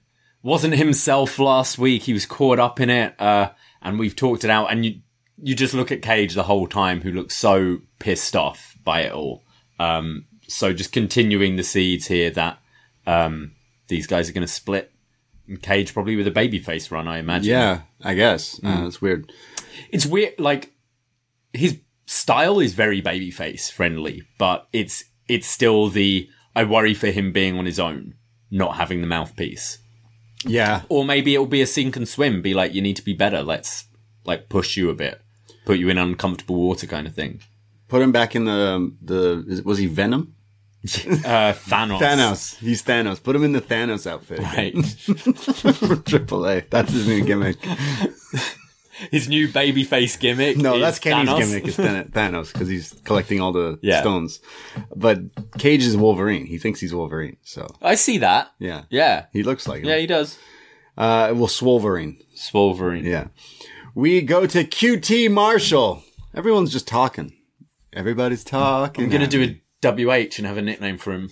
wasn't 0.43 0.75
himself 0.75 1.39
last 1.41 1.77
week. 1.77 2.05
He 2.05 2.13
was 2.13 2.25
caught 2.25 2.61
up 2.61 2.81
in 2.81 2.91
it, 2.91 3.21
uh, 3.21 3.51
and 3.83 3.99
we've 3.99 4.15
talked 4.15 4.45
it 4.45 4.51
out. 4.51 4.71
And 4.71 4.87
you 4.87 5.01
you 5.43 5.57
just 5.57 5.75
look 5.75 5.91
at 5.91 6.03
Cage 6.03 6.35
the 6.35 6.45
whole 6.45 6.69
time, 6.69 7.01
who 7.01 7.11
looks 7.11 7.35
so 7.35 7.79
pissed 7.99 8.37
off 8.37 8.79
by 8.85 9.01
it 9.01 9.13
all. 9.13 9.43
Um, 9.81 10.27
so 10.47 10.73
just 10.73 10.93
continuing 10.93 11.57
the 11.57 11.65
seeds 11.65 12.07
here 12.07 12.31
that 12.31 12.59
um, 13.09 13.57
these 13.89 14.07
guys 14.07 14.31
are 14.31 14.33
going 14.33 14.47
to 14.47 14.53
split. 14.53 14.93
Cage 15.63 15.93
probably 15.93 16.15
with 16.15 16.29
a 16.29 16.31
babyface 16.31 16.93
run, 16.93 17.09
I 17.09 17.19
imagine. 17.19 17.51
Yeah, 17.51 17.81
I 18.03 18.15
guess. 18.15 18.61
Uh, 18.63 18.85
that's 18.85 19.03
weird. 19.03 19.31
it's 19.91 20.07
weird. 20.07 20.39
Like 20.39 20.73
his 21.53 21.81
style 22.07 22.61
is 22.61 22.75
very 22.75 23.01
babyface 23.03 23.71
friendly, 23.71 24.23
but 24.39 24.69
it's 24.73 25.05
it's 25.29 25.47
still 25.47 25.89
the 25.89 26.29
I 26.57 26.65
worry 26.65 26.95
for 26.95 27.09
him 27.09 27.33
being 27.33 27.59
on 27.59 27.67
his 27.67 27.81
own, 27.81 28.15
not 28.51 28.77
having 28.77 29.01
the 29.01 29.07
mouthpiece. 29.07 29.79
Yeah. 30.47 30.83
Or 30.89 31.05
maybe 31.05 31.35
it'll 31.35 31.47
be 31.47 31.63
a 31.63 31.67
sink 31.67 31.97
and 31.97 32.07
swim. 32.07 32.43
Be 32.43 32.53
like, 32.55 32.75
you 32.75 32.83
need 32.83 32.97
to 32.97 33.03
be 33.05 33.15
better. 33.15 33.43
Let's 33.43 33.87
like 34.25 34.49
push 34.49 34.77
you 34.77 34.91
a 34.91 34.95
bit, 34.95 35.21
put 35.65 35.79
you 35.79 35.89
in 35.89 35.99
uncomfortable 35.99 36.57
water, 36.57 36.87
kind 36.87 37.07
of 37.07 37.15
thing. 37.15 37.41
Put 37.89 38.03
him 38.03 38.13
back 38.13 38.35
in 38.37 38.45
the 38.45 38.93
the 39.03 39.45
is- 39.49 39.63
was 39.63 39.79
he 39.79 39.87
Venom? 39.87 40.35
Uh, 40.85 41.55
Thanos. 41.55 41.99
Thanos. 41.99 42.59
He's 42.59 42.83
Thanos. 42.83 43.23
Put 43.23 43.35
him 43.35 43.43
in 43.45 43.53
the 43.53 43.63
Thanos 43.63 44.07
outfit 44.07 44.41
Right. 44.41 44.75
from 44.75 46.03
AAA. 46.03 46.69
That's 46.69 46.93
his 46.93 47.07
new 47.09 47.25
gimmick. 47.25 47.57
His 49.11 49.29
new 49.29 49.49
baby 49.49 49.83
face 49.85 50.17
gimmick. 50.17 50.57
No, 50.57 50.79
that's 50.79 50.99
Kenny's 50.99 51.29
Thanos. 51.29 51.39
gimmick. 51.39 51.67
Is 51.67 51.77
Thanos 52.13 52.53
because 52.53 52.69
he's 52.69 52.93
collecting 53.05 53.41
all 53.41 53.53
the 53.53 53.79
Yeah. 53.83 54.01
stones. 54.01 54.41
But 54.95 55.21
Cage 55.59 55.83
is 55.85 55.97
Wolverine. 55.97 56.47
He 56.47 56.59
thinks 56.59 56.81
he's 56.81 56.95
Wolverine. 56.95 57.37
So 57.43 57.67
I 57.83 57.97
see 57.97 58.19
that. 58.19 58.53
yeah, 58.59 58.83
Yeah. 58.91 59.27
he 59.33 59.43
looks 59.43 59.67
like 59.67 59.83
him. 59.83 59.89
Yeah, 59.89 59.99
he 59.99 60.07
does. 60.07 60.39
Uh, 60.97 61.33
well, 61.35 61.49
Swolverine. 61.49 62.19
Swolverine. 62.37 63.03
Yeah. 63.05 63.29
We 63.97 64.21
go 64.23 64.47
to 64.47 64.65
QT 64.65 65.29
Marshall. 65.31 66.03
Everyone's 66.35 66.73
just 66.73 66.87
talking. 66.87 67.33
Everybody's 67.93 68.45
talking. 68.45 69.05
I'm 69.05 69.11
gonna 69.11 69.27
do 69.27 69.43
a 69.43 69.61
WH 69.83 70.39
and 70.39 70.47
have 70.47 70.57
a 70.57 70.63
nickname 70.63 70.99
for 70.99 71.13
him. 71.13 71.31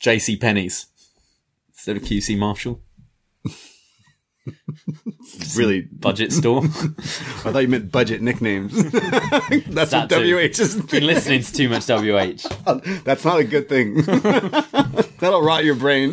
JC 0.00 0.38
Pennies. 0.40 0.86
Instead 1.70 1.96
of 1.96 2.02
QC 2.02 2.36
Marshall. 2.36 2.82
really. 5.56 5.82
Budget 5.82 6.32
store. 6.32 6.62
I 6.64 7.50
thought 7.52 7.58
you 7.62 7.68
meant 7.68 7.90
budget 7.92 8.22
nicknames. 8.22 8.72
That's 8.92 9.90
That 9.92 10.10
what 10.10 10.20
too. 10.20 10.36
WH 10.36 10.58
is. 10.60 10.80
Been 10.82 11.06
listening 11.06 11.42
to 11.42 11.52
too 11.52 11.68
much 11.68 11.86
WH. 11.86 12.46
That's 13.04 13.24
not 13.24 13.38
a 13.40 13.44
good 13.44 13.68
thing. 13.68 14.02
That'll 15.20 15.42
rot 15.42 15.64
your 15.64 15.74
brain. 15.74 16.12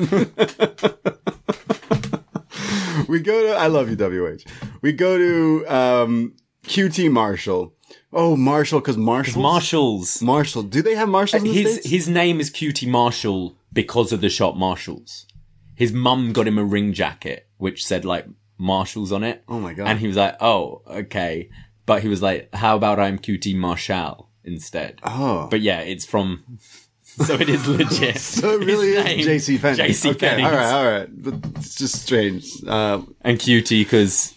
we 3.08 3.20
go 3.20 3.42
to, 3.48 3.56
I 3.58 3.68
love 3.68 3.90
you, 3.90 3.96
WH. 3.96 4.44
We 4.82 4.92
go 4.94 5.18
to, 5.18 5.66
um, 5.68 6.34
QT 6.66 7.12
Marshall. 7.12 7.74
Oh, 8.12 8.36
Marshall, 8.36 8.82
cause 8.82 8.98
Marshall. 8.98 9.42
Marshalls. 9.42 10.22
Marshall. 10.22 10.64
Do 10.64 10.82
they 10.82 10.96
have 10.96 11.10
Marshalls 11.10 11.44
in 11.44 11.50
the 11.50 11.54
His 11.54 11.74
States? 11.74 11.90
his 11.90 12.08
name 12.10 12.40
is 12.40 12.50
QT 12.50 12.88
Marshall 12.88 13.58
because 13.74 14.12
of 14.12 14.22
the 14.22 14.30
shop 14.30 14.56
Marshalls. 14.56 15.28
His 15.76 15.92
mum 15.92 16.32
got 16.32 16.48
him 16.48 16.58
a 16.58 16.64
ring 16.64 16.94
jacket 16.94 17.45
which 17.58 17.86
said 17.86 18.06
like 18.06 18.26
Marshalls 18.58 19.12
on 19.12 19.24
it. 19.24 19.44
Oh 19.48 19.60
my 19.60 19.74
God. 19.74 19.88
And 19.88 20.00
he 20.00 20.08
was 20.08 20.18
like, 20.18 20.36
"Oh, 20.42 20.82
okay." 20.88 21.50
But 21.86 22.02
he 22.02 22.08
was 22.08 22.22
like, 22.22 22.54
"How 22.56 22.76
about 22.76 23.00
I'm 23.00 23.20
QT 23.20 23.56
Marshall 23.56 24.30
instead?" 24.44 25.00
Oh. 25.04 25.48
But 25.52 25.62
yeah, 25.62 25.82
it's 25.82 26.06
from 26.06 26.58
so 27.04 27.36
it 27.36 27.50
is 27.50 27.68
legit. 27.80 28.18
So 28.18 28.60
it 28.60 28.66
really 28.66 28.90
is 28.92 29.26
JC 29.48 29.62
Penney. 29.62 29.78
JC 29.78 30.10
okay, 30.12 30.20
Penney. 30.30 30.44
all 30.44 30.52
right, 30.52 30.72
all 30.74 30.86
right. 30.86 31.10
But 31.24 31.36
it's 31.58 31.76
just 31.76 32.02
strange. 32.02 32.46
Uh, 32.68 33.02
And 33.22 33.40
cutie 33.40 33.84
because 33.84 34.34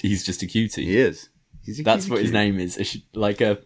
he's 0.00 0.24
just 0.24 0.42
a 0.42 0.46
cutie. 0.46 0.84
he 0.84 0.98
is. 0.98 1.28
He's 1.64 1.76
a 1.80 1.82
cutie. 1.82 1.82
That's 1.84 2.04
cutie 2.04 2.12
what 2.14 2.22
his 2.22 2.32
name 2.32 2.60
is. 2.60 2.76
It's 2.76 2.96
like 3.14 3.40
a 3.40 3.58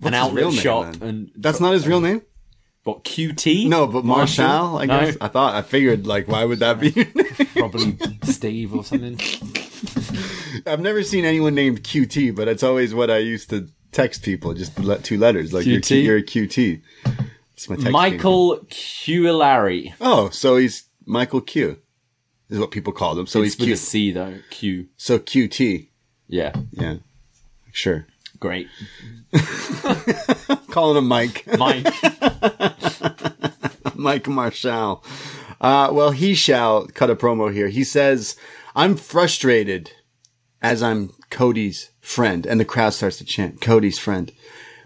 What's 0.00 0.14
an 0.16 0.24
his 0.24 0.32
real 0.32 0.46
outlet 0.48 0.52
name, 0.54 0.62
shop 0.62 0.92
then? 0.96 1.08
and 1.08 1.30
That's 1.36 1.60
not 1.60 1.72
his 1.72 1.86
real 1.86 2.00
name. 2.00 2.22
What 2.84 3.02
QT? 3.04 3.66
No, 3.66 3.86
but 3.86 4.04
Marshall. 4.04 4.76
I 4.78 4.84
No. 4.86 5.00
guess 5.00 5.16
I 5.20 5.28
thought 5.28 5.54
I 5.54 5.62
figured 5.62 6.06
like 6.06 6.28
why 6.28 6.44
would 6.44 6.58
that 6.60 6.78
be? 6.80 6.90
probably 7.58 7.96
Steve 8.24 8.74
or 8.74 8.84
something. 8.84 9.18
I've 10.66 10.80
never 10.80 11.02
seen 11.02 11.24
anyone 11.24 11.54
named 11.54 11.82
QT, 11.82 12.34
but 12.36 12.46
it's 12.46 12.62
always 12.62 12.94
what 12.94 13.10
I 13.10 13.18
used 13.18 13.50
to 13.50 13.68
text 13.92 14.22
people. 14.22 14.52
Just 14.54 14.78
let 14.78 15.02
two 15.02 15.18
letters, 15.18 15.52
like 15.52 15.64
you're, 15.66 15.80
QT? 15.80 16.04
You're 16.04 16.16
a 16.18 16.22
QT. 16.22 16.80
It's 17.54 17.68
my 17.70 17.76
text. 17.76 17.90
Michael 17.90 18.58
Cuellari. 18.70 19.94
Oh, 20.00 20.28
so 20.30 20.56
he's 20.56 20.84
Michael 21.06 21.40
Q. 21.40 21.78
Is 22.50 22.58
what 22.58 22.70
people 22.70 22.92
call 22.92 23.18
him. 23.18 23.26
So 23.26 23.42
It's 23.42 23.54
he's 23.54 23.60
with 23.60 23.66
Q. 23.68 23.74
a 23.74 23.76
C 23.78 24.10
though. 24.12 24.34
Q. 24.50 24.88
So 24.98 25.18
QT. 25.18 25.88
Yeah. 26.28 26.52
Yeah, 26.72 26.96
sure. 27.72 28.06
Great. 28.44 28.68
Calling 30.70 30.98
him 30.98 31.06
Mike. 31.08 31.46
Mike. 31.56 31.86
Mike 33.94 34.28
Marshall. 34.28 35.02
Uh, 35.62 35.88
well, 35.90 36.10
he 36.10 36.34
shall 36.34 36.86
cut 36.88 37.08
a 37.08 37.16
promo 37.16 37.50
here. 37.50 37.68
He 37.68 37.84
says, 37.84 38.36
I'm 38.76 38.96
frustrated 38.96 39.92
as 40.60 40.82
I'm 40.82 41.14
Cody's 41.30 41.88
friend. 42.00 42.44
And 42.44 42.60
the 42.60 42.66
crowd 42.66 42.90
starts 42.92 43.16
to 43.16 43.24
chant, 43.24 43.62
Cody's 43.62 43.98
friend. 43.98 44.30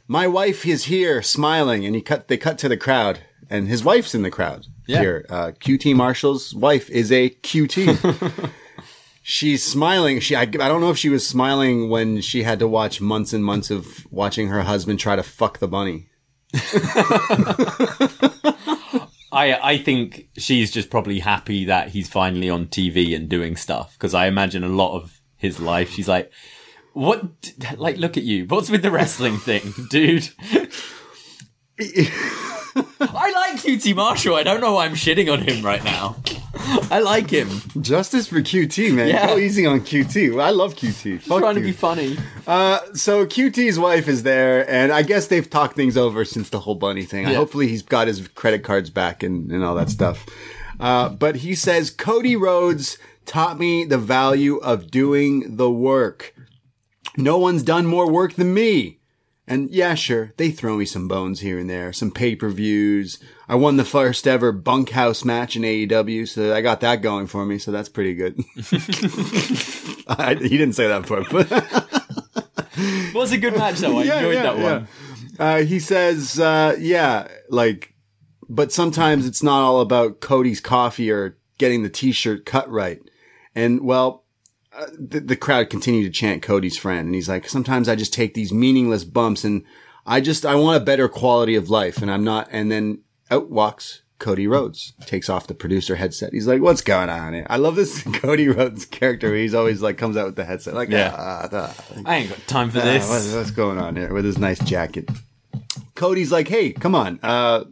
My 0.06 0.28
wife 0.28 0.64
is 0.64 0.84
here 0.84 1.20
smiling. 1.20 1.84
And 1.84 1.96
he 1.96 2.00
cut, 2.00 2.28
they 2.28 2.36
cut 2.36 2.58
to 2.58 2.68
the 2.68 2.76
crowd 2.76 3.18
and 3.50 3.66
his 3.66 3.82
wife's 3.82 4.14
in 4.14 4.22
the 4.22 4.30
crowd 4.30 4.66
Yeah. 4.86 5.00
here. 5.00 5.26
Uh, 5.28 5.50
QT 5.58 5.96
Marshall's 5.96 6.54
wife 6.54 6.88
is 6.90 7.10
a 7.10 7.30
QT. 7.30 8.50
She's 9.30 9.62
smiling. 9.62 10.20
She, 10.20 10.34
I, 10.34 10.40
I 10.40 10.46
don't 10.46 10.80
know 10.80 10.88
if 10.88 10.96
she 10.96 11.10
was 11.10 11.26
smiling 11.26 11.90
when 11.90 12.22
she 12.22 12.44
had 12.44 12.60
to 12.60 12.66
watch 12.66 12.98
months 13.02 13.34
and 13.34 13.44
months 13.44 13.70
of 13.70 14.10
watching 14.10 14.48
her 14.48 14.62
husband 14.62 14.98
try 15.00 15.16
to 15.16 15.22
fuck 15.22 15.58
the 15.58 15.68
bunny. 15.68 16.08
I 19.30 19.58
I 19.62 19.76
think 19.84 20.30
she's 20.38 20.70
just 20.70 20.88
probably 20.88 21.18
happy 21.18 21.66
that 21.66 21.90
he's 21.90 22.08
finally 22.08 22.48
on 22.48 22.68
TV 22.68 23.14
and 23.14 23.28
doing 23.28 23.54
stuff 23.54 23.92
because 23.92 24.14
I 24.14 24.28
imagine 24.28 24.64
a 24.64 24.68
lot 24.68 24.96
of 24.96 25.20
his 25.36 25.60
life 25.60 25.90
she's 25.90 26.08
like, 26.08 26.32
what? 26.94 27.52
Like, 27.76 27.98
look 27.98 28.16
at 28.16 28.22
you. 28.22 28.46
What's 28.46 28.70
with 28.70 28.80
the 28.80 28.90
wrestling 28.90 29.36
thing, 29.36 29.74
dude? 29.90 30.26
I 31.78 33.30
like 33.30 33.60
QT 33.60 33.94
Marshall. 33.94 34.36
I 34.36 34.42
don't 34.42 34.62
know 34.62 34.72
why 34.72 34.86
I'm 34.86 34.94
shitting 34.94 35.30
on 35.30 35.42
him 35.42 35.62
right 35.62 35.84
now. 35.84 36.16
I 36.90 37.00
like 37.00 37.30
him. 37.30 37.48
Justice 37.80 38.26
for 38.26 38.40
QT, 38.40 38.92
man. 38.92 39.08
Yeah. 39.08 39.26
Go 39.28 39.38
easy 39.38 39.64
on 39.66 39.80
QT. 39.80 40.40
I 40.40 40.50
love 40.50 40.74
QT. 40.74 41.22
Fuck 41.22 41.38
trying 41.40 41.54
to 41.54 41.60
be 41.60 41.72
funny. 41.72 42.16
Uh, 42.46 42.80
so 42.94 43.26
QT's 43.26 43.78
wife 43.78 44.08
is 44.08 44.22
there, 44.22 44.68
and 44.68 44.92
I 44.92 45.02
guess 45.02 45.28
they've 45.28 45.48
talked 45.48 45.76
things 45.76 45.96
over 45.96 46.24
since 46.24 46.50
the 46.50 46.60
whole 46.60 46.74
bunny 46.74 47.04
thing. 47.04 47.28
Yeah. 47.28 47.34
Hopefully, 47.34 47.68
he's 47.68 47.82
got 47.82 48.08
his 48.08 48.26
credit 48.28 48.64
cards 48.64 48.90
back 48.90 49.22
and, 49.22 49.50
and 49.50 49.64
all 49.64 49.74
that 49.76 49.90
stuff. 49.90 50.26
Uh, 50.80 51.08
but 51.08 51.36
he 51.36 51.54
says 51.54 51.90
Cody 51.90 52.36
Rhodes 52.36 52.98
taught 53.24 53.58
me 53.58 53.84
the 53.84 53.98
value 53.98 54.56
of 54.56 54.90
doing 54.90 55.56
the 55.56 55.70
work. 55.70 56.34
No 57.16 57.38
one's 57.38 57.62
done 57.62 57.86
more 57.86 58.10
work 58.10 58.34
than 58.34 58.54
me. 58.54 58.98
And 59.46 59.70
yeah, 59.70 59.94
sure, 59.94 60.32
they 60.36 60.50
throw 60.50 60.76
me 60.76 60.84
some 60.84 61.08
bones 61.08 61.40
here 61.40 61.58
and 61.58 61.70
there, 61.70 61.92
some 61.92 62.10
pay-per-views. 62.10 63.18
I 63.48 63.54
won 63.54 63.78
the 63.78 63.84
first 63.84 64.26
ever 64.26 64.52
bunkhouse 64.52 65.24
match 65.24 65.56
in 65.56 65.62
AEW, 65.62 66.28
so 66.28 66.54
I 66.54 66.60
got 66.60 66.80
that 66.80 67.00
going 67.00 67.26
for 67.26 67.46
me, 67.46 67.58
so 67.58 67.72
that's 67.72 67.88
pretty 67.88 68.14
good. 68.14 68.36
I, 70.06 70.36
he 70.38 70.58
didn't 70.58 70.74
say 70.74 70.88
that 70.88 71.06
part, 71.06 71.28
but 71.30 71.50
was 73.14 73.32
a 73.32 73.38
good 73.38 73.56
match 73.56 73.78
though. 73.78 73.98
I 73.98 74.02
enjoyed 74.02 74.36
that 74.36 74.58
one. 74.58 74.88
Uh, 75.38 75.62
he 75.62 75.78
says, 75.78 76.38
uh, 76.38 76.76
yeah, 76.78 77.28
like, 77.48 77.94
but 78.48 78.72
sometimes 78.72 79.26
it's 79.26 79.42
not 79.42 79.62
all 79.62 79.80
about 79.80 80.20
Cody's 80.20 80.60
coffee 80.60 81.10
or 81.10 81.38
getting 81.58 81.82
the 81.82 81.90
t-shirt 81.90 82.44
cut 82.44 82.68
right. 82.70 83.00
And 83.54 83.82
well, 83.82 84.24
uh, 84.72 84.86
the, 84.98 85.20
the 85.20 85.36
crowd 85.36 85.70
continued 85.70 86.04
to 86.04 86.10
chant 86.10 86.42
Cody's 86.42 86.76
friend. 86.76 87.06
And 87.06 87.14
he's 87.14 87.28
like, 87.28 87.48
sometimes 87.48 87.88
I 87.88 87.94
just 87.94 88.12
take 88.12 88.34
these 88.34 88.52
meaningless 88.52 89.04
bumps 89.04 89.44
and 89.44 89.64
I 90.06 90.20
just, 90.20 90.44
I 90.44 90.54
want 90.54 90.80
a 90.80 90.84
better 90.84 91.08
quality 91.08 91.54
of 91.54 91.70
life. 91.70 91.98
And 92.02 92.10
I'm 92.10 92.24
not, 92.24 92.48
and 92.50 92.70
then 92.70 93.00
out 93.30 93.50
walks 93.50 94.02
Cody 94.18 94.48
Rhodes, 94.48 94.94
takes 95.06 95.28
off 95.28 95.46
the 95.46 95.54
producer 95.54 95.94
headset. 95.94 96.32
He's 96.32 96.48
like, 96.48 96.60
what's 96.60 96.80
going 96.80 97.08
on 97.08 97.34
here? 97.34 97.46
I 97.48 97.56
love 97.56 97.76
this 97.76 98.02
Cody 98.14 98.48
Rhodes 98.48 98.84
character. 98.84 99.34
He's 99.36 99.54
always 99.54 99.80
like, 99.80 99.96
comes 99.96 100.16
out 100.16 100.26
with 100.26 100.34
the 100.36 100.44
headset 100.44 100.74
like, 100.74 100.88
Yeah. 100.88 101.14
ah, 101.16 101.48
ah, 101.52 101.74
ah. 101.78 101.84
I 102.04 102.16
ain't 102.16 102.30
got 102.30 102.38
time 102.48 102.70
for 102.70 102.80
Ah, 102.80 102.84
this. 102.84 103.08
what's, 103.08 103.32
what's 103.32 103.50
going 103.52 103.78
on 103.78 103.94
here 103.94 104.12
with 104.12 104.24
his 104.24 104.36
nice 104.38 104.58
jacket? 104.58 105.08
Cody's 105.94 106.32
like, 106.32 106.48
hey, 106.48 106.72
come 106.72 106.94
on, 106.94 107.20
uh, 107.22 107.64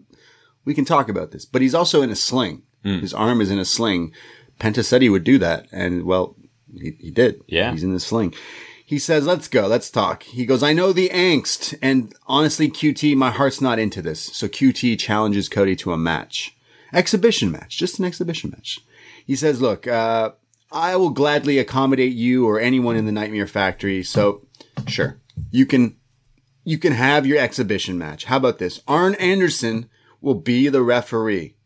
we 0.65 0.75
can 0.75 0.85
talk 0.85 1.09
about 1.09 1.31
this. 1.33 1.45
But 1.45 1.63
he's 1.63 1.75
also 1.75 2.03
in 2.03 2.11
a 2.11 2.17
sling. 2.17 2.63
Hmm. 2.85 2.99
His 3.01 3.13
arm 3.15 3.41
is 3.41 3.51
in 3.51 3.59
a 3.59 3.65
sling. 3.65 4.13
Penta 4.61 4.85
said 4.85 5.03
he 5.03 5.09
would 5.09 5.25
do 5.25 5.39
that, 5.39 5.67
and 5.73 6.05
well, 6.05 6.37
he, 6.73 6.97
he 7.01 7.11
did. 7.11 7.43
Yeah. 7.49 7.73
he's 7.73 7.83
in 7.85 7.93
the 7.93 8.01
sling. 8.01 8.35
He 8.89 9.01
says, 9.01 9.27
let's 9.27 9.49
go, 9.49 9.67
let's 9.67 9.91
talk. 9.91 10.23
He 10.23 10.47
goes, 10.47 10.63
I 10.63 10.73
know 10.73 10.93
the 10.93 11.09
angst, 11.09 11.77
and 11.83 12.15
honestly, 12.29 12.71
QT, 12.71 13.17
my 13.17 13.33
heart's 13.33 13.61
not 13.61 13.81
into 13.81 14.01
this. 14.01 14.21
So 14.21 14.47
QT 14.47 14.97
challenges 15.01 15.49
Cody 15.49 15.75
to 15.77 15.93
a 15.93 15.99
match. 15.99 16.57
Exhibition 16.93 17.51
match, 17.51 17.77
just 17.77 17.99
an 17.99 18.05
exhibition 18.05 18.51
match. 18.51 18.79
He 19.27 19.35
says, 19.35 19.61
look, 19.61 19.89
uh, 19.89 20.31
I 20.71 20.95
will 20.95 21.11
gladly 21.11 21.59
accommodate 21.59 22.13
you 22.13 22.49
or 22.49 22.61
anyone 22.61 22.95
in 22.95 23.07
the 23.07 23.13
Nightmare 23.13 23.49
Factory. 23.49 24.05
So 24.05 24.47
sure, 24.87 25.21
you 25.51 25.67
can, 25.67 25.97
you 26.63 26.79
can 26.79 26.93
have 26.93 27.27
your 27.27 27.39
exhibition 27.39 27.99
match. 27.99 28.27
How 28.27 28.37
about 28.37 28.59
this? 28.59 28.81
Arn 28.87 29.17
Anderson 29.17 29.91
will 30.21 30.35
be 30.35 30.69
the 30.69 30.83
referee, 30.83 31.57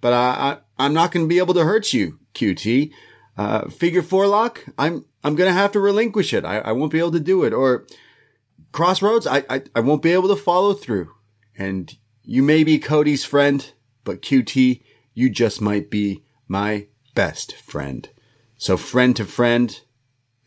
but 0.00 0.14
I, 0.14 0.16
I 0.16 0.58
I'm 0.78 0.94
not 0.94 1.12
going 1.12 1.26
to 1.26 1.28
be 1.28 1.38
able 1.38 1.52
to 1.54 1.64
hurt 1.64 1.92
you, 1.92 2.20
QT. 2.34 2.90
Uh, 3.36 3.68
figure 3.68 4.02
four 4.02 4.26
lock. 4.26 4.64
I'm, 4.78 5.04
I'm 5.24 5.36
to 5.36 5.52
have 5.52 5.72
to 5.72 5.80
relinquish 5.80 6.34
it. 6.34 6.44
I, 6.44 6.58
I 6.58 6.72
won't 6.72 6.92
be 6.92 6.98
able 6.98 7.12
to 7.12 7.20
do 7.20 7.44
it 7.44 7.52
or 7.52 7.86
crossroads. 8.72 9.26
I, 9.26 9.44
I, 9.48 9.62
I 9.74 9.80
won't 9.80 10.02
be 10.02 10.12
able 10.12 10.28
to 10.28 10.36
follow 10.36 10.74
through 10.74 11.12
and 11.56 11.96
you 12.22 12.42
may 12.42 12.64
be 12.64 12.78
Cody's 12.78 13.24
friend, 13.24 13.72
but 14.04 14.22
QT, 14.22 14.82
you 15.14 15.30
just 15.30 15.60
might 15.60 15.90
be 15.90 16.22
my 16.48 16.86
best 17.14 17.54
friend. 17.56 18.08
So 18.56 18.76
friend 18.76 19.14
to 19.16 19.24
friend, 19.24 19.80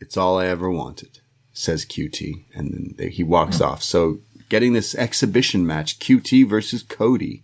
it's 0.00 0.16
all 0.16 0.38
I 0.38 0.46
ever 0.46 0.70
wanted, 0.70 1.20
says 1.52 1.84
QT. 1.84 2.46
And 2.54 2.94
then 2.96 3.10
he 3.10 3.22
walks 3.22 3.60
off. 3.60 3.82
So 3.82 4.18
getting 4.48 4.72
this 4.72 4.94
exhibition 4.94 5.66
match, 5.66 5.98
QT 5.98 6.48
versus 6.48 6.82
Cody. 6.82 7.42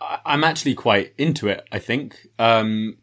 I'm 0.00 0.44
actually 0.44 0.74
quite 0.74 1.12
into 1.18 1.48
it. 1.48 1.66
I 1.72 1.78
think 1.78 2.28
um, 2.38 2.98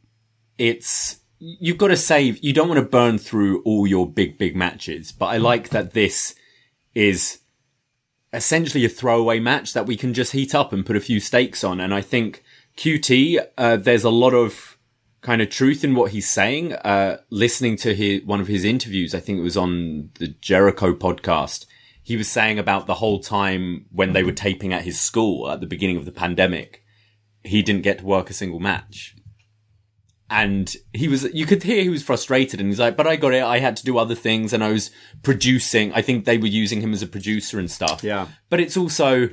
it's 0.57 1.19
you've 1.39 1.77
got 1.77 1.89
to 1.89 1.97
save. 1.97 2.43
You 2.43 2.53
don't 2.53 2.67
want 2.67 2.79
to 2.79 2.85
burn 2.85 3.17
through 3.17 3.61
all 3.63 3.87
your 3.87 4.09
big 4.09 4.37
big 4.37 4.55
matches, 4.55 5.11
but 5.11 5.27
I 5.27 5.37
like 5.37 5.69
that 5.69 5.93
this 5.93 6.35
is 6.93 7.39
essentially 8.33 8.83
a 8.85 8.89
throwaway 8.89 9.39
match 9.39 9.73
that 9.73 9.85
we 9.85 9.95
can 9.95 10.13
just 10.13 10.33
heat 10.33 10.53
up 10.53 10.73
and 10.73 10.85
put 10.85 10.95
a 10.95 11.01
few 11.01 11.19
stakes 11.19 11.63
on. 11.63 11.79
And 11.79 11.93
I 11.93 12.01
think 12.01 12.43
QT, 12.77 13.39
uh, 13.57 13.77
there's 13.77 14.03
a 14.03 14.09
lot 14.09 14.33
of 14.33 14.77
kind 15.21 15.41
of 15.41 15.49
truth 15.49 15.83
in 15.83 15.95
what 15.95 16.11
he's 16.11 16.29
saying. 16.29 16.73
Uh, 16.73 17.17
listening 17.29 17.77
to 17.77 17.95
his, 17.95 18.23
one 18.23 18.41
of 18.41 18.47
his 18.47 18.63
interviews, 18.63 19.15
I 19.15 19.19
think 19.19 19.39
it 19.39 19.43
was 19.43 19.57
on 19.57 20.11
the 20.19 20.27
Jericho 20.27 20.93
podcast. 20.93 21.65
He 22.03 22.17
was 22.17 22.27
saying 22.27 22.59
about 22.59 22.85
the 22.85 22.95
whole 22.95 23.19
time 23.19 23.85
when 23.91 24.13
they 24.13 24.23
were 24.23 24.31
taping 24.31 24.73
at 24.73 24.83
his 24.83 24.99
school 24.99 25.49
at 25.49 25.61
the 25.61 25.65
beginning 25.65 25.97
of 25.97 26.05
the 26.05 26.11
pandemic, 26.11 26.83
he 27.43 27.63
didn't 27.63 27.81
get 27.81 27.99
to 27.99 28.05
work 28.05 28.29
a 28.29 28.33
single 28.33 28.59
match. 28.59 29.14
And 30.29 30.75
he 30.91 31.07
was, 31.07 31.23
you 31.35 31.45
could 31.45 31.61
hear 31.61 31.83
he 31.83 31.89
was 31.89 32.01
frustrated 32.01 32.59
and 32.59 32.69
he's 32.69 32.79
like, 32.79 32.97
but 32.97 33.05
I 33.05 33.15
got 33.15 33.33
it. 33.33 33.43
I 33.43 33.59
had 33.59 33.75
to 33.77 33.85
do 33.85 33.99
other 33.99 34.15
things 34.15 34.53
and 34.53 34.63
I 34.63 34.71
was 34.71 34.89
producing. 35.21 35.93
I 35.93 36.01
think 36.01 36.25
they 36.25 36.39
were 36.39 36.47
using 36.47 36.81
him 36.81 36.93
as 36.93 37.03
a 37.03 37.07
producer 37.07 37.59
and 37.59 37.69
stuff. 37.69 38.03
Yeah. 38.03 38.29
But 38.49 38.59
it's 38.59 38.75
also, 38.75 39.29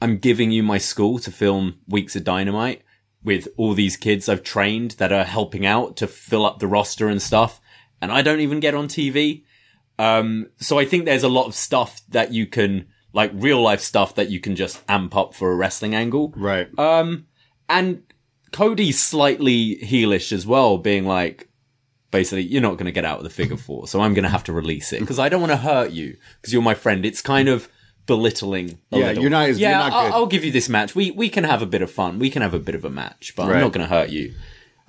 I'm 0.00 0.16
giving 0.16 0.50
you 0.50 0.62
my 0.62 0.78
school 0.78 1.18
to 1.18 1.30
film 1.30 1.80
Weeks 1.86 2.16
of 2.16 2.24
Dynamite 2.24 2.82
with 3.22 3.46
all 3.58 3.74
these 3.74 3.98
kids 3.98 4.26
I've 4.28 4.42
trained 4.42 4.92
that 4.92 5.12
are 5.12 5.24
helping 5.24 5.66
out 5.66 5.98
to 5.98 6.06
fill 6.06 6.46
up 6.46 6.60
the 6.60 6.66
roster 6.66 7.08
and 7.08 7.20
stuff. 7.20 7.60
And 8.00 8.10
I 8.10 8.22
don't 8.22 8.40
even 8.40 8.58
get 8.58 8.74
on 8.74 8.88
TV. 8.88 9.44
Um, 9.98 10.48
so 10.56 10.78
I 10.78 10.86
think 10.86 11.04
there's 11.04 11.22
a 11.22 11.28
lot 11.28 11.46
of 11.46 11.54
stuff 11.54 12.00
that 12.08 12.32
you 12.32 12.46
can, 12.46 12.88
like 13.12 13.30
real 13.34 13.60
life 13.60 13.80
stuff 13.80 14.14
that 14.14 14.30
you 14.30 14.40
can 14.40 14.56
just 14.56 14.82
amp 14.88 15.14
up 15.14 15.34
for 15.34 15.52
a 15.52 15.56
wrestling 15.56 15.94
angle. 15.94 16.32
Right. 16.34 16.68
And 17.68 18.02
Cody's 18.52 19.00
slightly 19.02 19.76
heelish 19.82 20.32
as 20.32 20.46
well, 20.46 20.78
being 20.78 21.04
like, 21.06 21.48
basically, 22.10 22.42
you're 22.42 22.62
not 22.62 22.74
going 22.74 22.84
to 22.86 22.92
get 22.92 23.04
out 23.04 23.18
of 23.18 23.24
the 23.24 23.30
figure 23.30 23.56
four, 23.66 23.88
so 23.88 24.00
I'm 24.00 24.14
going 24.14 24.24
to 24.24 24.28
have 24.30 24.44
to 24.44 24.52
release 24.52 24.92
it 24.92 25.00
because 25.00 25.18
I 25.18 25.28
don't 25.28 25.40
want 25.40 25.52
to 25.52 25.56
hurt 25.56 25.90
you 25.90 26.16
because 26.40 26.52
you're 26.52 26.62
my 26.62 26.74
friend. 26.74 27.04
It's 27.06 27.22
kind 27.22 27.48
of 27.48 27.68
belittling. 28.06 28.78
A 28.92 28.98
Yeah, 28.98 29.06
little. 29.08 29.22
you're 29.22 29.30
not 29.30 29.48
as- 29.48 29.58
yeah, 29.58 29.70
you're 29.70 29.78
not 29.78 29.92
I'll, 29.92 30.04
good. 30.06 30.12
I'll 30.14 30.26
give 30.26 30.44
you 30.44 30.52
this 30.52 30.68
match. 30.68 30.94
We 30.94 31.10
we 31.12 31.28
can 31.28 31.44
have 31.44 31.62
a 31.62 31.66
bit 31.66 31.82
of 31.82 31.90
fun. 31.90 32.18
We 32.18 32.30
can 32.30 32.42
have 32.42 32.54
a 32.54 32.58
bit 32.58 32.74
of 32.74 32.84
a 32.84 32.90
match, 32.90 33.34
but 33.36 33.46
Right. 33.48 33.56
I'm 33.56 33.60
not 33.62 33.72
going 33.72 33.86
to 33.88 33.94
hurt 33.94 34.10
you. 34.10 34.34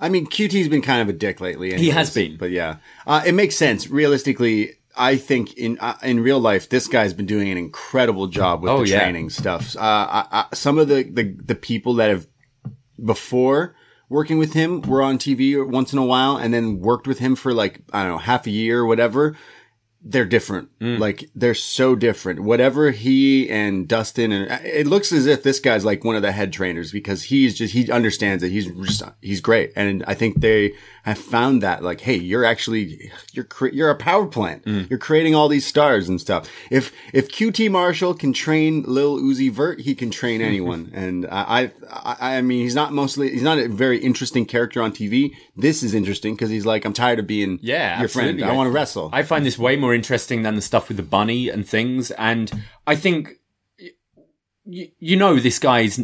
I 0.00 0.08
mean, 0.08 0.26
QT's 0.26 0.68
been 0.68 0.82
kind 0.82 1.00
of 1.00 1.08
a 1.08 1.12
dick 1.16 1.40
lately. 1.40 1.74
He 1.78 1.90
has 1.90 2.12
been. 2.12 2.36
but 2.36 2.50
yeah, 2.50 2.76
uh, 3.06 3.22
it 3.24 3.32
makes 3.32 3.56
sense. 3.56 3.88
Realistically, 3.88 4.72
I 4.96 5.16
think 5.16 5.54
in 5.54 5.78
uh, 5.78 5.96
in 6.02 6.20
real 6.20 6.40
life, 6.40 6.68
this 6.68 6.86
guy's 6.88 7.14
been 7.14 7.26
doing 7.26 7.48
an 7.50 7.56
incredible 7.56 8.26
job 8.26 8.62
with 8.62 8.70
Oh, 8.72 8.82
the 8.82 8.88
yeah. 8.90 8.98
training 9.00 9.30
stuff. 9.30 9.76
Uh, 9.76 9.80
I, 9.80 10.26
I, 10.30 10.54
some 10.54 10.78
of 10.78 10.88
the, 10.88 11.04
the 11.04 11.22
the 11.44 11.54
people 11.54 11.94
that 11.94 12.10
have 12.10 12.26
before 13.02 13.74
working 14.08 14.38
with 14.38 14.52
him 14.52 14.80
we 14.82 14.88
were 14.88 15.02
on 15.02 15.18
TV 15.18 15.66
once 15.66 15.92
in 15.92 15.98
a 15.98 16.04
while, 16.04 16.36
and 16.36 16.52
then 16.52 16.80
worked 16.80 17.06
with 17.06 17.18
him 17.18 17.34
for 17.34 17.52
like 17.52 17.80
I 17.92 18.02
don't 18.02 18.12
know 18.12 18.18
half 18.18 18.46
a 18.46 18.50
year 18.50 18.80
or 18.80 18.86
whatever. 18.86 19.36
They're 20.06 20.26
different. 20.26 20.68
Mm. 20.80 20.98
Like 20.98 21.30
they're 21.34 21.54
so 21.54 21.96
different. 21.96 22.40
Whatever 22.40 22.90
he 22.90 23.48
and 23.48 23.88
Dustin 23.88 24.32
and 24.32 24.50
it 24.64 24.86
looks 24.86 25.12
as 25.12 25.26
if 25.26 25.42
this 25.42 25.60
guy's 25.60 25.84
like 25.84 26.04
one 26.04 26.14
of 26.14 26.22
the 26.22 26.32
head 26.32 26.52
trainers 26.52 26.92
because 26.92 27.22
he's 27.22 27.56
just 27.56 27.72
he 27.72 27.90
understands 27.90 28.42
it. 28.42 28.50
He's 28.50 28.66
just 28.66 29.02
he's 29.22 29.40
great, 29.40 29.72
and 29.76 30.04
I 30.06 30.14
think 30.14 30.40
they 30.40 30.74
have 31.04 31.18
found 31.18 31.62
that 31.62 31.82
like, 31.82 32.00
hey, 32.00 32.16
you're 32.16 32.44
actually 32.46 33.10
you're 33.32 33.44
cre- 33.44 33.68
you're 33.74 33.90
a 33.90 33.94
power 33.94 34.26
plant. 34.26 34.64
Mm. 34.64 34.88
You're 34.88 34.98
creating 34.98 35.34
all 35.34 35.48
these 35.48 35.66
stars 35.66 36.08
and 36.08 36.18
stuff. 36.20 36.48
If 36.70 36.92
if 37.12 37.28
QT 37.30 37.70
Marshall 37.70 38.14
can 38.14 38.32
train 38.32 38.84
Lil 38.86 39.18
Uzi 39.20 39.50
Vert, 39.52 39.80
he 39.82 39.94
can 39.94 40.10
train 40.10 40.40
anyone. 40.40 40.90
and 40.94 41.26
I, 41.30 41.70
I 41.92 42.38
I 42.38 42.40
mean 42.40 42.62
he's 42.62 42.74
not 42.74 42.92
mostly 42.92 43.30
he's 43.30 43.42
not 43.42 43.58
a 43.58 43.68
very 43.68 43.98
interesting 43.98 44.46
character 44.46 44.80
on 44.80 44.92
TV. 44.92 45.32
This 45.54 45.82
is 45.82 45.92
interesting 45.94 46.34
because 46.34 46.48
he's 46.50 46.64
like 46.64 46.84
I'm 46.86 46.94
tired 46.94 47.18
of 47.18 47.26
being 47.26 47.58
Yeah, 47.62 48.00
your 48.00 48.08
friend. 48.08 48.30
absolutely. 48.30 48.44
I 48.52 48.56
want 48.56 48.68
to 48.68 48.72
wrestle. 48.72 49.10
I 49.12 49.22
find 49.24 49.44
this 49.44 49.58
way 49.58 49.76
more 49.76 49.94
interesting 49.94 50.42
than 50.42 50.54
the 50.54 50.62
stuff 50.62 50.88
with 50.88 50.96
the 50.96 51.02
bunny 51.02 51.50
and 51.50 51.68
things. 51.68 52.10
And 52.12 52.50
I 52.86 52.96
think, 52.96 53.28
y- 54.66 54.90
you 54.98 55.16
know, 55.16 55.36
this 55.36 55.58
guy's 55.58 56.00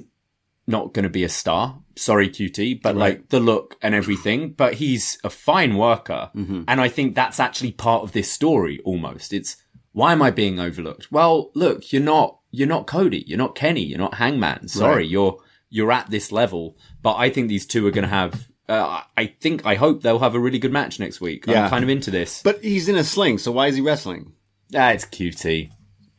not 0.66 0.92
going 0.92 1.05
to 1.05 1.09
be 1.11 1.24
a 1.24 1.28
star. 1.28 1.80
Sorry, 2.01 2.30
QT, 2.30 2.80
but 2.80 2.96
like 2.96 3.28
the 3.28 3.40
look 3.40 3.76
and 3.82 3.94
everything, 3.94 4.53
but 4.53 4.74
he's 4.74 5.18
a 5.22 5.28
fine 5.28 5.76
worker. 5.76 6.30
Mm-hmm. 6.34 6.62
And 6.66 6.80
I 6.80 6.88
think 6.88 7.14
that's 7.14 7.38
actually 7.38 7.72
part 7.72 8.03
of 8.03 8.12
this 8.12 8.32
story 8.32 8.80
almost. 8.86 9.34
It's 9.34 9.57
why 9.92 10.12
am 10.12 10.22
I 10.22 10.30
being 10.30 10.59
overlooked? 10.59 11.12
Well, 11.12 11.51
look, 11.55 11.92
you're 11.92 12.01
not, 12.03 12.38
you're 12.51 12.66
not 12.66 12.86
Cody. 12.86 13.22
You're 13.26 13.36
not 13.36 13.55
Kenny. 13.55 13.82
You're 13.82 13.98
not 13.98 14.14
Hangman. 14.14 14.68
Sorry. 14.68 15.03
Right. 15.03 15.09
You're, 15.11 15.36
you're 15.68 15.92
at 15.92 16.09
this 16.09 16.32
level, 16.32 16.78
but 17.03 17.16
I 17.16 17.28
think 17.28 17.48
these 17.48 17.66
two 17.66 17.86
are 17.86 17.90
going 17.90 18.09
to 18.09 18.09
have, 18.09 18.48
uh, 18.66 19.03
I 19.18 19.26
think, 19.26 19.66
I 19.66 19.74
hope 19.74 20.01
they'll 20.03 20.20
have 20.20 20.34
a 20.34 20.40
really 20.40 20.59
good 20.59 20.72
match 20.72 20.98
next 20.98 21.20
week. 21.20 21.44
Yeah. 21.46 21.64
I'm 21.64 21.70
kind 21.70 21.84
of 21.84 21.90
into 21.90 22.11
this. 22.11 22.42
but 22.42 22.64
he's 22.64 22.88
in 22.88 22.96
a 22.96 23.05
sling, 23.05 23.36
so 23.36 23.53
why 23.53 23.66
is 23.66 23.74
he 23.76 23.82
wrestling? 23.82 24.32
Ah, 24.74 24.90
it's 24.92 25.05
QT. 25.05 25.70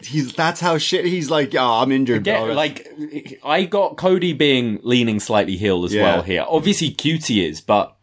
He's 0.06 0.34
that's 0.34 0.60
how 0.60 0.78
shit. 0.78 1.06
He's 1.06 1.30
like, 1.30 1.54
oh, 1.56 1.82
I'm 1.82 1.92
injured. 1.92 2.26
Yeah, 2.28 2.46
bro. 2.46 2.54
like 2.54 2.88
I 3.44 3.64
got 3.66 3.98
Cody 3.98 4.34
being 4.34 4.80
leaning 4.84 5.20
slightly 5.20 5.56
heel 5.58 5.84
as 5.86 5.94
Yeah. 5.94 6.04
well 6.04 6.22
here. 6.24 6.46
Obviously, 6.48 6.92
QT 6.92 7.44
is, 7.50 7.62
but 7.62 7.96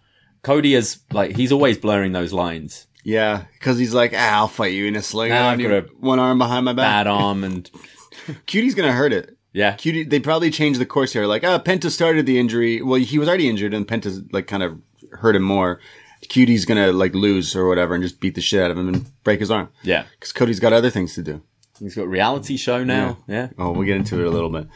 Cody 0.42 0.74
is 0.74 0.98
like 1.12 1.36
he's 1.36 1.52
always 1.52 1.78
blurring 1.78 2.12
those 2.12 2.32
lines. 2.32 2.86
yeah, 3.04 3.44
because 3.54 3.78
he's 3.78 3.94
like, 3.94 4.12
ah, 4.14 4.36
I'll 4.38 4.48
fight 4.48 4.72
you 4.72 4.86
in 4.86 4.96
a 4.96 5.02
sling. 5.02 5.32
On 5.32 5.38
I've 5.38 5.60
got 5.60 6.00
one 6.00 6.18
arm 6.18 6.38
behind 6.38 6.64
my 6.64 6.72
back. 6.72 6.84
Bad 6.84 7.06
arm 7.06 7.44
and 7.44 7.70
Cutie's 8.46 8.74
gonna 8.74 8.92
hurt 8.92 9.12
it. 9.12 9.36
yeah, 9.52 9.72
Cutie, 9.72 10.04
they 10.04 10.20
probably 10.20 10.50
changed 10.50 10.80
the 10.80 10.86
course 10.86 11.12
here. 11.12 11.26
Like, 11.26 11.44
ah, 11.44 11.58
Penta 11.58 11.90
started 11.90 12.26
the 12.26 12.38
injury. 12.38 12.82
Well, 12.82 13.00
he 13.00 13.18
was 13.18 13.28
already 13.28 13.48
injured, 13.48 13.74
and 13.74 13.86
Penta's 13.86 14.22
like 14.32 14.46
kind 14.46 14.62
of 14.62 14.78
hurt 15.12 15.36
him 15.36 15.42
more. 15.42 15.80
Cutie's 16.28 16.64
gonna 16.64 16.92
like 16.92 17.14
lose 17.14 17.54
or 17.56 17.68
whatever, 17.68 17.94
and 17.94 18.02
just 18.02 18.20
beat 18.20 18.34
the 18.34 18.40
shit 18.40 18.60
out 18.60 18.70
of 18.70 18.76
him 18.78 18.88
and 18.88 19.22
break 19.24 19.40
his 19.40 19.50
arm. 19.50 19.68
yeah. 19.82 20.04
because 20.18 20.32
Cody's 20.32 20.60
got 20.60 20.72
other 20.72 20.90
things 20.90 21.14
to 21.14 21.22
do. 21.22 21.42
He's 21.78 21.94
got 21.94 22.08
reality 22.08 22.56
show 22.56 22.84
now. 22.84 23.18
Yeah. 23.26 23.48
Oh, 23.58 23.72
we'll 23.72 23.86
get 23.86 23.96
into 23.96 24.20
it 24.20 24.26
a 24.26 24.30
little 24.30 24.50
bit. 24.50 24.68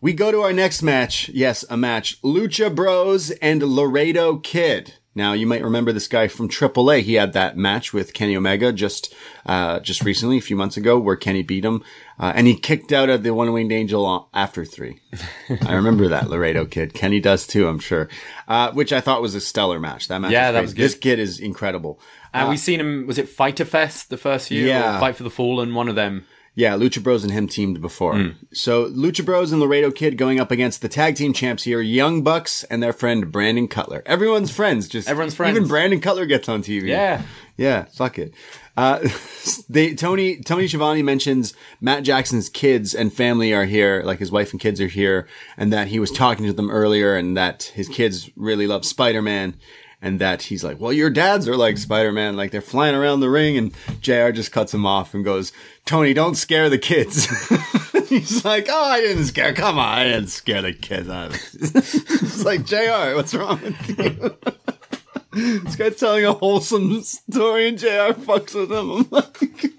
We 0.00 0.12
go 0.12 0.32
to 0.32 0.40
our 0.42 0.52
next 0.52 0.82
match. 0.82 1.28
Yes, 1.28 1.64
a 1.70 1.76
match. 1.76 2.20
Lucha 2.22 2.74
Bros 2.74 3.30
and 3.30 3.62
Laredo 3.62 4.36
Kid. 4.38 4.94
Now, 5.14 5.34
you 5.34 5.46
might 5.46 5.62
remember 5.62 5.92
this 5.92 6.08
guy 6.08 6.26
from 6.26 6.48
AAA. 6.48 7.02
He 7.02 7.14
had 7.14 7.34
that 7.34 7.54
match 7.56 7.92
with 7.92 8.14
Kenny 8.14 8.34
Omega 8.34 8.72
just, 8.72 9.14
uh, 9.44 9.78
just 9.80 10.02
recently, 10.02 10.38
a 10.38 10.40
few 10.40 10.56
months 10.56 10.78
ago, 10.78 10.98
where 10.98 11.16
Kenny 11.16 11.42
beat 11.42 11.66
him. 11.66 11.84
Uh, 12.18 12.32
and 12.34 12.46
he 12.46 12.54
kicked 12.54 12.92
out 12.92 13.10
of 13.10 13.22
the 13.22 13.34
One 13.34 13.52
Winged 13.52 13.72
Angel 13.72 14.28
after 14.32 14.64
three. 14.64 15.00
I 15.66 15.74
remember 15.74 16.08
that, 16.08 16.30
Laredo 16.30 16.64
Kid. 16.64 16.94
Kenny 16.94 17.20
does 17.20 17.46
too, 17.46 17.68
I'm 17.68 17.78
sure. 17.78 18.08
Uh, 18.48 18.72
which 18.72 18.90
I 18.90 19.02
thought 19.02 19.20
was 19.20 19.34
a 19.34 19.40
stellar 19.40 19.78
match. 19.78 20.08
That 20.08 20.20
match 20.20 20.32
Yeah, 20.32 20.48
was 20.48 20.54
that 20.54 20.62
was 20.62 20.74
good. 20.74 20.82
This 20.82 20.94
kid 20.94 21.18
is 21.18 21.38
incredible. 21.40 22.00
And 22.32 22.48
we've 22.48 22.58
seen 22.58 22.80
him. 22.80 23.06
Was 23.06 23.18
it 23.18 23.28
Fyter 23.28 23.66
Fest 23.66 24.08
the 24.08 24.16
first 24.16 24.50
year? 24.50 24.66
Yeah. 24.66 24.96
Or 24.96 25.00
Fight 25.00 25.16
for 25.16 25.24
the 25.24 25.30
Fallen. 25.30 25.74
One 25.74 25.88
of 25.88 25.94
them. 25.94 26.24
Yeah, 26.54 26.76
Lucha 26.76 27.02
Bros 27.02 27.24
and 27.24 27.32
him 27.32 27.48
teamed 27.48 27.80
before. 27.80 28.14
Hmm. 28.14 28.28
So 28.52 28.90
Lucha 28.90 29.24
Bros 29.24 29.52
and 29.52 29.60
Laredo 29.60 29.90
Kid 29.90 30.18
going 30.18 30.38
up 30.38 30.50
against 30.50 30.82
the 30.82 30.88
tag 30.88 31.16
team 31.16 31.32
champs 31.32 31.62
here, 31.62 31.80
Young 31.80 32.22
Bucks 32.22 32.62
and 32.64 32.82
their 32.82 32.92
friend 32.92 33.32
Brandon 33.32 33.68
Cutler. 33.68 34.02
Everyone's 34.04 34.50
friends. 34.50 34.86
Just 34.86 35.08
Everyone's 35.08 35.34
friends. 35.34 35.56
Even 35.56 35.68
Brandon 35.68 36.00
Cutler 36.00 36.26
gets 36.26 36.50
on 36.50 36.62
TV. 36.62 36.88
Yeah. 36.88 37.22
yeah. 37.56 37.84
Fuck 37.84 38.18
it. 38.18 38.34
Uh, 38.76 39.06
they 39.68 39.94
Tony 39.94 40.40
Tony 40.40 40.68
Schiavone 40.68 41.02
mentions 41.02 41.54
Matt 41.80 42.02
Jackson's 42.02 42.48
kids 42.48 42.94
and 42.94 43.12
family 43.12 43.54
are 43.54 43.64
here, 43.64 44.02
like 44.04 44.18
his 44.18 44.30
wife 44.30 44.52
and 44.52 44.60
kids 44.60 44.80
are 44.80 44.88
here, 44.88 45.28
and 45.56 45.72
that 45.72 45.88
he 45.88 45.98
was 45.98 46.10
talking 46.10 46.46
to 46.46 46.52
them 46.52 46.70
earlier, 46.70 47.16
and 47.16 47.36
that 47.36 47.64
his 47.74 47.88
kids 47.88 48.30
really 48.36 48.66
love 48.66 48.84
Spider 48.84 49.22
Man. 49.22 49.56
And 50.04 50.18
that 50.18 50.42
he's 50.42 50.64
like, 50.64 50.80
well, 50.80 50.92
your 50.92 51.10
dads 51.10 51.46
are 51.46 51.56
like 51.56 51.78
Spider-Man, 51.78 52.36
like 52.36 52.50
they're 52.50 52.60
flying 52.60 52.96
around 52.96 53.20
the 53.20 53.30
ring. 53.30 53.56
And 53.56 53.72
JR 54.00 54.30
just 54.30 54.50
cuts 54.50 54.74
him 54.74 54.84
off 54.84 55.14
and 55.14 55.24
goes, 55.24 55.52
Tony, 55.84 56.14
don't 56.14 56.36
scare 56.36 56.70
the 56.70 56.78
kids. 56.78 57.26
he's 58.08 58.44
like, 58.44 58.68
oh, 58.70 58.84
I 58.84 59.00
didn't 59.00 59.24
scare. 59.24 59.52
Come 59.52 59.78
on, 59.78 59.98
I 59.98 60.04
didn't 60.04 60.28
scare 60.28 60.62
the 60.62 60.72
kids. 60.72 61.08
out 61.08 61.30
of 61.30 61.34
it." 61.34 61.40
it's 61.54 62.44
like, 62.44 62.64
JR, 62.64 63.14
what's 63.16 63.34
wrong 63.34 63.60
with 63.62 63.88
you? 63.88 64.36
this 65.64 65.76
guy's 65.76 65.96
telling 65.96 66.24
a 66.24 66.32
wholesome 66.32 67.00
story 67.02 67.68
and 67.68 67.78
JR 67.78 68.12
fucks 68.12 68.54
with 68.54 68.70
him. 68.70 68.90
I'm 68.90 69.08
like. 69.10 69.72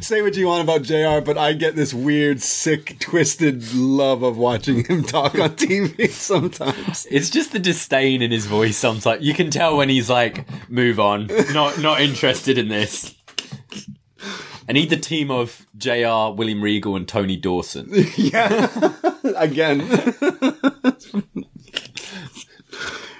Say 0.00 0.22
what 0.22 0.34
you 0.34 0.46
want 0.46 0.62
about 0.62 0.82
JR, 0.82 1.20
but 1.20 1.36
I 1.36 1.52
get 1.52 1.76
this 1.76 1.92
weird, 1.92 2.40
sick, 2.40 2.98
twisted 2.98 3.74
love 3.74 4.22
of 4.22 4.38
watching 4.38 4.82
him 4.84 5.02
talk 5.02 5.38
on 5.38 5.50
TV 5.50 6.08
sometimes. 6.08 7.06
It's 7.10 7.28
just 7.28 7.52
the 7.52 7.58
disdain 7.58 8.22
in 8.22 8.30
his 8.30 8.46
voice. 8.46 8.78
Sometimes 8.78 9.22
you 9.22 9.34
can 9.34 9.50
tell 9.50 9.76
when 9.76 9.90
he's 9.90 10.08
like, 10.08 10.46
"Move 10.70 10.98
on, 10.98 11.28
not 11.52 11.78
not 11.78 12.00
interested 12.00 12.56
in 12.56 12.68
this." 12.68 13.14
I 14.68 14.72
need 14.72 14.90
the 14.90 14.96
team 14.96 15.30
of 15.30 15.66
JR 15.76 16.34
William 16.36 16.62
Regal 16.62 16.94
and 16.96 17.08
Tony 17.08 17.36
Dawson. 17.36 17.88
Yeah. 18.16 18.92
Again. 19.36 19.80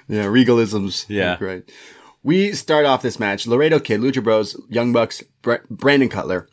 yeah, 0.09 0.25
regalisms. 0.25 1.07
Yeah. 1.09 1.37
Great. 1.37 1.71
We 2.23 2.53
start 2.53 2.85
off 2.85 3.03
this 3.03 3.19
match. 3.21 3.47
Laredo 3.47 3.79
Kid, 3.79 4.01
Lucha 4.01 4.23
Bros, 4.23 4.61
Young 4.69 4.93
Bucks, 4.93 5.23
Br- 5.43 5.57
Brandon 5.71 6.09
Cutler. 6.09 6.49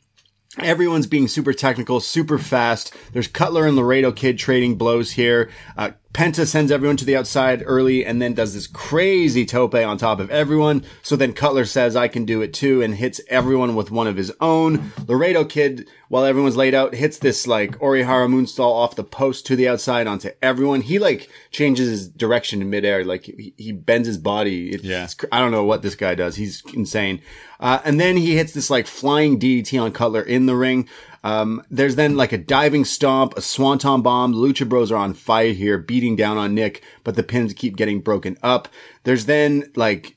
Everyone's 0.60 1.08
being 1.08 1.28
super 1.28 1.54
technical, 1.54 2.00
super 2.00 2.38
fast. 2.38 2.94
There's 3.12 3.28
Cutler 3.28 3.66
and 3.66 3.76
Laredo 3.76 4.12
Kid 4.12 4.38
trading 4.38 4.78
blows 4.78 5.12
here. 5.12 5.50
Uh, 5.78 5.92
Penta 6.16 6.48
sends 6.48 6.72
everyone 6.72 6.96
to 6.96 7.04
the 7.04 7.18
outside 7.18 7.62
early 7.66 8.06
and 8.06 8.22
then 8.22 8.34
does 8.34 8.54
this 8.54 8.68
crazy 8.68 9.46
tope 9.46 9.76
on 9.76 9.98
top 9.98 10.22
of 10.22 10.32
everyone. 10.32 10.86
So 11.04 11.18
then 11.18 11.34
Cutler 11.34 11.66
says, 11.66 11.94
I 11.98 12.08
can 12.08 12.24
do 12.24 12.42
it 12.42 12.54
too 12.54 12.82
and 12.82 12.96
hits 12.96 13.20
everyone 13.28 13.76
with 13.76 13.92
one 13.92 14.08
of 14.08 14.16
his 14.16 14.32
own. 14.40 14.94
Laredo 15.08 15.44
Kid, 15.44 15.90
while 16.08 16.24
everyone's 16.24 16.56
laid 16.56 16.74
out, 16.74 16.96
hits 16.96 17.18
this 17.18 17.48
like 17.48 17.78
Orihara 17.80 18.30
moonsault 18.30 18.60
off 18.60 18.96
the 18.96 19.04
post 19.04 19.46
to 19.48 19.58
the 19.58 19.68
outside 19.68 20.08
onto 20.08 20.30
everyone. 20.42 20.80
He 20.80 21.00
like 21.00 21.30
changes 21.52 21.90
his 21.90 22.08
direction 22.08 22.62
in 22.62 22.70
midair. 22.70 23.04
Like 23.04 23.26
he, 23.26 23.54
he 23.58 23.74
bends 23.74 24.08
his 24.08 24.18
body. 24.18 24.70
It's, 24.70 24.86
Yeah. 24.86 25.04
it's 25.04 25.18
I 25.34 25.40
don't 25.40 25.52
know 25.52 25.66
what 25.66 25.82
this 25.82 25.96
guy 25.96 26.16
does. 26.16 26.38
He's 26.38 26.64
insane. 26.74 27.22
Uh, 27.60 27.80
and 27.84 28.00
then 28.00 28.16
he 28.16 28.38
hits 28.38 28.54
this 28.54 28.70
like 28.70 28.88
flying 28.88 29.38
DDT 29.38 29.82
on 29.82 29.92
Cutler 29.92 30.22
in 30.22 30.46
the 30.46 30.56
ring. 30.56 30.88
Um, 31.26 31.64
there's 31.72 31.96
then 31.96 32.16
like 32.16 32.34
a 32.34 32.38
diving 32.38 32.86
stomp, 32.86 33.36
a 33.36 33.42
swanton 33.42 34.04
bomb. 34.04 34.32
Lucha 34.36 34.70
Bros 34.70 34.92
are 34.92 34.98
on 34.98 35.16
fire 35.16 35.54
here, 35.54 35.80
beating 35.80 36.16
down 36.16 36.38
on 36.38 36.54
Nick, 36.54 36.84
but 37.04 37.16
the 37.16 37.24
pins 37.24 37.52
keep 37.54 37.76
getting 37.76 38.00
broken 38.00 38.38
up. 38.44 38.68
There's 39.06 39.26
then 39.26 39.72
like 39.76 40.16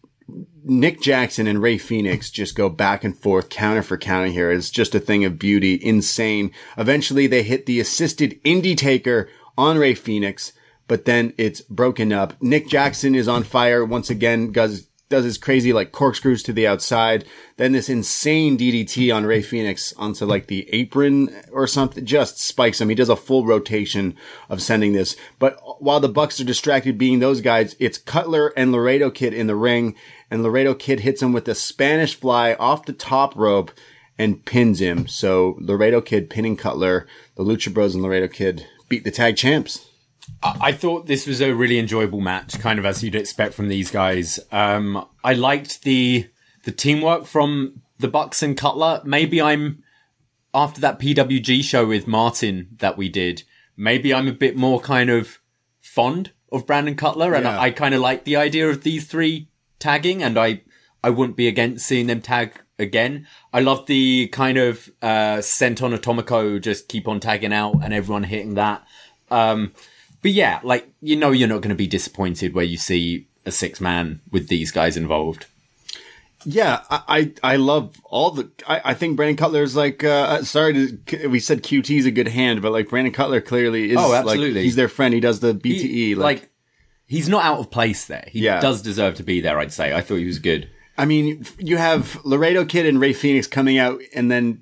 Nick 0.62 1.00
Jackson 1.00 1.46
and 1.46 1.62
Rey 1.62 1.78
Fénix 1.78 2.30
just 2.30 2.54
go 2.54 2.68
back 2.68 3.04
and 3.04 3.16
forth, 3.18 3.48
counter 3.48 3.82
for 3.82 3.96
counter 3.96 4.28
here. 4.28 4.52
It's 4.52 4.68
just 4.68 4.94
a 4.94 5.00
thing 5.00 5.24
of 5.24 5.38
beauty, 5.38 5.80
insane. 5.82 6.50
Eventually 6.76 7.26
they 7.26 7.42
hit 7.42 7.64
the 7.64 7.80
assisted 7.80 8.38
indie 8.44 8.76
taker 8.76 9.30
on 9.56 9.78
Rey 9.78 9.94
Fénix, 9.94 10.52
but 10.88 11.06
then 11.06 11.32
it's 11.38 11.62
broken 11.62 12.12
up. 12.12 12.34
Nick 12.42 12.68
Jackson 12.68 13.14
is 13.14 13.28
on 13.28 13.44
fire 13.44 13.82
once 13.82 14.10
again, 14.10 14.52
does, 14.52 14.87
does 15.08 15.24
his 15.24 15.38
crazy 15.38 15.72
like 15.72 15.92
corkscrews 15.92 16.42
to 16.42 16.52
the 16.52 16.66
outside. 16.66 17.24
Then 17.56 17.72
this 17.72 17.88
insane 17.88 18.58
DDT 18.58 19.14
on 19.14 19.24
Rey 19.24 19.42
Fénix 19.42 19.94
onto 19.96 20.24
like 20.24 20.46
the 20.46 20.68
apron 20.72 21.34
or 21.50 21.66
something, 21.66 22.04
just 22.04 22.38
spikes 22.38 22.80
him. 22.80 22.88
He 22.88 22.94
does 22.94 23.08
a 23.08 23.16
full 23.16 23.46
rotation 23.46 24.16
of 24.48 24.62
sending 24.62 24.92
this. 24.92 25.16
But 25.38 25.58
while 25.82 26.00
the 26.00 26.08
Bucks 26.08 26.40
are 26.40 26.44
distracted 26.44 26.98
being 26.98 27.20
those 27.20 27.40
guys, 27.40 27.74
it's 27.78 27.98
Cutler 27.98 28.52
and 28.56 28.70
Laredo 28.70 29.10
Kid 29.10 29.32
in 29.32 29.46
the 29.46 29.56
ring 29.56 29.94
and 30.30 30.42
Laredo 30.42 30.74
Kid 30.74 31.00
hits 31.00 31.22
him 31.22 31.32
with 31.32 31.48
a 31.48 31.54
Spanish 31.54 32.14
fly 32.14 32.54
off 32.54 32.84
the 32.84 32.92
top 32.92 33.34
rope 33.34 33.70
and 34.18 34.44
pins 34.44 34.80
him. 34.80 35.06
So 35.06 35.56
Laredo 35.60 36.00
Kid 36.00 36.28
pinning 36.28 36.56
Cutler, 36.56 37.06
the 37.36 37.44
Lucha 37.44 37.72
Bros 37.72 37.94
and 37.94 38.02
Laredo 38.02 38.28
Kid 38.28 38.66
beat 38.88 39.04
the 39.04 39.10
tag 39.10 39.36
champs. 39.36 39.87
I 40.42 40.72
thought 40.72 41.06
this 41.06 41.26
was 41.26 41.40
a 41.40 41.52
really 41.52 41.78
enjoyable 41.78 42.20
match, 42.20 42.58
kind 42.60 42.78
of 42.78 42.86
as 42.86 43.02
you'd 43.02 43.14
expect 43.16 43.54
from 43.54 43.68
these 43.68 43.90
guys. 43.90 44.38
Um, 44.52 45.06
I 45.24 45.34
liked 45.34 45.82
the 45.82 46.28
the 46.64 46.72
teamwork 46.72 47.26
from 47.26 47.82
the 47.98 48.08
Bucks 48.08 48.42
and 48.42 48.56
Cutler. 48.56 49.00
Maybe 49.04 49.40
I'm 49.42 49.82
after 50.54 50.80
that 50.80 50.98
PWG 50.98 51.62
show 51.62 51.86
with 51.86 52.06
Martin 52.06 52.68
that 52.78 52.96
we 52.96 53.08
did. 53.08 53.42
Maybe 53.76 54.14
I'm 54.14 54.28
a 54.28 54.32
bit 54.32 54.56
more 54.56 54.80
kind 54.80 55.10
of 55.10 55.38
fond 55.80 56.32
of 56.52 56.66
Brandon 56.66 56.94
Cutler, 56.94 57.34
and 57.34 57.44
Yeah. 57.44 57.58
I, 57.58 57.64
I 57.66 57.70
kind 57.70 57.94
of 57.94 58.00
like 58.00 58.24
the 58.24 58.36
idea 58.36 58.68
of 58.70 58.82
these 58.82 59.06
three 59.06 59.48
tagging, 59.78 60.22
and 60.22 60.38
I 60.38 60.62
I 61.02 61.10
wouldn't 61.10 61.36
be 61.36 61.48
against 61.48 61.86
seeing 61.86 62.06
them 62.06 62.20
tag 62.20 62.52
again. 62.78 63.26
I 63.52 63.60
love 63.60 63.86
the 63.86 64.28
kind 64.28 64.56
of 64.56 64.88
uh, 65.02 65.38
senton 65.38 65.96
atomico, 65.96 66.60
just 66.60 66.88
keep 66.88 67.08
on 67.08 67.18
tagging 67.18 67.52
out 67.52 67.80
and 67.82 67.92
everyone 67.92 68.22
hitting 68.24 68.54
that. 68.54 68.84
Um, 69.30 69.72
but 70.22 70.30
yeah, 70.32 70.60
like 70.62 70.88
you 71.00 71.16
know, 71.16 71.30
you're 71.30 71.48
not 71.48 71.60
going 71.62 71.68
to 71.70 71.74
be 71.74 71.86
disappointed 71.86 72.54
where 72.54 72.64
you 72.64 72.76
see 72.76 73.26
a 73.46 73.50
six 73.50 73.80
man 73.80 74.20
with 74.30 74.48
these 74.48 74.70
guys 74.70 74.96
involved. 74.96 75.46
Yeah, 76.44 76.82
I, 76.88 77.32
I, 77.42 77.52
I 77.54 77.56
love 77.56 77.96
all 78.04 78.30
the, 78.30 78.48
I, 78.66 78.80
I 78.86 78.94
think 78.94 79.16
Brandon 79.16 79.36
Cutler 79.36 79.62
is 79.62 79.74
like, 79.74 80.04
uh, 80.04 80.42
sorry 80.44 80.96
to, 81.06 81.26
we 81.26 81.40
said 81.40 81.64
QT 81.64 81.98
is 81.98 82.06
a 82.06 82.12
good 82.12 82.28
hand, 82.28 82.62
but 82.62 82.70
like 82.70 82.88
Brandon 82.88 83.12
Cutler 83.12 83.40
clearly 83.40 83.90
is 83.90 83.96
Oh, 83.96 84.08
like, 84.10 84.20
absolutely. 84.20 84.62
he's 84.62 84.76
their 84.76 84.88
friend. 84.88 85.12
He 85.12 85.18
does 85.20 85.40
the 85.40 85.52
BTE. 85.52 85.80
He- 85.80 86.14
like, 86.14 86.48
he's 87.06 87.28
not 87.28 87.44
out 87.44 87.58
of 87.58 87.70
place 87.72 88.06
there. 88.06 88.24
He 88.30 88.40
Yeah. 88.40 88.60
does 88.60 88.82
deserve 88.82 89.16
to 89.16 89.24
be 89.24 89.40
there. 89.40 89.58
I'd 89.58 89.72
say. 89.72 89.92
I 89.92 90.00
thought 90.00 90.16
he 90.16 90.26
was 90.26 90.38
good. 90.38 90.70
I 90.96 91.06
mean, 91.06 91.44
you 91.58 91.76
have 91.76 92.24
Laredo 92.24 92.64
Kid 92.64 92.86
and 92.86 93.00
Rey 93.00 93.14
Fénix 93.14 93.50
coming 93.50 93.78
out 93.78 94.00
and 94.14 94.30
then 94.30 94.60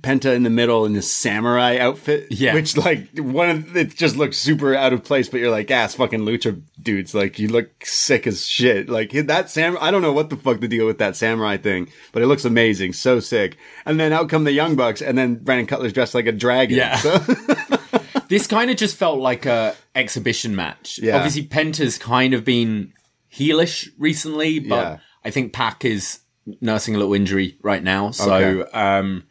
Penta 0.00 0.34
in 0.34 0.42
the 0.44 0.50
middle 0.50 0.86
in 0.86 0.92
this 0.94 1.12
samurai 1.12 1.76
outfit. 1.78 2.28
Yeah. 2.30 2.54
Which 2.54 2.76
like 2.76 3.18
one 3.18 3.50
of, 3.50 3.76
it 3.76 3.94
just 3.94 4.16
looks 4.16 4.38
super 4.38 4.74
out 4.74 4.92
of 4.92 5.04
place, 5.04 5.28
but 5.28 5.40
you're 5.40 5.50
like, 5.50 5.70
ass 5.70 5.94
fucking 5.94 6.20
lucha 6.20 6.62
dudes. 6.82 7.14
Like 7.14 7.38
you 7.38 7.48
look 7.48 7.84
sick 7.84 8.26
as 8.26 8.46
shit. 8.46 8.88
Like 8.88 9.10
that 9.12 9.50
sam, 9.50 9.76
I 9.80 9.90
don't 9.90 10.02
know 10.02 10.12
what 10.12 10.30
the 10.30 10.36
fuck 10.36 10.60
to 10.60 10.68
deal 10.68 10.86
with 10.86 10.98
that 10.98 11.16
samurai 11.16 11.56
thing, 11.58 11.88
but 12.12 12.22
it 12.22 12.26
looks 12.26 12.44
amazing. 12.44 12.94
So 12.94 13.20
sick. 13.20 13.58
And 13.84 14.00
then 14.00 14.12
out 14.12 14.28
come 14.28 14.44
the 14.44 14.52
Young 14.52 14.74
Bucks 14.76 15.02
and 15.02 15.18
then 15.18 15.34
Brandon 15.36 15.66
Cutler's 15.66 15.92
dressed 15.92 16.14
like 16.14 16.26
a 16.26 16.32
dragon. 16.32 16.76
Yeah. 16.78 16.96
So, 16.96 17.18
This 18.28 18.46
kind 18.46 18.70
of 18.70 18.76
just 18.78 18.96
felt 18.96 19.20
like 19.20 19.44
a 19.44 19.76
exhibition 19.94 20.56
match. 20.56 20.98
Yeah. 21.00 21.16
Obviously, 21.16 21.46
Penta's 21.46 21.98
kind 21.98 22.32
of 22.32 22.42
been 22.42 22.94
heelish 23.32 23.88
recently, 23.98 24.60
but 24.60 24.74
Yeah. 24.76 24.98
I 25.24 25.30
think 25.30 25.52
Pac 25.52 25.84
is 25.84 26.20
nursing 26.60 26.94
a 26.94 26.98
little 26.98 27.14
injury 27.14 27.58
right 27.62 27.82
now. 27.82 28.10
So 28.12 28.32
Okay. 28.34 28.70
um, 28.72 29.24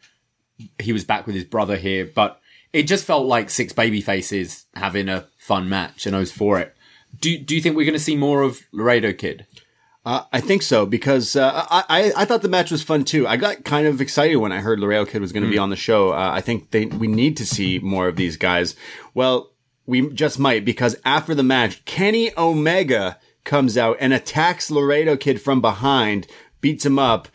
he 0.78 0.92
was 0.92 1.04
back 1.04 1.26
with 1.26 1.34
his 1.34 1.44
brother 1.44 1.76
here, 1.76 2.10
but 2.12 2.40
it 2.72 2.84
just 2.84 3.04
felt 3.04 3.26
like 3.26 3.50
six 3.50 3.72
baby 3.72 4.00
faces 4.00 4.66
having 4.74 5.08
a 5.08 5.28
fun 5.38 5.68
match, 5.68 6.06
and 6.06 6.14
I 6.14 6.20
was 6.20 6.32
for 6.32 6.58
it. 6.58 6.74
Do 7.20 7.36
Do 7.38 7.54
you 7.54 7.60
think 7.60 7.76
we're 7.76 7.84
going 7.84 7.94
to 7.94 7.98
see 7.98 8.16
more 8.16 8.42
of 8.42 8.62
Laredo 8.72 9.12
Kid? 9.12 9.46
Uh, 10.06 10.24
I 10.32 10.40
think 10.40 10.60
so 10.60 10.84
because 10.84 11.34
uh, 11.34 11.66
I, 11.70 11.84
I 11.88 12.12
I 12.16 12.24
thought 12.26 12.42
the 12.42 12.48
match 12.48 12.70
was 12.70 12.82
fun 12.82 13.04
too. 13.04 13.26
I 13.26 13.36
got 13.36 13.64
kind 13.64 13.86
of 13.86 14.02
excited 14.02 14.36
when 14.36 14.52
I 14.52 14.60
heard 14.60 14.80
Laredo 14.80 15.06
Kid 15.06 15.22
was 15.22 15.32
going 15.32 15.44
to 15.44 15.50
be 15.50 15.56
on 15.58 15.70
the 15.70 15.76
show. 15.76 16.10
Uh, 16.10 16.30
I 16.32 16.42
think 16.42 16.72
they 16.72 16.86
we 16.86 17.06
need 17.06 17.38
to 17.38 17.46
see 17.46 17.78
more 17.78 18.08
of 18.08 18.16
these 18.16 18.36
guys. 18.36 18.76
Well, 19.14 19.52
we 19.86 20.10
just 20.10 20.38
might 20.38 20.64
because 20.64 20.96
after 21.04 21.34
the 21.34 21.42
match, 21.42 21.84
Kenny 21.86 22.36
Omega 22.36 23.18
comes 23.44 23.78
out 23.78 23.96
and 24.00 24.12
attacks 24.12 24.70
Laredo 24.70 25.16
Kid 25.16 25.40
from 25.40 25.60
behind, 25.60 26.26
beats 26.60 26.84
him 26.84 26.98
up, 26.98 27.28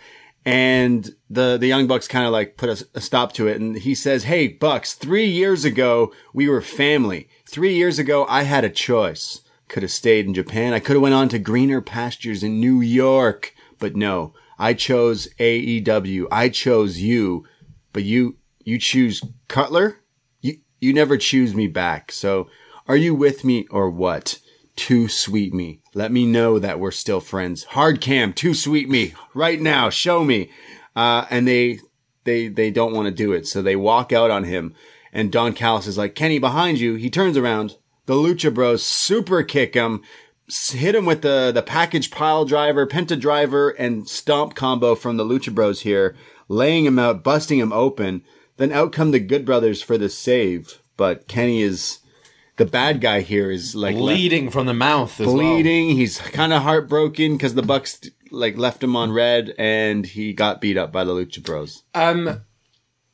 and 0.45 1.15
the 1.29 1.57
the 1.57 1.67
young 1.67 1.87
bucks 1.87 2.07
kind 2.07 2.25
of 2.25 2.31
like 2.31 2.57
put 2.57 2.69
a, 2.69 2.87
a 2.95 3.01
stop 3.01 3.33
to 3.33 3.47
it. 3.47 3.59
And 3.59 3.77
he 3.77 3.93
says, 3.95 4.23
"Hey, 4.23 4.47
Bucks, 4.47 4.93
three 4.93 5.25
years 5.25 5.65
ago 5.65 6.13
we 6.33 6.49
were 6.49 6.61
family. 6.61 7.29
Three 7.45 7.75
years 7.75 7.99
ago 7.99 8.25
I 8.27 8.43
had 8.43 8.63
a 8.63 8.69
choice." 8.69 9.41
could 9.69 9.83
have 9.83 9.91
stayed 9.91 10.25
in 10.25 10.33
Japan. 10.33 10.73
I 10.73 10.79
could 10.79 10.95
have 10.95 11.01
went 11.01 11.15
on 11.15 11.29
to 11.29 11.39
greener 11.39 11.79
pastures 11.79 12.43
in 12.43 12.59
New 12.59 12.81
York, 12.81 13.53
but 13.77 13.95
no, 13.95 14.33
I 14.57 14.73
chose 14.73 15.29
AEW. 15.39 16.25
I 16.31 16.49
chose 16.49 16.97
you, 16.97 17.45
but 17.93 18.03
you, 18.03 18.35
you 18.65 18.77
choose 18.77 19.23
Cutler? 19.47 19.99
You, 20.41 20.57
you 20.81 20.91
never 20.91 21.17
choose 21.17 21.55
me 21.55 21.67
back. 21.67 22.11
So 22.11 22.49
are 22.87 22.97
you 22.97 23.15
with 23.15 23.45
me 23.45 23.67
or 23.69 23.89
what? 23.89 24.39
Too 24.75 25.07
sweet 25.07 25.53
me. 25.53 25.81
Let 25.93 26.11
me 26.11 26.25
know 26.25 26.57
that 26.57 26.79
we're 26.79 26.91
still 26.91 27.19
friends. 27.19 27.65
Hard 27.65 28.01
cam, 28.01 28.33
too 28.33 28.53
sweet 28.53 28.89
me. 28.89 29.13
Right 29.33 29.61
now, 29.61 29.89
show 29.89 30.23
me. 30.23 30.49
Uh, 30.95 31.25
and 31.29 31.47
they, 31.47 31.79
they, 32.23 32.47
they 32.47 32.71
don't 32.71 32.93
want 32.93 33.05
to 33.07 33.13
do 33.13 33.31
it. 33.33 33.47
So 33.47 33.61
they 33.61 33.75
walk 33.75 34.11
out 34.11 34.31
on 34.31 34.43
him. 34.43 34.73
And 35.11 35.31
Don 35.31 35.53
Callis 35.53 35.87
is 35.87 35.97
like, 35.97 36.13
Kenny, 36.15 36.39
behind 36.39 36.79
you. 36.79 36.95
He 36.95 37.09
turns 37.09 37.37
around. 37.37 37.77
The 38.05 38.13
Lucha 38.15 38.53
Bros 38.53 38.83
super 38.83 39.43
kick 39.43 39.75
him, 39.75 40.01
hit 40.47 40.95
him 40.95 41.05
with 41.05 41.21
the, 41.21 41.51
the 41.53 41.61
package 41.61 42.09
pile 42.11 42.43
driver, 42.45 42.87
penta 42.87 43.19
driver, 43.19 43.69
and 43.69 44.07
stomp 44.09 44.55
combo 44.55 44.95
from 44.95 45.17
the 45.17 45.23
Lucha 45.23 45.53
Bros 45.53 45.81
here, 45.81 46.15
laying 46.47 46.85
him 46.85 46.97
out, 46.99 47.23
busting 47.23 47.59
him 47.59 47.71
open. 47.71 48.23
Then 48.57 48.71
out 48.71 48.91
come 48.91 49.11
the 49.11 49.19
Good 49.19 49.45
Brothers 49.45 49.81
for 49.81 49.97
the 49.97 50.09
save. 50.09 50.81
But 50.97 51.27
Kenny 51.27 51.61
is, 51.61 51.99
the 52.57 52.65
bad 52.65 52.99
guy 52.99 53.21
here 53.21 53.49
is 53.49 53.73
like 53.73 53.95
left- 53.95 54.01
Bleeding 54.03 54.49
from 54.51 54.65
the 54.65 54.73
mouth 54.73 55.19
as 55.21 55.27
well. 55.27 55.37
bleeding. 55.37 55.91
He's 55.91 56.19
kind 56.19 56.51
of 56.51 56.63
heartbroken 56.63 57.33
because 57.33 57.53
the 57.53 57.61
Bucks 57.61 58.01
like 58.31 58.57
left 58.57 58.83
him 58.83 58.95
on 58.95 59.11
red 59.11 59.53
and 59.57 60.05
he 60.05 60.33
got 60.33 60.61
beat 60.61 60.77
up 60.77 60.91
by 60.91 61.03
the 61.03 61.13
Lucha 61.13 61.43
Bros. 61.43 61.83
Um, 61.93 62.41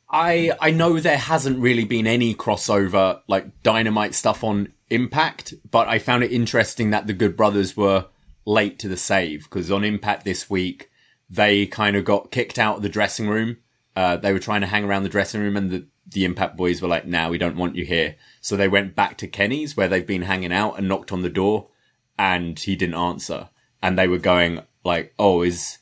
I 0.08 0.52
I 0.60 0.70
know 0.70 0.98
there 1.00 1.18
hasn't 1.18 1.58
really 1.58 1.84
been 1.84 2.06
any 2.06 2.34
crossover 2.34 3.20
like 3.28 3.62
dynamite 3.62 4.14
stuff 4.14 4.44
on 4.44 4.72
Impact, 4.88 5.52
but 5.68 5.88
I 5.88 5.98
found 5.98 6.22
it 6.22 6.30
interesting 6.30 6.90
that 6.90 7.08
the 7.08 7.12
Good 7.12 7.36
Brothers 7.36 7.76
were 7.76 8.06
late 8.44 8.78
to 8.78 8.88
the 8.88 8.96
save 8.96 9.44
because 9.44 9.70
on 9.70 9.82
Impact 9.82 10.24
this 10.24 10.48
week 10.48 10.90
they 11.28 11.66
kind 11.66 11.96
of 11.96 12.04
got 12.04 12.30
kicked 12.30 12.58
out 12.58 12.76
of 12.76 12.82
the 12.82 12.88
dressing 12.88 13.28
room. 13.28 13.56
Uh, 13.96 14.16
they 14.16 14.32
were 14.32 14.38
trying 14.38 14.60
to 14.60 14.66
hang 14.68 14.84
around 14.84 15.02
the 15.02 15.08
dressing 15.08 15.40
room, 15.40 15.56
and 15.56 15.70
the 15.70 15.86
the 16.06 16.24
Impact 16.24 16.56
boys 16.56 16.80
were 16.80 16.88
like, 16.88 17.06
"Now 17.06 17.30
we 17.30 17.38
don't 17.38 17.56
want 17.56 17.74
you 17.74 17.84
here." 17.84 18.14
So 18.40 18.56
they 18.56 18.68
went 18.68 18.94
back 18.94 19.16
to 19.18 19.26
Kenny's 19.26 19.76
where 19.76 19.88
they've 19.88 20.06
been 20.06 20.22
hanging 20.22 20.52
out 20.52 20.78
and 20.78 20.88
knocked 20.88 21.12
on 21.12 21.22
the 21.22 21.28
door, 21.28 21.68
and 22.16 22.58
he 22.58 22.76
didn't 22.76 22.94
answer. 22.94 23.48
And 23.82 23.98
they 23.98 24.06
were 24.06 24.18
going 24.18 24.62
like, 24.86 25.12
"Oh, 25.18 25.42
is." 25.42 25.78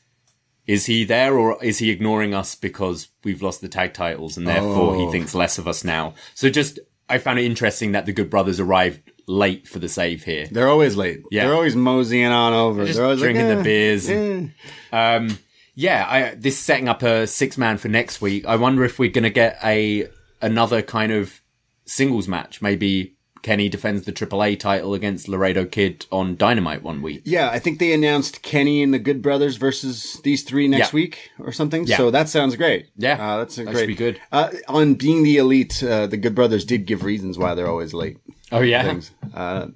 is 0.67 0.87
he 0.87 1.03
there 1.03 1.37
or 1.37 1.63
is 1.63 1.77
he 1.77 1.91
ignoring 1.91 2.33
us 2.33 2.55
because 2.55 3.09
we've 3.23 3.43
lost 3.43 3.61
the 3.61 3.67
tag 3.67 3.93
titles 3.93 4.35
and 4.35 4.47
therefore 4.47 4.95
he 4.95 5.11
thinks 5.11 5.35
less 5.35 5.59
of 5.59 5.67
us 5.67 5.83
now? 5.83 6.15
So 6.33 6.49
just, 6.49 6.79
I 7.07 7.19
found 7.19 7.37
it 7.37 7.45
interesting 7.45 7.91
that 7.91 8.07
the 8.07 8.13
Good 8.13 8.31
Brothers 8.31 8.59
arrived 8.59 9.11
late 9.27 9.67
for 9.67 9.77
the 9.77 9.87
save 9.87 10.23
here. 10.23 10.47
They're 10.49 10.67
always 10.67 10.97
late. 10.97 11.21
Yeah. 11.29 11.45
They're 11.45 11.53
always 11.53 11.75
moseying 11.75 12.31
on 12.31 12.53
over. 12.53 12.83
Just 12.83 12.97
They're 12.97 13.05
always 13.05 13.19
drinking 13.19 13.47
like, 13.47 13.57
the 13.57 13.59
"Eh, 13.59 13.63
beers. 13.63 14.09
eh." 14.09 14.47
Um, 14.91 15.37
yeah, 15.75 16.05
I, 16.09 16.35
this 16.35 16.57
setting 16.57 16.87
up 16.89 17.03
a 17.03 17.27
six 17.27 17.59
man 17.59 17.77
for 17.77 17.87
next 17.89 18.19
week. 18.19 18.45
I 18.47 18.55
wonder 18.55 18.83
if 18.83 18.97
we're 18.97 19.11
going 19.11 19.23
to 19.23 19.29
get 19.29 19.59
a 19.63 20.07
another 20.41 20.81
kind 20.81 21.11
of 21.11 21.41
singles 21.85 22.27
match. 22.27 22.59
Maybe 22.61 23.14
Kenny 23.45 23.69
defends 23.69 24.05
the 24.05 24.11
AAA 24.11 24.59
title 24.59 24.95
against 24.95 25.27
Laredo 25.27 25.65
Kid 25.65 26.07
on 26.11 26.35
Dynamite 26.35 26.81
one 26.81 27.03
week. 27.03 27.21
Yeah, 27.25 27.51
I 27.51 27.59
think 27.59 27.77
they 27.77 27.93
announced 27.93 28.41
Kenny 28.41 28.81
and 28.81 28.91
the 28.91 28.97
Good 28.97 29.21
Brothers 29.21 29.57
versus 29.57 30.19
these 30.23 30.41
three 30.41 30.67
next 30.67 30.91
Yeah. 30.91 30.95
week 30.95 31.29
or 31.37 31.51
something. 31.51 31.85
Yeah. 31.85 31.97
So 31.97 32.09
that 32.09 32.27
sounds 32.27 32.55
great. 32.55 32.87
Yeah, 32.97 33.13
uh, 33.23 33.37
that's 33.37 33.55
that 33.57 33.65
great. 33.67 33.77
should 33.81 33.87
be 33.87 33.93
good. 33.93 34.19
Uh, 34.31 34.49
on 34.67 34.95
being 34.95 35.21
the 35.21 35.37
elite, 35.37 35.83
uh, 35.83 36.07
the 36.07 36.17
Good 36.17 36.33
Brothers 36.33 36.65
did 36.65 36.87
give 36.87 37.03
reasons 37.03 37.37
why 37.37 37.53
they're 37.53 37.69
always 37.69 37.93
late. 37.93 38.17
Oh 38.51 38.61
yeah, 38.61 38.81
Things. 38.81 39.11
Uh, 39.31 39.67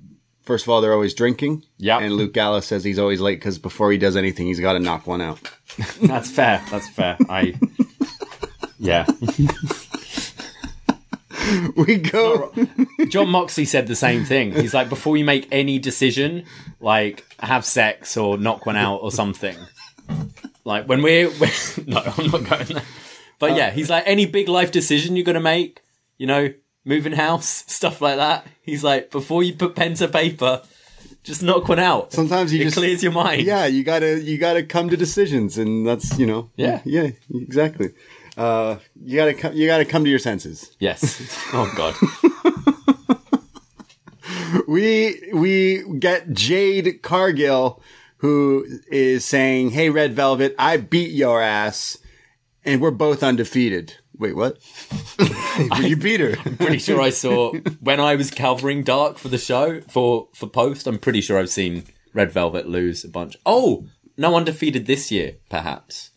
first 0.42 0.66
of 0.66 0.70
all, 0.70 0.82
they're 0.82 0.94
always 0.94 1.14
drinking. 1.14 1.64
Yeah. 1.78 2.00
And 2.00 2.14
Luke 2.16 2.34
Gallows 2.34 2.66
says 2.66 2.84
he's 2.84 2.98
always 2.98 3.22
late 3.22 3.38
because 3.40 3.60
before 3.60 3.92
he 3.92 4.00
does 4.00 4.18
anything, 4.18 4.48
he's 4.48 4.60
got 4.60 4.74
to 4.74 4.80
knock 4.80 5.06
one 5.06 5.22
out. 5.22 5.40
that's 6.02 6.32
fair. 6.32 6.60
That's 6.72 6.90
fair. 6.90 7.18
I 7.30 7.54
yeah. 8.80 9.06
We 11.76 11.98
go. 11.98 12.54
Jon 13.08 13.30
Moxley 13.30 13.66
said 13.66 13.88
the 13.88 13.96
same 13.96 14.26
thing. 14.26 14.52
He's 14.52 14.74
like, 14.74 14.90
before 14.90 15.18
you 15.18 15.26
make 15.26 15.48
any 15.52 15.80
decision, 15.80 16.46
like 16.80 17.26
have 17.40 17.66
sex 17.66 18.18
or 18.18 18.38
knock 18.38 18.66
one 18.66 18.76
out 18.76 18.98
or 18.98 19.12
something. 19.12 19.56
Like 20.66 20.88
when 20.88 21.02
we're, 21.02 21.30
we're 21.40 21.52
no, 21.88 22.02
I'm 22.18 22.32
not 22.32 22.44
going 22.50 22.66
there. 22.66 22.84
But 23.40 23.56
yeah, 23.56 23.72
he's 23.72 23.90
like, 23.90 24.04
any 24.06 24.26
big 24.26 24.50
life 24.50 24.72
decision 24.72 25.16
you're 25.16 25.26
gonna 25.26 25.40
make, 25.40 25.82
you 26.18 26.28
know, 26.28 26.54
moving 26.86 27.14
house, 27.14 27.48
stuff 27.68 28.02
like 28.02 28.18
that. 28.18 28.46
He's 28.62 28.84
like, 28.84 29.12
before 29.12 29.44
you 29.44 29.54
put 29.54 29.76
pen 29.76 29.94
to 29.96 30.08
paper, 30.08 30.62
just 31.24 31.44
knock 31.44 31.68
one 31.68 31.80
out. 31.80 32.12
Sometimes 32.14 32.54
you 32.54 32.62
it 32.62 32.66
just 32.66 32.78
clears 32.78 33.04
your 33.04 33.12
mind. 33.12 33.44
Yeah, 33.44 33.66
you 33.66 33.84
gotta 33.84 34.22
you 34.22 34.38
gotta 34.38 34.64
come 34.64 34.90
to 34.90 34.98
decisions, 34.98 35.58
and 35.58 35.88
that's 35.88 36.18
you 36.18 36.26
know. 36.26 36.50
Yeah. 36.56 36.82
Yeah. 36.86 37.10
Exactly. 37.34 37.90
Uh, 38.40 38.80
you 39.04 39.18
gotta 39.18 39.34
come. 39.34 39.54
You 39.54 39.68
gotta 39.68 39.84
come 39.84 40.06
to 40.06 40.10
your 40.10 40.18
senses. 40.18 40.76
Yes. 40.80 41.38
Oh 41.54 41.70
god. 41.76 41.96
we 44.68 45.30
we 45.34 45.84
get 46.00 46.32
Jade 46.32 47.02
Cargill, 47.02 47.82
who 48.18 48.66
is 48.88 49.26
saying, 49.26 49.72
"Hey, 49.72 49.90
Red 49.90 50.14
Velvet, 50.14 50.56
I 50.58 50.78
beat 50.78 51.12
your 51.12 51.42
ass, 51.42 51.98
and 52.64 52.80
we're 52.80 52.92
both 52.92 53.24
undefeated." 53.24 53.96
Wait, 54.18 54.38
what? 54.38 54.58
you 55.82 55.98
beat 55.98 56.22
her. 56.22 56.36
I'm 56.46 56.56
pretty 56.56 56.80
sure 56.80 57.02
I 57.02 57.10
saw 57.10 57.54
when 57.82 58.00
I 58.00 58.16
was 58.16 58.32
covering 58.32 58.84
Dark 58.84 59.18
for 59.18 59.28
the 59.28 59.38
show 59.38 59.82
for 59.82 60.30
for 60.34 60.48
post. 60.48 60.88
I'm 60.88 61.00
pretty 61.00 61.20
sure 61.20 61.38
I've 61.38 61.50
seen 61.50 61.84
Red 62.14 62.32
Velvet 62.32 62.70
lose 62.70 63.04
a 63.04 63.10
bunch. 63.10 63.36
Oh, 63.46 63.88
no 64.16 64.36
undefeated 64.36 64.86
this 64.86 65.12
year, 65.12 65.36
perhaps. 65.50 66.09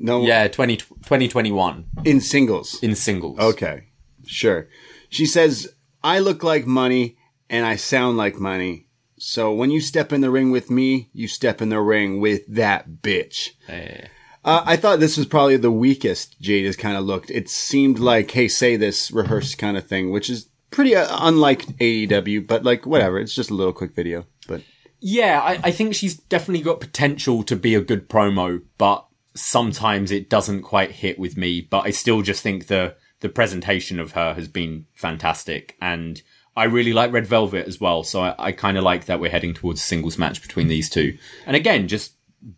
No, 0.00 0.22
Yeah, 0.22 0.48
20, 0.48 0.76
2021 0.76 1.86
in 2.04 2.20
singles. 2.20 2.78
in 2.82 2.94
singles. 2.94 3.38
Okay, 3.38 3.84
sure. 4.26 4.68
She 5.08 5.26
says, 5.26 5.72
I 6.02 6.18
look 6.20 6.42
like 6.42 6.66
money 6.66 7.16
and 7.50 7.66
I 7.66 7.76
sound 7.76 8.16
like 8.16 8.36
money. 8.36 8.86
So 9.18 9.52
when 9.52 9.70
you 9.70 9.80
step 9.80 10.12
in 10.12 10.20
the 10.20 10.30
ring 10.30 10.50
with 10.52 10.70
me, 10.70 11.10
you 11.12 11.26
step 11.26 11.60
in 11.60 11.70
the 11.70 11.80
ring 11.80 12.20
with 12.20 12.46
that 12.46 12.88
bitch. 13.02 13.50
Eh. 13.68 14.06
Uh, 14.44 14.62
I 14.64 14.76
thought 14.76 15.00
this 15.00 15.16
was 15.16 15.26
probably 15.26 15.56
the 15.56 15.72
weakest 15.72 16.40
Jade 16.40 16.64
has 16.66 16.76
kind 16.76 16.96
of 16.96 17.04
looked. 17.04 17.30
It 17.30 17.50
seemed 17.50 17.98
like, 17.98 18.30
hey, 18.30 18.46
say 18.46 18.76
this, 18.76 19.10
rehearsed 19.10 19.58
kind 19.58 19.76
of 19.76 19.86
thing, 19.86 20.10
which 20.10 20.30
is 20.30 20.48
pretty 20.70 20.94
uh, 20.94 21.08
unlike 21.10 21.62
AEW, 21.78 22.46
but 22.46 22.62
like, 22.64 22.86
whatever. 22.86 23.18
It's 23.18 23.34
just 23.34 23.50
a 23.50 23.54
little 23.54 23.72
quick 23.72 23.94
video. 23.96 24.24
But 24.46 24.62
Yeah, 25.00 25.40
I, 25.42 25.58
I 25.64 25.70
think 25.72 25.94
she's 25.96 26.14
definitely 26.16 26.62
got 26.62 26.78
potential 26.80 27.42
to 27.42 27.56
be 27.56 27.74
a 27.74 27.80
good 27.80 28.08
promo, 28.08 28.62
but 28.78 29.04
sometimes 29.34 30.10
it 30.10 30.30
doesn't 30.30 30.62
quite 30.62 30.92
hit 30.92 31.18
with 31.18 31.36
me. 31.36 31.60
But 31.60 31.86
I 31.86 31.90
still 31.90 32.22
just 32.22 32.42
think 32.42 32.66
the 32.66 32.96
the 33.20 33.28
presentation 33.28 33.98
of 33.98 34.12
her 34.12 34.34
has 34.34 34.48
been 34.48 34.86
fantastic, 34.94 35.76
and 35.80 36.22
I 36.56 36.64
really 36.64 36.92
like 36.92 37.12
Red 37.12 37.26
Velvet 37.26 37.66
as 37.66 37.80
well. 37.80 38.04
So 38.04 38.20
I, 38.20 38.34
I 38.38 38.52
kind 38.52 38.76
of 38.78 38.84
like 38.84 39.06
that 39.06 39.20
we're 39.20 39.30
heading 39.30 39.54
towards 39.54 39.80
a 39.80 39.84
singles 39.84 40.18
match 40.18 40.42
between 40.42 40.68
these 40.68 40.88
two, 40.88 41.16
and 41.46 41.56
again, 41.56 41.88
just 41.88 42.12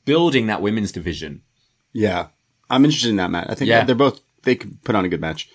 building 0.05 0.47
that 0.47 0.62
women's 0.62 0.93
division. 0.93 1.43
yeah, 1.93 2.29
I'm 2.68 2.85
interested 2.85 3.11
in 3.11 3.16
that 3.16 3.31
match. 3.31 3.47
I 3.49 3.55
think 3.55 3.68
Yeah. 3.68 3.85
they're 3.85 3.95
both, 3.97 4.21
they 4.43 4.55
could 4.55 4.83
put 4.85 4.95
on 4.95 5.05
a 5.05 5.09
good 5.09 5.21
match. 5.21 5.49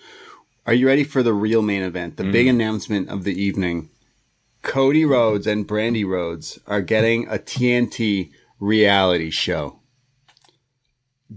Are 0.66 0.74
you 0.74 0.86
ready 0.86 1.04
for 1.04 1.22
the 1.22 1.32
real 1.32 1.62
main 1.62 1.82
event? 1.82 2.16
The 2.16 2.24
big 2.24 2.46
mm. 2.46 2.50
announcement 2.50 3.08
of 3.08 3.24
the 3.24 3.40
evening. 3.40 3.88
Cody 4.62 5.04
Rhodes 5.04 5.46
and 5.46 5.66
Brandi 5.66 6.04
Rhodes 6.04 6.58
are 6.66 6.82
getting 6.82 7.26
a 7.28 7.38
TNT 7.38 8.30
reality 8.58 9.30
show. 9.30 9.78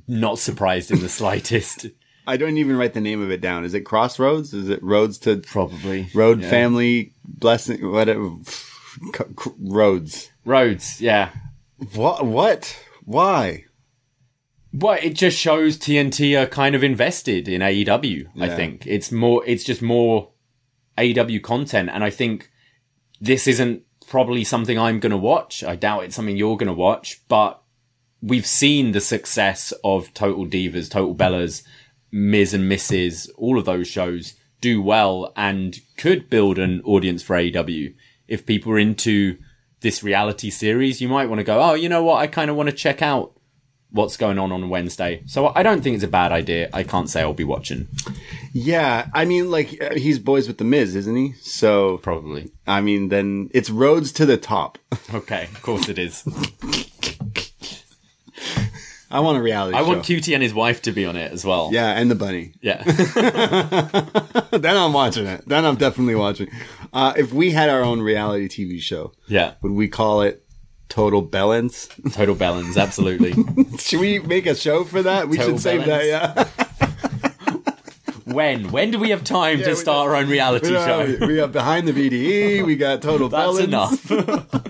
Not 0.08 0.40
surprised 0.40 0.92
in 0.92 1.00
the 1.00 1.10
slightest. 1.20 1.88
I 2.28 2.38
don't 2.38 2.58
even 2.58 2.78
write 2.78 2.94
the 2.94 3.02
name 3.02 3.22
of 3.22 3.32
it 3.32 3.42
down. 3.42 3.66
Is 3.66 3.74
it 3.74 3.82
Crossroads? 3.82 4.54
Is 4.54 4.70
it 4.70 4.84
Roads 4.84 5.18
to 5.20 5.38
Probably 5.38 6.10
Road 6.14 6.42
Yeah. 6.42 6.50
Family 6.50 7.14
Blessing? 7.26 7.90
Whatever. 7.92 8.30
C- 9.16 9.52
Roads. 9.60 11.02
Yeah. 11.02 11.32
What? 11.96 12.26
What? 12.26 12.80
Why? 13.06 13.66
Well, 14.72 14.98
it 15.02 15.16
just 15.16 15.40
shows 15.40 15.78
TNT 15.78 16.40
are 16.40 16.46
kind 16.46 16.76
of 16.76 16.84
invested 16.84 17.48
in 17.48 17.62
AEW. 17.62 18.28
I 18.40 18.50
think 18.56 18.86
it's 18.86 19.12
more, 19.12 19.44
it's 19.48 19.64
just 19.64 19.82
more 19.82 20.30
AEW 20.98 21.42
content. 21.42 21.90
And 21.92 22.04
I 22.04 22.12
think 22.12 22.52
this 23.20 23.48
isn't 23.48 23.82
probably 24.08 24.44
something 24.44 24.78
I'm 24.78 25.00
going 25.00 25.12
to 25.12 25.18
watch. 25.18 25.64
I 25.64 25.76
doubt 25.76 26.04
it's 26.04 26.16
something 26.16 26.38
you're 26.38 26.58
going 26.58 26.68
to 26.68 26.74
watch, 26.74 27.22
but 27.28 27.62
we've 28.22 28.46
seen 28.46 28.92
the 28.92 29.02
success 29.02 29.74
of 29.84 30.14
Total 30.14 30.46
Divas, 30.46 30.90
Total 30.90 31.16
Bellas, 31.16 31.64
Miz 32.12 32.54
and 32.54 32.70
Mrs., 32.70 33.30
all 33.38 33.58
of 33.58 33.66
those 33.66 33.88
shows 33.88 34.34
do 34.62 34.82
well 34.82 35.32
and 35.36 35.80
could 35.98 36.30
build 36.30 36.60
an 36.60 36.82
audience 36.84 37.24
for 37.24 37.36
AEW. 37.36 37.94
If 38.28 38.46
people 38.46 38.72
are 38.74 38.80
into 38.80 39.38
this 39.82 40.04
reality 40.04 40.50
series, 40.50 41.02
you 41.02 41.08
might 41.08 41.30
want 41.30 41.40
to 41.40 41.46
go, 41.46 41.62
oh, 41.62 41.74
you 41.74 41.90
know 41.90 42.04
what? 42.04 42.18
I 42.18 42.28
kind 42.28 42.50
of 42.50 42.58
want 42.58 42.70
to 42.70 42.76
check 42.76 43.02
out 43.02 43.34
what's 43.92 44.18
going 44.18 44.38
on 44.38 44.52
on 44.52 44.70
Wednesday. 44.70 45.24
So 45.26 45.52
I 45.56 45.64
don't 45.64 45.82
think 45.82 45.96
it's 45.96 46.04
a 46.04 46.10
bad 46.10 46.32
idea. 46.32 46.70
I 46.74 46.84
can't 46.84 47.10
say 47.10 47.22
I'll 47.22 47.34
be 47.34 47.44
watching. 47.44 47.88
Yeah, 48.54 49.08
I 49.14 49.26
mean, 49.26 49.50
like 49.50 49.82
uh, 49.82 49.96
he's 49.96 50.20
boys 50.20 50.48
with 50.48 50.58
the 50.58 50.64
Miz, 50.64 50.96
isn't 50.96 51.16
he? 51.16 51.34
So 51.42 51.98
Probably. 52.00 52.52
I 52.68 52.82
mean, 52.82 53.10
then 53.10 53.50
it's 53.54 53.70
Rhodes 53.70 54.12
to 54.14 54.26
the 54.26 54.38
top. 54.38 54.78
Okay, 55.14 55.44
of 55.46 55.62
course 55.62 55.90
it 55.90 55.98
is. 55.98 56.24
I 59.12 59.22
want 59.22 59.38
a 59.38 59.42
reality. 59.42 59.76
I 59.76 59.82
show. 59.82 59.88
want 59.88 60.04
QT 60.04 60.34
and 60.34 60.44
his 60.44 60.54
wife 60.54 60.84
to 60.84 60.92
be 60.92 61.06
on 61.06 61.16
it 61.16 61.32
as 61.32 61.44
well. 61.44 61.70
Yeah, 61.72 61.88
and 62.00 62.12
the 62.12 62.16
bunny. 62.16 62.54
Yeah. 62.62 62.84
then 64.52 64.78
I'm 64.78 64.94
watching 64.94 65.26
it. 65.26 65.48
Then 65.48 65.66
I'm 65.66 65.76
definitely 65.78 66.16
watching. 66.16 66.48
Uh, 66.94 67.14
if 67.18 67.34
we 67.34 67.52
had 67.52 67.70
our 67.70 67.82
own 67.82 68.02
reality 68.02 68.48
TV 68.48 68.80
show, 68.80 69.14
yeah. 69.28 69.54
would 69.62 69.72
we 69.72 69.88
call 69.88 70.22
it 70.22 70.46
Total 70.90 71.22
Balance? 71.24 71.90
Total 72.14 72.36
balance, 72.36 72.78
absolutely. 72.78 73.34
should 73.80 74.00
we 74.00 74.20
make 74.20 74.46
a 74.46 74.54
show 74.56 74.84
for 74.84 75.02
that? 75.02 75.28
We 75.28 75.38
Total 75.38 75.54
should 75.54 75.62
save 75.62 75.86
Balance. 75.86 76.48
that. 76.48 76.48
Yeah. 77.48 77.54
when? 78.26 78.72
When 78.72 78.92
do 78.92 79.00
we 79.00 79.10
have 79.10 79.24
time 79.24 79.58
we 79.60 79.64
to 79.66 79.76
start 79.76 80.08
our 80.08 80.16
own 80.16 80.30
reality 80.30 80.68
We 80.70 80.76
show? 80.76 81.18
got- 81.18 81.28
we 81.28 81.38
have 81.38 81.52
behind 81.52 81.88
the 81.88 81.94
BDE. 81.94 82.64
We 82.66 82.76
got 82.76 83.02
Total 83.02 83.28
That's 83.30 83.68
Balance. 83.68 84.12
enough. 84.12 84.64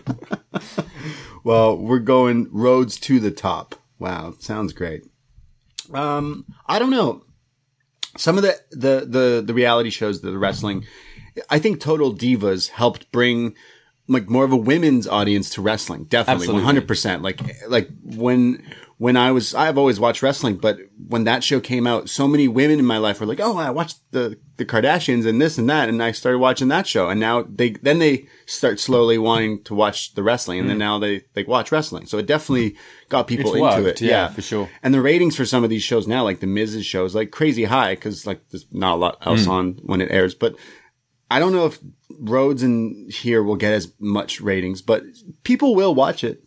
Well, 1.43 1.77
we're 1.77 1.99
going 1.99 2.47
Rhodes 2.51 2.99
to 3.01 3.19
the 3.19 3.31
top. 3.31 3.75
Wow, 3.99 4.33
sounds 4.39 4.73
great. 4.73 5.05
Um, 5.93 6.45
I 6.65 6.79
don't 6.79 6.89
know. 6.91 7.23
Some 8.17 8.37
of 8.37 8.43
the, 8.43 8.55
the, 8.71 9.05
the, 9.05 9.43
the 9.45 9.53
reality 9.53 9.89
shows, 9.89 10.21
the 10.21 10.37
wrestling, 10.37 10.85
I 11.49 11.59
think 11.59 11.79
Total 11.79 12.13
Divas 12.13 12.69
helped 12.69 13.11
bring 13.11 13.55
like 14.07 14.29
more 14.29 14.43
of 14.43 14.51
a 14.51 14.57
women's 14.57 15.07
audience 15.07 15.51
to 15.51 15.61
wrestling. 15.61 16.05
Definitely. 16.05 16.47
100%. 16.47 17.21
Like, 17.21 17.41
like 17.67 17.89
when, 18.03 18.65
when 18.99 19.15
I 19.17 19.31
was, 19.31 19.55
I've 19.55 19.77
always 19.77 19.97
watched 19.99 20.21
wrestling, 20.21 20.57
but 20.57 20.77
when 21.07 21.23
that 21.23 21.41
show 21.43 21.59
came 21.61 21.87
out, 21.87 22.09
so 22.09 22.27
many 22.27 22.47
women 22.49 22.79
in 22.79 22.85
my 22.85 22.97
life 22.97 23.19
were 23.19 23.25
like, 23.25 23.39
Oh, 23.39 23.57
I 23.57 23.69
watched 23.69 23.97
the, 24.11 24.37
the 24.57 24.65
Kardashians 24.65 25.25
and 25.25 25.41
this 25.41 25.57
and 25.57 25.69
that. 25.69 25.87
And 25.87 26.03
I 26.03 26.11
started 26.11 26.39
watching 26.39 26.67
that 26.67 26.85
show. 26.85 27.07
And 27.09 27.17
now 27.17 27.43
they, 27.43 27.69
then 27.71 27.99
they 27.99 28.27
start 28.45 28.77
slowly 28.77 29.17
wanting 29.17 29.63
to 29.63 29.73
watch 29.73 30.13
the 30.15 30.21
wrestling. 30.21 30.59
And 30.59 30.69
then 30.69 30.77
now 30.79 30.99
they, 30.99 31.23
they 31.33 31.43
watch 31.43 31.71
wrestling. 31.71 32.07
So 32.07 32.17
it 32.17 32.25
definitely 32.25 32.75
got 33.07 33.25
people 33.27 33.53
Mm. 33.53 33.55
It's 33.67 33.75
into 33.77 33.87
worked, 33.87 34.01
it. 34.01 34.05
yeah, 34.05 34.27
for 34.27 34.41
sure. 34.41 34.69
And 34.83 34.93
the 34.93 35.01
ratings 35.01 35.35
for 35.37 35.45
some 35.45 35.63
of 35.63 35.69
these 35.69 35.81
shows 35.83 36.05
now, 36.05 36.23
like 36.25 36.41
the 36.41 36.47
Miz's 36.47 36.85
shows, 36.85 37.15
like 37.15 37.31
crazy 37.31 37.63
high 37.63 37.95
because 37.95 38.27
like 38.27 38.41
there's 38.49 38.65
not 38.73 38.95
a 38.95 38.97
lot 38.97 39.17
else 39.25 39.45
Hmm. 39.45 39.51
on 39.51 39.73
when 39.83 40.01
it 40.01 40.11
airs. 40.11 40.35
But 40.35 40.55
I 41.31 41.39
don't 41.39 41.53
know 41.53 41.67
if 41.67 41.79
Rhodes 42.19 42.63
and 42.63 43.09
here 43.13 43.41
will 43.43 43.55
get 43.55 43.71
as 43.71 43.93
much 43.97 44.41
ratings, 44.41 44.81
but 44.81 45.03
people 45.43 45.73
will 45.73 45.95
watch 45.95 46.25
it. 46.25 46.43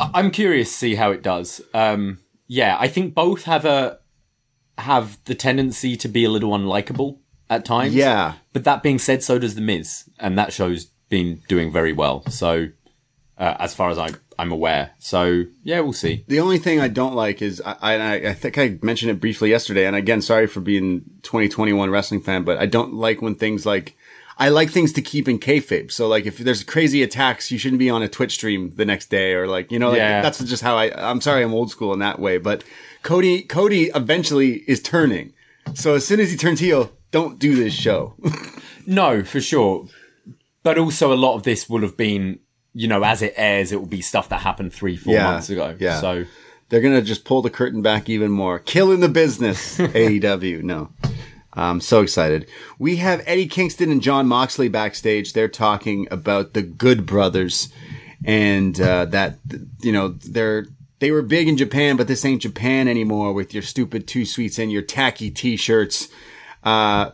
I'm 0.00 0.30
curious 0.30 0.68
to 0.70 0.74
see 0.74 0.94
how 0.94 1.10
it 1.10 1.22
does. 1.22 1.60
Um, 1.74 2.18
yeah, 2.46 2.76
I 2.78 2.88
think 2.88 3.14
both 3.14 3.44
have 3.44 3.64
a 3.64 3.98
have 4.78 5.18
the 5.24 5.34
tendency 5.34 5.96
to 5.96 6.08
be 6.08 6.24
a 6.24 6.30
little 6.30 6.50
unlikable 6.50 7.18
at 7.50 7.64
times. 7.64 7.94
Yeah. 7.94 8.34
But 8.52 8.64
that 8.64 8.82
being 8.82 8.98
said, 8.98 9.22
so 9.22 9.38
does 9.38 9.54
the 9.54 9.60
Miz, 9.60 10.08
and 10.18 10.38
that 10.38 10.52
show's 10.52 10.86
been 11.08 11.42
doing 11.48 11.72
very 11.72 11.92
well. 11.92 12.24
So, 12.28 12.68
uh, 13.38 13.56
as 13.58 13.74
far 13.74 13.90
as 13.90 13.98
I 13.98 14.10
I'm 14.38 14.52
aware. 14.52 14.92
So 14.98 15.44
yeah, 15.64 15.80
we'll 15.80 15.92
see. 15.92 16.24
The 16.28 16.40
only 16.40 16.58
thing 16.58 16.80
I 16.80 16.88
don't 16.88 17.14
like 17.14 17.42
is 17.42 17.60
I, 17.60 17.74
I 17.82 18.14
I 18.28 18.34
think 18.34 18.56
I 18.56 18.78
mentioned 18.82 19.10
it 19.10 19.20
briefly 19.20 19.50
yesterday, 19.50 19.86
and 19.86 19.96
again, 19.96 20.22
sorry 20.22 20.46
for 20.46 20.60
being 20.60 21.00
2021 21.22 21.90
wrestling 21.90 22.20
fan, 22.20 22.44
but 22.44 22.58
I 22.58 22.66
don't 22.66 22.94
like 22.94 23.20
when 23.20 23.34
things 23.34 23.66
like 23.66 23.96
I 24.40 24.50
like 24.50 24.70
things 24.70 24.92
to 24.92 25.02
keep 25.02 25.28
in 25.28 25.38
kayfabe. 25.40 25.90
So 25.90 26.06
like 26.06 26.24
if 26.26 26.38
there's 26.38 26.62
crazy 26.62 27.02
attacks, 27.02 27.50
you 27.50 27.58
shouldn't 27.58 27.80
be 27.80 27.90
on 27.90 28.02
a 28.02 28.08
Twitch 28.08 28.34
stream 28.34 28.70
the 28.76 28.84
next 28.84 29.10
day, 29.10 29.34
or 29.34 29.46
like 29.48 29.72
you 29.72 29.78
know, 29.78 29.88
like, 29.90 29.98
Yeah. 29.98 30.22
that's 30.22 30.38
just 30.44 30.62
how 30.62 30.76
I. 30.76 30.92
I'm 31.10 31.20
sorry, 31.20 31.42
I'm 31.42 31.52
old 31.54 31.70
school 31.70 31.92
in 31.92 31.98
that 32.00 32.18
way, 32.20 32.38
but 32.38 32.62
Cody 33.02 33.42
Cody 33.42 33.90
eventually 33.94 34.62
is 34.68 34.80
turning. 34.80 35.32
So 35.74 35.94
as 35.94 36.06
soon 36.06 36.20
as 36.20 36.30
he 36.30 36.36
turns 36.36 36.60
heel, 36.60 36.92
don't 37.10 37.38
do 37.38 37.54
this 37.56 37.74
show. 37.74 38.14
No, 38.90 39.22
for 39.22 39.38
sure. 39.42 39.86
But 40.62 40.78
also, 40.78 41.12
a 41.12 41.14
lot 41.14 41.34
of 41.34 41.42
this 41.42 41.68
will 41.68 41.82
have 41.82 41.94
been, 41.98 42.38
you 42.72 42.88
know, 42.88 43.02
as 43.02 43.20
it 43.20 43.34
airs, 43.36 43.70
it 43.70 43.76
will 43.78 43.86
be 43.86 44.00
stuff 44.00 44.30
that 44.30 44.40
happened 44.40 44.72
three, 44.72 44.96
four 44.96 45.12
Yeah, 45.12 45.24
months 45.24 45.50
ago. 45.50 45.76
yeah. 45.78 46.00
So 46.00 46.24
They're 46.70 46.80
gonna 46.80 47.02
just 47.02 47.24
pull 47.26 47.42
the 47.42 47.50
curtain 47.50 47.82
back 47.82 48.08
even 48.08 48.30
more, 48.30 48.58
killing 48.58 49.00
the 49.00 49.10
business. 49.10 49.76
AEW, 49.78 50.62
no. 50.62 50.90
I'm 51.54 51.80
so 51.80 52.02
excited. 52.02 52.48
We 52.78 52.96
have 52.96 53.22
Eddie 53.26 53.48
Kingston 53.48 53.90
and 53.90 54.02
Jon 54.02 54.26
Moxley 54.26 54.68
backstage. 54.68 55.32
They're 55.32 55.48
talking 55.48 56.06
about 56.10 56.52
the 56.52 56.62
Good 56.62 57.06
Brothers, 57.06 57.68
and 58.24 58.80
uh, 58.80 59.06
that 59.06 59.38
you 59.80 59.92
know 59.92 60.08
they're 60.08 60.66
they 60.98 61.10
were 61.10 61.22
big 61.22 61.48
in 61.48 61.56
Japan, 61.56 61.96
but 61.96 62.06
this 62.06 62.24
ain't 62.24 62.42
Japan 62.42 62.86
anymore. 62.88 63.32
With 63.32 63.54
your 63.54 63.62
stupid 63.62 64.06
two 64.06 64.24
sweets 64.24 64.58
and 64.58 64.70
your 64.70 64.82
tacky 64.82 65.30
T-shirts. 65.30 66.08
Uh, 66.62 67.12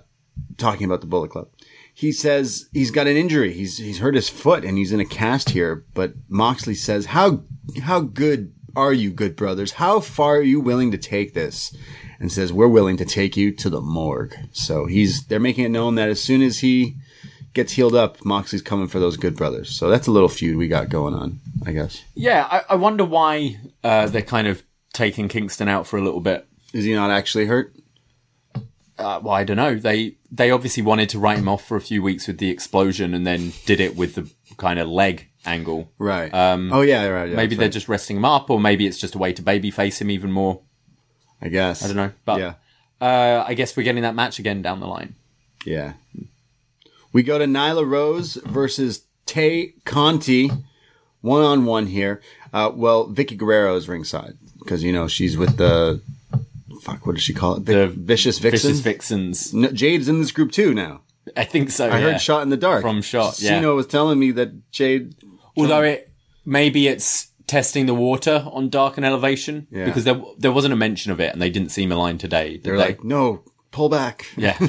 talking 0.57 0.85
about 0.85 1.01
the 1.01 1.07
Bullet 1.07 1.31
Club. 1.31 1.49
He 1.93 2.11
says 2.11 2.69
he's 2.73 2.91
got 2.91 3.07
an 3.07 3.17
injury. 3.17 3.53
He's 3.53 3.79
he's 3.79 3.99
hurt 3.99 4.15
his 4.15 4.29
foot 4.29 4.65
and 4.65 4.77
he's 4.77 4.93
in 4.93 5.01
a 5.01 5.05
cast 5.05 5.51
here. 5.51 5.85
But 5.95 6.15
Moxley 6.29 6.75
says, 6.75 7.07
"How 7.07 7.43
how 7.83 8.01
good 8.01 8.53
are 8.75 8.93
you, 8.93 9.13
good 9.13 9.37
brothers? 9.37 9.73
How 9.73 10.01
far 10.01 10.37
are 10.37 10.43
you 10.43 10.61
willing 10.61 10.91
to 10.91 10.99
take 10.99 11.35
this?" 11.35 11.77
And 12.25 12.33
says, 12.33 12.55
"We're 12.55 12.69
willing 12.69 12.97
to 12.97 13.05
take 13.05 13.37
you 13.37 13.53
to 13.53 13.69
the 13.69 13.83
morgue." 13.83 14.35
So 14.51 14.87
he's 14.87 15.27
they're 15.27 15.39
making 15.39 15.67
it 15.67 15.69
known 15.69 15.97
that 15.97 16.09
as 16.09 16.23
soon 16.23 16.41
as 16.41 16.61
he 16.61 16.97
gets 17.53 17.75
healed 17.75 17.95
up, 17.95 18.25
Moxley's 18.25 18.63
coming 18.63 18.89
for 18.89 18.99
those 18.99 19.19
good 19.19 19.37
brothers. 19.37 19.69
So 19.69 19.91
that's 19.91 20.07
a 20.07 20.11
little 20.11 20.31
feud 20.31 20.57
we 20.57 20.67
got 20.67 20.89
going 20.89 21.13
on, 21.13 21.41
I 21.67 21.73
guess. 21.73 22.03
yeah, 22.15 22.49
I, 22.51 22.63
I 22.71 22.75
wonder 22.77 23.05
why 23.05 23.59
uh, 23.83 24.07
they're 24.07 24.23
kind 24.23 24.47
of 24.47 24.63
taking 24.95 25.29
Kingston 25.29 25.69
out 25.69 25.87
for 25.87 25.99
a 25.99 26.03
little 26.03 26.23
bit. 26.23 26.47
Is 26.73 26.87
he 26.87 26.95
not 26.95 27.11
actually 27.11 27.45
hurt? 27.45 27.77
Uh, 28.97 29.21
well, 29.23 29.35
I 29.35 29.45
don't 29.45 29.59
know. 29.59 29.75
They 29.75 30.17
they 30.33 30.51
obviously 30.51 30.83
wanted 30.83 31.11
to 31.11 31.19
write 31.19 31.37
him 31.37 31.49
off 31.51 31.63
for 31.63 31.77
a 31.77 31.81
few 31.83 32.03
weeks 32.03 32.27
with 32.27 32.39
the 32.39 32.49
explosion, 32.49 33.13
and 33.13 33.27
then 33.27 33.53
did 33.67 33.81
it 33.81 33.97
with 33.97 34.15
the 34.15 34.33
kind 34.57 34.79
of 34.79 34.89
leg 34.89 35.29
angle. 35.45 35.93
Right. 35.99 36.33
Um, 36.33 36.73
oh 36.73 36.81
yeah, 36.81 37.07
right. 37.09 37.29
yeah, 37.29 37.37
maybe 37.37 37.55
they're 37.55 37.67
right. 37.67 37.73
just 37.73 37.87
resting 37.87 38.17
him 38.17 38.25
up, 38.25 38.49
or 38.49 38.59
maybe 38.59 38.87
it's 38.87 38.99
just 38.99 39.15
a 39.15 39.19
way 39.19 39.35
to 39.35 39.43
babyface 39.43 40.01
him 40.01 40.11
even 40.11 40.33
more. 40.33 40.63
I 41.45 41.49
guess. 41.49 41.85
I 41.85 41.89
don't 41.89 41.97
know, 41.97 42.13
but 42.25 42.41
yeah. 42.41 42.55
uh, 43.01 43.45
I 43.47 43.55
guess 43.55 43.77
we're 43.77 43.83
getting 43.83 44.03
that 44.03 44.15
match 44.15 44.39
again 44.39 44.63
down 44.63 44.81
the 44.81 44.87
line. 44.87 45.15
Yeah. 45.65 45.93
We 47.13 47.23
go 47.23 47.39
to 47.39 47.45
Nyla 47.45 47.89
Rose 47.89 48.35
versus 48.45 49.03
Tay 49.27 49.75
Conti, 49.85 50.51
one 51.21 51.43
on 51.43 51.65
one 51.65 51.87
here. 51.87 52.21
Uh, 52.53 52.73
well, 52.75 53.09
Vickie 53.09 53.37
Guerrero 53.37 53.77
is 53.77 53.89
ringside 53.89 54.37
because 54.59 54.83
you 54.83 54.93
know 54.93 55.07
she's 55.07 55.37
with 55.37 55.57
the 55.57 56.01
fuck. 56.83 57.07
What 57.07 57.15
does 57.15 57.23
she 57.23 57.35
call 57.35 57.57
it? 57.57 57.61
Vic- 57.61 57.77
The 57.77 57.87
Vicious 57.89 58.39
vixens. 58.39 58.63
Vicious 58.63 58.81
Vixens. 58.81 59.55
No, 59.55 59.69
Jade's 59.69 60.09
in 60.09 60.21
this 60.21 60.33
group 60.33 60.51
too 60.51 60.75
now. 60.75 61.03
I 61.37 61.45
think 61.45 61.71
so. 61.71 61.89
I 61.89 61.99
yeah. 61.99 62.13
heard 62.13 62.21
Shot 62.21 62.43
in 62.43 62.51
the 62.51 62.57
Dark 62.57 62.83
From 62.83 63.01
Shot, 63.03 63.41
yeah. 63.41 63.61
Siino 63.61 63.77
was 63.77 63.87
telling 63.87 64.19
me 64.19 64.31
that 64.33 64.73
Jade. 64.73 65.15
Although 65.57 65.83
it 65.83 66.11
maybe 66.45 66.89
it's 66.89 67.29
testing 67.55 67.87
the 67.87 67.95
water 67.95 68.45
on 68.51 68.69
Dark 68.69 68.97
and 68.97 69.07
Elevation 69.07 69.67
Yeah. 69.71 69.85
because 69.85 70.03
there 70.05 70.21
there 70.39 70.51
wasn't 70.53 70.73
a 70.75 70.77
mention 70.77 71.13
of 71.13 71.21
it, 71.21 71.33
and 71.33 71.41
they 71.41 71.51
didn't 71.51 71.71
seem 71.71 71.93
aligned 71.93 72.19
today. 72.21 72.59
They're 72.63 72.77
they? 72.77 72.87
like, 72.89 73.05
no, 73.05 73.45
pull 73.71 73.89
back. 73.89 74.27
yeah, 74.37 74.57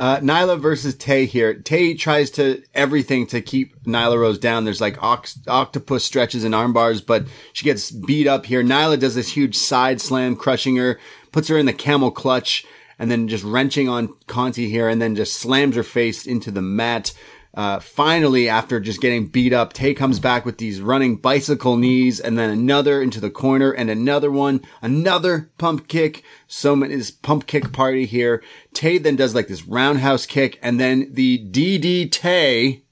Uh, 0.00 0.18
Nyla 0.18 0.58
versus 0.60 0.96
Tay 0.96 1.26
here. 1.26 1.54
Tay 1.54 1.94
tries 1.94 2.28
to 2.32 2.62
everything 2.74 3.24
to 3.28 3.40
keep 3.40 3.80
Nyla 3.84 4.18
Rose 4.18 4.38
down. 4.38 4.64
There's 4.64 4.80
like 4.80 5.00
ox- 5.00 5.38
octopus 5.46 6.02
stretches 6.04 6.42
and 6.42 6.54
arm 6.56 6.72
bars, 6.72 7.00
but 7.00 7.26
she 7.52 7.64
gets 7.64 7.92
beat 7.92 8.26
up 8.26 8.44
here. 8.46 8.64
Nyla 8.64 8.98
does 8.98 9.14
this 9.14 9.28
huge 9.32 9.54
side 9.56 10.00
slam, 10.00 10.34
crushing 10.34 10.74
her, 10.76 10.98
puts 11.30 11.46
her 11.48 11.56
in 11.56 11.66
the 11.66 11.72
camel 11.72 12.10
clutch, 12.10 12.64
and 12.98 13.12
then 13.12 13.28
just 13.28 13.44
wrenching 13.44 13.88
on 13.88 14.08
Conti 14.26 14.68
here, 14.68 14.88
and 14.88 15.00
then 15.00 15.14
just 15.14 15.34
slams 15.36 15.76
her 15.76 15.84
face 15.84 16.26
into 16.26 16.50
the 16.50 16.62
mat. 16.62 17.12
Uh, 17.54 17.78
finally, 17.80 18.48
after 18.48 18.80
just 18.80 19.02
getting 19.02 19.26
beat 19.26 19.52
up, 19.52 19.74
Tay 19.74 19.92
comes 19.92 20.18
back 20.18 20.46
with 20.46 20.56
these 20.56 20.80
running 20.80 21.16
bicycle 21.16 21.76
knees 21.76 22.18
and 22.18 22.38
then 22.38 22.48
another 22.48 23.02
into 23.02 23.20
the 23.20 23.30
corner 23.30 23.70
and 23.70 23.90
another 23.90 24.30
one, 24.30 24.62
another 24.80 25.50
pump 25.58 25.86
kick. 25.86 26.24
So 26.46 26.74
many, 26.74 26.96
this 26.96 27.10
pump 27.10 27.46
kick 27.46 27.70
party 27.72 28.06
here. 28.06 28.42
Tay 28.72 28.96
then 28.96 29.16
does 29.16 29.34
like 29.34 29.48
this 29.48 29.66
roundhouse 29.66 30.24
kick 30.24 30.58
and 30.62 30.80
then 30.80 31.12
the 31.12 31.46
DD 31.50 32.10
Tay, 32.10 32.84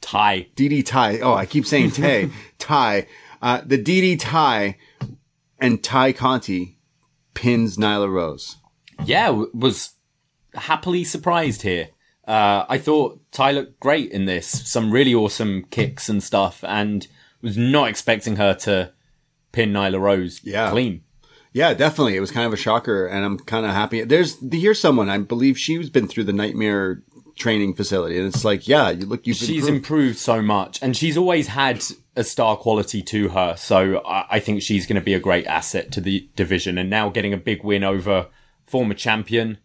tie. 0.00 0.46
DD 0.56 0.86
tie. 0.86 1.18
Oh, 1.20 1.34
I 1.34 1.44
keep 1.44 1.66
saying 1.66 1.90
Tay, 1.90 2.30
tie. 2.58 3.06
Uh, 3.42 3.60
the 3.64 3.82
DD 3.82 4.18
tie 4.18 4.78
and 5.58 5.82
Ty 5.82 6.12
Conti 6.12 6.78
pins 7.34 7.76
Nyla 7.76 8.10
Rose. 8.10 8.56
Yeah, 9.04 9.28
was 9.28 9.90
happily 10.54 11.04
surprised 11.04 11.62
here. 11.62 11.90
Uh, 12.28 12.66
I 12.68 12.76
thought 12.78 13.20
Ty 13.32 13.52
looked 13.52 13.80
great 13.80 14.10
in 14.12 14.26
this. 14.26 14.46
Some 14.46 14.90
really 14.92 15.14
awesome 15.14 15.64
kicks 15.70 16.08
and 16.08 16.22
stuff, 16.22 16.62
and 16.62 17.06
was 17.42 17.56
not 17.56 17.88
expecting 17.88 18.36
her 18.36 18.52
to 18.54 18.92
pin 19.52 19.72
Nyla 19.72 19.98
Rose 19.98 20.40
Yeah. 20.44 20.70
clean. 20.70 21.02
Yeah, 21.54 21.72
definitely. 21.72 22.16
It 22.16 22.20
was 22.20 22.30
kind 22.30 22.46
of 22.46 22.52
a 22.52 22.56
shocker, 22.56 23.06
and 23.06 23.24
I'm 23.24 23.38
kind 23.38 23.64
of 23.64 23.72
happy. 23.72 24.02
There's 24.04 24.36
here's 24.52 24.78
someone 24.78 25.08
I 25.08 25.16
believe 25.18 25.58
she's 25.58 25.88
been 25.88 26.06
through 26.06 26.24
the 26.24 26.32
nightmare 26.34 27.02
training 27.36 27.74
facility, 27.74 28.18
and 28.18 28.26
it's 28.26 28.44
like, 28.44 28.68
yeah, 28.68 28.90
you 28.90 29.06
look, 29.06 29.26
you've 29.26 29.36
She's 29.38 29.64
improved. 29.66 29.68
improved 29.76 30.18
so 30.18 30.42
much, 30.42 30.78
and 30.82 30.94
she's 30.96 31.16
always 31.16 31.46
had 31.46 31.82
a 32.14 32.24
star 32.24 32.56
quality 32.56 33.00
to 33.00 33.28
her. 33.30 33.54
So 33.56 34.02
I, 34.04 34.26
I 34.32 34.40
think 34.40 34.60
she's 34.60 34.86
going 34.86 35.00
to 35.00 35.04
be 35.04 35.14
a 35.14 35.20
great 35.20 35.46
asset 35.46 35.90
to 35.92 36.00
the 36.02 36.28
division. 36.36 36.76
And 36.76 36.90
now 36.90 37.08
getting 37.08 37.32
a 37.32 37.36
big 37.38 37.64
win 37.64 37.84
over 37.84 38.26
former 38.66 38.94
champion 38.94 39.58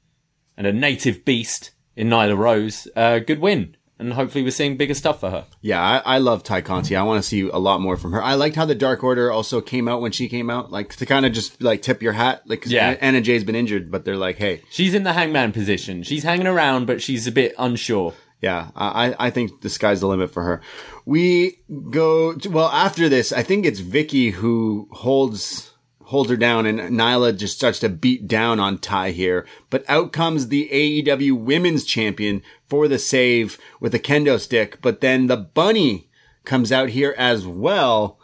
and 0.56 0.66
a 0.68 0.72
native 0.72 1.26
beast 1.26 1.72
in 1.96 2.10
Nyla 2.10 2.38
Rose, 2.38 2.88
uh, 2.96 3.20
good 3.20 3.40
win. 3.40 3.76
And 4.00 4.12
hopefully 4.14 4.44
we're 4.44 4.52
seeing 4.52 4.76
bigger 4.76 4.96
stuff 4.96 5.20
for 5.22 5.30
her. 5.30 5.46
yeah, 5.62 5.80
I, 5.82 6.16
I 6.16 6.18
love 6.18 6.44
Ty 6.44 6.62
Conti. 6.62 6.96
I 6.96 7.04
want 7.04 7.24
to 7.24 7.28
see 7.30 7.42
a 7.48 7.58
lot 7.58 7.80
more 7.80 7.96
from 7.96 8.12
her. 8.12 8.22
I 8.22 8.34
liked 8.34 8.56
how 8.56 8.66
the 8.66 8.76
Dark 8.76 9.02
Order 9.04 9.32
also 9.32 9.62
came 9.62 9.88
out 9.88 10.02
when 10.02 10.12
she 10.12 10.28
came 10.28 10.50
out, 10.50 10.72
like 10.72 10.94
to 10.96 11.06
kind 11.06 11.26
of 11.26 11.32
just 11.32 11.62
like 11.62 11.82
tip 11.84 12.02
your 12.02 12.12
hat. 12.12 12.42
Like, 12.46 12.66
Yeah. 12.66 12.88
Anna, 12.90 12.98
Anna 13.02 13.22
Jay's 13.22 13.44
been 13.46 13.56
injured, 13.56 13.92
but 13.92 14.04
they're 14.04 14.18
like, 14.18 14.38
hey, 14.38 14.62
She's 14.72 14.94
in 14.94 15.04
the 15.04 15.14
hangman 15.14 15.52
position. 15.54 16.04
She's 16.04 16.24
hanging 16.24 16.48
around, 16.48 16.86
but 16.88 17.02
she's 17.02 17.28
a 17.28 17.32
bit 17.32 17.54
unsure. 17.58 18.14
Yeah, 18.42 18.72
I, 18.76 19.16
I 19.20 19.30
think 19.30 19.62
the 19.62 19.70
sky's 19.70 20.02
the 20.02 20.08
limit 20.08 20.32
for 20.34 20.44
her. 20.44 20.62
We 21.06 21.60
go 21.92 22.34
to, 22.34 22.50
well 22.50 22.68
after 22.70 23.08
this. 23.08 23.32
I 23.32 23.42
think 23.44 23.66
it's 23.66 23.80
Vicky 23.80 24.32
who 24.32 24.90
holds 24.92 25.72
holds 26.06 26.30
her 26.30 26.38
down, 26.38 26.66
and 26.66 26.80
Nyla 26.80 27.38
just 27.38 27.56
starts 27.56 27.80
to 27.80 27.90
beat 27.90 28.28
down 28.28 28.60
on 28.60 28.78
Ty 28.78 29.12
here. 29.12 29.46
But 29.70 29.84
out 29.90 30.12
comes 30.12 30.48
the 30.50 30.70
AEW 30.72 31.34
Women's 31.38 31.86
Champion 31.86 32.42
for 32.68 32.88
the 32.88 33.00
save 33.00 33.58
with 33.80 33.94
a 33.96 34.00
kendo 34.00 34.40
stick. 34.40 34.80
But 34.82 35.02
then 35.02 35.28
the 35.28 35.38
Bunny 35.38 36.10
comes 36.46 36.72
out 36.72 36.90
here 36.90 37.16
as 37.18 37.48
well 37.48 38.20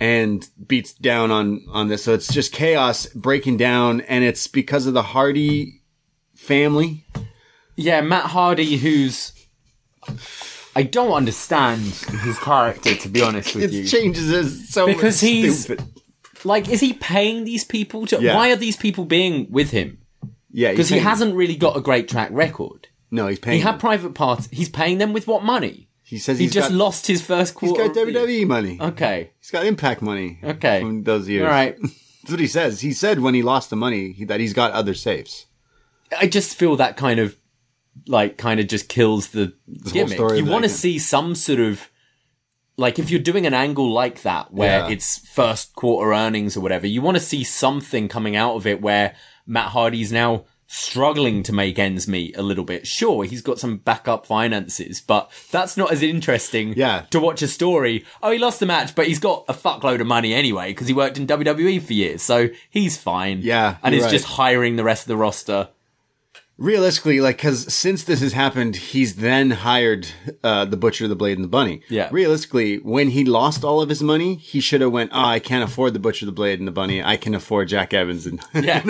and 0.00 0.48
beats 0.66 0.92
down 0.92 1.30
on 1.30 1.64
on 1.72 1.88
this. 1.88 2.04
So 2.04 2.14
it's 2.14 2.32
just 2.32 2.52
chaos 2.52 3.06
breaking 3.06 3.56
down, 3.56 4.00
and 4.02 4.24
it's 4.24 4.46
because 4.46 4.86
of 4.86 4.94
the 4.94 5.02
Hardy 5.02 5.82
family. 6.34 7.04
Yeah, 7.76 8.00
Matt 8.00 8.26
Hardy, 8.26 8.76
who's. 8.76 9.32
I 10.76 10.82
don't 10.82 11.12
understand 11.12 11.80
his 11.82 12.38
character, 12.38 12.94
to 12.96 13.08
be 13.08 13.22
honest 13.22 13.54
with 13.54 13.64
It 13.64 13.72
you. 13.72 13.86
changes 13.86 14.68
so 14.68 14.86
Because 14.86 15.20
he's- 15.20 15.62
stupid. 15.64 15.84
Like, 16.44 16.68
is 16.68 16.80
he 16.80 16.92
paying 16.92 17.44
these 17.44 17.64
people 17.64 18.06
to. 18.06 18.20
Yeah. 18.20 18.34
Why 18.36 18.52
are 18.52 18.56
these 18.56 18.76
people 18.76 19.04
being 19.04 19.46
with 19.50 19.70
him? 19.70 19.98
Yeah, 20.50 20.70
Because 20.70 20.88
he 20.88 20.98
hasn't 20.98 21.34
really 21.34 21.56
got 21.56 21.76
a 21.76 21.80
great 21.80 22.08
track 22.08 22.28
record. 22.32 22.88
No, 23.10 23.26
he's 23.26 23.38
paying. 23.38 23.56
He 23.56 23.62
had 23.62 23.72
them. 23.72 23.80
private 23.80 24.14
parts. 24.14 24.48
He's 24.52 24.68
paying 24.68 24.98
them 24.98 25.12
with 25.12 25.26
what 25.26 25.42
money? 25.42 25.88
he 26.04 26.18
says 26.18 26.38
He 26.38 26.46
just 26.48 26.68
got, 26.68 26.76
lost 26.76 27.06
his 27.06 27.22
first 27.22 27.54
quarter. 27.54 27.88
got 27.88 27.96
of 27.96 28.06
the- 28.06 28.12
WWE 28.12 28.46
money. 28.46 28.78
Okay. 28.80 29.30
He's 29.40 29.50
got 29.50 29.64
Impact 29.66 30.02
money. 30.02 30.38
Okay. 30.44 30.80
from 30.80 31.02
those 31.02 31.28
years. 31.28 31.44
All 31.44 31.50
right. 31.50 31.76
That's 31.82 32.30
what 32.30 32.40
he 32.40 32.46
says. 32.46 32.80
He 32.80 32.92
said 32.92 33.20
when 33.20 33.34
he 33.34 33.42
lost 33.42 33.70
the 33.70 33.76
money 33.76 34.12
he, 34.12 34.24
that 34.26 34.40
he's 34.40 34.52
got 34.52 34.72
other 34.72 34.94
safes. 34.94 35.46
I 36.18 36.26
just 36.26 36.56
feel 36.56 36.76
that 36.76 36.96
kind 36.96 37.20
of 37.20 37.36
like 38.06 38.36
kind 38.38 38.60
of 38.60 38.68
just 38.68 38.88
kills 38.88 39.28
the 39.28 39.52
whole 39.84 39.92
gimmick. 39.92 40.14
story 40.14 40.38
You 40.38 40.46
want 40.46 40.64
to 40.64 40.68
see 40.70 40.98
some 40.98 41.34
sort 41.34 41.60
of 41.60 41.90
like 42.76 42.98
if 42.98 43.10
you're 43.10 43.20
doing 43.20 43.46
an 43.46 43.54
angle 43.54 43.90
like 43.92 44.22
that 44.22 44.52
where 44.52 44.80
Yeah. 44.80 44.88
it's 44.88 45.18
first 45.28 45.74
quarter 45.74 46.12
earnings 46.12 46.56
or 46.56 46.60
whatever, 46.60 46.86
you 46.86 47.02
want 47.02 47.16
to 47.16 47.22
see 47.22 47.44
something 47.44 48.08
coming 48.08 48.34
out 48.36 48.56
of 48.56 48.66
it 48.66 48.80
where 48.80 49.14
Matt 49.46 49.68
Hardy's 49.68 50.10
now 50.12 50.44
struggling 50.66 51.42
to 51.44 51.52
make 51.52 51.78
ends 51.78 52.08
meet 52.08 52.36
a 52.36 52.42
little 52.42 52.64
bit. 52.64 52.86
Sure, 52.86 53.22
he's 53.24 53.42
got 53.42 53.60
some 53.60 53.76
backup 53.76 54.26
finances, 54.26 55.00
but 55.00 55.30
that's 55.52 55.76
not 55.76 55.92
as 55.92 56.02
interesting 56.02 56.72
Yeah. 56.76 57.02
to 57.10 57.20
watch 57.20 57.42
a 57.42 57.48
story. 57.48 58.04
Oh, 58.22 58.30
he 58.32 58.38
lost 58.38 58.58
the 58.60 58.66
match, 58.66 58.94
but 58.94 59.06
he's 59.06 59.18
got 59.20 59.44
a 59.46 59.52
fuckload 59.52 60.00
of 60.00 60.06
money 60.06 60.34
anyway 60.34 60.68
because 60.70 60.88
he 60.88 60.94
worked 60.94 61.16
in 61.18 61.26
WWE 61.26 61.78
for 61.80 61.92
years, 61.92 62.22
so 62.22 62.48
he's 62.70 62.96
fine. 62.96 63.40
Yeah, 63.42 63.76
and 63.84 63.94
you're 63.94 64.04
right. 64.04 64.10
just 64.10 64.24
hiring 64.24 64.76
the 64.76 64.84
rest 64.84 65.04
of 65.04 65.08
the 65.08 65.16
roster. 65.16 65.68
Realistically, 66.56 67.20
like, 67.20 67.36
because 67.36 67.72
since 67.72 68.04
this 68.04 68.20
has 68.20 68.32
happened, 68.32 68.76
he's 68.76 69.16
then 69.16 69.50
hired 69.50 70.08
uh, 70.42 70.64
the 70.64 70.76
butcher, 70.76 71.08
the 71.08 71.16
blade, 71.16 71.36
and 71.38 71.44
the 71.44 71.48
bunny. 71.48 71.82
Yeah. 71.88 72.08
Realistically, 72.12 72.76
when 72.78 73.10
he 73.10 73.24
lost 73.24 73.64
all 73.64 73.80
of 73.80 73.88
his 73.88 74.02
money, 74.02 74.36
he 74.36 74.60
should 74.60 74.80
have 74.80 74.92
went. 74.92 75.10
Oh, 75.12 75.24
I 75.24 75.38
can't 75.40 75.68
afford 75.68 75.94
the 75.94 75.98
butcher, 75.98 76.26
the 76.26 76.32
blade, 76.32 76.58
and 76.58 76.68
the 76.68 76.72
bunny. 76.72 77.02
I 77.02 77.16
can 77.16 77.34
afford 77.34 77.68
Jack 77.68 77.92
Evans. 77.92 78.26
And 78.26 78.40
Yeah. 78.64 78.82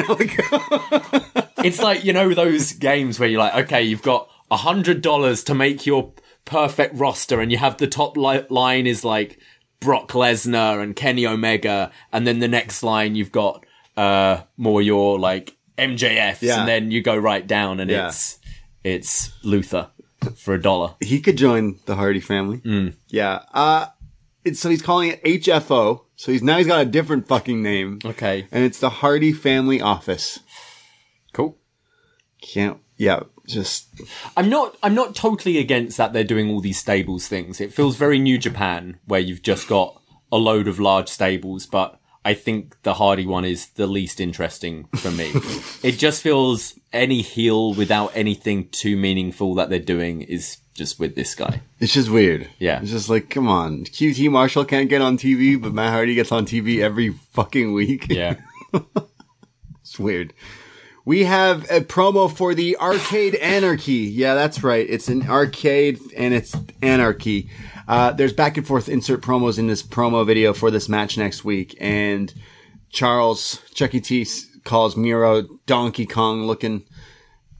it's 1.59 1.81
like, 1.81 2.05
you 2.05 2.13
know, 2.13 2.35
those 2.35 2.73
games 2.73 3.19
where 3.19 3.29
you're 3.29 3.41
like, 3.41 3.67
okay, 3.67 3.83
you've 3.83 4.03
got 4.03 4.31
a 4.51 4.57
hundred 4.57 5.03
dollars 5.03 5.43
to 5.45 5.55
make 5.55 5.87
your 5.87 6.13
perfect 6.45 6.95
roster 6.95 7.41
and 7.41 7.51
you 7.51 7.57
have 7.57 7.79
the 7.79 7.87
top 7.87 8.17
li- 8.19 8.45
line 8.51 8.87
is 8.87 9.03
like 9.03 9.39
Brock 9.81 10.11
Lesnar 10.13 10.83
and 10.83 10.95
Kenny 10.95 11.27
Omega. 11.27 11.91
And 12.13 12.27
then 12.27 12.39
the 12.41 12.49
next 12.49 12.83
line 12.83 13.15
you've 13.15 13.33
got, 13.33 13.65
uh, 13.97 14.43
more 14.57 14.83
your 14.83 15.19
like 15.19 15.57
MJFs 15.79 16.43
Yeah. 16.43 16.61
and 16.61 16.69
then 16.69 16.91
you 16.91 17.03
go 17.03 17.17
right 17.17 17.47
down 17.47 17.81
and 17.81 17.91
Yeah. 17.91 18.09
it's, 18.09 18.39
it's 18.83 19.33
Luther 19.45 19.89
for 20.37 20.55
a 20.55 20.61
dollar. 20.63 20.95
he 21.01 21.21
could 21.21 21.37
join 21.37 21.79
the 21.87 21.97
Hardy 21.97 22.21
family. 22.21 22.59
Mm. 22.59 22.95
Yeah. 23.09 23.41
Uh, 23.53 23.87
it's, 24.45 24.61
so 24.61 24.69
he's 24.71 24.83
calling 24.83 25.11
it 25.11 25.23
HFO. 25.25 26.03
So 26.17 26.31
he's 26.33 26.43
now 26.43 26.59
he's 26.59 26.67
got 26.67 26.81
a 26.83 26.85
different 26.87 27.27
fucking 27.27 27.63
name. 27.63 27.99
Okay. 28.05 28.47
And 28.53 28.65
it's 28.65 28.79
the 28.79 28.89
Hardy 28.89 29.33
Family 29.33 29.81
Office. 29.81 30.39
Cool. 31.33 31.59
Can't. 32.41 32.79
Yeah. 32.97 33.21
Just 33.47 33.89
I'm 34.37 34.49
not 34.49 34.77
I'm 34.83 34.95
not 34.95 35.15
totally 35.15 35.59
against 35.59 35.97
that 35.99 36.13
they're 36.13 36.25
doing 36.25 36.49
all 36.51 36.61
these 36.61 36.79
stables 36.79 37.27
things. 37.29 37.61
It 37.61 37.73
feels 37.75 37.97
very 37.97 38.19
New 38.19 38.39
Japan 38.39 38.99
where 39.07 39.21
you've 39.21 39.43
just 39.43 39.69
got 39.69 40.01
a 40.33 40.37
load 40.39 40.69
of 40.69 40.79
large 40.81 41.09
stables, 41.09 41.67
but 41.67 41.99
I 42.25 42.35
think 42.35 42.81
the 42.83 42.95
Hardy 42.95 43.27
one 43.27 43.45
is 43.45 43.69
the 43.71 43.87
least 43.87 44.21
interesting 44.21 44.85
for 44.97 45.11
me. 45.11 45.33
it 45.83 45.99
just 45.99 46.23
feels 46.23 46.75
any 46.93 47.21
heel 47.21 47.75
without 47.75 48.13
anything 48.15 48.69
too 48.71 48.97
meaningful 48.97 49.55
that 49.57 49.69
they're 49.69 49.79
doing 49.79 50.23
is 50.23 50.59
just 50.75 50.99
with 50.99 51.15
this 51.15 51.35
guy. 51.35 51.61
It's 51.81 51.93
just 51.93 52.11
weird. 52.11 52.49
Yeah. 52.59 52.81
It's 52.81 52.91
just 52.91 53.09
like, 53.11 53.31
come 53.31 53.47
on. 53.49 53.85
QT 53.85 54.31
Marshall 54.31 54.65
can't 54.65 54.89
get 54.89 55.03
on 55.03 55.19
TV, 55.19 55.61
but 55.61 55.75
Matt 55.75 55.93
Hardy 55.93 56.15
gets 56.15 56.33
on 56.33 56.47
TV 56.47 56.81
every 56.81 57.11
fucking 57.33 57.73
week. 57.73 58.07
Yeah. 58.09 58.37
It's 59.85 59.99
weird. 59.99 60.33
We 61.07 61.25
have 61.25 61.71
a 61.71 61.81
promo 61.81 62.35
for 62.35 62.55
the 62.55 62.79
Arcade 62.79 63.35
Anarchy. 63.35 63.93
Yeah, 63.93 64.35
that's 64.35 64.63
right. 64.63 64.87
It's 64.89 65.09
an 65.09 65.29
arcade 65.29 66.01
and 66.17 66.33
it's 66.33 66.57
anarchy. 66.81 67.51
Uh, 67.87 68.13
there's 68.13 68.33
back 68.33 68.57
and 68.57 68.67
forth 68.67 68.89
insert 68.89 69.21
promos 69.21 69.59
in 69.59 69.67
this 69.67 69.83
promo 69.83 70.25
video 70.25 70.55
for 70.55 70.71
this 70.71 70.89
match 70.89 71.19
next 71.19 71.45
week. 71.45 71.77
And 71.79 72.33
Charles, 72.89 73.61
Chucky 73.75 74.01
T 74.01 74.23
s- 74.23 74.47
calls 74.65 74.97
Miro 74.97 75.43
Donkey 75.67 76.07
Kong 76.07 76.45
looking 76.47 76.85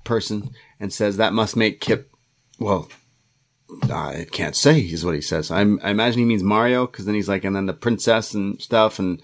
person 0.05 0.51
and 0.81 0.91
says 0.91 1.19
that 1.19 1.35
must 1.35 1.55
make 1.55 1.83
Kip, 1.83 2.11
well, 2.59 2.89
I 3.93 4.27
can't 4.33 4.57
say 4.57 4.81
is 4.81 5.05
what 5.05 5.15
he 5.15 5.21
says. 5.21 5.51
I'm, 5.51 5.79
I 5.83 5.91
imagine 5.91 6.21
he 6.21 6.25
means 6.25 6.43
Mario 6.43 6.87
because 6.87 7.05
then 7.05 7.15
he's 7.15 7.29
like, 7.29 7.45
and 7.45 7.55
then 7.55 7.67
the 7.67 7.75
princess 7.75 8.33
and 8.33 8.59
stuff 8.63 8.99
and 8.99 9.21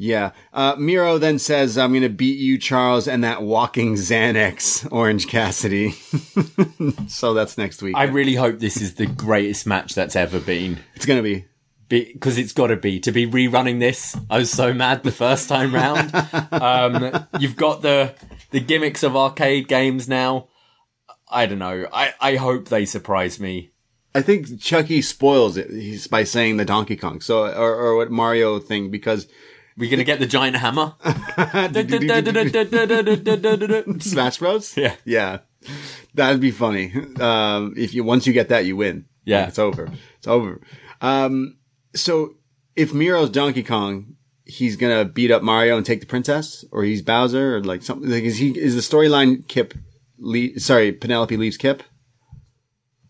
yeah. 0.00 0.30
Uh, 0.50 0.76
Miro 0.78 1.18
then 1.18 1.38
says, 1.38 1.76
I'm 1.76 1.90
going 1.90 2.02
to 2.02 2.08
beat 2.08 2.38
you, 2.38 2.56
Charles, 2.56 3.06
and 3.06 3.22
that 3.22 3.42
walking 3.42 3.96
Xanax, 3.96 4.90
Orange 4.90 5.28
Cassidy. 5.28 5.90
so 7.08 7.34
that's 7.34 7.58
next 7.58 7.82
week. 7.82 7.94
I 7.94 8.04
really 8.04 8.34
hope 8.34 8.60
this 8.60 8.80
is 8.80 8.94
the 8.94 9.04
greatest 9.04 9.66
match 9.66 9.94
that's 9.94 10.16
ever 10.16 10.40
been. 10.40 10.78
it's 10.94 11.04
going 11.04 11.22
to 11.22 11.22
be. 11.22 11.44
because 11.88 12.38
it's 12.38 12.54
got 12.54 12.68
to 12.68 12.76
be 12.76 12.98
to 13.00 13.12
be 13.12 13.26
rerunning 13.26 13.78
this. 13.78 14.16
I 14.30 14.38
was 14.38 14.50
so 14.50 14.72
mad 14.72 15.02
the 15.02 15.12
first 15.12 15.50
time 15.50 15.74
round. 15.74 16.14
um, 16.50 17.26
you've 17.38 17.56
got 17.56 17.82
the 17.82 18.14
the 18.52 18.60
gimmicks 18.60 19.02
of 19.02 19.16
arcade 19.16 19.68
games 19.68 20.08
now. 20.08 20.48
I 21.28 21.44
don't 21.44 21.58
know. 21.58 21.86
I 21.92 22.14
I 22.20 22.36
hope 22.36 22.68
they 22.68 22.86
surprise 22.86 23.38
me. 23.38 23.70
I 24.14 24.22
think 24.22 24.60
Chucky 24.60 25.02
spoils 25.02 25.56
it 25.56 25.70
he's 25.70 26.06
by 26.06 26.24
saying 26.24 26.56
the 26.56 26.64
Donkey 26.64 26.96
Kong. 26.96 27.20
So, 27.20 27.46
or, 27.46 27.76
or 27.76 27.96
what 27.96 28.10
Mario 28.10 28.58
thing, 28.58 28.90
because 28.90 29.28
We're 29.76 29.90
gonna 29.90 30.04
get 30.04 30.18
the 30.18 30.26
giant 30.26 30.56
hammer. 30.56 30.94
Smash 34.00 34.38
Bros? 34.38 34.76
Yeah. 34.76 34.94
Yeah. 35.04 35.38
That'd 36.14 36.40
be 36.40 36.50
funny. 36.50 36.92
Um, 37.18 37.74
if 37.76 37.94
you, 37.94 38.04
once 38.04 38.26
you 38.26 38.32
get 38.32 38.48
that, 38.48 38.64
you 38.64 38.76
win. 38.76 39.06
Yeah. 39.24 39.46
It's 39.46 39.58
over. 39.58 39.88
It's 40.18 40.26
over. 40.26 40.60
Um, 41.00 41.58
so 41.94 42.34
if 42.76 42.92
Miro's 42.92 43.30
Donkey 43.30 43.62
Kong, 43.62 44.16
he's 44.44 44.76
gonna 44.76 45.04
beat 45.04 45.30
up 45.30 45.42
Mario 45.42 45.76
and 45.76 45.86
take 45.86 46.00
the 46.00 46.06
princess, 46.06 46.64
or 46.72 46.84
he's 46.84 47.02
Bowser, 47.02 47.56
or 47.56 47.64
like 47.64 47.82
something. 47.82 48.10
Like, 48.10 48.24
is 48.24 48.38
he, 48.38 48.58
is 48.58 48.74
the 48.74 48.96
storyline 48.96 49.46
Kip, 49.48 49.74
le- 50.18 50.58
sorry, 50.58 50.92
Penelope 50.92 51.36
leaves 51.36 51.56
Kip? 51.56 51.82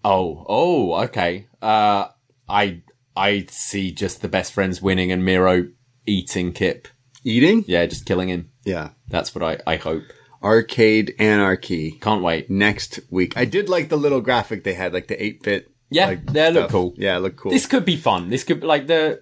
Oh, 0.05 0.45
oh, 0.49 0.95
okay. 1.05 1.47
Uh, 1.61 2.07
I 2.49 2.83
I 3.17 3.47
see 3.51 3.93
just 3.93 4.23
the 4.23 4.29
best 4.29 4.53
friends 4.53 4.81
winning 4.81 5.13
and 5.13 5.25
Miro 5.25 5.69
eating 6.11 6.53
Kip. 6.53 6.89
Eating? 7.25 7.65
Yeah, 7.67 7.87
just 7.87 8.07
killing 8.07 8.29
him. 8.29 8.51
Yeah. 8.65 8.91
That's 9.09 9.35
what 9.35 9.45
I 9.45 9.73
I 9.73 9.77
hope. 9.77 10.05
Arcade 10.43 11.15
Anarchy. 11.19 11.93
Can't 12.01 12.23
wait. 12.23 12.51
Next 12.51 12.99
week. 13.11 13.35
I 13.37 13.45
did 13.45 13.69
like 13.69 13.89
the 13.91 13.97
little 13.99 14.23
graphic 14.23 14.65
they 14.65 14.73
had, 14.73 14.93
like 14.95 15.09
the 15.09 15.23
8 15.23 15.43
bit. 15.43 15.71
Yeah, 15.91 16.07
like, 16.07 16.27
they 16.33 16.51
look 16.53 16.71
cool. 16.71 16.95
Yeah, 16.97 17.19
look 17.19 17.37
cool. 17.37 17.51
This 17.51 17.67
could 17.67 17.85
be 17.85 17.97
fun. 17.97 18.31
This 18.31 18.45
could 18.45 18.63
like 18.65 18.87
the 18.87 19.21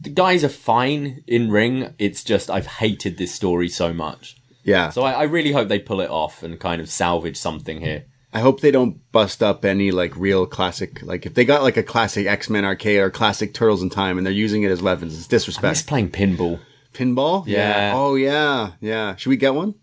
the 0.00 0.10
guys 0.10 0.44
are 0.44 0.48
fine 0.50 1.24
in 1.26 1.50
ring. 1.50 1.94
It's 1.98 2.22
just 2.22 2.50
I've 2.50 2.66
hated 2.66 3.18
this 3.18 3.34
story 3.34 3.68
so 3.68 3.92
much. 3.92 4.36
yeah. 4.64 4.90
So 4.90 5.02
I, 5.02 5.12
I 5.12 5.22
really 5.24 5.52
hope 5.52 5.68
they 5.68 5.78
pull 5.78 6.00
it 6.00 6.10
off 6.10 6.42
and 6.42 6.60
kind 6.60 6.80
of 6.80 6.88
salvage 6.90 7.36
something 7.38 7.80
here. 7.80 8.04
I 8.34 8.40
hope 8.40 8.60
they 8.60 8.70
don't 8.70 8.98
bust 9.12 9.42
up 9.42 9.64
any 9.64 9.90
like 9.90 10.16
real 10.16 10.46
classic. 10.46 11.02
Like 11.02 11.26
if 11.26 11.34
they 11.34 11.44
got 11.44 11.62
like 11.62 11.76
a 11.76 11.82
classic 11.82 12.26
X 12.26 12.48
Men 12.48 12.64
arcade 12.64 13.00
or 13.00 13.10
classic 13.10 13.52
Turtles 13.52 13.82
in 13.82 13.90
Time 13.90 14.16
and 14.16 14.26
they're 14.26 14.32
using 14.32 14.62
it 14.62 14.70
as 14.70 14.82
weapons, 14.82 15.16
it's 15.16 15.26
disrespect. 15.26 15.74
just 15.74 15.86
playing 15.86 16.10
pinball. 16.10 16.60
Pinball? 16.94 17.44
Yeah. 17.46 17.92
Oh 17.94 18.14
yeah, 18.14 18.72
yeah. 18.80 19.16
Should 19.16 19.30
we 19.30 19.36
get 19.36 19.54
one? 19.54 19.74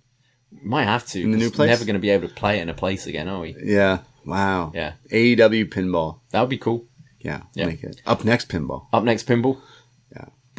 Might 0.64 0.86
have 0.86 1.06
to. 1.08 1.22
the 1.22 1.38
new 1.38 1.52
place? 1.52 1.70
Never 1.70 1.86
going 1.86 1.94
to 1.94 2.00
be 2.00 2.10
able 2.10 2.28
to 2.28 2.34
play 2.34 2.58
it 2.60 2.62
in 2.64 2.70
a 2.70 2.74
place 2.74 3.06
again, 3.06 3.28
are 3.28 3.40
we? 3.42 3.56
Yeah. 3.64 4.00
Wow. 4.26 4.72
Yeah. 4.74 4.94
AEW 5.12 5.70
pinball. 5.72 6.22
That 6.32 6.42
would 6.42 6.50
be 6.50 6.58
cool. 6.58 6.86
Yeah. 7.20 7.44
Yeah. 7.54 7.68
Make 7.68 7.84
it 7.84 8.02
up 8.06 8.24
next 8.26 8.50
pinball. 8.50 8.88
Up 8.92 9.04
next, 9.04 9.28
pinball. 9.28 9.62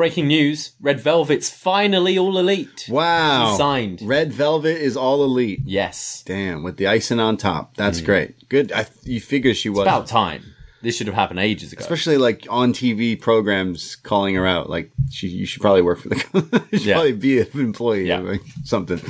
Breaking 0.01 0.28
news: 0.28 0.72
Red 0.81 0.98
Velvet's 0.98 1.51
finally 1.51 2.16
all 2.16 2.39
elite. 2.39 2.86
Wow. 2.89 3.51
She 3.52 3.59
signed. 3.59 4.01
Red 4.01 4.32
Velvet 4.32 4.78
is 4.81 4.97
all 4.97 5.22
elite. 5.22 5.60
Yes. 5.66 6.22
Damn, 6.24 6.62
with 6.62 6.78
the 6.78 6.86
icing 6.86 7.20
on 7.20 7.36
top. 7.36 7.77
That's 7.77 8.01
great. 8.01 8.48
Good. 8.48 8.72
I, 8.72 8.86
you 9.02 9.20
figure 9.20 9.52
she 9.52 9.68
was. 9.68 9.81
Mm. 9.81 9.82
About 9.82 10.06
time. 10.06 10.55
This 10.81 10.97
should 10.97 11.06
have 11.06 11.16
happened 11.16 11.40
ages 11.40 11.74
ago. 11.74 11.81
Especially 11.81 12.16
like 12.16 12.47
on 12.48 12.72
TV 12.72 13.20
programs 13.20 13.94
calling 13.97 14.35
her 14.36 14.47
out. 14.47 14.70
Like 14.70 14.90
she, 15.10 15.28
you 15.28 15.44
should 15.44 15.60
probably 15.60 15.82
work 15.82 15.98
for 15.98 16.09
the, 16.09 16.64
you 16.72 16.78
should 16.78 16.86
Yeah. 16.86 16.94
probably 16.94 17.12
be 17.12 17.40
an 17.40 17.48
employee 17.52 18.09
Yeah. 18.09 18.22
or 18.22 18.39
something. 18.64 19.02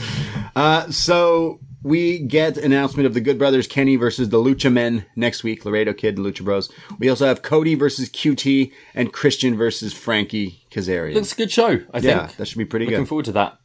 Uh, 0.56 0.90
so 0.90 1.60
we 1.82 2.18
get 2.18 2.56
announcement 2.56 3.06
of 3.06 3.14
the 3.14 3.20
Good 3.20 3.38
Brothers 3.38 3.66
Kenny 3.66 3.96
versus 3.96 4.28
the 4.28 4.38
Lucha 4.38 4.72
Men 4.72 5.06
next 5.16 5.42
week. 5.42 5.64
Laredo 5.64 5.92
Kid 5.92 6.18
and 6.18 6.26
Lucha 6.26 6.44
Bros. 6.44 6.70
We 6.98 7.08
also 7.08 7.26
have 7.26 7.42
Cody 7.42 7.74
versus 7.74 8.08
QT 8.08 8.72
and 8.94 9.12
Christian 9.12 9.56
versus 9.56 9.92
Frankie 9.92 10.64
Kazarian. 10.70 11.14
Looks 11.14 11.32
a 11.32 11.36
good 11.36 11.50
show. 11.50 11.80
I 11.92 11.98
yeah, 11.98 12.26
think. 12.26 12.36
that 12.36 12.48
should 12.48 12.58
be 12.58 12.64
pretty 12.64 12.86
Looking 12.86 12.92
good. 12.92 13.00
Looking 13.00 13.08
forward 13.08 13.24
to 13.26 13.32
that. 13.32 13.58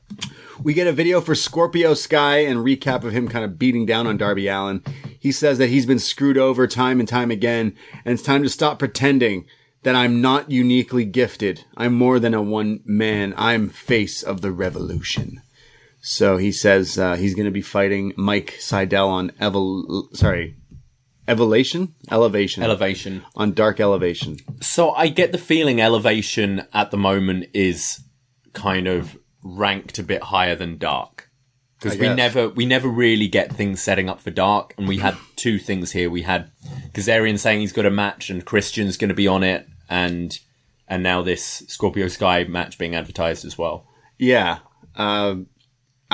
We 0.63 0.73
get 0.73 0.87
a 0.87 0.93
video 0.93 1.19
for 1.19 1.35
Scorpio 1.35 1.93
Sky 1.93 2.37
and 2.39 2.59
recap 2.59 3.03
of 3.03 3.11
him 3.11 3.27
kind 3.27 3.43
of 3.43 3.59
beating 3.59 3.85
down 3.85 4.07
on 4.07 4.17
Darby 4.17 4.47
Allin. 4.47 4.81
He 5.19 5.31
says 5.31 5.57
that 5.57 5.67
he's 5.67 5.85
been 5.85 5.99
screwed 5.99 6.37
over 6.37 6.67
time 6.67 6.99
and 6.99 7.09
time 7.09 7.31
again, 7.31 7.75
and 8.05 8.13
it's 8.13 8.23
time 8.23 8.43
to 8.43 8.49
stop 8.49 8.79
pretending 8.79 9.45
that 9.83 9.95
I'm 9.95 10.21
not 10.21 10.49
uniquely 10.49 11.03
gifted. 11.03 11.65
I'm 11.75 11.93
more 11.93 12.19
than 12.19 12.33
a 12.33 12.41
one 12.41 12.81
man. 12.85 13.33
I'm 13.37 13.69
face 13.69 14.23
of 14.23 14.41
the 14.41 14.51
revolution. 14.51 15.41
So 16.07 16.37
he 16.37 16.51
says 16.51 16.99
uh, 16.99 17.15
he's 17.15 17.33
going 17.33 17.45
to 17.45 17.51
be 17.51 17.63
fighting 17.63 18.13
Mike 18.15 18.57
Sydal 18.59 19.07
on 19.07 19.31
Evol. 19.41 20.15
Sorry, 20.15 20.55
Evolution, 21.27 21.95
Elevation, 22.11 22.61
Elevation. 22.61 23.25
on 23.35 23.53
Dark 23.53 23.79
Elevation. 23.79 24.37
So 24.61 24.91
I 24.91 25.07
get 25.07 25.31
the 25.31 25.39
feeling 25.39 25.81
Elevation 25.81 26.67
at 26.73 26.91
the 26.91 26.97
moment 26.97 27.47
is 27.55 28.03
kind 28.53 28.87
of 28.87 29.17
ranked 29.41 29.97
a 29.97 30.03
bit 30.03 30.21
higher 30.21 30.55
than 30.55 30.77
Dark. 30.77 31.31
Because 31.79 31.97
we 31.97 32.05
guess. 32.05 32.15
never 32.15 32.49
we 32.49 32.67
never 32.67 32.87
really 32.87 33.27
get 33.27 33.51
things 33.51 33.81
setting 33.81 34.07
up 34.07 34.21
for 34.21 34.29
Dark, 34.29 34.75
and 34.77 34.87
we 34.87 34.99
had 34.99 35.17
two 35.35 35.57
things 35.57 35.91
here. 35.91 36.11
We 36.11 36.21
had 36.21 36.51
Kazarian 36.93 37.39
saying 37.39 37.61
he's 37.61 37.73
got 37.73 37.87
a 37.87 37.89
match, 37.89 38.29
and 38.29 38.45
Christian's 38.45 38.97
going 38.97 39.09
to 39.09 39.15
be 39.15 39.27
on 39.27 39.41
it, 39.41 39.67
and 39.89 40.37
and 40.87 41.01
now 41.01 41.23
this 41.23 41.63
Scorpio 41.67 42.09
Sky 42.09 42.43
match 42.43 42.77
being 42.77 42.93
advertised 42.93 43.43
as 43.43 43.57
well. 43.57 43.87
Yeah. 44.19 44.59
Um, 44.95 45.47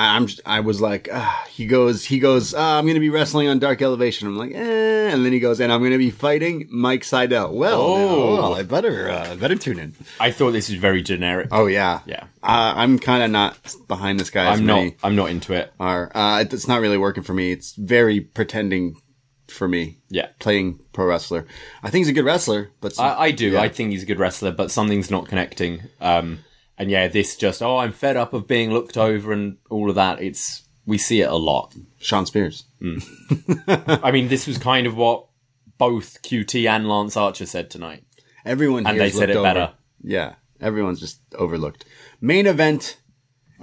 I, 0.02 0.16
I'm 0.16 0.28
just, 0.28 0.42
I 0.46 0.60
was 0.62 0.82
like, 0.82 1.08
ah, 1.12 1.46
he 1.50 1.66
goes, 1.66 2.06
he 2.06 2.20
goes, 2.20 2.54
ah, 2.54 2.78
I'm 2.78 2.86
going 2.86 2.96
to 2.96 3.00
be 3.00 3.10
wrestling 3.10 3.48
on 3.48 3.60
Dark 3.60 3.82
Elevation. 3.82 4.28
I'm 4.28 4.38
like, 4.38 4.54
eh. 4.54 5.10
And 5.12 5.26
then 5.26 5.32
he 5.34 5.40
goes, 5.40 5.60
and 5.60 5.72
I'm 5.72 5.80
going 5.82 5.92
to 5.92 5.98
be 5.98 6.10
fighting 6.12 6.68
Mike 6.72 7.02
Sydal. 7.04 7.52
Well, 7.54 7.82
Oh. 7.82 8.34
well, 8.36 8.54
I 8.56 8.64
better, 8.64 9.10
uh, 9.10 9.36
better 9.36 9.56
tune 9.56 9.80
in. 9.80 9.94
I 10.20 10.32
thought 10.32 10.52
this 10.52 10.70
was 10.70 10.78
very 10.80 11.02
generic. 11.02 11.50
Oh 11.52 11.68
yeah, 11.68 12.00
Yeah. 12.06 12.24
Uh, 12.44 12.74
I'm 12.76 12.98
kind 13.00 13.22
of 13.24 13.30
not 13.32 13.58
behind 13.88 14.20
this 14.20 14.30
guy. 14.30 14.48
I'm 14.52 14.66
not. 14.66 14.92
I'm 15.04 15.16
not 15.16 15.30
into 15.30 15.54
it. 15.54 15.72
Are 15.80 16.12
uh, 16.16 16.44
it's 16.50 16.68
not 16.68 16.82
really 16.82 16.98
working 16.98 17.24
for 17.24 17.34
me. 17.34 17.52
It's 17.52 17.74
very 17.76 18.20
pretending 18.22 18.96
for 19.48 19.68
me. 19.68 20.00
Yeah. 20.10 20.28
playing 20.40 20.80
pro 20.94 21.06
wrestler. 21.06 21.46
I 21.84 21.90
think 21.90 22.02
he's 22.06 22.10
a 22.10 22.14
good 22.14 22.26
wrestler, 22.26 22.72
but 22.82 22.94
some- 22.96 23.06
I, 23.06 23.26
I 23.26 23.32
do. 23.32 23.50
yeah. 23.52 23.62
I 23.62 23.70
think 23.70 23.92
he's 23.92 24.04
a 24.04 24.06
good 24.06 24.20
wrestler, 24.20 24.52
but 24.52 24.72
something's 24.72 25.12
not 25.12 25.28
connecting. 25.28 25.82
Um, 26.00 26.40
and 26.82 26.90
yeah, 26.90 27.08
this 27.08 27.36
just 27.36 27.62
oh, 27.62 27.78
I'm 27.78 27.92
fed 27.92 28.18
up 28.18 28.34
of 28.34 28.48
being 28.48 28.72
looked 28.72 28.98
over 28.98 29.32
and 29.32 29.58
all 29.70 29.88
of 29.90 29.96
that. 29.96 30.20
It's 30.20 30.64
we 30.88 30.98
see 30.98 31.22
it 31.22 31.30
a 31.30 31.36
lot. 31.36 31.76
Shawn 32.00 32.26
Spears. 32.26 32.64
Mm. 32.82 34.00
I 34.04 34.10
mean, 34.10 34.30
this 34.30 34.48
was 34.48 34.58
kind 34.58 34.88
of 34.88 34.96
what 34.98 35.28
both 35.78 36.24
QT 36.24 36.68
and 36.68 36.90
Lance 36.90 37.16
Archer 37.16 37.46
said 37.46 37.70
tonight. 37.70 38.04
Everyone 38.46 38.88
And 38.88 39.00
they 39.00 39.12
said 39.12 39.30
it 39.30 39.36
over. 39.36 39.44
better. 39.44 39.74
Yeah, 40.02 40.34
everyone's 40.60 41.00
just 41.00 41.20
overlooked. 41.36 41.86
Main 42.20 42.48
event. 42.48 42.98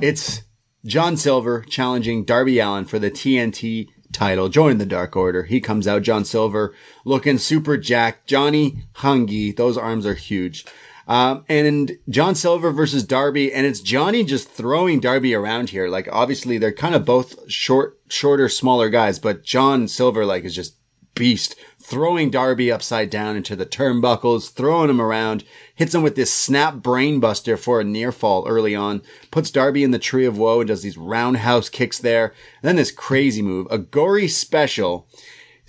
It's 0.01 0.43
John 0.87 1.17
Silver 1.17 1.63
challenging 1.69 2.25
Darby 2.25 2.61
Allin 2.61 2.85
for 2.85 3.01
the 3.01 3.11
TNT 3.11 3.89
title. 4.13 4.49
Join 4.49 4.79
the 4.79 4.87
Dark 4.87 5.17
Order. 5.17 5.43
He 5.43 5.61
comes 5.61 5.89
out. 5.89 6.03
John 6.03 6.25
Silver 6.25 6.73
looking 7.05 7.39
super 7.39 7.77
jacked. 7.77 8.29
Johnny 8.29 8.85
Hungee. 8.99 9.57
Those 9.57 9.77
arms 9.77 10.07
are 10.07 10.15
huge. 10.15 10.65
Um, 11.09 11.45
and 11.49 11.99
John 12.11 12.35
Silver 12.35 12.71
versus 12.71 13.03
Darby, 13.03 13.53
and 13.53 13.67
it's 13.67 13.81
Johnny 13.81 14.25
just 14.25 14.51
throwing 14.51 15.01
Darby 15.01 15.35
around 15.35 15.71
here. 15.71 15.89
Like 15.89 16.07
obviously 16.13 16.59
they're 16.59 16.71
kind 16.71 16.95
of 16.95 17.07
both 17.07 17.51
short, 17.51 17.99
shorter, 18.09 18.49
smaller 18.51 18.91
guys, 18.91 19.19
but 19.19 19.43
John 19.43 19.89
Silver 19.89 20.27
like 20.27 20.45
is 20.45 20.55
just 20.55 20.75
beast, 21.19 21.57
throwing 21.81 22.31
Darby 22.31 22.71
upside 22.71 23.11
down 23.11 23.37
into 23.37 23.57
the 23.57 23.67
turnbuckles, 23.67 24.53
throwing 24.53 24.89
him 24.89 25.01
around, 25.01 25.45
hits 25.75 25.95
him 25.95 26.03
with 26.03 26.15
this 26.15 26.33
snap 26.33 26.77
brainbuster 26.77 27.59
for 27.59 27.81
a 27.81 27.85
near 27.85 28.13
fall 28.13 28.47
early 28.47 28.75
on, 28.75 29.03
puts 29.31 29.51
Darby 29.51 29.83
in 29.83 29.91
the 29.91 29.99
tree 29.99 30.25
of 30.25 30.39
woe 30.39 30.61
and 30.61 30.69
does 30.69 30.83
these 30.83 30.97
roundhouse 30.97 31.69
kicks 31.69 31.99
there. 31.99 32.27
And 32.63 32.69
then 32.69 32.77
this 32.77 32.93
crazy 32.93 33.43
move, 33.43 33.67
a 33.69 33.79
gory 33.79 34.29
special, 34.29 35.08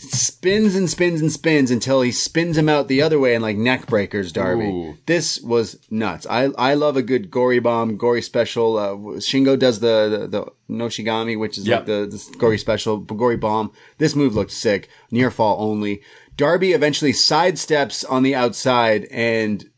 spins 0.02 0.76
and 0.76 0.90
spins 0.90 1.20
and 1.20 1.30
spins 1.32 1.70
until 1.70 2.02
he 2.02 2.12
spins 2.12 2.58
him 2.58 2.70
out 2.70 2.88
the 2.88 3.02
other 3.02 3.20
way 3.20 3.36
and 3.36 3.44
like 3.44 3.58
neck 3.58 3.86
breakers 3.88 4.32
Darby. 4.32 4.66
Ooh. 4.66 4.98
This 5.06 5.42
was 5.42 5.78
nuts. 5.92 6.26
I 6.30 6.46
I 6.58 6.74
love 6.74 6.96
a 6.96 7.02
good 7.02 7.30
gory 7.30 7.60
bomb, 7.60 7.98
gory 7.98 8.22
special. 8.22 8.78
Uh, 8.78 8.92
Shingo 9.20 9.60
does 9.60 9.82
the 9.82 10.08
the, 10.10 10.28
the 10.28 10.46
Noshigami, 10.74 11.38
which 11.38 11.58
is 11.58 11.68
Yep. 11.68 11.80
like 11.80 11.86
the, 11.86 12.06
the 12.32 12.38
gory 12.38 12.58
special, 12.58 12.98
gory 12.98 13.38
bomb. 13.38 13.72
This 13.98 14.16
move 14.16 14.36
looked 14.36 14.52
sick. 14.52 14.88
Near 15.12 15.30
fall 15.32 15.58
only. 15.60 16.02
Darby 16.38 16.72
eventually 16.72 17.12
sidesteps 17.12 18.06
on 18.10 18.24
the 18.24 18.34
outside 18.34 19.06
and 19.12 19.70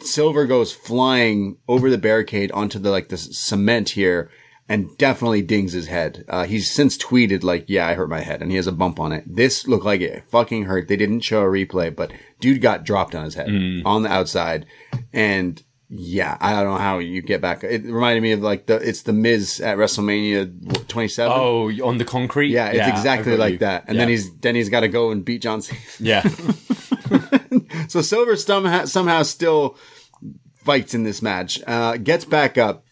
Silver 0.00 0.46
goes 0.46 0.72
flying 0.72 1.56
over 1.66 1.90
the 1.90 1.98
barricade 1.98 2.52
onto 2.52 2.78
the 2.78 2.90
like 2.90 3.08
the 3.08 3.16
cement 3.16 3.90
here 3.90 4.30
and 4.68 4.96
definitely 4.98 5.42
dings 5.42 5.72
his 5.72 5.86
head. 5.88 6.24
Uh, 6.28 6.44
he's 6.44 6.70
since 6.70 6.96
tweeted 6.96 7.42
like, 7.42 7.64
"Yeah, 7.68 7.86
I 7.86 7.94
hurt 7.94 8.08
my 8.08 8.20
head," 8.20 8.40
and 8.42 8.50
he 8.50 8.56
has 8.56 8.66
a 8.66 8.72
bump 8.72 8.98
on 8.98 9.12
it. 9.12 9.24
This 9.26 9.66
looked 9.66 9.84
like 9.84 10.00
it 10.00 10.24
fucking 10.28 10.64
hurt. 10.64 10.88
They 10.88 10.96
didn't 10.96 11.20
show 11.20 11.42
a 11.42 11.46
replay, 11.46 11.94
but 11.94 12.12
dude 12.40 12.60
got 12.62 12.84
dropped 12.84 13.14
on 13.14 13.24
his 13.24 13.34
head 13.34 13.48
on 13.84 14.02
the 14.02 14.08
outside, 14.10 14.66
and 15.12 15.62
yeah, 15.90 16.38
I 16.40 16.52
don't 16.54 16.64
know 16.72 16.78
how 16.78 16.98
you 16.98 17.20
get 17.22 17.40
back. 17.42 17.62
It 17.62 17.84
reminded 17.84 18.22
me 18.22 18.32
of 18.32 18.40
like 18.40 18.66
the 18.66 18.76
it's 18.76 19.02
the 19.02 19.12
Miz 19.12 19.60
at 19.60 19.76
WrestleMania 19.76 20.88
27. 20.88 21.30
Oh, 21.32 21.70
on 21.86 21.98
the 21.98 22.04
concrete. 22.06 22.48
Yeah, 22.48 22.68
it's 22.68 22.80
I 22.80 22.88
exactly 22.90 23.36
like 23.36 23.52
you. 23.52 23.58
that. 23.58 23.84
And 23.86 23.96
Yeah. 23.96 24.00
then 24.02 24.08
he's 24.08 24.34
then 24.38 24.54
he's 24.54 24.70
got 24.70 24.80
to 24.80 24.88
go 24.88 25.10
and 25.10 25.24
beat 25.24 25.42
John 25.42 25.60
Cena. 25.62 25.80
yeah. 26.00 26.22
So 27.88 28.00
Silver 28.00 28.34
somehow 28.36 28.86
somehow 28.86 29.22
still 29.22 29.76
fights 30.56 30.94
in 30.94 31.04
this 31.04 31.22
match. 31.22 31.60
Uh, 31.66 31.96
gets 31.96 32.24
back 32.24 32.58
up. 32.58 32.83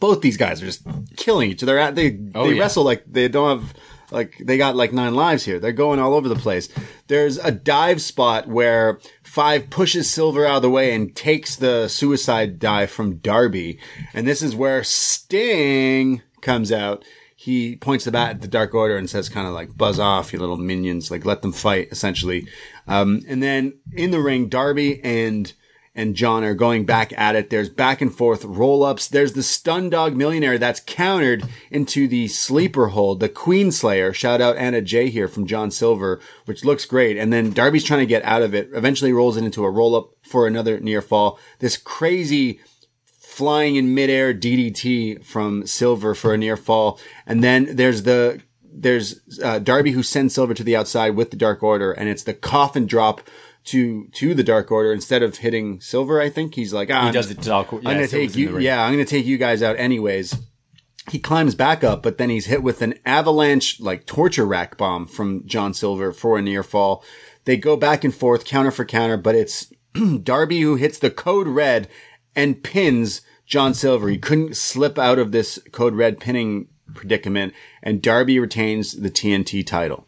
Both 0.00 0.20
these 0.20 0.36
guys 0.36 0.62
are 0.62 0.66
just 0.66 0.82
killing 1.16 1.50
each 1.50 1.62
other. 1.62 1.90
They 1.92 2.10
they 2.10 2.30
Oh, 2.34 2.48
yeah. 2.48 2.60
wrestle 2.60 2.84
like 2.84 3.04
they 3.06 3.28
don't 3.28 3.58
have 3.60 3.74
like 4.10 4.36
they 4.40 4.56
got 4.58 4.76
like 4.76 4.92
nine 4.92 5.14
lives 5.14 5.44
here. 5.44 5.58
They're 5.58 5.72
going 5.72 5.98
all 5.98 6.14
over 6.14 6.28
the 6.28 6.36
place. 6.36 6.68
There's 7.08 7.38
a 7.38 7.50
dive 7.50 8.00
spot 8.02 8.48
where 8.48 9.00
Five 9.22 9.68
pushes 9.68 10.08
Silver 10.08 10.46
out 10.46 10.56
of 10.56 10.62
the 10.62 10.70
way 10.70 10.94
and 10.94 11.14
takes 11.16 11.56
the 11.56 11.88
suicide 11.88 12.60
dive 12.60 12.90
from 12.90 13.16
Darby. 13.16 13.80
And 14.12 14.28
this 14.28 14.42
is 14.42 14.54
where 14.54 14.84
Sting 14.84 16.22
comes 16.40 16.70
out. 16.70 17.04
He 17.34 17.76
points 17.76 18.04
the 18.04 18.12
bat 18.12 18.30
at 18.36 18.40
the 18.42 18.48
Dark 18.48 18.74
Order 18.74 18.96
and 18.96 19.10
says 19.10 19.28
kind 19.28 19.46
of 19.46 19.52
like, 19.52 19.76
buzz 19.76 19.98
off, 19.98 20.32
you 20.32 20.38
little 20.38 20.56
minions, 20.56 21.10
like 21.10 21.24
let 21.24 21.42
them 21.42 21.52
fight, 21.52 21.88
essentially. 21.90 22.46
Um, 22.86 23.22
and 23.28 23.42
then 23.42 23.74
in 23.92 24.12
the 24.12 24.20
ring, 24.20 24.48
Darby 24.48 25.02
and 25.02 25.52
and 25.94 26.16
John 26.16 26.42
are 26.42 26.54
going 26.54 26.84
back 26.84 27.12
at 27.16 27.36
it. 27.36 27.50
There's 27.50 27.68
back 27.68 28.00
and 28.00 28.12
forth 28.12 28.44
roll 28.44 28.82
ups. 28.82 29.06
There's 29.06 29.34
the 29.34 29.42
Stundog 29.42 30.14
Millionaire 30.14 30.58
that's 30.58 30.80
countered 30.80 31.44
into 31.70 32.08
the 32.08 32.26
sleeper 32.28 32.88
hold, 32.88 33.20
the 33.20 33.28
Queen 33.28 33.70
Slayer. 33.70 34.12
Shout 34.12 34.40
out 34.40 34.56
Anna 34.56 34.80
Jay 34.80 35.08
here 35.08 35.28
from 35.28 35.46
John 35.46 35.70
Silver, 35.70 36.20
which 36.46 36.64
looks 36.64 36.84
great. 36.84 37.16
And 37.16 37.32
then 37.32 37.52
Darby's 37.52 37.84
trying 37.84 38.00
to 38.00 38.06
get 38.06 38.24
out 38.24 38.42
of 38.42 38.54
it. 38.54 38.70
Eventually 38.74 39.12
rolls 39.12 39.36
it 39.36 39.44
into 39.44 39.64
a 39.64 39.70
roll 39.70 39.94
up 39.94 40.10
for 40.22 40.46
another 40.46 40.80
near 40.80 41.00
fall. 41.00 41.38
This 41.60 41.76
crazy 41.76 42.60
flying 43.06 43.76
in 43.76 43.94
midair 43.94 44.34
DDT 44.34 45.24
from 45.24 45.66
Silver 45.66 46.14
for 46.14 46.34
a 46.34 46.38
near 46.38 46.56
fall. 46.56 46.98
And 47.26 47.42
then 47.42 47.76
there's 47.76 48.02
the, 48.02 48.40
there's, 48.64 49.20
uh, 49.42 49.60
Darby 49.60 49.92
who 49.92 50.02
sends 50.02 50.34
Silver 50.34 50.54
to 50.54 50.64
the 50.64 50.76
outside 50.76 51.10
with 51.10 51.30
the 51.30 51.36
Dark 51.36 51.62
Order 51.62 51.92
and 51.92 52.08
it's 52.08 52.24
the 52.24 52.34
coffin 52.34 52.86
drop 52.86 53.22
to, 53.64 54.08
to 54.08 54.34
the 54.34 54.44
Dark 54.44 54.70
Order 54.70 54.92
instead 54.92 55.22
of 55.22 55.38
hitting 55.38 55.80
Silver. 55.80 56.20
I 56.20 56.28
think 56.30 56.54
he's 56.54 56.72
like, 56.72 56.90
ah, 56.90 57.06
He 57.06 57.12
does 57.12 57.30
it 57.30 57.40
to 57.42 57.48
Dark. 57.48 57.72
Yeah, 57.72 57.78
I'm 57.78 57.82
gonna 57.82 58.08
Silver's 58.08 58.32
take 58.34 58.36
you. 58.36 58.58
Yeah, 58.58 58.82
I'm 58.84 58.92
gonna 58.92 59.04
take 59.04 59.26
you 59.26 59.38
guys 59.38 59.62
out 59.62 59.78
anyways. 59.78 60.36
He 61.10 61.18
climbs 61.18 61.54
back 61.54 61.84
up, 61.84 62.02
but 62.02 62.16
then 62.16 62.30
he's 62.30 62.46
hit 62.46 62.62
with 62.62 62.80
an 62.80 62.94
avalanche, 63.04 63.78
like 63.80 64.06
torture 64.06 64.46
rack 64.46 64.78
bomb 64.78 65.06
from 65.06 65.46
John 65.46 65.74
Silver 65.74 66.12
for 66.12 66.38
a 66.38 66.42
near 66.42 66.62
fall. 66.62 67.04
They 67.44 67.58
go 67.58 67.76
back 67.76 68.04
and 68.04 68.14
forth, 68.14 68.46
counter 68.46 68.70
for 68.70 68.86
counter, 68.86 69.18
but 69.18 69.34
it's 69.34 69.70
Darby 70.22 70.62
who 70.62 70.76
hits 70.76 70.98
the 70.98 71.10
code 71.10 71.46
red 71.46 71.88
and 72.34 72.62
pins 72.62 73.20
John 73.46 73.74
Silver. 73.74 74.08
He 74.08 74.18
couldn't 74.18 74.56
slip 74.56 74.98
out 74.98 75.18
of 75.18 75.32
this 75.32 75.58
code 75.72 75.94
red 75.94 76.20
pinning 76.20 76.68
predicament, 76.94 77.52
and 77.82 78.00
Darby 78.00 78.38
retains 78.38 78.92
the 78.92 79.10
TNT 79.10 79.66
title. 79.66 80.06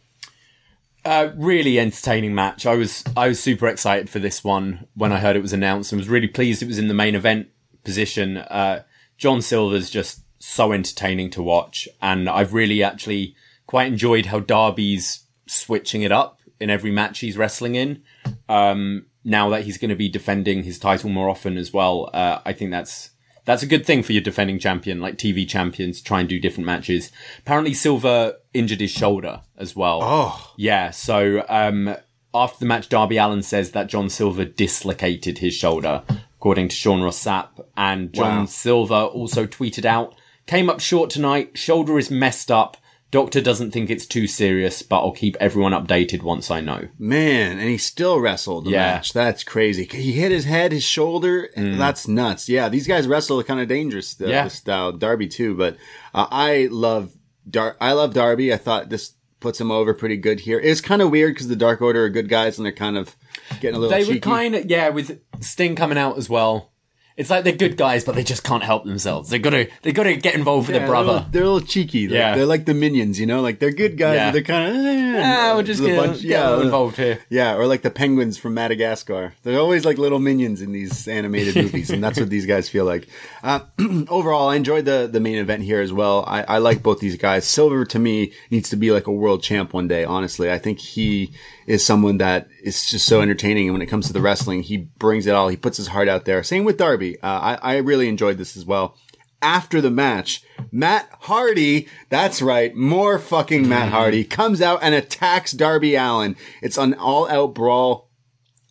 Uh, 1.07 1.31
really 1.37 1.79
entertaining 1.79 2.35
match. 2.35 2.65
I 2.65 2.75
was 2.75 3.01
I 3.15 3.29
was 3.29 3.39
super 3.39 3.65
excited 3.67 4.09
for 4.09 4.19
this 4.19 4.43
one 4.43 4.87
when 4.93 5.13
I 5.13 5.19
heard 5.19 5.37
it 5.37 5.41
was 5.41 5.53
announced 5.53 5.93
and 5.93 6.01
was 6.01 6.09
really 6.09 6.27
pleased 6.27 6.61
it 6.61 6.67
was 6.67 6.77
in 6.77 6.89
the 6.89 6.93
main 6.93 7.15
event 7.15 7.47
position. 7.85 8.35
Uh, 8.35 8.83
John 9.17 9.41
Silver's 9.41 9.89
just 9.89 10.25
so 10.39 10.73
entertaining 10.73 11.29
to 11.29 11.41
watch, 11.41 11.87
and 12.01 12.27
I've 12.27 12.53
really 12.53 12.83
actually 12.83 13.37
quite 13.67 13.87
enjoyed 13.87 14.25
how 14.25 14.41
Darby's 14.41 15.23
switching 15.45 16.01
it 16.01 16.11
up 16.11 16.41
in 16.59 16.69
every 16.69 16.91
match 16.91 17.19
he's 17.19 17.37
wrestling 17.37 17.75
in. 17.75 18.03
Um, 18.49 19.05
now 19.23 19.47
that 19.51 19.63
he's 19.63 19.77
going 19.77 19.91
to 19.91 19.95
be 19.95 20.09
defending 20.09 20.63
his 20.63 20.77
title 20.77 21.09
more 21.09 21.29
often 21.29 21.57
as 21.57 21.71
well, 21.71 22.09
uh, 22.13 22.39
I 22.45 22.51
think 22.51 22.71
that's 22.71 23.11
that's 23.47 23.63
a 23.63 23.67
good 23.67 23.85
thing 23.85 24.03
for 24.03 24.11
your 24.11 24.21
defending 24.21 24.59
champion, 24.59 24.99
like 25.01 25.17
TV 25.17 25.47
champions, 25.49 26.01
try 26.01 26.19
and 26.19 26.29
do 26.29 26.37
different 26.39 26.65
matches. 26.67 27.11
Apparently, 27.39 27.73
Silver 27.73 28.35
injured 28.53 28.81
his 28.81 28.91
shoulder 28.91 29.41
as 29.57 29.75
well. 29.75 30.01
Oh. 30.03 30.53
Yeah, 30.57 30.91
so 30.91 31.43
um, 31.49 31.95
after 32.33 32.59
the 32.59 32.65
match, 32.65 32.89
Darby 32.89 33.17
Allin 33.17 33.41
says 33.41 33.71
that 33.71 33.87
John 33.87 34.09
Silver 34.09 34.45
dislocated 34.45 35.37
his 35.39 35.53
shoulder, 35.55 36.03
according 36.35 36.67
to 36.67 36.75
Sean 36.75 37.01
Ross 37.01 37.23
Sapp. 37.23 37.65
And 37.75 38.13
John 38.13 38.39
Wow. 38.41 38.45
Silver 38.45 38.95
also 39.05 39.45
tweeted 39.47 39.85
out, 39.85 40.13
came 40.45 40.69
up 40.69 40.79
short 40.81 41.09
tonight, 41.09 41.57
shoulder 41.57 41.97
is 41.97 42.11
messed 42.11 42.51
up. 42.51 42.77
Doctor 43.09 43.39
doesn't 43.39 43.71
think 43.71 43.89
it's 43.89 44.05
too 44.05 44.27
serious, 44.27 44.81
but 44.81 44.99
I'll 44.99 45.13
keep 45.13 45.37
everyone 45.39 45.71
updated 45.71 46.23
once 46.23 46.51
I 46.51 46.59
know. 46.59 46.89
Man, 46.99 47.53
and 47.57 47.69
he 47.69 47.77
still 47.77 48.19
wrestled 48.19 48.65
the 48.65 48.71
Yeah. 48.71 48.77
match. 48.95 49.13
That's 49.13 49.43
crazy. 49.45 49.85
He 49.89 50.11
hit 50.11 50.31
his 50.31 50.43
head, 50.43 50.73
his 50.73 50.83
shoulder. 50.83 51.49
and 51.55 51.79
That's 51.79 52.07
nuts. 52.07 52.49
Yeah, 52.49 52.67
these 52.67 52.85
guys 52.87 53.07
wrestle 53.07 53.41
kind 53.43 53.61
of 53.61 53.69
dangerous 53.69 54.19
uh, 54.21 54.27
Yeah. 54.27 54.49
style. 54.49 54.91
Darby 54.91 55.27
too, 55.27 55.55
but 55.55 55.77
uh, 56.13 56.27
I 56.29 56.67
love 56.69 57.11
Dar- 57.49 57.77
I 57.79 57.93
love 57.93 58.13
Darby. 58.13 58.51
I 58.53 58.57
thought 58.57 58.89
this 58.89 59.13
puts 59.39 59.61
him 59.61 59.71
over 59.71 59.93
pretty 59.93 60.17
good 60.17 60.41
here. 60.41 60.59
It's 60.59 60.81
kind 60.81 61.01
of 61.01 61.09
weird 61.09 61.33
because 61.33 61.47
the 61.47 61.55
Dark 61.55 61.81
Order 61.81 62.03
are 62.05 62.09
good 62.09 62.27
guys 62.27 62.57
and 62.57 62.65
they're 62.65 62.73
kind 62.73 62.97
of 62.97 63.15
getting 63.61 63.75
a 63.77 63.79
little 63.79 63.95
They 63.97 64.03
cheeky. 64.03 64.15
were 64.15 64.19
kind 64.35 64.55
of, 64.55 64.65
yeah, 64.69 64.89
with 64.89 65.21
Sting 65.39 65.75
coming 65.75 65.97
out 65.97 66.17
as 66.17 66.27
well. 66.29 66.71
It's 67.17 67.31
like 67.31 67.43
they're 67.43 67.53
good 67.55 67.77
guys, 67.77 68.03
but 68.05 68.13
they 68.13 68.23
just 68.23 68.43
can't 68.43 68.61
help 68.63 68.85
themselves. 68.85 69.29
They 69.31 69.39
gotta, 69.39 69.67
they 69.81 69.91
gotta 69.91 70.15
get 70.15 70.35
involved 70.35 70.67
with 70.67 70.75
Yeah, 70.75 70.85
their 70.85 70.87
they're 70.87 70.95
a 70.95 71.03
brother. 71.03 71.13
little- 71.13 71.29
They're 71.31 71.41
a 71.43 71.49
little 71.49 71.67
cheeky. 71.67 72.05
They're, 72.05 72.19
Yeah. 72.19 72.35
they're 72.35 72.45
like 72.45 72.65
the 72.65 72.75
minions, 72.75 73.19
you 73.19 73.25
know, 73.25 73.41
like 73.41 73.57
they're 73.57 73.71
good 73.71 73.97
guys, 73.97 74.15
Yeah. 74.15 74.27
but 74.27 74.33
they're 74.33 74.41
kind 74.43 74.69
of 74.77 74.85
eh, 74.85 75.21
Ah, 75.25 75.53
we'll 75.55 75.63
just 75.63 75.81
get, 75.81 75.97
bunch- 75.97 76.21
get 76.21 76.29
yeah, 76.29 76.61
involved 76.61 76.95
here. 76.97 77.19
Yeah, 77.29 77.55
or 77.55 77.65
like 77.65 77.81
the 77.81 77.89
penguins 77.89 78.37
from 78.37 78.53
Madagascar. 78.53 79.33
They're 79.41 79.59
always 79.59 79.83
like 79.83 79.97
little 79.97 80.19
minions 80.19 80.61
in 80.61 80.71
these 80.73 81.07
animated 81.07 81.55
movies, 81.63 81.89
and 81.89 82.03
that's 82.03 82.19
what 82.19 82.29
these 82.29 82.45
guys 82.45 82.69
feel 82.69 82.85
like. 82.85 83.07
Uh, 83.43 83.61
overall, 84.09 84.49
I 84.49 84.55
enjoyed 84.55 84.85
the 84.85 85.09
the 85.11 85.19
main 85.19 85.37
event 85.37 85.63
here 85.63 85.81
as 85.81 85.91
well. 85.91 86.23
I, 86.27 86.43
I 86.43 86.57
like 86.59 86.83
both 86.83 86.99
these 86.99 87.17
guys. 87.17 87.47
Silver 87.47 87.83
to 87.85 87.97
me 87.99 88.31
needs 88.51 88.69
to 88.69 88.75
be 88.75 88.91
like 88.91 89.07
a 89.07 89.11
world 89.11 89.41
champ 89.41 89.73
one 89.73 89.87
day. 89.87 90.05
Honestly, 90.05 90.51
I 90.51 90.59
think 90.59 90.77
he 90.79 91.31
is 91.67 91.85
someone 91.85 92.17
that 92.17 92.47
is 92.63 92.89
just 92.89 93.05
so 93.05 93.21
entertaining. 93.21 93.67
And 93.67 93.73
when 93.73 93.81
it 93.83 93.87
comes 93.87 94.07
to 94.07 94.13
the 94.13 94.21
wrestling, 94.21 94.63
he 94.63 94.77
brings 94.77 95.27
it 95.27 95.35
all. 95.35 95.49
He 95.49 95.57
puts 95.57 95.77
his 95.77 95.87
heart 95.87 96.07
out 96.07 96.25
there. 96.25 96.41
Same 96.41 96.63
with 96.63 96.77
Darby. 96.77 97.19
Uh, 97.21 97.57
I 97.61 97.75
I 97.75 97.77
really 97.77 98.09
enjoyed 98.09 98.37
this 98.37 98.57
as 98.57 98.65
well 98.65 98.95
after 99.41 99.81
the 99.81 99.91
match, 99.91 100.43
Matt 100.71 101.09
Hardy, 101.21 101.87
that's 102.09 102.41
right, 102.41 102.75
more 102.75 103.19
fucking 103.19 103.67
Matt 103.67 103.89
Hardy, 103.89 104.23
comes 104.23 104.61
out 104.61 104.79
and 104.81 104.95
attacks 104.95 105.51
Darby 105.51 105.95
Allin. 105.95 106.35
It's 106.61 106.77
an 106.77 106.93
all 106.95 107.29
out 107.29 107.53
brawl. 107.53 108.06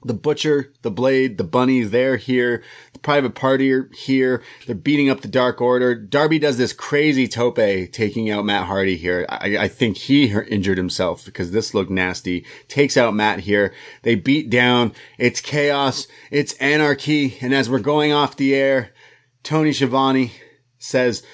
The 0.06 0.14
Butcher, 0.14 0.72
the 0.82 0.90
Blade, 0.90 1.36
the 1.36 1.44
Bunny, 1.44 1.82
they're 1.82 2.16
here. 2.16 2.62
The 2.92 3.00
Private 3.00 3.34
Party 3.34 3.72
are 3.72 3.90
here. 3.92 4.40
They're 4.64 4.76
beating 4.76 5.10
up 5.10 5.20
the 5.20 5.28
Dark 5.28 5.60
Order. 5.60 5.96
Darby 5.96 6.38
does 6.38 6.58
this 6.58 6.72
crazy 6.72 7.26
tope 7.26 7.56
taking 7.56 8.30
out 8.30 8.44
Matt 8.44 8.66
Hardy 8.66 8.96
here. 8.96 9.26
I, 9.28 9.58
I 9.58 9.68
think 9.68 9.96
he 9.96 10.26
injured 10.26 10.78
himself 10.78 11.24
because 11.24 11.50
this 11.50 11.74
looked 11.74 11.90
nasty. 11.90 12.46
Takes 12.68 12.96
out 12.96 13.14
Matt 13.14 13.40
here. 13.40 13.74
They 14.02 14.14
beat 14.14 14.48
down. 14.48 14.92
It's 15.18 15.40
chaos. 15.40 16.06
It's 16.30 16.52
anarchy. 16.54 17.38
And 17.40 17.52
as 17.52 17.68
we're 17.68 17.80
going 17.80 18.12
off 18.12 18.36
the 18.36 18.54
air, 18.54 18.92
Tony 19.42 19.72
Schiavone 19.72 20.32
says, 20.78 21.24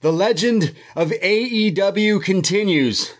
the 0.00 0.12
legend 0.12 0.74
of 0.94 1.10
AEW 1.10 2.22
continues 2.22 3.14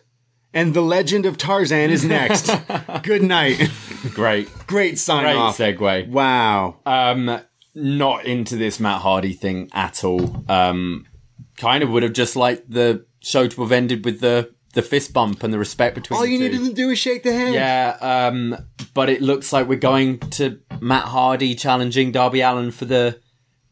and 0.55 0.74
the 0.74 0.81
legend 0.83 1.27
of 1.27 1.39
Tarzan 1.39 1.91
is 1.91 2.05
next. 2.05 2.51
Good 3.03 3.23
night. 3.23 3.70
Great, 4.15 4.49
Great 4.66 4.99
sign 4.99 5.24
great 5.24 5.37
off. 5.37 5.57
segue. 5.59 6.09
Wow. 6.09 6.79
Um, 6.85 7.41
not 7.74 8.24
into 8.24 8.57
this 8.57 8.79
Matt 8.81 9.01
Hardy 9.03 9.33
thing 9.33 9.70
at 9.73 10.05
all. 10.05 10.45
Um, 10.49 11.07
kind 11.57 11.83
of 11.83 11.91
would 11.91 12.03
have 12.03 12.12
just 12.12 12.37
liked 12.37 12.70
the 12.70 13.07
show 13.20 13.47
to 13.47 13.62
have 13.62 13.73
ended 13.73 14.05
with 14.05 14.20
the 14.20 14.53
the 14.74 14.83
fist 14.83 15.12
bump 15.12 15.43
and 15.45 15.53
the 15.53 15.59
respect 15.59 15.95
between. 15.95 16.19
All 16.19 16.24
you 16.27 16.39
two. 16.39 16.45
needed 16.45 16.66
to 16.66 16.73
do 16.73 16.91
is 16.91 16.99
shake 16.99 17.23
the 17.23 17.33
hand. 17.33 17.55
Yeah, 17.55 17.97
um, 18.01 18.57
but 18.95 19.11
it 19.11 19.20
looks 19.20 19.53
like 19.53 19.69
we're 19.69 19.79
going 19.79 20.19
to 20.19 20.61
Matt 20.81 21.05
Hardy 21.05 21.55
challenging 21.55 22.11
Darby 22.11 22.41
Allin 22.41 22.70
for 22.70 22.87
the 22.87 23.20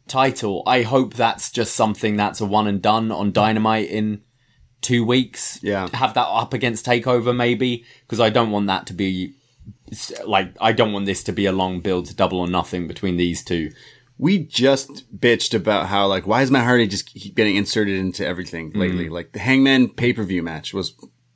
title. 0.09 0.63
I 0.67 0.83
hope 0.83 1.15
that's 1.15 1.51
just 1.51 1.75
something 1.75 2.17
that's 2.17 2.41
a 2.41 2.47
one 2.47 2.67
and 2.67 2.83
done 2.83 3.11
on 3.11 3.33
Dynamite 3.33 3.89
in 3.89 4.23
two 4.81 5.05
weeks. 5.05 5.59
Yeah. 5.63 5.89
Have 5.95 6.15
that 6.15 6.27
up 6.27 6.55
against 6.55 6.87
Takeover 6.87 7.35
maybe, 7.35 7.85
because 8.03 8.21
I 8.21 8.31
don't 8.31 8.51
want 8.51 8.67
that 8.69 8.87
to 8.89 8.95
be 8.95 9.35
like 10.25 10.55
I 10.61 10.73
don't 10.73 10.93
want 10.93 11.07
this 11.07 11.25
to 11.25 11.33
be 11.33 11.47
a 11.47 11.53
long 11.53 11.81
build 11.81 12.07
to 12.07 12.15
double 12.15 12.41
or 12.41 12.49
nothing 12.49 12.87
between 12.87 13.17
these 13.17 13.45
two. 13.45 13.71
We 14.19 14.39
just 14.39 15.19
bitched 15.19 15.55
about 15.55 15.87
how 15.87 16.07
like 16.07 16.27
why 16.27 16.43
is 16.43 16.51
Matt 16.51 16.65
Hardy 16.65 16.87
just 16.87 17.07
keep 17.07 17.35
getting 17.35 17.57
inserted 17.57 17.99
into 17.99 18.27
everything 18.27 18.73
mm. 18.73 18.77
lately? 18.77 19.09
Like 19.09 19.33
the 19.33 19.39
Hangman 19.39 19.91
pay 19.91 20.13
per 20.13 20.23
view 20.23 20.43
match 20.43 20.73
was 20.73 20.95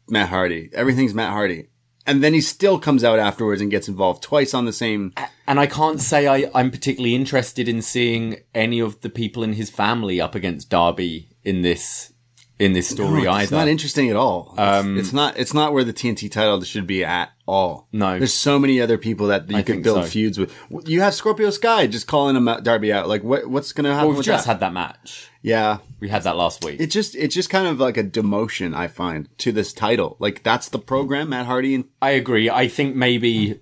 Matt 0.08 0.28
Hardy. 0.28 0.70
Everything's 0.72 1.14
Matt 1.14 1.32
Hardy. 1.32 1.68
And 2.06 2.22
then 2.22 2.34
he 2.34 2.42
still 2.42 2.78
comes 2.78 3.02
out 3.02 3.18
afterwards 3.18 3.62
and 3.62 3.70
gets 3.70 3.88
involved 3.88 4.22
twice 4.22 4.52
on 4.52 4.66
the 4.66 4.74
same. 4.74 5.14
And 5.46 5.58
I 5.58 5.66
can't 5.66 6.00
say 6.00 6.26
I, 6.26 6.50
I'm 6.54 6.70
particularly 6.70 7.14
interested 7.14 7.66
in 7.66 7.80
seeing 7.80 8.40
any 8.54 8.78
of 8.78 9.00
the 9.00 9.08
people 9.08 9.42
in 9.42 9.54
his 9.54 9.70
family 9.70 10.20
up 10.20 10.34
against 10.34 10.68
Darby 10.68 11.30
in 11.44 11.62
this 11.62 12.12
in 12.58 12.72
this 12.72 12.88
story 12.88 13.26
either. 13.26 13.42
it's 13.42 13.52
either. 13.52 13.56
not 13.56 13.68
interesting 13.68 14.10
at 14.10 14.16
all. 14.16 14.54
It's- 14.56 14.84
it's 14.86 15.12
not. 15.12 15.36
It's 15.38 15.52
not 15.54 15.72
where 15.72 15.82
the 15.84 15.92
TNT 15.92 16.30
title 16.30 16.62
should 16.62 16.86
be 16.86 17.04
at 17.04 17.30
all. 17.46 17.88
No. 17.92 18.18
there's 18.18 18.32
so 18.32 18.58
many 18.58 18.80
other 18.80 18.96
people 18.96 19.26
that 19.26 19.50
you 19.50 19.56
I 19.56 19.62
could 19.62 19.82
build 19.82 20.04
so. 20.04 20.10
feuds 20.10 20.38
with. 20.38 20.52
You 20.86 21.00
have 21.00 21.14
Scorpio 21.14 21.50
Sky 21.50 21.86
just 21.88 22.06
calling 22.06 22.36
him 22.36 22.46
out, 22.48 22.62
Darby 22.64 22.92
out. 22.92 23.08
Like 23.08 23.24
what? 23.24 23.46
What's 23.48 23.72
going 23.72 23.84
to 23.84 23.90
happen 23.90 24.02
well, 24.04 24.08
we've 24.10 24.18
with 24.18 24.26
just 24.26 24.46
that? 24.46 24.52
had 24.52 24.60
that 24.60 24.72
match. 24.72 25.28
yeah, 25.42 25.78
We 26.00 26.08
had 26.08 26.22
that 26.22 26.36
last 26.36 26.64
week. 26.64 26.80
it 26.80 26.86
just 26.86 27.14
it's 27.16 27.34
just 27.34 27.50
kind 27.50 27.66
of 27.66 27.80
like 27.80 27.96
a 27.96 28.04
demotion. 28.04 28.74
I 28.74 28.86
find 28.88 29.28
to 29.38 29.50
this 29.52 29.72
title. 29.72 30.16
Like 30.20 30.42
that's 30.44 30.68
the 30.68 30.78
program, 30.78 31.30
Matt 31.30 31.46
Hardy 31.46 31.74
and 31.74 31.84
I 32.00 32.10
agree. 32.12 32.48
I 32.48 32.68
think 32.68 32.94
maybe 32.94 33.60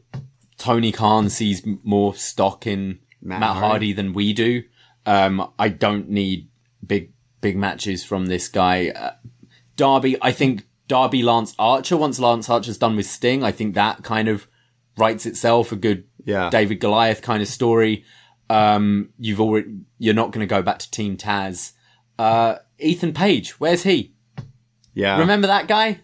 Tony 0.58 0.92
Khan 0.92 1.30
sees 1.30 1.62
more 1.82 2.14
stock 2.14 2.66
in 2.66 2.98
Matt 3.22 3.40
Matt, 3.40 3.48
Hardy. 3.54 3.66
Hardy. 3.68 3.92
than 3.94 4.12
we 4.12 4.32
do. 4.32 4.62
Um, 5.06 5.50
I 5.58 5.68
don't 5.70 6.08
need 6.10 6.48
big 6.86 7.12
big 7.42 7.56
matches 7.58 8.02
from 8.02 8.26
this 8.26 8.48
guy. 8.48 8.88
Uh, 8.88 9.10
Darby, 9.76 10.16
I 10.22 10.32
think 10.32 10.66
Darby 10.88 11.22
Lance 11.22 11.54
Archer. 11.58 11.98
Once 11.98 12.18
Lance 12.18 12.48
Archer's 12.48 12.78
done 12.78 12.96
with 12.96 13.04
Sting, 13.06 13.44
I 13.44 13.52
think 13.52 13.74
that 13.74 14.02
kind 14.02 14.28
of 14.28 14.46
writes 14.96 15.26
itself 15.26 15.72
a 15.72 15.76
good 15.76 16.04
Yeah. 16.24 16.48
David 16.48 16.80
Goliath 16.80 17.20
kind 17.20 17.42
of 17.42 17.48
story. 17.48 18.04
Um, 18.48 19.10
you've 19.18 19.40
already 19.40 19.80
you're 19.98 20.14
not 20.14 20.30
going 20.32 20.40
to 20.46 20.50
go 20.50 20.62
back 20.62 20.78
to 20.78 20.90
Team 20.90 21.16
Taz. 21.18 21.72
Uh, 22.18 22.56
Ethan 22.78 23.12
Page, 23.12 23.58
where's 23.60 23.82
he? 23.82 24.14
yeah. 24.94 25.18
Remember 25.18 25.46
that 25.48 25.68
guy? 25.68 26.00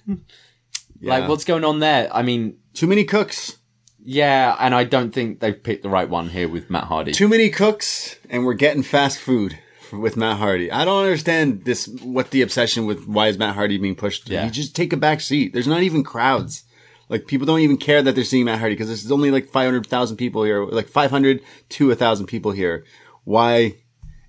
Yeah. 1.01 1.19
Like, 1.19 1.29
what's 1.29 1.45
going 1.45 1.65
on 1.65 1.79
there? 1.81 2.09
I 2.13 2.23
mean, 2.23 2.59
too 2.75 2.87
many 2.87 3.05
cooks? 3.05 3.57
yeah, 4.03 4.57
and 4.59 4.75
I 4.75 4.85
don't 4.85 5.13
think 5.13 5.41
they've 5.41 5.63
picked 5.63 5.83
the 5.83 5.91
right 5.91 6.09
one 6.09 6.31
here 6.31 6.49
with 6.49 6.71
Matt 6.71 6.85
Hardy. 6.85 7.13
Too 7.13 7.29
many 7.29 7.51
cooks, 7.51 8.17
and 8.31 8.47
we're 8.47 8.55
getting 8.55 8.83
fast 8.83 9.19
food 9.19 9.59
with 9.93 10.17
Matt 10.17 10.39
Hardy. 10.39 10.71
I 10.71 10.85
don't 10.85 11.05
understand 11.05 11.65
this. 11.65 11.87
What 12.03 12.31
the 12.31 12.43
obsession 12.43 12.87
with? 12.87 13.07
Why 13.07 13.29
is 13.29 13.39
Matt 13.39 13.55
Hardy 13.55 13.79
being 13.79 13.95
pushed? 13.95 14.29
Yeah. 14.29 14.45
You 14.45 14.51
just 14.51 14.77
take 14.77 14.93
a 14.93 14.97
back 14.97 15.21
seat. 15.21 15.53
There's 15.53 15.67
not 15.67 15.83
even 15.83 16.03
crowds. 16.03 16.65
Like 17.09 17.27
people 17.27 17.47
don't 17.47 17.61
even 17.61 17.79
care 17.79 18.03
that 18.03 18.15
they're 18.15 18.25
seeing 18.25 18.45
Matt 18.45 18.59
Hardy 18.59 18.75
because 18.75 18.89
there's 18.89 19.11
only 19.11 19.31
like 19.31 19.49
500,000 19.49 20.17
people 20.17 20.45
here, 20.45 20.65
like 20.65 20.89
500 20.89 21.41
to 21.71 21.91
a 21.91 21.95
thousand 21.95 22.27
people 22.27 22.53
here. 22.53 22.85
Why 23.25 23.77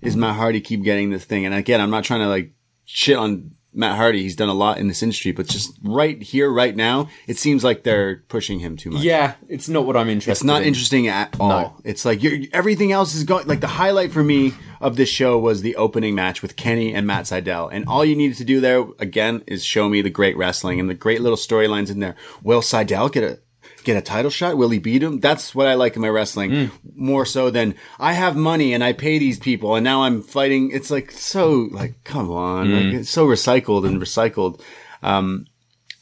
is 0.00 0.16
Matt 0.16 0.36
Hardy 0.36 0.60
keep 0.60 0.82
getting 0.82 1.10
this 1.10 1.24
thing? 1.24 1.44
And 1.44 1.54
again, 1.54 1.80
I'm 1.80 1.90
not 1.90 2.04
trying 2.04 2.20
to 2.20 2.28
like 2.28 2.52
shit 2.84 3.16
on 3.16 3.52
Matt 3.72 3.96
Hardy. 3.96 4.22
He's 4.22 4.36
done 4.36 4.48
a 4.48 4.54
lot 4.54 4.78
in 4.78 4.88
this 4.88 5.02
industry, 5.02 5.32
but 5.32 5.46
just 5.46 5.78
right 5.82 6.20
here, 6.20 6.50
right 6.50 6.74
now, 6.74 7.08
it 7.26 7.38
seems 7.38 7.62
like 7.62 7.82
they're 7.82 8.16
pushing 8.28 8.58
him 8.58 8.76
too 8.76 8.90
much. 8.90 9.02
yeah, 9.02 9.34
it's 9.48 9.68
not 9.68 9.86
what 9.86 9.96
I'm 9.96 10.08
interested. 10.08 10.32
It's 10.32 10.44
not 10.44 10.62
in. 10.62 10.68
interesting 10.68 11.08
at 11.08 11.36
all. 11.38 11.48
No. 11.48 11.76
It's 11.84 12.04
like 12.04 12.22
you're, 12.22 12.38
everything 12.52 12.92
else 12.92 13.14
is 13.14 13.24
going. 13.24 13.46
Like 13.46 13.60
the 13.60 13.66
highlight 13.66 14.12
for 14.12 14.22
me 14.22 14.52
of 14.80 14.96
this 14.96 15.08
show 15.08 15.38
was 15.38 15.62
the 15.62 15.76
opening 15.76 16.14
match 16.14 16.42
with 16.42 16.56
Kenny 16.56 16.94
and 16.94 17.06
Matt 17.06 17.24
Sydal, 17.24 17.70
and 17.72 17.86
all 17.86 18.04
you 18.04 18.16
needed 18.16 18.36
to 18.38 18.44
do 18.44 18.60
there 18.60 18.84
again 18.98 19.42
is 19.46 19.64
show 19.64 19.88
me 19.88 20.02
the 20.02 20.10
great 20.10 20.36
wrestling 20.36 20.80
and 20.80 20.90
the 20.90 20.94
great 20.94 21.20
little 21.20 21.38
storylines 21.38 21.90
in 21.90 22.00
there. 22.00 22.16
Will 22.42 22.62
Seidel 22.62 23.08
get 23.08 23.24
a 23.24 23.38
get 23.84 23.96
a 23.96 24.00
title 24.02 24.30
shot? 24.30 24.56
Will 24.56 24.68
he 24.70 24.78
beat 24.78 25.02
him? 25.02 25.20
That's 25.20 25.54
what 25.54 25.66
I 25.66 25.74
like 25.74 25.96
in 25.96 26.02
my 26.02 26.08
wrestling 26.08 26.50
Mm. 26.50 26.70
more 26.96 27.24
so 27.26 27.50
than 27.50 27.74
I 27.98 28.12
have 28.12 28.36
money 28.36 28.72
and 28.74 28.82
I 28.84 28.92
pay 28.92 29.18
these 29.18 29.38
people 29.38 29.74
and 29.74 29.84
now 29.84 30.02
I'm 30.02 30.22
fighting. 30.22 30.70
It's 30.72 30.90
like 30.90 31.10
so 31.10 31.68
like 31.70 32.02
come 32.04 32.30
on, 32.30 32.68
Mm. 32.68 32.84
like, 32.92 33.00
it's 33.00 33.10
so 33.10 33.26
recycled 33.26 33.86
and 33.86 34.00
recycled. 34.00 34.60
Um, 35.02 35.46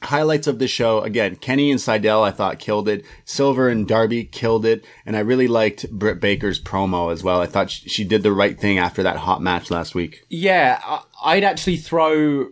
highlights 0.01 0.47
of 0.47 0.61
the 0.61 0.69
show 0.69 1.01
again 1.01 1.35
kenny 1.35 1.73
and 1.73 1.81
sydal 1.81 2.23
i 2.23 2.31
thought 2.31 2.61
killed 2.61 2.89
it 2.89 3.05
silver 3.25 3.69
and 3.69 3.89
darby 3.89 4.23
killed 4.25 4.65
it 4.65 4.85
and 5.05 5.17
i 5.17 5.19
really 5.19 5.49
liked 5.49 5.91
britt 5.91 6.21
baker's 6.21 6.63
promo 6.63 7.13
as 7.13 7.25
well 7.25 7.41
i 7.41 7.47
thought 7.47 7.69
she, 7.69 7.89
she 7.89 8.05
did 8.05 8.23
the 8.23 8.31
right 8.31 8.61
thing 8.61 8.79
after 8.79 9.03
that 9.03 9.17
hot 9.17 9.43
match 9.43 9.73
last 9.73 9.97
week 9.97 10.25
Yeah, 10.29 10.81
I, 10.85 11.03
I'd 11.25 11.43
actually 11.43 11.79
throw. 11.79 12.51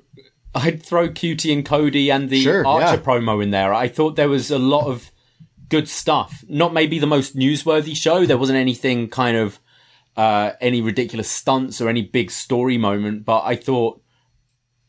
I'd 0.57 0.82
throw 0.82 1.09
QT 1.11 1.53
and 1.53 1.65
Cody 1.65 2.11
and 2.11 2.31
the 2.31 2.40
Sure, 2.43 2.66
Archer 2.66 2.97
yeah. 2.97 3.01
promo 3.03 3.40
in 3.43 3.51
there. 3.53 3.73
I 3.73 3.86
thought 3.89 4.16
there 4.16 4.28
was 4.28 4.51
a 4.51 4.59
lot 4.59 4.86
of 4.89 5.12
good 5.68 5.88
stuff. 5.88 6.44
Not 6.48 6.72
maybe 6.72 6.98
the 6.98 7.06
most 7.06 7.36
newsworthy 7.36 7.97
show. 7.97 8.24
There 8.26 8.38
wasn't 8.38 8.59
anything 8.59 9.09
kind 9.09 9.36
of 9.36 9.59
uh, 10.16 10.52
any 10.60 10.80
ridiculous 10.80 11.30
stunts 11.30 11.80
or 11.80 11.88
any 11.88 12.02
big 12.02 12.30
story 12.30 12.78
moment, 12.78 13.24
but 13.24 13.43
I 13.44 13.56
thought 13.56 14.01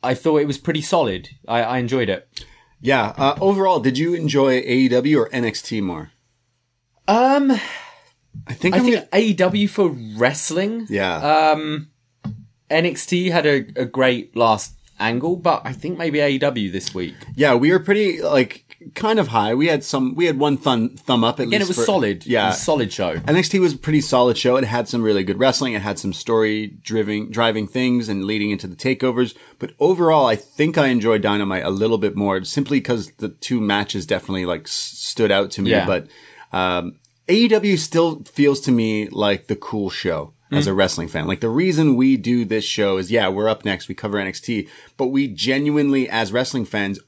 I 0.04 0.14
thought 0.14 0.38
it 0.42 0.48
was 0.48 0.58
pretty 0.58 0.82
solid. 0.82 1.30
I, 1.48 1.64
I 1.64 1.78
enjoyed 1.80 2.10
it. 2.10 2.28
yeah 2.80 3.14
uh, 3.18 3.36
overall 3.42 3.80
did 3.80 3.98
you 3.98 4.14
enjoy 4.14 4.62
aew 4.62 5.18
or 5.18 5.28
nxt 5.30 5.82
more 5.82 6.12
Um, 7.08 7.52
i 8.46 8.54
think 8.54 8.76
I 8.76 8.78
I'm 8.78 8.84
think 8.86 8.96
gonna- 9.12 9.52
AEW 9.52 9.68
for 9.70 9.90
wrestling. 10.18 10.86
yeah 10.90 11.16
Um, 11.52 11.90
NXT 12.70 13.32
had 13.32 13.46
a, 13.46 13.56
a 13.76 13.86
great 13.86 14.36
last 14.36 14.74
angle, 15.00 15.36
but 15.38 15.62
I 15.66 15.74
think 15.74 15.98
maybe 15.98 16.20
AEW 16.20 16.72
this 16.72 16.94
week. 16.94 17.16
yeah 17.36 17.56
we 17.56 17.72
were 17.72 17.80
pretty 17.80 18.22
like 18.22 18.67
kind 18.96 19.20
of 19.20 19.28
high 19.30 19.54
we 19.54 19.68
had 19.68 19.84
some 19.84 20.16
we 20.16 20.26
had 20.26 20.38
one 20.40 20.58
thumb 20.58 20.90
thumb 20.90 21.24
up 21.24 21.40
at 21.40 21.48
Again, 21.48 21.62
it 21.62 21.68
was 21.68 21.78
for- 21.78 21.84
solid. 21.84 22.26
yeah 22.26 22.48
was 22.50 22.62
solid 22.62 22.92
show. 22.94 23.16
NXT 23.16 23.60
was 23.60 23.74
a 23.74 23.78
pretty 23.78 24.02
solid 24.02 24.38
show. 24.38 24.56
It 24.58 24.64
had 24.64 24.88
some 24.88 25.02
really 25.02 25.24
good 25.24 25.40
wrestling. 25.40 25.74
It 25.74 25.82
had 25.82 25.98
some 26.00 26.14
story 26.14 26.68
driving, 26.82 27.30
driving 27.32 27.68
things 27.68 28.10
and 28.10 28.26
leading 28.26 28.52
into 28.52 28.68
the 28.68 28.76
takeovers. 28.76 29.36
But 29.60 29.72
overall, 29.80 30.26
I 30.26 30.36
think 30.36 30.78
I 30.78 30.88
enjoyed 30.88 31.22
Dynamite 31.22 31.64
a 31.66 31.70
little 31.70 31.98
bit 31.98 32.16
more 32.16 32.44
simply 32.44 32.80
because 32.80 33.12
the 33.18 33.30
two 33.30 33.60
matches 33.62 34.06
definitely 34.06 34.46
like 34.46 34.68
stood 34.68 35.32
out 35.32 35.52
to 35.52 35.62
me. 35.62 35.72
Yeah. 35.72 35.86
But, 35.86 36.08
um, 36.52 37.00
AEW 37.28 37.78
still 37.78 38.24
feels 38.24 38.62
to 38.62 38.72
me 38.72 39.10
like 39.10 39.48
the 39.48 39.56
cool 39.56 39.90
show. 39.90 40.34
as 40.50 40.66
a 40.66 40.74
wrestling 40.74 41.10
fan. 41.10 41.28
Like 41.28 41.42
the 41.42 41.50
reason 41.50 41.98
we 41.98 42.16
do 42.16 42.46
this 42.46 42.64
show 42.64 42.96
is, 42.96 43.12
yeah, 43.12 43.28
we're 43.28 43.48
upNXT. 43.54 43.90
We 43.90 43.96
cover 43.96 44.18
NXT, 44.18 44.70
but 44.96 45.08
we 45.08 45.28
genuinely, 45.28 46.08
as 46.10 46.32
wrestling 46.32 46.64
fans, 46.64 47.00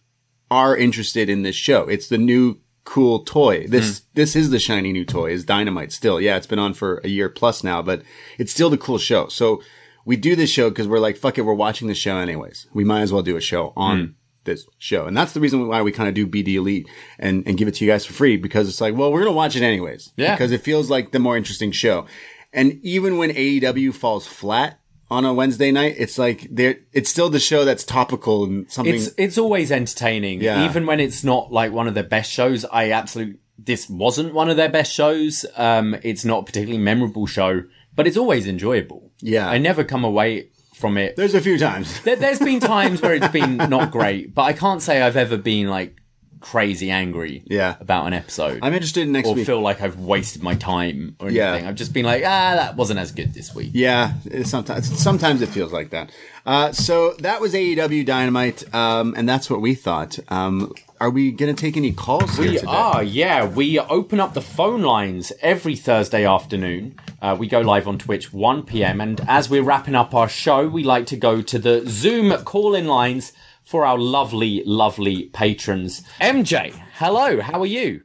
are 0.51 0.75
interested 0.75 1.29
in 1.29 1.43
this 1.43 1.55
show. 1.55 1.83
It's 1.87 2.07
the 2.07 2.17
new 2.17 2.59
cool 2.83 3.19
toy. 3.19 3.67
This, 3.67 3.99
hmm. 3.99 4.05
this 4.15 4.35
is 4.35 4.49
the 4.49 4.59
shiny 4.59 4.91
new 4.91 5.05
toy 5.05 5.31
is 5.31 5.45
dynamite 5.45 5.91
still. 5.91 6.19
Yeah. 6.19 6.37
It's 6.37 6.47
been 6.47 6.59
on 6.59 6.73
for 6.73 7.01
a 7.03 7.07
year 7.07 7.29
plus 7.29 7.63
now, 7.63 7.81
but 7.81 8.01
it's 8.37 8.51
still 8.51 8.69
the 8.69 8.77
cool 8.77 8.97
show. 8.97 9.27
So 9.27 9.61
we 10.05 10.15
do 10.15 10.35
this 10.35 10.49
show 10.49 10.69
because 10.69 10.87
we're 10.87 10.99
like, 10.99 11.17
fuck 11.17 11.37
it. 11.37 11.41
We're 11.41 11.53
watching 11.53 11.87
the 11.87 11.93
show 11.93 12.17
anyways. 12.17 12.67
We 12.73 12.83
might 12.83 13.01
as 13.01 13.13
well 13.13 13.21
do 13.21 13.37
a 13.37 13.41
show 13.41 13.73
on 13.75 13.99
hmm. 13.99 14.11
this 14.45 14.65
show. 14.79 15.05
And 15.05 15.15
that's 15.15 15.33
the 15.33 15.39
reason 15.39 15.67
why 15.67 15.81
we 15.83 15.91
kind 15.91 16.09
of 16.09 16.15
do 16.15 16.25
BDElite 16.25 16.87
and, 17.19 17.47
and 17.47 17.57
give 17.57 17.67
it 17.67 17.75
to 17.75 17.85
you 17.85 17.91
guys 17.91 18.05
for 18.05 18.13
free 18.13 18.37
because 18.37 18.67
it's 18.67 18.81
like, 18.81 18.95
well, 18.95 19.11
we're 19.11 19.19
going 19.19 19.33
to 19.33 19.37
watch 19.37 19.55
it 19.55 19.61
anyways. 19.61 20.11
Yeah. 20.15 20.33
Because 20.33 20.51
it 20.51 20.61
feels 20.61 20.89
like 20.89 21.11
the 21.11 21.19
more 21.19 21.37
interesting 21.37 21.71
show. 21.71 22.07
And 22.51 22.79
even 22.83 23.17
when 23.17 23.29
AEW 23.29 23.93
falls 23.93 24.25
flat 24.25 24.79
on 25.11 25.25
a 25.25 25.33
Wednesday 25.33 25.71
night, 25.71 25.95
it's 25.97 26.17
like 26.17 26.47
there, 26.51 26.77
it's 26.93 27.09
still 27.09 27.29
the 27.29 27.39
show 27.39 27.65
that's 27.65 27.83
topical 27.83 28.43
and 28.45 28.71
something. 28.71 28.93
It's 28.95 29.09
it's 29.17 29.37
always 29.37 29.71
entertaining, 29.71 30.41
Yeah. 30.41 30.65
even 30.69 30.85
when 30.85 30.99
it's 30.99 31.23
not 31.23 31.51
like 31.51 31.71
one 31.71 31.87
of 31.87 31.93
their 31.95 32.03
best 32.03 32.31
shows. 32.31 32.65
I 32.65 32.91
absolutely 32.91 33.39
this 33.57 33.89
wasn't 33.89 34.33
one 34.33 34.49
of 34.49 34.55
their 34.57 34.69
best 34.69 34.93
shows. 34.93 35.45
Um, 35.57 35.95
it's 36.03 36.23
not 36.23 36.39
a 36.39 36.45
particularly 36.45 36.81
memorable 36.81 37.25
show, 37.25 37.63
but 37.95 38.07
it's 38.07 38.17
always 38.17 38.47
enjoyable. 38.47 39.11
Yeah. 39.21 39.49
I 39.49 39.57
never 39.57 39.83
come 39.83 40.05
away 40.05 40.49
from 40.75 40.97
it. 40.97 41.17
There's 41.17 41.33
a 41.35 41.41
few 41.41 41.57
times. 41.57 41.99
There, 42.03 42.15
there's 42.15 42.39
been 42.39 42.61
times 42.61 43.01
where 43.01 43.13
it's 43.13 43.27
been 43.27 43.57
not 43.57 43.91
great, 43.91 44.33
but 44.33 44.43
I 44.43 44.53
can't 44.53 44.81
say 44.81 45.01
I've 45.01 45.17
ever 45.17 45.35
been 45.35 45.67
like 45.67 45.97
crazy 46.41 46.89
angry 46.89 47.43
Yeah. 47.45 47.75
about 47.79 48.07
an 48.07 48.13
episode 48.13 48.59
I'm 48.61 48.73
interested 48.73 49.01
in 49.03 49.11
next 49.11 49.27
or 49.27 49.35
week. 49.35 49.45
feel 49.45 49.61
like 49.61 49.81
I've 49.81 49.99
wasted 49.99 50.41
my 50.41 50.55
time 50.55 51.15
or 51.19 51.29
Yeah. 51.29 51.51
anything. 51.51 51.67
I've 51.67 51.75
just 51.75 51.93
been 51.93 52.05
like, 52.05 52.23
ah, 52.25 52.53
that 52.55 52.75
wasn't 52.77 52.99
as 52.99 53.11
good 53.11 53.33
this 53.33 53.53
week. 53.53 53.71
Yeah, 53.73 54.13
sometimes 54.43 54.87
sometimes 55.01 55.41
it 55.41 55.49
feels 55.49 55.71
like 55.73 55.89
that. 55.91 56.11
Uh, 56.45 56.71
so 56.71 57.13
that 57.19 57.41
was 57.41 57.53
AEW 57.53 58.03
Dynamite, 58.05 58.63
um, 58.73 59.13
and 59.17 59.27
that's 59.27 59.49
what 59.49 59.61
we 59.61 59.75
thought. 59.75 60.17
Um, 60.29 60.71
are 61.01 61.09
we 61.09 61.31
gonna 61.31 61.53
take 61.53 61.77
any 61.77 61.91
calls 61.91 62.37
We 62.37 62.57
today? 62.57 62.63
are, 62.67 63.03
yeah. 63.03 63.45
We 63.45 63.77
open 63.79 64.19
up 64.19 64.33
the 64.33 64.41
phone 64.41 64.81
lines 64.81 65.31
every 65.41 65.75
Thursday 65.75 66.25
afternoon. 66.25 66.95
Uh, 67.21 67.35
we 67.37 67.47
go 67.47 67.59
live 67.61 67.87
on 67.87 67.97
Twitch 67.97 68.33
1 68.33 68.63
p.m. 68.63 68.99
And 69.01 69.21
as 69.27 69.49
we're 69.49 69.61
wrapping 69.63 69.95
up 69.95 70.13
our 70.15 70.27
show, 70.29 70.67
we 70.67 70.83
like 70.83 71.05
to 71.07 71.17
go 71.17 71.41
to 71.41 71.59
the 71.59 71.83
Zoom 71.87 72.31
call 72.43 72.73
in 72.75 72.87
lines 72.87 73.31
for 73.69 73.85
our 73.85 73.99
lovely, 73.99 74.63
lovely 74.65 75.25
patrons. 75.29 76.01
MJ, 76.19 76.71
hello, 76.95 77.39
how 77.39 77.59
are 77.61 77.67
you? 77.67 78.01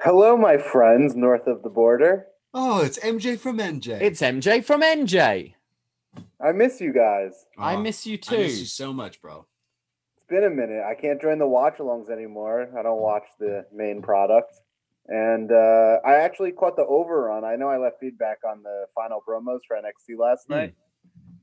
Hello, 0.00 0.38
my 0.38 0.56
friends 0.56 1.14
north 1.14 1.46
of 1.46 1.62
the 1.62 1.68
border. 1.68 2.24
Oh, 2.54 2.82
it's 2.82 2.98
MJ 3.00 3.38
from 3.38 3.58
NJ. 3.58 4.00
It's 4.00 4.22
MJ 4.22 4.64
from 4.64 4.80
NJ. 4.80 5.52
I 6.40 6.52
miss 6.52 6.80
you 6.80 6.94
guys. 6.94 7.44
I 7.58 7.76
miss 7.76 8.06
you 8.06 8.16
too. 8.16 8.34
I 8.34 8.38
miss 8.38 8.58
you 8.60 8.64
so 8.64 8.90
much, 8.94 9.20
bro. 9.20 9.44
It's 10.16 10.26
been 10.30 10.44
a 10.44 10.50
minute. 10.50 10.82
I 10.82 10.94
can't 10.94 11.20
join 11.20 11.38
the 11.38 11.46
watch 11.46 11.76
alongs 11.76 12.08
anymore. 12.10 12.70
I 12.78 12.82
don't 12.82 13.02
watch 13.02 13.24
the 13.38 13.66
main 13.70 14.00
product. 14.00 14.54
And 15.08 15.52
uh, 15.52 15.98
I 16.06 16.14
actually 16.14 16.52
caught 16.52 16.76
the 16.76 16.86
overrun. 16.86 17.44
I 17.44 17.56
know 17.56 17.68
I 17.68 17.76
left 17.76 17.96
feedback 18.00 18.38
on 18.48 18.62
the 18.62 18.86
final 18.94 19.20
promos 19.28 19.58
for 19.68 19.76
NXT 19.76 20.18
last 20.18 20.46
Hmm. 20.46 20.52
night. 20.54 20.74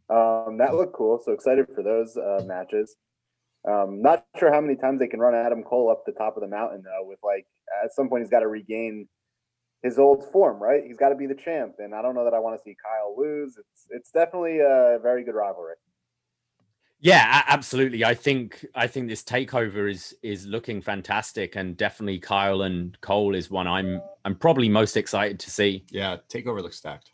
Um, 0.10 0.58
that 0.58 0.76
looked 0.76 0.94
cool. 0.94 1.22
So 1.24 1.32
excited 1.32 1.68
for 1.74 1.84
those 1.84 2.18
uh, 2.18 2.44
matches. 2.46 2.96
Um, 3.68 4.02
not 4.02 4.26
sure 4.38 4.54
how 4.54 4.62
many 4.62 4.76
times 4.76 5.00
they 5.00 5.08
can 5.08 5.20
run 5.20 5.36
Adam 5.36 5.64
Cole 5.64 5.90
up 5.90 6.04
the 6.06 6.14
top 6.14 6.38
of 6.38 6.42
the 6.42 6.48
mountain 6.48 6.82
though. 6.84 7.08
With 7.08 7.20
like 7.24 7.46
at 7.84 7.94
some 7.94 8.10
point 8.10 8.24
he's 8.24 8.32
got 8.32 8.40
to 8.40 8.48
regain 8.48 9.08
his 9.84 10.00
old 10.00 10.26
form, 10.32 10.62
right? 10.62 10.84
He's 10.86 10.98
got 10.98 11.10
to 11.10 11.16
be 11.16 11.28
the 11.28 11.36
champ, 11.36 11.76
and 11.80 11.94
I 11.94 12.02
don't 12.02 12.16
know 12.16 12.24
that 12.24 12.34
I 12.34 12.40
want 12.40 12.58
to 12.58 12.64
see 12.64 12.76
Kyle 12.82 13.16
lose. 13.18 13.58
It's 13.58 13.86
it's 13.90 14.12
definitely 14.12 14.60
a 14.60 15.00
very 15.02 15.24
good 15.24 15.36
rivalry. 15.36 15.76
Yeah, 17.02 17.44
absolutely. 17.48 18.04
I 18.04 18.14
think 18.14 18.66
I 18.76 18.88
think 18.88 19.08
this 19.08 19.24
takeover 19.24 19.90
is 19.90 20.16
is 20.22 20.46
looking 20.46 20.82
fantastic, 20.82 21.56
and 21.56 21.78
definitely 21.78 22.20
Kyle 22.20 22.62
and 22.64 23.00
Cole 23.02 23.36
is 23.36 23.50
one 23.50 23.68
I'm 23.68 24.02
I'm 24.26 24.36
probably 24.36 24.68
most 24.68 24.98
excited 24.98 25.40
to 25.40 25.52
see. 25.52 25.86
Yeah, 25.90 26.18
Takeover 26.30 26.62
looks 26.62 26.78
stacked. 26.78 27.12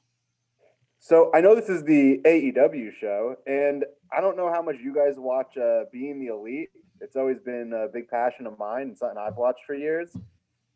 So 1.08 1.30
I 1.36 1.42
know 1.42 1.54
this 1.54 1.70
is 1.70 1.84
the 1.84 2.20
AEW 2.26 2.90
show, 3.00 3.36
and 3.46 3.86
I 4.12 4.22
don't 4.22 4.36
know 4.36 4.52
how 4.52 4.64
much 4.64 4.78
you 4.84 4.92
guys 4.92 5.14
watch 5.18 5.56
uh, 5.56 5.82
Being 5.92 6.20
the 6.20 6.34
Elite. 6.34 6.70
It's 7.00 7.16
always 7.16 7.38
been 7.46 7.74
a 7.74 7.88
big 7.88 8.08
passion 8.08 8.48
of 8.48 8.58
mine, 8.58 8.82
and 8.88 8.98
something 8.98 9.20
I've 9.20 9.36
watched 9.36 9.60
for 9.68 9.76
years. 9.76 10.18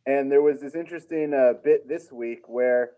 And 0.06 0.32
there 0.32 0.44
was 0.44 0.62
this 0.62 0.76
interesting 0.76 1.34
uh, 1.34 1.54
bit 1.64 1.90
this 1.90 2.12
week 2.12 2.42
where 2.48 2.92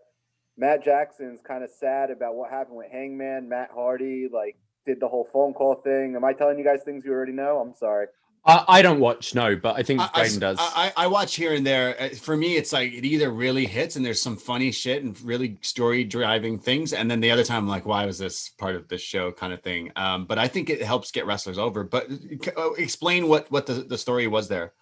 Matt 0.58 0.84
Jackson's 0.84 1.40
kind 1.40 1.64
of 1.64 1.70
sad 1.70 2.10
about 2.10 2.34
what 2.34 2.50
happened 2.50 2.76
with 2.76 2.92
Hangman. 2.92 3.48
Matt 3.48 3.70
Hardy 3.74 4.28
like 4.30 4.58
did 4.84 5.00
the 5.00 5.08
whole 5.08 5.26
phone 5.32 5.54
call 5.54 5.76
thing. 5.76 6.12
Am 6.14 6.26
I 6.26 6.34
telling 6.34 6.58
you 6.58 6.64
guys 6.64 6.80
things 6.84 7.02
you 7.02 7.12
already 7.12 7.32
know? 7.32 7.60
I'm 7.60 7.74
sorry. 7.74 8.08
I, 8.44 8.64
I 8.66 8.82
don't 8.82 8.98
watch, 8.98 9.36
no, 9.36 9.54
but 9.54 9.76
I 9.76 9.84
think 9.84 10.00
I, 10.00 10.10
I- 10.14 10.36
does. 10.36 10.58
I, 10.60 10.92
I 10.96 11.06
watch 11.06 11.36
here 11.36 11.54
and 11.54 11.64
there. 11.64 11.94
Uh, 12.00 12.08
For 12.08 12.36
me, 12.36 12.56
it's 12.56 12.72
like 12.72 12.92
it 12.92 13.04
either 13.04 13.30
really 13.30 13.66
hits 13.66 13.94
and 13.94 14.04
there's 14.04 14.20
some 14.20 14.36
funny 14.36 14.72
shit 14.72 15.04
and 15.04 15.20
really 15.22 15.58
story 15.60 16.02
driving 16.02 16.58
things, 16.58 16.92
and 16.92 17.08
then 17.08 17.20
the 17.20 17.30
other 17.30 17.44
time 17.44 17.58
I'm 17.58 17.68
like, 17.68 17.86
why 17.86 18.04
was 18.04 18.18
this 18.18 18.48
part 18.48 18.74
of 18.74 18.88
this 18.88 19.00
show 19.00 19.30
kind 19.30 19.52
of 19.52 19.62
thing? 19.62 19.92
Um, 19.94 20.24
but 20.24 20.38
I 20.38 20.48
think 20.48 20.70
it 20.70 20.82
helps 20.82 21.12
get 21.12 21.24
wrestlers 21.24 21.56
over. 21.58 21.84
But 21.84 22.08
uh, 22.56 22.72
explain 22.72 23.28
what 23.28 23.48
what 23.52 23.66
the, 23.66 23.74
the 23.74 23.98
story 23.98 24.26
was 24.26 24.48
there. 24.48 24.72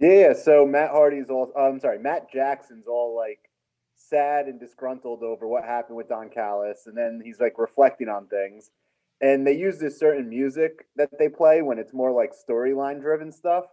Yeah, 0.00 0.12
yeah. 0.12 0.32
So 0.32 0.66
Matt 0.66 0.90
Hardy's 0.90 1.30
all. 1.30 1.52
I'm 1.56 1.78
sorry, 1.78 2.00
Matt 2.00 2.32
Jackson's 2.32 2.88
all 2.88 3.14
like 3.16 3.38
sad 3.96 4.46
and 4.46 4.58
disgruntled 4.58 5.22
over 5.22 5.46
what 5.46 5.62
happened 5.64 5.96
with 5.96 6.08
Don 6.08 6.28
Callis, 6.28 6.86
and 6.86 6.96
then 6.96 7.22
he's 7.24 7.38
like 7.38 7.56
reflecting 7.56 8.08
on 8.08 8.26
things. 8.26 8.70
And 9.20 9.46
they 9.46 9.52
use 9.52 9.78
this 9.78 9.98
certain 9.98 10.28
music 10.28 10.86
that 10.96 11.10
they 11.18 11.28
play 11.28 11.60
when 11.62 11.78
it's 11.78 11.92
more 11.92 12.10
like 12.10 12.32
storyline 12.32 13.00
driven 13.00 13.32
stuff. 13.32 13.64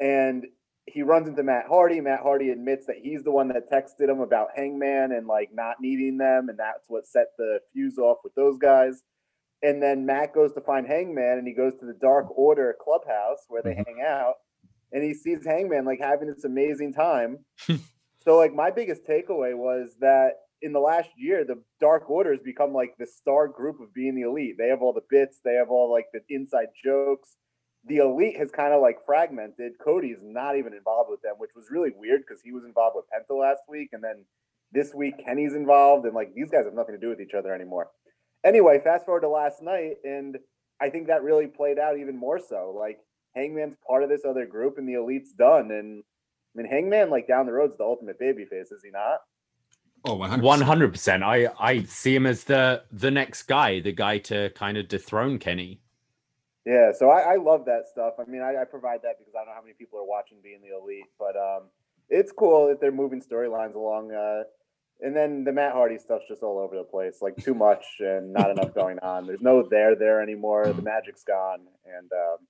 And 0.00 0.44
he 0.86 1.02
runs 1.02 1.28
into 1.28 1.42
Matt 1.42 1.66
Hardy. 1.68 2.00
Matt 2.00 2.20
Hardy 2.20 2.50
admits 2.50 2.86
that 2.86 2.96
he's 3.02 3.22
the 3.22 3.30
one 3.30 3.48
that 3.48 3.70
texted 3.70 4.08
him 4.08 4.20
about 4.20 4.48
Hangman 4.56 5.12
and 5.12 5.26
like 5.26 5.50
not 5.52 5.76
needing 5.80 6.18
them, 6.18 6.48
and 6.48 6.58
that's 6.58 6.88
what 6.88 7.06
set 7.06 7.26
the 7.38 7.60
fuse 7.72 7.98
off 7.98 8.18
with 8.24 8.34
those 8.34 8.58
guys. 8.58 9.02
And 9.62 9.80
then 9.80 10.04
Matt 10.04 10.34
goes 10.34 10.52
to 10.54 10.60
find 10.60 10.86
Hangman, 10.86 11.38
and 11.38 11.46
he 11.46 11.54
goes 11.54 11.74
to 11.78 11.86
the 11.86 11.94
Dark 11.94 12.26
Order 12.36 12.74
clubhouse 12.82 13.44
where 13.48 13.62
they 13.62 13.70
mm-hmm. 13.70 13.98
hang 13.98 14.04
out, 14.06 14.34
and 14.92 15.04
he 15.04 15.14
sees 15.14 15.46
Hangman 15.46 15.84
like 15.84 16.00
having 16.00 16.28
this 16.28 16.44
amazing 16.44 16.92
time. 16.94 17.38
so 18.24 18.36
like 18.36 18.52
my 18.52 18.70
biggest 18.70 19.06
takeaway 19.06 19.56
was 19.56 19.94
that 20.00 20.32
in 20.62 20.72
the 20.72 20.80
last 20.80 21.10
year, 21.16 21.44
the 21.44 21.62
Dark 21.80 22.08
Order 22.08 22.32
has 22.32 22.42
become 22.42 22.72
like 22.72 22.94
the 22.98 23.06
star 23.06 23.48
group 23.48 23.80
of 23.80 23.92
being 23.92 24.14
the 24.14 24.22
elite. 24.22 24.56
They 24.56 24.68
have 24.68 24.80
all 24.80 24.92
the 24.92 25.04
bits, 25.10 25.40
they 25.44 25.54
have 25.54 25.70
all 25.70 25.90
like 25.92 26.06
the 26.12 26.20
inside 26.34 26.68
jokes. 26.82 27.36
The 27.84 27.96
elite 27.96 28.36
has 28.38 28.52
kind 28.52 28.72
of 28.72 28.80
like 28.80 29.04
fragmented. 29.04 29.72
Cody's 29.84 30.18
not 30.22 30.56
even 30.56 30.72
involved 30.72 31.10
with 31.10 31.20
them, 31.22 31.34
which 31.38 31.50
was 31.56 31.66
really 31.70 31.90
weird 31.96 32.22
because 32.26 32.40
he 32.42 32.52
was 32.52 32.64
involved 32.64 32.94
with 32.94 33.06
Penta 33.06 33.36
last 33.38 33.62
week, 33.68 33.88
and 33.92 34.02
then 34.02 34.24
this 34.70 34.94
week 34.94 35.14
Kenny's 35.24 35.54
involved, 35.54 36.06
and 36.06 36.14
like 36.14 36.32
these 36.32 36.50
guys 36.50 36.64
have 36.64 36.74
nothing 36.74 36.94
to 36.94 37.00
do 37.00 37.08
with 37.08 37.20
each 37.20 37.34
other 37.34 37.52
anymore. 37.52 37.88
Anyway, 38.44 38.80
fast 38.82 39.04
forward 39.04 39.22
to 39.22 39.28
last 39.28 39.62
night, 39.62 39.96
and 40.04 40.38
I 40.80 40.90
think 40.90 41.08
that 41.08 41.24
really 41.24 41.48
played 41.48 41.78
out 41.78 41.98
even 41.98 42.16
more 42.16 42.38
so. 42.38 42.74
Like 42.78 42.98
Hangman's 43.34 43.76
part 43.86 44.04
of 44.04 44.08
this 44.08 44.24
other 44.24 44.46
group, 44.46 44.78
and 44.78 44.88
the 44.88 44.94
elite's 44.94 45.32
done. 45.32 45.72
And 45.72 46.04
I 46.54 46.62
mean, 46.62 46.70
Hangman, 46.70 47.10
like 47.10 47.26
down 47.26 47.46
the 47.46 47.52
road's 47.52 47.76
the 47.78 47.84
ultimate 47.84 48.20
babyface, 48.20 48.72
is 48.72 48.82
he 48.84 48.90
not? 48.92 49.18
Oh, 50.04 50.14
100 50.14 50.42
One 50.42 50.60
hundred 50.60 50.90
percent. 50.90 51.22
I 51.22 51.48
I 51.58 51.84
see 51.84 52.14
him 52.14 52.26
as 52.26 52.44
the 52.44 52.82
the 52.90 53.10
next 53.10 53.44
guy, 53.44 53.80
the 53.80 53.92
guy 53.92 54.18
to 54.18 54.50
kind 54.50 54.76
of 54.76 54.88
dethrone 54.88 55.38
Kenny. 55.38 55.80
Yeah, 56.64 56.92
so 56.92 57.10
I, 57.10 57.34
I 57.34 57.36
love 57.36 57.64
that 57.66 57.88
stuff. 57.88 58.14
I 58.20 58.30
mean, 58.30 58.40
I, 58.40 58.62
I 58.62 58.64
provide 58.64 59.00
that 59.02 59.18
because 59.18 59.34
I 59.34 59.38
don't 59.38 59.48
know 59.48 59.54
how 59.54 59.62
many 59.62 59.74
people 59.74 59.98
are 59.98 60.04
watching 60.04 60.38
being 60.42 60.60
the 60.62 60.76
elite, 60.76 61.06
but 61.18 61.36
um, 61.36 61.64
it's 62.08 62.30
cool 62.30 62.68
that 62.68 62.80
they're 62.80 62.92
moving 62.92 63.20
storylines 63.20 63.74
along. 63.74 64.12
Uh, 64.12 64.44
and 65.00 65.14
then 65.16 65.42
the 65.42 65.50
Matt 65.50 65.72
Hardy 65.72 65.98
stuff's 65.98 66.28
just 66.28 66.44
all 66.44 66.58
over 66.58 66.76
the 66.76 66.84
place, 66.84 67.18
like 67.20 67.36
too 67.36 67.54
much 67.54 67.84
and 67.98 68.32
not 68.32 68.50
enough 68.50 68.72
going 68.74 69.00
on. 69.00 69.26
There's 69.26 69.40
no 69.40 69.66
there 69.68 69.96
there 69.96 70.22
anymore. 70.22 70.72
The 70.72 70.82
magic's 70.82 71.24
gone, 71.24 71.66
and 71.84 72.10
um, 72.12 72.46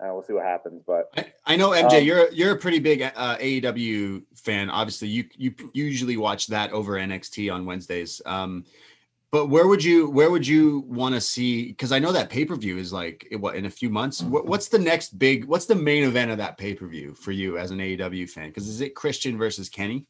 uh, 0.00 0.10
we'll 0.12 0.22
see 0.22 0.32
what 0.32 0.44
happens. 0.44 0.82
But 0.86 1.10
I, 1.16 1.32
I 1.44 1.56
know 1.56 1.70
MJ, 1.70 1.98
Um, 1.98 2.04
you're 2.04 2.30
you're 2.30 2.52
a 2.52 2.58
pretty 2.58 2.78
big 2.78 3.02
uh, 3.02 3.36
AEW 3.38 4.22
fan. 4.34 4.70
Obviously, 4.70 5.08
you 5.08 5.24
you 5.36 5.54
usually 5.72 6.16
watch 6.16 6.46
that 6.48 6.72
over 6.72 6.92
NXT 6.94 7.52
on 7.52 7.66
Wednesdays. 7.66 8.20
Um, 8.24 8.64
but 9.30 9.46
where 9.46 9.66
would 9.66 9.84
you 9.84 10.08
where 10.08 10.30
would 10.30 10.46
you 10.46 10.84
want 10.86 11.14
to 11.14 11.20
see? 11.20 11.66
Because 11.66 11.92
I 11.92 11.98
know 11.98 12.12
that 12.12 12.30
pay 12.30 12.44
per 12.44 12.56
view 12.56 12.78
is 12.78 12.92
like 12.92 13.28
what 13.40 13.56
in 13.56 13.66
a 13.66 13.70
few 13.70 13.90
months. 13.90 14.22
What, 14.22 14.46
what's 14.46 14.68
the 14.68 14.78
next 14.78 15.18
big? 15.18 15.44
What's 15.44 15.66
the 15.66 15.74
main 15.74 16.04
event 16.04 16.30
of 16.30 16.38
that 16.38 16.56
pay 16.56 16.74
per 16.74 16.86
view 16.86 17.14
for 17.14 17.32
you 17.32 17.58
as 17.58 17.70
an 17.70 17.78
AEW 17.78 18.28
fan? 18.30 18.48
Because 18.48 18.68
is 18.68 18.80
it 18.80 18.94
Christian 18.94 19.36
versus 19.36 19.68
Kenny? 19.68 20.06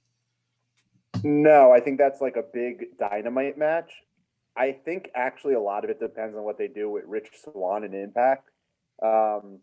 No, 1.24 1.73
I 1.73 1.81
think 1.81 1.98
that's 1.98 2.20
like 2.20 2.36
a 2.36 2.44
big 2.52 2.97
dynamite 2.98 3.59
match. 3.59 3.90
I 4.56 4.73
think 4.73 5.10
actually 5.15 5.55
a 5.55 5.60
lot 5.60 5.85
of 5.85 5.90
it 5.90 5.98
depends 5.98 6.36
on 6.36 6.43
what 6.43 6.59
they 6.59 6.69
do 6.69 6.90
with 6.90 7.05
Rich 7.06 7.31
Swann 7.43 7.85
and 7.85 7.94
Impact. 7.94 8.51
Um, 9.02 9.60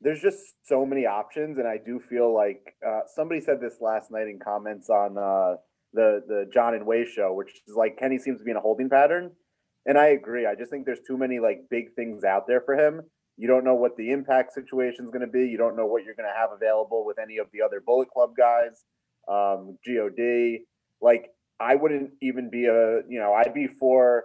there's 0.00 0.20
just 0.20 0.54
so 0.64 0.86
many 0.86 1.06
options, 1.06 1.58
and 1.58 1.68
I 1.68 1.76
do 1.84 2.00
feel 2.00 2.34
like 2.34 2.74
uh, 2.86 3.00
somebody 3.14 3.40
said 3.40 3.60
this 3.60 3.76
last 3.80 4.10
night 4.10 4.28
in 4.28 4.38
comments 4.38 4.88
on 4.88 5.18
uh, 5.18 5.56
the 5.92 6.22
the 6.26 6.50
John 6.52 6.74
and 6.74 6.86
Way 6.86 7.04
show, 7.04 7.32
which 7.34 7.50
is 7.66 7.74
like 7.76 7.98
Kenny 7.98 8.18
seems 8.18 8.38
to 8.38 8.44
be 8.44 8.50
in 8.50 8.56
a 8.56 8.60
holding 8.60 8.88
pattern. 8.88 9.32
And 9.86 9.98
I 9.98 10.08
agree. 10.08 10.46
I 10.46 10.54
just 10.54 10.70
think 10.70 10.86
there's 10.86 11.00
too 11.06 11.16
many 11.16 11.38
like 11.38 11.62
big 11.70 11.94
things 11.94 12.24
out 12.24 12.46
there 12.46 12.60
for 12.60 12.74
him. 12.74 13.02
You 13.36 13.48
don't 13.48 13.64
know 13.64 13.74
what 13.74 13.96
the 13.96 14.10
impact 14.10 14.52
situation 14.52 15.06
is 15.06 15.10
going 15.10 15.22
to 15.22 15.26
be. 15.26 15.46
You 15.46 15.56
don't 15.56 15.76
know 15.76 15.86
what 15.86 16.04
you're 16.04 16.14
going 16.14 16.28
to 16.28 16.38
have 16.38 16.50
available 16.52 17.06
with 17.06 17.18
any 17.18 17.38
of 17.38 17.46
the 17.52 17.62
other 17.62 17.80
Bullet 17.80 18.10
Club 18.10 18.32
guys, 18.36 18.84
um, 19.28 19.78
God. 19.86 20.58
Like 21.00 21.30
I 21.58 21.74
wouldn't 21.74 22.12
even 22.22 22.50
be 22.50 22.66
a 22.66 23.02
you 23.08 23.18
know 23.18 23.34
I'd 23.34 23.54
be 23.54 23.66
for 23.66 24.24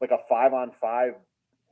like 0.00 0.10
a 0.10 0.18
five 0.28 0.52
on 0.52 0.72
five 0.80 1.14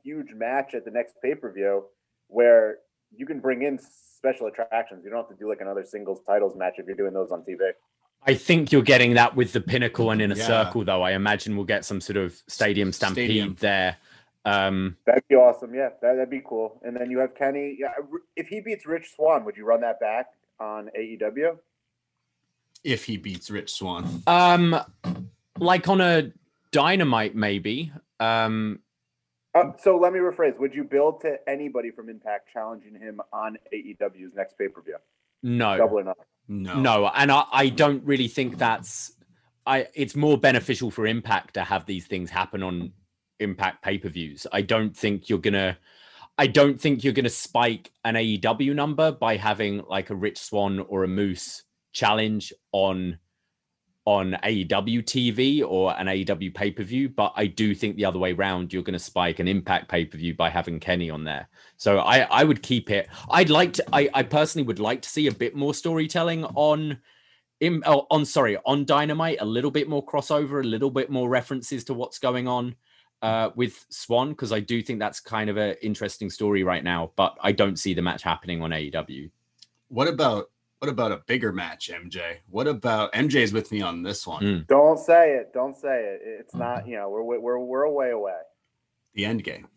huge 0.03 0.33
match 0.33 0.73
at 0.73 0.85
the 0.85 0.91
next 0.91 1.15
pay 1.21 1.35
per 1.35 1.51
view 1.51 1.85
where 2.27 2.77
you 3.15 3.25
can 3.25 3.39
bring 3.39 3.61
in 3.63 3.79
special 4.17 4.47
attractions. 4.47 5.03
You 5.03 5.09
don't 5.09 5.19
have 5.19 5.29
to 5.29 5.35
do 5.35 5.49
like 5.49 5.61
another 5.61 5.83
singles 5.83 6.21
titles 6.25 6.55
match 6.55 6.73
if 6.77 6.85
you're 6.87 6.95
doing 6.95 7.13
those 7.13 7.31
on 7.31 7.41
TV. 7.43 7.71
I 8.25 8.35
think 8.35 8.71
you're 8.71 8.83
getting 8.83 9.15
that 9.15 9.35
with 9.35 9.51
the 9.51 9.61
pinnacle 9.61 10.11
and 10.11 10.21
in 10.21 10.31
a 10.31 10.35
Yeah. 10.35 10.45
circle, 10.45 10.85
though. 10.85 11.01
I 11.01 11.11
imagine 11.13 11.55
we'll 11.55 11.65
get 11.65 11.85
some 11.85 11.99
sort 11.99 12.17
of 12.17 12.39
stadium 12.47 12.91
stampede 12.93 13.25
Stadium. 13.25 13.55
there. 13.59 13.97
Um, 14.45 14.97
That'd 15.05 15.23
be 15.27 15.35
awesome. 15.35 15.73
Yeah, 15.73 15.89
that, 16.01 16.13
that'd 16.13 16.29
be 16.29 16.41
cool. 16.45 16.79
And 16.83 16.95
then 16.95 17.09
you 17.09 17.17
have 17.19 17.33
Kenny. 17.35 17.77
Yeah, 17.79 17.93
if 18.35 18.47
he 18.47 18.59
beats 18.61 18.85
Rich 18.85 19.13
Swann, 19.15 19.43
would 19.45 19.57
you 19.57 19.65
run 19.65 19.81
that 19.81 19.99
back 19.99 20.27
on 20.59 20.89
AEW? 20.97 21.57
If 22.83 23.05
he 23.05 23.17
beats 23.17 23.49
Rich 23.51 23.71
Swann. 23.73 24.21
um, 24.27 24.75
like 25.59 25.87
on 25.87 26.01
a 26.01 26.31
dynamite, 26.71 27.35
maybe. 27.35 27.91
Um, 28.19 28.79
Uh, 29.53 29.71
so 29.77 29.97
let 29.97 30.13
me 30.13 30.19
rephrase. 30.19 30.57
Would 30.59 30.73
you 30.73 30.83
build 30.83 31.21
to 31.21 31.37
anybody 31.49 31.91
from 31.91 32.09
Impact 32.09 32.49
challenging 32.51 32.95
him 32.95 33.19
on 33.33 33.57
AEW's 33.73 34.33
next 34.33 34.57
pay 34.57 34.67
per 34.67 34.81
view? 34.81 34.97
no, 35.43 35.77
Double 35.77 35.99
or 35.99 36.03
nothing. 36.03 36.25
No. 36.47 36.79
no, 36.79 37.11
and 37.15 37.31
I, 37.31 37.45
I 37.51 37.69
don't 37.69 38.03
really 38.03 38.27
think 38.27 38.57
that's. 38.57 39.13
I. 39.65 39.87
It's 39.93 40.15
more 40.15 40.37
beneficial 40.37 40.91
for 40.91 41.05
Impact 41.05 41.53
to 41.55 41.63
have 41.63 41.85
these 41.85 42.07
things 42.07 42.29
happen 42.29 42.63
on 42.63 42.93
Impact 43.39 43.83
pay 43.83 43.97
per 43.97 44.09
views. 44.09 44.47
I 44.51 44.61
don't 44.61 44.95
think 44.95 45.29
you're 45.29 45.39
gonna. 45.39 45.77
I 46.37 46.47
don't 46.47 46.79
think 46.79 47.03
you're 47.03 47.13
gonna 47.13 47.29
spike 47.29 47.91
an 48.03 48.15
AEW 48.15 48.73
number 48.73 49.11
by 49.11 49.37
having 49.37 49.83
like 49.89 50.09
a 50.09 50.15
Rich 50.15 50.39
Swann 50.39 50.79
or 50.79 51.03
a 51.03 51.07
Moose 51.07 51.63
challenge 51.93 52.53
on 52.71 53.17
on 54.05 54.35
AEW 54.43 55.03
TV 55.03 55.63
or 55.63 55.97
an 55.99 56.07
AEW 56.07 56.53
pay 56.53 56.71
per 56.71 56.83
view, 56.83 57.09
but 57.09 57.33
I 57.35 57.45
do 57.45 57.75
think 57.75 57.95
the 57.95 58.05
other 58.05 58.17
way 58.17 58.33
round, 58.33 58.73
you're 58.73 58.83
going 58.83 58.93
to 58.93 58.99
spike 58.99 59.39
an 59.39 59.47
Impact 59.47 59.89
pay 59.89 60.05
per 60.05 60.17
view 60.17 60.33
by 60.33 60.49
having 60.49 60.79
Kenny 60.79 61.09
on 61.09 61.23
there. 61.23 61.47
So 61.77 61.99
I 61.99 62.21
I 62.21 62.43
would 62.43 62.63
keep 62.63 62.89
it. 62.89 63.09
I'd 63.29 63.49
like 63.49 63.73
to. 63.73 63.85
I 63.93 64.09
I 64.13 64.23
personally 64.23 64.65
would 64.65 64.79
like 64.79 65.01
to 65.03 65.09
see 65.09 65.27
a 65.27 65.31
bit 65.31 65.55
more 65.55 65.73
storytelling 65.73 66.45
on. 66.45 66.99
In, 67.59 67.83
oh, 67.85 68.07
on 68.09 68.25
sorry 68.25 68.57
on 68.65 68.85
dynamite 68.85 69.37
a 69.39 69.45
little 69.45 69.69
bit 69.69 69.87
more 69.87 70.03
crossover 70.03 70.61
a 70.61 70.67
little 70.67 70.89
bit 70.89 71.11
more 71.11 71.29
references 71.29 71.83
to 71.83 71.93
what's 71.93 72.17
going 72.17 72.47
on 72.47 72.73
uh 73.21 73.51
with 73.55 73.85
swann 73.91 74.29
because 74.29 74.51
i 74.51 74.59
do 74.59 74.81
think 74.81 74.97
that's 74.97 75.19
kind 75.19 75.47
of 75.47 75.57
an 75.57 75.75
interesting 75.83 76.31
story 76.31 76.63
right 76.63 76.83
now 76.83 77.11
but 77.15 77.37
i 77.39 77.51
don't 77.51 77.77
see 77.77 77.93
the 77.93 78.01
match 78.01 78.23
happening 78.23 78.63
on 78.63 78.71
aew 78.71 79.29
What 79.89 80.07
about 80.07 80.49
what 80.81 80.89
about 80.89 81.11
a 81.11 81.17
bigger 81.27 81.53
match, 81.53 81.91
MJ? 81.93 82.37
What 82.49 82.67
about 82.67 83.13
MJ's 83.13 83.53
with 83.53 83.71
me 83.71 83.81
on 83.81 84.01
this 84.01 84.25
one? 84.25 84.41
Mm. 84.43 84.67
Don't 84.67 84.97
say 84.97 85.33
it. 85.35 85.53
Don't 85.53 85.77
say 85.77 86.01
it. 86.15 86.21
It's 86.23 86.55
not. 86.55 86.87
You 86.87 86.95
know, 86.97 87.09
we're 87.11 87.21
we're 87.39 87.59
we're 87.59 87.83
a 87.83 87.91
way 87.91 88.09
away. 88.09 88.33
The 89.13 89.25
end 89.25 89.43
game. 89.43 89.67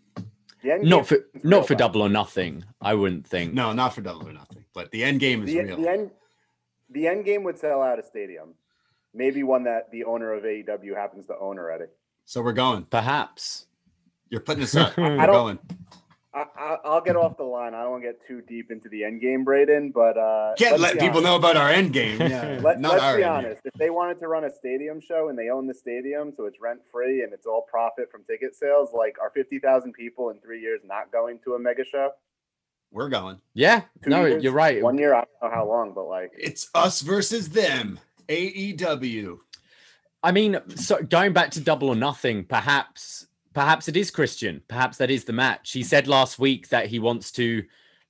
The 0.62 0.72
end 0.72 0.84
not 0.84 1.06
game 1.06 1.18
for 1.18 1.18
not 1.46 1.66
for 1.66 1.74
though. 1.74 1.78
double 1.78 2.00
or 2.00 2.08
nothing 2.08 2.64
i 2.80 2.94
wouldn't 2.94 3.26
think 3.26 3.52
No, 3.52 3.74
not 3.74 3.94
for 3.94 4.00
double 4.00 4.26
or 4.26 4.32
nothing. 4.32 4.64
But 4.72 4.90
the 4.92 5.04
end 5.04 5.20
game 5.20 5.42
is 5.42 5.50
the, 5.52 5.60
real. 5.62 5.76
the 5.76 5.90
end 5.90 6.10
the 6.88 7.06
end 7.06 7.26
game 7.26 7.42
would 7.42 7.58
sell 7.58 7.82
out 7.82 7.98
a 7.98 8.02
stadium 8.02 8.54
maybe 9.12 9.42
one 9.42 9.64
that 9.64 9.90
the 9.92 10.04
owner 10.04 10.32
of 10.32 10.44
aew 10.44 10.96
happens 10.96 11.26
to 11.26 11.34
own 11.38 11.58
already 11.58 11.84
so 12.24 12.40
we're 12.40 12.54
going. 12.54 12.84
perhaps 12.84 13.66
You're 14.30 14.40
putting 14.40 14.62
us 14.62 14.74
up. 14.74 14.96
We're 14.96 15.20
I 15.20 15.26
don't- 15.26 15.34
going. 15.34 15.58
I, 16.34 16.44
I, 16.58 16.76
i'll 16.84 17.00
get 17.00 17.14
off 17.16 17.36
the 17.36 17.44
line 17.44 17.74
i 17.74 17.82
don't 17.82 17.92
want 17.92 18.02
to 18.02 18.08
get 18.08 18.26
too 18.26 18.42
deep 18.42 18.70
into 18.72 18.88
the 18.88 19.04
end 19.04 19.20
game 19.20 19.44
braden 19.44 19.90
but 19.92 20.18
uh 20.18 20.54
Can't 20.58 20.72
let's 20.80 20.82
let 20.82 20.94
be 20.94 20.98
people 21.00 21.18
honest. 21.18 21.24
know 21.24 21.36
about 21.36 21.56
our 21.56 21.68
end 21.70 21.92
game. 21.92 22.20
Yeah, 22.20 22.58
Let, 22.62 22.80
not 22.80 22.92
let's 22.94 23.02
our 23.04 23.16
be 23.16 23.22
end 23.22 23.30
game. 23.32 23.44
honest 23.46 23.62
if 23.64 23.74
they 23.74 23.90
wanted 23.90 24.18
to 24.20 24.26
run 24.28 24.44
a 24.44 24.50
stadium 24.52 25.00
show 25.00 25.28
and 25.28 25.38
they 25.38 25.48
own 25.48 25.66
the 25.68 25.74
stadium 25.74 26.32
so 26.36 26.46
it's 26.46 26.60
rent 26.60 26.80
free 26.90 27.22
and 27.22 27.32
it's 27.32 27.46
all 27.46 27.62
profit 27.70 28.10
from 28.10 28.24
ticket 28.24 28.56
sales 28.56 28.90
like 28.92 29.16
are 29.22 29.30
50000 29.34 29.92
people 29.92 30.30
in 30.30 30.38
three 30.40 30.60
years 30.60 30.80
not 30.84 31.12
going 31.12 31.38
to 31.44 31.54
a 31.54 31.58
mega 31.58 31.84
show 31.84 32.10
We're 32.90 33.08
going. 33.08 33.40
yeah 33.54 33.82
Two 34.02 34.10
no 34.10 34.24
years? 34.24 34.42
you're 34.42 34.52
right 34.52 34.82
one 34.82 34.98
year 34.98 35.14
i 35.14 35.18
don't 35.20 35.50
know 35.50 35.56
how 35.56 35.68
long 35.68 35.92
but 35.94 36.04
like 36.06 36.32
It's 36.36 36.68
us 36.74 37.00
versus 37.00 37.50
them. 37.50 38.00
AEW. 38.28 39.38
I 40.22 40.32
mean, 40.32 40.58
so 40.76 41.02
going 41.02 41.32
back 41.34 41.50
to 41.52 41.60
double 41.60 41.90
or 41.90 41.94
nothing, 41.96 42.44
perhaps 42.44 43.26
perhaps 43.54 43.88
it 43.88 43.96
is 43.96 44.10
Christian. 44.10 44.60
Perhaps 44.68 44.98
that 44.98 45.10
is 45.10 45.24
the 45.24 45.32
match. 45.32 45.72
He 45.72 45.82
said 45.82 46.06
last 46.06 46.38
week 46.38 46.68
that 46.68 46.88
he 46.88 46.98
wants 46.98 47.32
to 47.32 47.64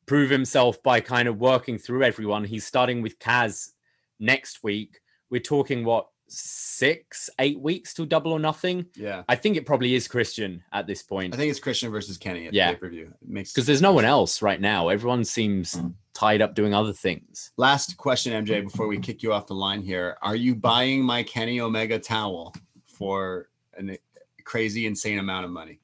prove 0.06 0.30
himself 0.30 0.82
by 0.82 1.00
kind 1.00 1.28
of 1.28 1.38
working 1.38 1.78
through 1.78 2.02
everyone. 2.02 2.44
He's 2.44 2.66
starting 2.66 3.02
with 3.02 3.18
Kaz 3.18 3.70
next 4.18 4.62
week. 4.62 5.00
We're 5.30 5.40
talking 5.40 5.84
what 5.84 6.08
six, 6.26 7.30
eight 7.38 7.60
weeks 7.60 7.94
till 7.94 8.06
double 8.06 8.32
or 8.32 8.38
nothing. 8.38 8.86
Yeah. 8.96 9.22
I 9.28 9.36
think 9.36 9.56
it 9.56 9.66
probably 9.66 9.94
is 9.94 10.08
Christian 10.08 10.62
at 10.72 10.86
this 10.86 11.02
point 11.02 11.34
I 11.34 11.36
think 11.36 11.50
it's 11.50 11.60
Christian 11.60 11.90
versus 11.90 12.16
Kenny 12.16 12.46
at 12.46 12.54
Yeah. 12.54 12.72
pay 12.72 12.78
per 12.78 12.88
view. 12.88 13.12
Makes 13.26 13.52
because 13.52 13.66
there's 13.66 13.82
no 13.82 13.92
one 13.92 14.04
else 14.04 14.42
right 14.42 14.60
now. 14.60 14.88
Everyone 14.88 15.24
seems 15.24 15.74
hmm. 15.74 15.88
tied 16.14 16.42
up 16.42 16.54
doing 16.54 16.74
other 16.74 16.92
things. 16.92 17.52
Last 17.56 17.96
question, 17.96 18.32
MJ, 18.44 18.62
before 18.62 18.86
we 18.86 18.98
kick 18.98 19.22
you 19.22 19.32
off 19.32 19.46
the 19.46 19.54
line 19.54 19.82
here. 19.82 20.16
Are 20.22 20.36
you 20.36 20.54
buying 20.54 21.02
my 21.02 21.22
Kenny 21.22 21.60
Omega 21.60 21.98
towel 21.98 22.54
for 22.86 23.48
a 23.78 23.98
crazy, 24.44 24.86
insane 24.86 25.18
amount 25.18 25.44
of 25.44 25.50
money? 25.50 25.80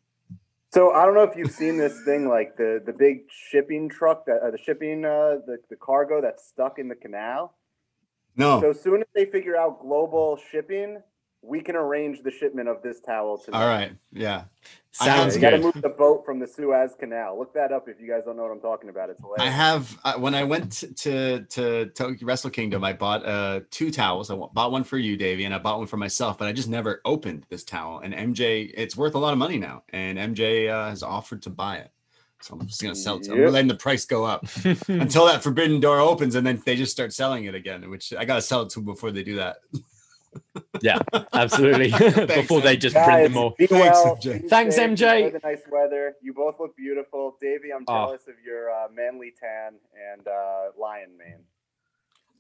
So 0.73 0.93
I 0.93 1.05
don't 1.05 1.15
know 1.15 1.25
if 1.25 1.37
you've 1.37 1.51
seen 1.51 1.77
this 1.77 2.01
thing, 2.05 2.29
like 2.29 2.57
the 2.57 2.81
the 2.85 2.93
big 2.93 3.23
shipping 3.29 3.89
truck, 3.89 4.25
that 4.27 4.41
uh, 4.41 4.51
the 4.53 4.59
shipping 4.59 5.05
uh, 5.05 5.39
the 5.47 5.59
the 5.69 5.77
cargo 5.77 6.21
that's 6.21 6.47
stuck 6.47 6.79
in 6.79 6.89
the 6.89 6.95
canal. 6.95 7.57
No. 8.37 8.61
So 8.61 8.71
as 8.71 8.81
soon 8.81 9.01
as 9.01 9.09
they 9.15 9.27
figure 9.27 9.57
out 9.57 9.81
global 9.81 10.39
shipping, 10.51 11.03
we 11.43 11.61
can 11.61 11.77
arrange 11.77 12.23
the 12.23 12.31
shipment 12.31 12.69
of 12.69 12.83
this 12.83 13.01
towel 13.01 13.39
to. 13.39 13.53
All 13.53 13.67
right. 13.67 13.93
Yeah. 14.13 14.45
I 15.01 15.05
Sounds 15.05 15.35
you 15.37 15.41
got 15.41 15.51
to 15.51 15.59
good. 15.59 15.75
move 15.75 15.83
the 15.83 15.89
boat 15.89 16.27
from 16.27 16.41
the 16.41 16.47
Suez 16.47 16.93
Canal. 16.99 17.39
Look 17.39 17.55
that 17.55 17.73
up 17.73 17.89
if 17.89 18.01
you 18.01 18.09
guys 18.09 18.23
don't 18.25 18.37
know 18.37 18.43
what 18.43 18.51
I'm 18.51 18.61
talking 18.61 18.91
about. 18.91 19.09
It's 19.09 19.21
hilarious. 19.21 19.47
I 19.47 19.51
have 19.51 19.99
uh, 20.05 20.15
when 20.15 20.35
I 20.35 20.43
went 20.43 20.73
to 20.99 21.41
to 21.45 21.87
Tokyo 21.87 22.27
Wrestle 22.27 22.51
Kingdom, 22.51 22.83
I 22.85 22.93
bought 22.93 23.25
uh 23.25 23.61
two 23.71 23.91
towels. 23.91 24.31
I 24.31 24.37
bought 24.37 24.73
one 24.73 24.85
for 24.85 24.99
you, 24.99 25.17
Davie, 25.17 25.45
and 25.45 25.55
I 25.55 25.59
bought 25.59 25.79
one 25.79 25.87
for 25.87 25.97
myself. 25.97 26.39
But 26.39 26.49
I 26.49 26.53
just 26.53 26.69
never 26.69 27.01
opened 27.05 27.47
this 27.49 27.65
towel. 27.65 28.01
And 28.01 28.13
MJ, 28.13 28.71
it's 28.75 28.97
worth 28.97 29.15
a 29.15 29.19
lot 29.19 29.33
of 29.33 29.39
money 29.39 29.59
now, 29.59 29.85
and 29.91 30.19
MJ 30.19 30.69
uh, 30.69 30.91
has 30.91 31.03
offered 31.03 31.43
to 31.43 31.51
buy 31.51 31.77
it. 31.77 31.91
So 32.43 32.57
I'm 32.59 32.67
just 32.67 32.83
gonna 32.83 32.97
sell 32.97 33.19
it. 33.19 33.25
To 33.25 33.33
him. 33.33 33.47
I'm 33.47 33.53
letting 33.53 33.69
the 33.69 33.77
price 33.77 34.05
go 34.05 34.25
up 34.25 34.45
until 34.89 35.27
that 35.27 35.43
forbidden 35.43 35.79
door 35.79 36.01
opens, 36.01 36.35
and 36.35 36.45
then 36.47 36.61
they 36.67 36.75
just 36.75 36.93
start 36.93 37.13
selling 37.13 37.45
it 37.45 37.55
again. 37.55 37.89
Which 37.91 38.13
I 38.13 38.25
gotta 38.25 38.43
sell 38.43 38.63
it 38.63 38.71
to 38.71 38.81
before 38.81 39.13
they 39.13 39.23
do 39.23 39.37
that. 39.37 39.59
Yeah, 40.83 40.99
absolutely. 41.33 41.91
Before 42.27 42.61
they 42.61 42.77
just 42.77 42.95
Guys, 42.95 43.07
print 43.07 43.23
them 43.33 43.37
all. 43.37 43.55
be 43.59 43.67
Thanks. 43.67 43.99
MJ. 43.99 44.49
Thanks, 44.49 44.77
MJ. 44.79 45.33
The 45.33 45.41
nice 45.43 45.63
weather. 45.71 46.15
You 46.23 46.33
both 46.33 46.59
look 46.61 46.77
beautiful, 46.77 47.37
Davie. 47.41 47.73
I'm 47.73 47.85
Oh. 47.89 48.07
jealous 48.07 48.23
of 48.29 48.35
your 48.45 48.71
uh, 48.71 48.89
manly 48.95 49.33
tan 49.39 49.75
and 50.13 50.27
uh, 50.27 50.71
lion 50.81 51.11
mane. 51.19 51.35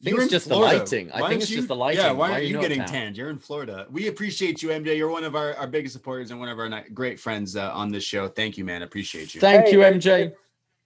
I 0.00 0.02
think 0.02 0.14
You're 0.14 0.22
it's 0.24 0.32
in 0.32 0.36
just 0.38 0.48
the 0.48 0.54
Florida. 0.54 0.78
lighting. 0.78 1.12
I 1.12 1.20
Why 1.20 1.28
think 1.28 1.42
it's 1.42 1.50
you- 1.50 1.56
just 1.58 1.68
the 1.68 1.76
lighting. 1.76 2.02
Yeah, 2.02 2.12
why 2.12 2.30
are 2.30 2.32
aren't 2.34 2.46
you 2.46 2.58
getting 2.60 2.82
tanned? 2.86 3.18
You're 3.18 3.28
in 3.28 3.38
Florida. 3.38 3.86
We 3.90 4.06
appreciate 4.08 4.62
you, 4.62 4.70
MJ. 4.70 4.96
You're 4.96 5.10
one 5.10 5.24
of 5.24 5.36
our, 5.36 5.54
our 5.56 5.66
biggest 5.66 5.92
supporters 5.92 6.30
and 6.30 6.40
one 6.40 6.48
of 6.48 6.58
our 6.58 6.84
great 6.94 7.20
friends 7.20 7.54
uh, 7.54 7.70
on 7.74 7.90
this 7.92 8.02
show. 8.04 8.26
Thank 8.26 8.56
you, 8.56 8.64
man. 8.64 8.80
Appreciate 8.82 9.34
you. 9.34 9.40
Thank 9.42 9.66
Hey, 9.66 9.72
you, 9.72 9.78
MJ. 9.80 10.32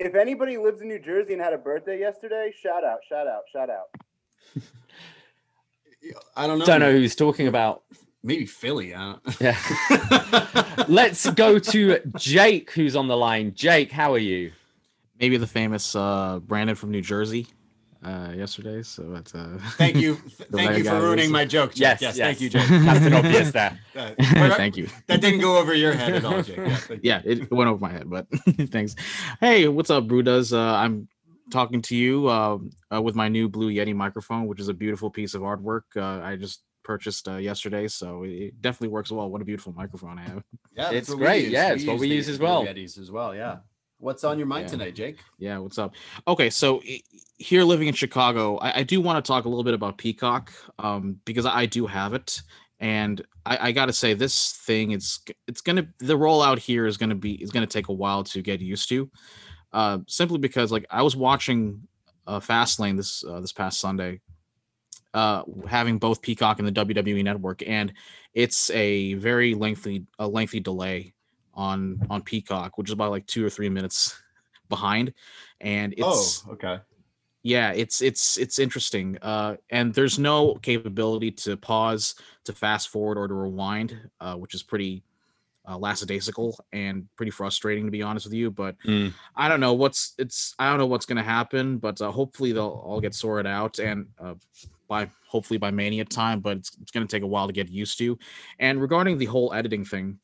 If, 0.00 0.08
if 0.08 0.14
anybody 0.16 0.56
lives 0.56 0.80
in 0.80 0.88
New 0.88 0.98
Jersey 0.98 1.34
and 1.34 1.40
had 1.42 1.52
a 1.52 1.58
birthday 1.58 2.00
yesterday, 2.00 2.52
shout 2.60 2.82
out, 2.84 2.98
shout 3.08 3.28
out, 3.28 3.42
shout 3.52 3.70
out. 3.70 3.86
I 6.36 6.46
don't 6.46 6.58
know. 6.58 6.64
Don't 6.64 6.80
know 6.80 6.92
who 6.92 7.00
he's 7.00 7.16
talking 7.16 7.48
about. 7.48 7.82
Maybe 8.22 8.46
Philly. 8.46 8.94
I 8.94 9.12
don't... 9.12 9.40
Yeah. 9.40 10.84
Let's 10.88 11.28
go 11.30 11.58
to 11.58 12.00
Jake, 12.16 12.70
who's 12.72 12.96
on 12.96 13.08
the 13.08 13.16
line. 13.16 13.52
Jake, 13.54 13.92
how 13.92 14.14
are 14.14 14.18
you? 14.18 14.52
maybe 15.20 15.36
the 15.36 15.46
famous 15.46 15.94
uh, 15.94 16.40
Brandon 16.40 16.76
from 16.76 16.90
New 16.90 17.00
Jersey 17.00 17.46
uh, 18.04 18.32
yesterday. 18.36 18.82
So 18.82 19.04
that's 19.04 19.34
uh, 19.34 19.58
thank 19.78 19.96
you. 19.96 20.14
Thank 20.52 20.72
you 20.72 20.84
you 20.84 20.90
for 20.90 21.00
ruining 21.00 21.30
my 21.30 21.44
joke. 21.44 21.72
Jake. 21.72 21.80
Yes, 21.80 22.02
yes, 22.02 22.16
yes. 22.16 22.26
Thank 22.26 22.40
you, 22.40 22.50
Jake. 22.50 22.66
Captain 22.66 23.12
Obvious 23.12 23.50
there. 23.58 23.78
Uh, 23.96 24.10
thank 24.56 24.76
you. 24.76 24.88
That 25.06 25.20
didn't 25.20 25.40
go 25.40 25.58
over 25.58 25.74
your 25.74 25.92
head 25.94 26.14
at 26.14 26.24
all, 26.24 26.42
Jake. 26.42 26.58
Yeah. 26.58 26.78
Yeah, 27.02 27.22
it 27.24 27.50
went 27.50 27.70
over 27.70 27.80
my 27.80 27.90
head, 27.90 28.10
but 28.10 28.26
thanks. 28.70 28.94
Hey, 29.40 29.68
what's 29.68 29.90
up, 29.90 30.06
Brudas? 30.06 30.52
Uh, 30.52 30.58
I'm 30.58 31.08
talking 31.50 31.82
to 31.82 31.96
you 31.96 32.28
uh, 32.28 32.58
uh, 32.94 33.02
with 33.02 33.14
my 33.14 33.28
new 33.28 33.48
Blue 33.48 33.70
Yeti 33.70 33.94
microphone, 33.94 34.46
which 34.46 34.60
is 34.60 34.68
a 34.68 34.74
beautiful 34.74 35.10
piece 35.10 35.34
of 35.34 35.42
artwork. 35.42 35.82
Uh, 35.96 36.24
I 36.24 36.36
just 36.36 36.62
purchased 36.82 37.28
uh, 37.28 37.36
yesterday, 37.36 37.88
so 37.88 38.24
it 38.24 38.60
definitely 38.60 38.88
works 38.88 39.10
well. 39.10 39.30
What 39.30 39.40
a 39.42 39.44
beautiful 39.44 39.72
microphone 39.72 40.18
I 40.18 40.22
have. 40.22 40.42
Yeah, 40.76 40.90
It's 40.90 41.12
great. 41.12 41.48
Yeah, 41.48 41.72
it's 41.72 41.86
what 41.86 41.98
we 41.98 42.08
use 42.08 42.28
as 42.28 42.38
well. 42.38 42.64
Yetis 42.64 42.98
as 42.98 43.10
well. 43.10 43.34
Yeah. 43.34 43.58
What's 43.98 44.24
on 44.24 44.38
your 44.38 44.46
mind 44.46 44.64
Yeah. 44.64 44.70
tonight, 44.72 44.94
Jake? 44.94 45.20
Yeah, 45.38 45.58
what's 45.58 45.78
up? 45.78 45.94
Okay, 46.28 46.50
so 46.50 46.82
here 47.38 47.62
living 47.64 47.88
in 47.88 47.94
Chicago, 47.94 48.58
I, 48.58 48.80
I 48.80 48.82
do 48.82 49.00
want 49.00 49.24
to 49.24 49.26
talk 49.26 49.44
a 49.44 49.48
little 49.48 49.64
bit 49.64 49.72
about 49.74 49.96
Peacock 49.96 50.52
um, 50.78 51.20
because 51.24 51.46
I 51.46 51.64
do 51.66 51.86
have 51.86 52.12
it, 52.12 52.42
and 52.80 53.22
I, 53.46 53.68
I 53.68 53.72
got 53.72 53.86
to 53.86 53.92
say 53.92 54.12
this 54.12 54.52
thing 54.66 54.90
it's 54.90 55.20
it's 55.46 55.60
gonna 55.62 55.86
the 56.00 56.18
rollout 56.18 56.58
here 56.58 56.86
is 56.86 56.96
gonna 56.98 57.14
be 57.14 57.34
is 57.42 57.50
gonna 57.50 57.66
take 57.66 57.88
a 57.88 57.92
while 57.92 58.24
to 58.24 58.42
get 58.42 58.60
used 58.60 58.88
to, 58.90 59.10
uh, 59.74 59.98
simply 60.06 60.38
because 60.38 60.70
like 60.70 60.86
I 60.88 61.02
was 61.02 61.16
watching 61.16 61.86
uh, 62.26 62.38
Fastlane 62.38 62.96
this 62.96 63.24
uh, 63.24 63.40
this 63.40 63.52
past 63.52 63.80
Sunday, 63.80 64.20
uh, 65.12 65.42
having 65.66 65.98
both 65.98 66.22
Peacock 66.22 66.60
and 66.60 66.68
the 66.68 66.84
WWE 66.84 67.24
Network, 67.24 67.62
and 67.66 67.92
it's 68.32 68.70
a 68.70 69.14
very 69.14 69.54
lengthy 69.54 70.06
a 70.20 70.28
lengthy 70.28 70.60
delay 70.60 71.12
on 71.54 72.00
on 72.08 72.22
Peacock, 72.22 72.78
which 72.78 72.88
is 72.88 72.92
about 72.92 73.10
like 73.10 73.26
two 73.26 73.44
or 73.44 73.50
three 73.50 73.68
minutes 73.68 74.16
behind, 74.68 75.12
and 75.60 75.92
it's 75.94 76.44
oh, 76.48 76.52
okay. 76.52 76.78
yeah 77.42 77.72
it's 77.72 78.00
it's 78.00 78.38
it's 78.38 78.58
interesting 78.58 79.18
uh 79.20 79.56
and 79.70 79.92
there's 79.92 80.18
no 80.18 80.54
capability 80.54 81.30
to 81.30 81.56
pause 81.56 82.14
to 82.44 82.52
fast 82.52 82.88
forward 82.88 83.18
or 83.18 83.28
to 83.28 83.34
rewind 83.34 83.98
uh 84.20 84.34
which 84.34 84.54
is 84.54 84.62
pretty 84.62 85.02
uh, 85.68 85.78
lackadaisical 85.78 86.58
and 86.72 87.06
pretty 87.16 87.30
frustrating 87.30 87.84
to 87.86 87.90
be 87.90 88.02
honest 88.02 88.26
with 88.26 88.34
you 88.34 88.50
but 88.50 88.76
Mm. 88.84 89.12
i 89.36 89.48
don't 89.48 89.60
know 89.60 89.72
what's 89.72 90.14
it's 90.18 90.54
i 90.58 90.68
don't 90.68 90.78
know 90.78 90.86
what's 90.86 91.06
going 91.06 91.16
to 91.16 91.22
happen 91.22 91.78
but 91.78 92.00
uh, 92.00 92.10
hopefully 92.10 92.52
they'll 92.52 92.82
all 92.84 93.00
get 93.00 93.14
sorted 93.14 93.46
out 93.46 93.78
and 93.78 94.06
uh, 94.18 94.34
by 94.88 95.08
hopefully 95.26 95.58
by 95.58 95.70
mania 95.70 96.04
time 96.04 96.40
but 96.40 96.58
it's, 96.58 96.76
it's 96.82 96.90
going 96.92 97.06
to 97.06 97.10
take 97.10 97.22
a 97.22 97.26
while 97.26 97.46
to 97.46 97.52
get 97.52 97.68
used 97.70 97.96
to 97.98 98.18
and 98.58 98.80
regarding 98.80 99.16
the 99.16 99.24
whole 99.24 99.52
editing 99.54 99.84
thing 99.84 100.18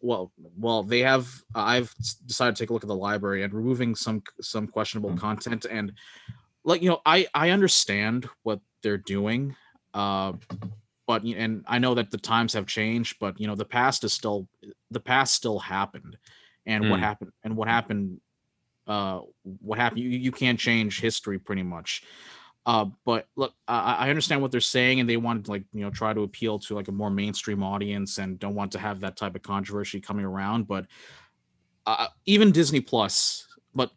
well 0.00 0.30
well 0.58 0.82
they 0.82 1.00
have 1.00 1.28
i've 1.54 1.92
decided 2.26 2.56
to 2.56 2.62
take 2.62 2.70
a 2.70 2.72
look 2.72 2.84
at 2.84 2.88
the 2.88 2.94
library 2.94 3.42
and 3.42 3.52
removing 3.52 3.94
some 3.94 4.22
some 4.40 4.66
questionable 4.66 5.14
content 5.16 5.66
and 5.70 5.92
like 6.64 6.80
you 6.82 6.88
know 6.88 7.00
i 7.04 7.26
i 7.34 7.50
understand 7.50 8.26
what 8.44 8.60
they're 8.82 8.98
doing 8.98 9.54
uh 9.94 10.32
but 11.06 11.22
and 11.24 11.64
i 11.68 11.78
know 11.78 11.94
that 11.94 12.10
the 12.10 12.18
times 12.18 12.52
have 12.52 12.66
changed 12.66 13.16
but 13.20 13.38
you 13.40 13.46
know 13.46 13.54
the 13.54 13.64
past 13.64 14.04
is 14.04 14.12
still 14.12 14.48
the 14.90 15.00
past 15.00 15.34
still 15.34 15.58
happened 15.58 16.16
and 16.66 16.88
what 16.90 16.98
Mm. 16.98 17.02
happened 17.02 17.32
and 17.44 17.56
what 17.56 17.68
happened 17.68 18.20
uh 18.86 19.20
what 19.60 19.78
happened 19.78 20.00
you, 20.02 20.08
you 20.10 20.32
can't 20.32 20.58
change 20.58 21.00
history 21.00 21.38
pretty 21.38 21.62
much 21.62 22.02
uh 22.66 22.84
but 23.04 23.28
look 23.36 23.52
I, 23.68 24.06
I 24.06 24.10
understand 24.10 24.42
what 24.42 24.50
they're 24.50 24.60
saying 24.60 25.00
and 25.00 25.08
they 25.08 25.16
want 25.16 25.44
to 25.44 25.50
like 25.50 25.64
you 25.72 25.82
know 25.82 25.90
try 25.90 26.12
to 26.12 26.22
appeal 26.22 26.58
to 26.60 26.74
like 26.74 26.88
a 26.88 26.92
more 26.92 27.10
mainstream 27.10 27.62
audience 27.62 28.18
and 28.18 28.38
don't 28.38 28.54
want 28.54 28.72
to 28.72 28.78
have 28.78 29.00
that 29.00 29.16
type 29.16 29.34
of 29.36 29.42
controversy 29.42 30.00
coming 30.00 30.24
around 30.24 30.66
but 30.66 30.86
uh, 31.86 32.08
even 32.26 32.50
disney 32.52 32.80
plus 32.80 33.46
but 33.74 33.90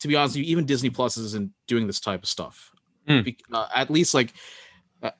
to 0.00 0.08
be 0.08 0.16
honest 0.16 0.36
you, 0.36 0.44
even 0.44 0.66
disney 0.66 0.90
plus 0.90 1.16
isn't 1.16 1.50
doing 1.66 1.86
this 1.86 2.00
type 2.00 2.22
of 2.22 2.28
stuff 2.28 2.70
Mm. 3.08 3.24
Bec- 3.24 3.42
uh, 3.52 3.66
at 3.74 3.90
least 3.90 4.14
like 4.14 4.32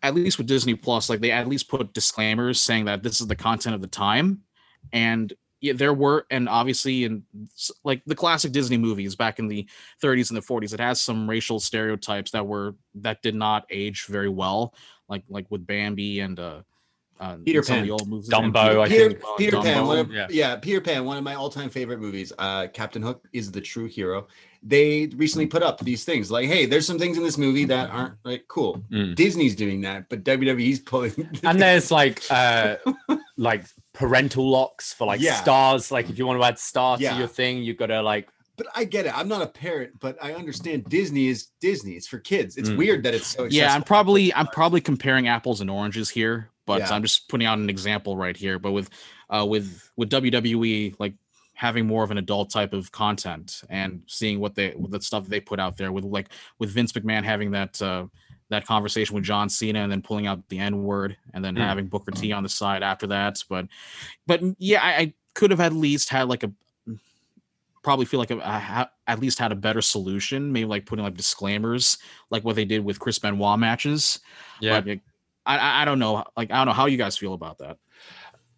at 0.03 0.15
least 0.15 0.39
with 0.39 0.47
disney 0.47 0.75
plus 0.75 1.11
like 1.11 1.21
they 1.21 1.31
at 1.31 1.49
least 1.49 1.69
put 1.69 1.93
disclaimers 1.93 2.61
saying 2.61 2.85
that 2.85 3.03
this 3.03 3.21
is 3.21 3.27
the 3.27 3.37
content 3.37 3.75
of 3.75 3.81
the 3.81 3.87
time. 3.87 4.43
And 4.93 5.33
yeah, 5.63 5.75
there 5.75 5.95
were 5.95 6.27
and 6.31 6.49
obviously 6.49 7.05
in 7.05 7.23
like 7.85 8.03
the 8.05 8.17
classic 8.17 8.51
disney 8.51 8.77
movies 8.77 9.15
back 9.15 9.39
in 9.39 9.47
the 9.47 9.67
30s 10.03 10.31
and 10.31 10.37
the 10.37 10.43
40s 10.43 10.75
it 10.75 10.81
has 10.81 11.01
some 11.01 11.31
racial 11.31 11.61
stereotypes 11.61 12.33
that 12.33 12.47
were 12.47 12.75
that 12.97 13.23
did 13.23 13.37
not 13.37 13.65
age 13.71 14.07
very 14.07 14.29
well 14.29 14.75
like 15.09 15.23
like 15.29 15.47
with 15.51 15.65
bambi 15.65 16.19
and 16.19 16.41
uh 16.41 16.63
uh, 17.23 17.37
Peter 17.45 17.63
Pan. 17.63 17.85
the 17.85 17.91
old 17.91 18.09
movies 18.09 18.29
Dumbo, 18.29 18.81
I 18.81 18.89
Peter, 18.89 19.11
think. 19.11 19.23
Peter 19.39 19.61
Pan, 19.63 19.77
Dumbo, 19.85 19.87
one 19.87 19.99
of, 19.99 20.11
yeah. 20.13 20.27
yeah. 20.31 20.57
Peter 20.57 20.81
Pan, 20.81 21.05
one 21.05 21.17
of 21.17 21.25
my 21.25 21.35
all-time 21.35 21.71
favorite 21.71 22.01
movies. 22.01 22.33
Uh, 22.39 22.67
Captain 22.73 23.01
Hook 23.03 23.25
is 23.33 23.53
the 23.53 23.61
true 23.61 23.87
hero. 23.87 24.27
They 24.65 25.07
recently 25.17 25.47
put 25.47 25.63
up 25.63 25.81
these 25.81 26.05
things 26.05 26.31
like, 26.31 26.47
hey, 26.47 26.67
there's 26.67 26.87
some 26.87 26.99
things 26.99 27.17
in 27.17 27.23
this 27.25 27.39
movie 27.39 27.65
that 27.67 27.91
aren't 27.91 28.15
like 28.25 28.47
cool. 28.49 28.83
Mm. 28.93 29.15
Disney's 29.17 29.57
doing 29.57 29.81
that, 29.83 30.09
but 30.09 30.23
WWE's 30.25 30.81
pulling. 30.81 31.13
and 31.45 31.61
there's 31.61 31.91
like 31.91 32.23
uh 32.31 32.77
like 33.37 33.65
parental 33.93 34.49
locks 34.49 34.93
for 34.93 35.07
like 35.07 35.21
Yeah. 35.21 35.35
stars 35.35 35.91
like 35.91 36.09
if 36.11 36.19
you 36.19 36.27
want 36.27 36.41
to 36.41 36.45
add 36.47 36.59
star 36.59 36.97
Yeah. 37.01 37.13
to 37.13 37.19
your 37.19 37.27
thing 37.29 37.63
you've 37.63 37.77
gotta 37.77 38.03
like 38.03 38.29
but 38.57 38.67
I 38.77 38.85
get 38.85 39.07
it. 39.07 39.17
I'm 39.19 39.29
not 39.29 39.41
a 39.41 39.47
parent, 39.47 39.99
but 39.99 40.17
I 40.23 40.35
understand 40.35 40.85
Disney 40.85 41.29
is 41.29 41.49
Disney. 41.61 41.93
It's 41.93 42.07
for 42.07 42.19
kids. 42.19 42.59
It's 42.59 42.69
Mm. 42.69 42.77
weird 42.77 43.03
that 43.05 43.15
it's 43.15 43.27
so. 43.27 43.45
yeah 43.51 43.75
i'm 43.75 43.83
probably 43.83 44.33
i'm 44.35 44.47
probably 44.49 44.81
comparing 44.81 45.27
apples 45.27 45.61
and 45.61 45.69
oranges 45.71 46.09
here 46.11 46.51
but 46.67 46.81
Yeah. 46.81 46.95
i'm 46.95 47.03
just 47.03 47.29
putting 47.29 47.47
out 47.47 47.59
an 47.59 47.71
example 47.71 48.17
right 48.17 48.37
here 48.37 48.59
but 48.59 48.73
with 48.73 48.91
uh 49.31 49.45
with 49.49 49.91
with 49.97 50.11
wwe 50.11 50.95
like 50.99 51.15
having 51.55 51.87
more 51.87 52.03
of 52.03 52.11
an 52.11 52.19
adult 52.19 52.51
type 52.51 52.73
of 52.73 52.91
content 52.91 53.63
and 53.71 54.03
seeing 54.07 54.41
what 54.41 54.55
they 54.55 54.75
with 54.77 54.91
the 54.91 55.01
stuff 55.01 55.27
they 55.27 55.41
put 55.41 55.61
out 55.61 55.77
there 55.77 55.93
with 55.93 56.05
like 56.05 56.29
with 56.59 56.71
vince 56.71 56.93
mcmahon 56.93 57.25
having 57.25 57.51
that 57.53 57.81
uh 57.83 58.05
that 58.49 58.67
conversation 58.67 59.15
with 59.15 59.25
john 59.25 59.49
cena 59.49 59.81
and 59.81 59.91
then 59.93 60.03
pulling 60.03 60.27
out 60.27 60.47
the 60.49 60.59
n 60.59 60.83
word 60.83 61.17
and 61.35 61.45
then 61.45 61.55
Mm. 61.55 61.67
having 61.67 61.87
booker 61.87 62.11
t 62.11 62.33
on 62.33 62.43
the 62.43 62.49
side 62.49 62.83
after 62.83 63.07
that 63.09 63.43
but 63.49 63.67
but 64.27 64.41
yeah 64.59 64.81
i, 64.83 64.91
I 64.97 65.15
could 65.35 65.51
have 65.51 65.61
at 65.61 65.73
least 65.73 66.09
had 66.11 66.29
like 66.29 66.43
a 66.43 66.53
probably 67.83 68.05
feel 68.07 68.21
like 68.21 68.31
I 68.31 68.59
ha- 68.61 68.91
at 69.09 69.19
least 69.19 69.39
had 69.41 69.51
a 69.51 69.57
better 69.57 69.83
solution 69.83 70.53
maybe 70.53 70.67
like 70.67 70.87
putting 70.87 71.05
like 71.05 71.17
disclaimers 71.17 71.99
like 72.31 72.45
what 72.45 72.55
they 72.55 72.65
did 72.65 72.85
with 72.85 73.01
chris 73.01 73.19
benoit 73.19 73.59
matches 73.59 74.21
yeah 74.61 74.81
like, 74.85 75.01
I, 75.45 75.83
I 75.83 75.85
don't 75.85 75.99
know 75.99 76.25
like 76.37 76.51
I 76.51 76.57
don't 76.57 76.67
know 76.67 76.73
how 76.73 76.87
you 76.87 76.97
guys 76.99 77.17
feel 77.17 77.35
about 77.35 77.59
that. 77.59 77.79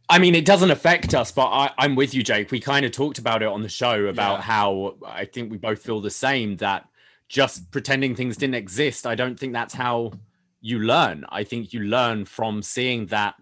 I 0.08 0.18
mean, 0.18 0.34
it 0.34 0.44
doesn't 0.44 0.70
affect 0.70 1.14
us, 1.14 1.32
but 1.32 1.46
I, 1.46 1.70
I'm 1.78 1.94
with 1.96 2.12
you, 2.12 2.22
Jake. 2.22 2.50
We 2.50 2.60
kind 2.60 2.84
of 2.84 2.92
talked 2.92 3.18
about 3.18 3.42
it 3.42 3.48
on 3.48 3.62
the 3.62 3.70
show 3.70 4.04
about 4.06 4.40
Yeah. 4.40 4.42
how 4.42 4.96
I 5.06 5.24
think 5.24 5.50
we 5.50 5.56
both 5.56 5.82
feel 5.82 6.00
the 6.02 6.10
same 6.10 6.56
that 6.58 6.86
just 7.28 7.70
pretending 7.70 8.14
things 8.14 8.36
didn't 8.36 8.56
exist. 8.56 9.06
I 9.06 9.14
don't 9.14 9.40
think 9.40 9.54
that's 9.54 9.72
how 9.72 10.12
you 10.60 10.78
learn. 10.80 11.24
I 11.30 11.42
think 11.44 11.72
you 11.72 11.80
learn 11.80 12.26
from 12.26 12.60
seeing 12.62 13.06
that, 13.06 13.34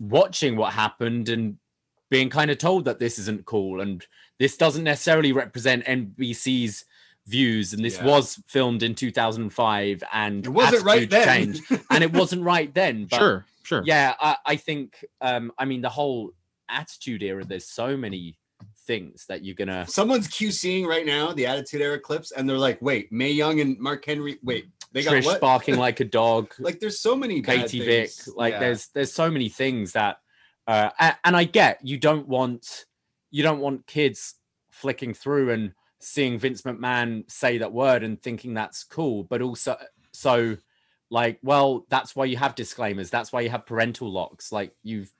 watching 0.00 0.56
what 0.56 0.72
happened 0.72 1.28
and 1.28 1.58
being 2.10 2.30
kind 2.30 2.50
of 2.50 2.58
told 2.58 2.84
that 2.86 2.98
this 2.98 3.18
isn't 3.18 3.44
cool 3.46 3.80
and 3.80 4.06
this 4.38 4.56
doesn't 4.56 4.84
necessarily 4.84 5.32
represent 5.32 5.84
NBC's 5.84 6.84
views. 7.26 7.72
And 7.72 7.84
this 7.84 7.98
Yeah. 7.98 8.06
was 8.06 8.40
filmed 8.46 8.82
in 8.82 8.94
2005 8.94 10.02
and 10.12 10.44
It 10.44 10.48
wasn't 10.48 10.84
right 10.84 11.08
then. 11.08 11.56
and 11.90 12.02
it 12.04 12.12
wasn't 12.12 12.42
right 12.42 12.72
then. 12.80 13.06
But 13.10 13.18
sure, 13.18 13.46
sure. 13.62 13.82
yeah 13.86 14.14
I, 14.20 14.36
I 14.44 14.56
think 14.56 15.04
um 15.20 15.52
i 15.58 15.64
mean 15.64 15.82
the 15.82 15.88
whole 15.88 16.32
attitude 16.68 17.22
era 17.22 17.44
there's 17.44 17.66
so 17.66 17.96
many 17.96 18.36
things 18.86 19.26
that 19.26 19.44
you're 19.44 19.54
gonna 19.54 19.86
Someone's 19.86 20.26
QCing 20.28 20.86
right 20.86 21.06
now 21.06 21.32
the 21.32 21.46
Attitude 21.46 21.80
Era 21.82 21.98
clips, 22.00 22.32
and 22.32 22.48
they're 22.48 22.58
like, 22.58 22.80
"Wait, 22.82 23.12
Mae 23.12 23.30
Young 23.30 23.60
and 23.60 23.78
Mark 23.78 24.04
Henry. 24.04 24.38
Wait, 24.42 24.66
they 24.92 25.02
got 25.04 25.12
trish 25.14 25.24
what? 25.24 25.40
barking 25.40 25.76
like 25.86 26.00
a 26.00 26.04
dog 26.04 26.52
Like, 26.58 26.80
there's 26.80 26.98
so 26.98 27.14
many 27.14 27.40
katie 27.42 27.78
vick 27.80 28.10
things. 28.10 28.28
like 28.36 28.54
Yeah. 28.54 28.58
there's 28.60 28.88
there's 28.88 29.12
so 29.12 29.30
many 29.30 29.48
things 29.48 29.92
that 29.92 30.16
uh 30.66 30.90
a- 30.98 31.16
and 31.24 31.36
i 31.36 31.44
get 31.44 31.78
you 31.84 31.96
don't 31.98 32.26
want 32.28 32.86
you 33.30 33.42
don't 33.44 33.60
want 33.60 33.86
kids 33.86 34.34
flicking 34.70 35.14
through 35.14 35.50
and 35.50 35.72
seeing 36.02 36.38
vince 36.38 36.62
mcmahon 36.62 37.30
say 37.30 37.58
that 37.58 37.72
word 37.72 38.02
and 38.02 38.20
thinking 38.20 38.54
that's 38.54 38.84
cool 38.84 39.24
but 39.24 39.40
also 39.40 39.76
so 40.12 40.56
like 41.12 41.38
well 41.42 41.84
that's 41.90 42.16
why 42.16 42.24
you 42.24 42.38
have 42.38 42.54
disclaimers. 42.54 43.10
That's 43.10 43.32
why 43.32 43.42
you 43.42 43.50
have 43.50 43.66
parental 43.66 44.10
locks. 44.10 44.50
Like 44.50 44.74
you've 44.82 45.12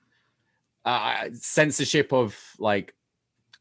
uh 0.85 1.29
censorship 1.33 2.11
of 2.11 2.35
like 2.59 2.93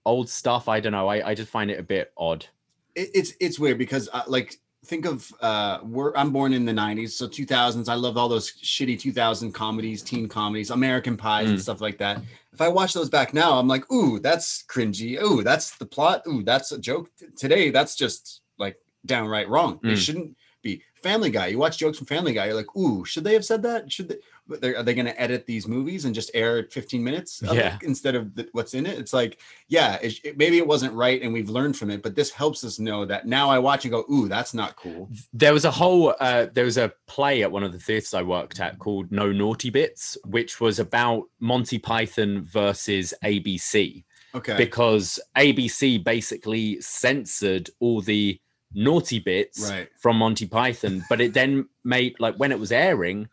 old 0.05 0.28
stuff 0.28 0.66
i 0.66 0.81
don't 0.81 0.93
know. 0.93 1.07
I, 1.09 1.28
I 1.28 1.35
just 1.35 1.51
find 1.51 1.70
it 1.70 1.78
a 1.78 1.82
bit 1.82 2.11
odd. 2.16 2.47
It, 2.94 3.11
it's 3.15 3.35
it's 3.39 3.59
weird 3.59 3.77
because 3.77 4.09
uh, 4.12 4.23
like 4.27 4.59
think 4.84 5.04
of 5.06 5.32
uh 5.40 5.78
we're 5.84 6.12
I'm 6.16 6.32
born 6.32 6.52
in 6.52 6.64
the 6.64 6.72
90s 6.72 7.10
so 7.10 7.28
2000s 7.28 7.88
I 7.88 7.94
love 7.94 8.16
all 8.16 8.28
those 8.28 8.52
shitty 8.52 8.98
2000 8.98 9.52
comedies 9.52 10.02
teen 10.02 10.28
comedies 10.28 10.70
American 10.70 11.16
pies 11.16 11.50
and 11.50 11.59
Mm. 11.59 11.62
stuff 11.62 11.80
like 11.80 11.98
that. 11.98 12.20
If 12.52 12.60
I 12.60 12.68
watch 12.68 12.92
those 12.92 13.09
back 13.09 13.32
now 13.32 13.59
I'm 13.59 13.68
like 13.68 13.90
ooh 13.92 14.18
that's 14.18 14.64
cringy. 14.64 15.20
Ooh 15.22 15.42
that's 15.44 15.76
the 15.78 15.86
plot. 15.86 16.22
Ooh 16.26 16.42
that's 16.42 16.72
a 16.72 16.78
joke. 16.78 17.10
Today 17.36 17.70
that's 17.70 17.94
just 17.94 18.40
like 18.59 18.76
downright 19.06 19.48
wrong. 19.48 19.78
They 19.82 19.92
Mm. 19.92 19.96
shouldn't 20.04 20.36
be. 20.62 20.82
Family 21.02 21.30
Guy 21.30 21.46
you 21.48 21.59
watch 21.59 21.78
jokes 21.78 21.98
from 21.98 22.06
Family 22.09 22.32
Guy 22.32 22.46
you're 22.46 22.54
like 22.54 22.76
ooh 22.76 23.04
should 23.04 23.22
they 23.24 23.34
have 23.34 23.44
said 23.44 23.62
that? 23.62 23.90
Should 23.92 24.09
they 24.09 24.16
are 24.51 24.82
they 24.82 24.93
going 24.94 25.06
to 25.06 25.20
edit 25.20 25.47
these 25.47 25.69
movies 25.69 26.05
and 26.05 26.14
just 26.14 26.31
air 26.35 26.59
it 26.59 26.73
15 26.73 27.02
minutes 27.02 27.43
of 27.43 27.56
it 27.56 27.73
instead 27.82 28.14
of 28.14 28.35
the, 28.35 28.48
what's 28.52 28.74
in 28.74 28.86
it 28.86 28.98
it's 28.98 29.12
like 29.12 29.39
yeah, 29.69 29.98
it, 30.02 30.19
it- 30.24 30.36
maybe 30.36 30.59
it 30.59 30.66
wasn't 30.66 30.93
right 30.93 31.23
and 31.23 31.32
we've 31.32 31.48
learned 31.48 31.77
from 31.77 31.90
it, 31.90 32.02
but 32.02 32.14
this 32.16 32.31
helps 32.31 32.64
us 32.64 32.78
know 32.78 33.05
that 33.06 33.27
now 33.27 33.48
I 33.48 33.59
watch 33.59 33.85
and 33.85 33.93
go, 33.93 34.05
ooh, 34.12 34.28
that's 34.28 34.52
not 34.52 34.77
cool. 34.77 35.09
there 35.32 35.52
was 35.55 35.64
a 35.64 35.70
whole 35.70 36.14
uh 36.20 36.47
there 36.52 36.64
was 36.64 36.77
a 36.77 36.93
play 37.06 37.43
at 37.43 37.52
one 37.52 37.62
of 37.62 37.73
the 37.73 37.78
theaters 37.78 38.14
i 38.14 38.23
worked 38.23 38.59
at 38.60 38.78
called 38.78 39.10
no 39.12 39.31
naughty 39.32 39.70
bits 39.70 40.16
which 40.27 40.60
was 40.60 40.78
about 40.78 41.24
monty 41.40 41.78
python 41.78 42.43
versus 42.43 43.14
abc 43.24 44.05
Okay. 44.35 44.56
because 44.56 45.20
abc 45.36 46.02
basically 46.02 46.81
censored 46.81 47.69
all 47.81 48.01
the 48.01 48.40
naughty 48.74 49.19
bits 49.19 49.70
Right. 49.70 49.89
from 50.01 50.16
monty 50.16 50.47
python 50.47 51.05
but 51.09 51.20
it 51.20 51.35
then 51.35 51.69
made 51.85 52.19
like 52.19 52.36
when 52.36 52.51
it 52.52 52.59
was 52.59 52.73
airing 52.73 53.28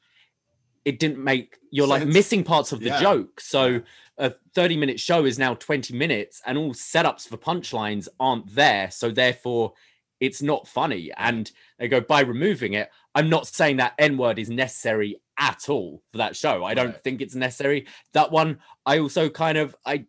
it 0.85 0.99
didn't 0.99 1.23
make 1.23 1.57
you're 1.71 1.87
like 1.87 2.07
missing 2.07 2.43
parts 2.43 2.71
of 2.71 2.79
the 2.79 2.87
Yeah. 2.87 3.01
joke. 3.01 3.39
So 3.41 3.81
a 4.17 4.31
30 4.55 4.75
minute 4.77 4.99
show 4.99 5.25
is 5.25 5.37
now 5.39 5.53
20 5.55 5.93
minutes 5.93 6.41
and 6.45 6.57
all 6.57 6.73
setups 6.73 7.27
for 7.27 7.37
punchlines 7.37 8.07
aren't 8.19 8.53
there. 8.55 8.89
So 8.91 9.11
therefore 9.11 9.73
it's 10.19 10.41
not 10.41 10.67
funny. 10.67 11.11
And 11.15 11.49
they 11.77 11.87
go 11.87 12.01
by 12.01 12.21
removing 12.21 12.73
it. 12.73 12.89
I'm 13.15 13.29
not 13.29 13.47
saying 13.47 13.77
that 13.77 13.93
N 13.97 14.17
word 14.17 14.37
is 14.39 14.49
necessary 14.49 15.21
at 15.37 15.69
all 15.69 16.03
for 16.11 16.17
that 16.17 16.35
show. 16.35 16.65
I 16.65 16.73
don't 16.73 16.87
Right. 16.91 17.03
think 17.03 17.21
it's 17.21 17.35
necessary. 17.35 17.87
That 18.13 18.31
one, 18.31 18.59
I 18.85 18.99
also 18.99 19.29
kind 19.29 19.57
of 19.57 19.75
I 19.85 20.05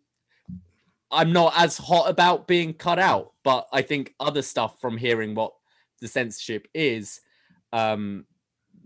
I'm 1.11 1.33
not 1.33 1.53
as 1.57 1.77
hot 1.77 2.09
about 2.09 2.47
being 2.47 2.73
cut 2.73 2.97
out, 2.99 3.33
but 3.43 3.67
I 3.73 3.81
think 3.81 4.15
other 4.19 4.41
stuff 4.41 4.79
from 4.79 4.97
hearing 4.97 5.35
what 5.35 5.53
the 5.99 6.07
censorship 6.07 6.67
is, 6.73 7.19
um, 7.73 8.25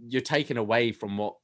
you're 0.08 0.22
taken 0.22 0.58
away 0.58 0.92
from 0.92 1.18
what 1.18 1.36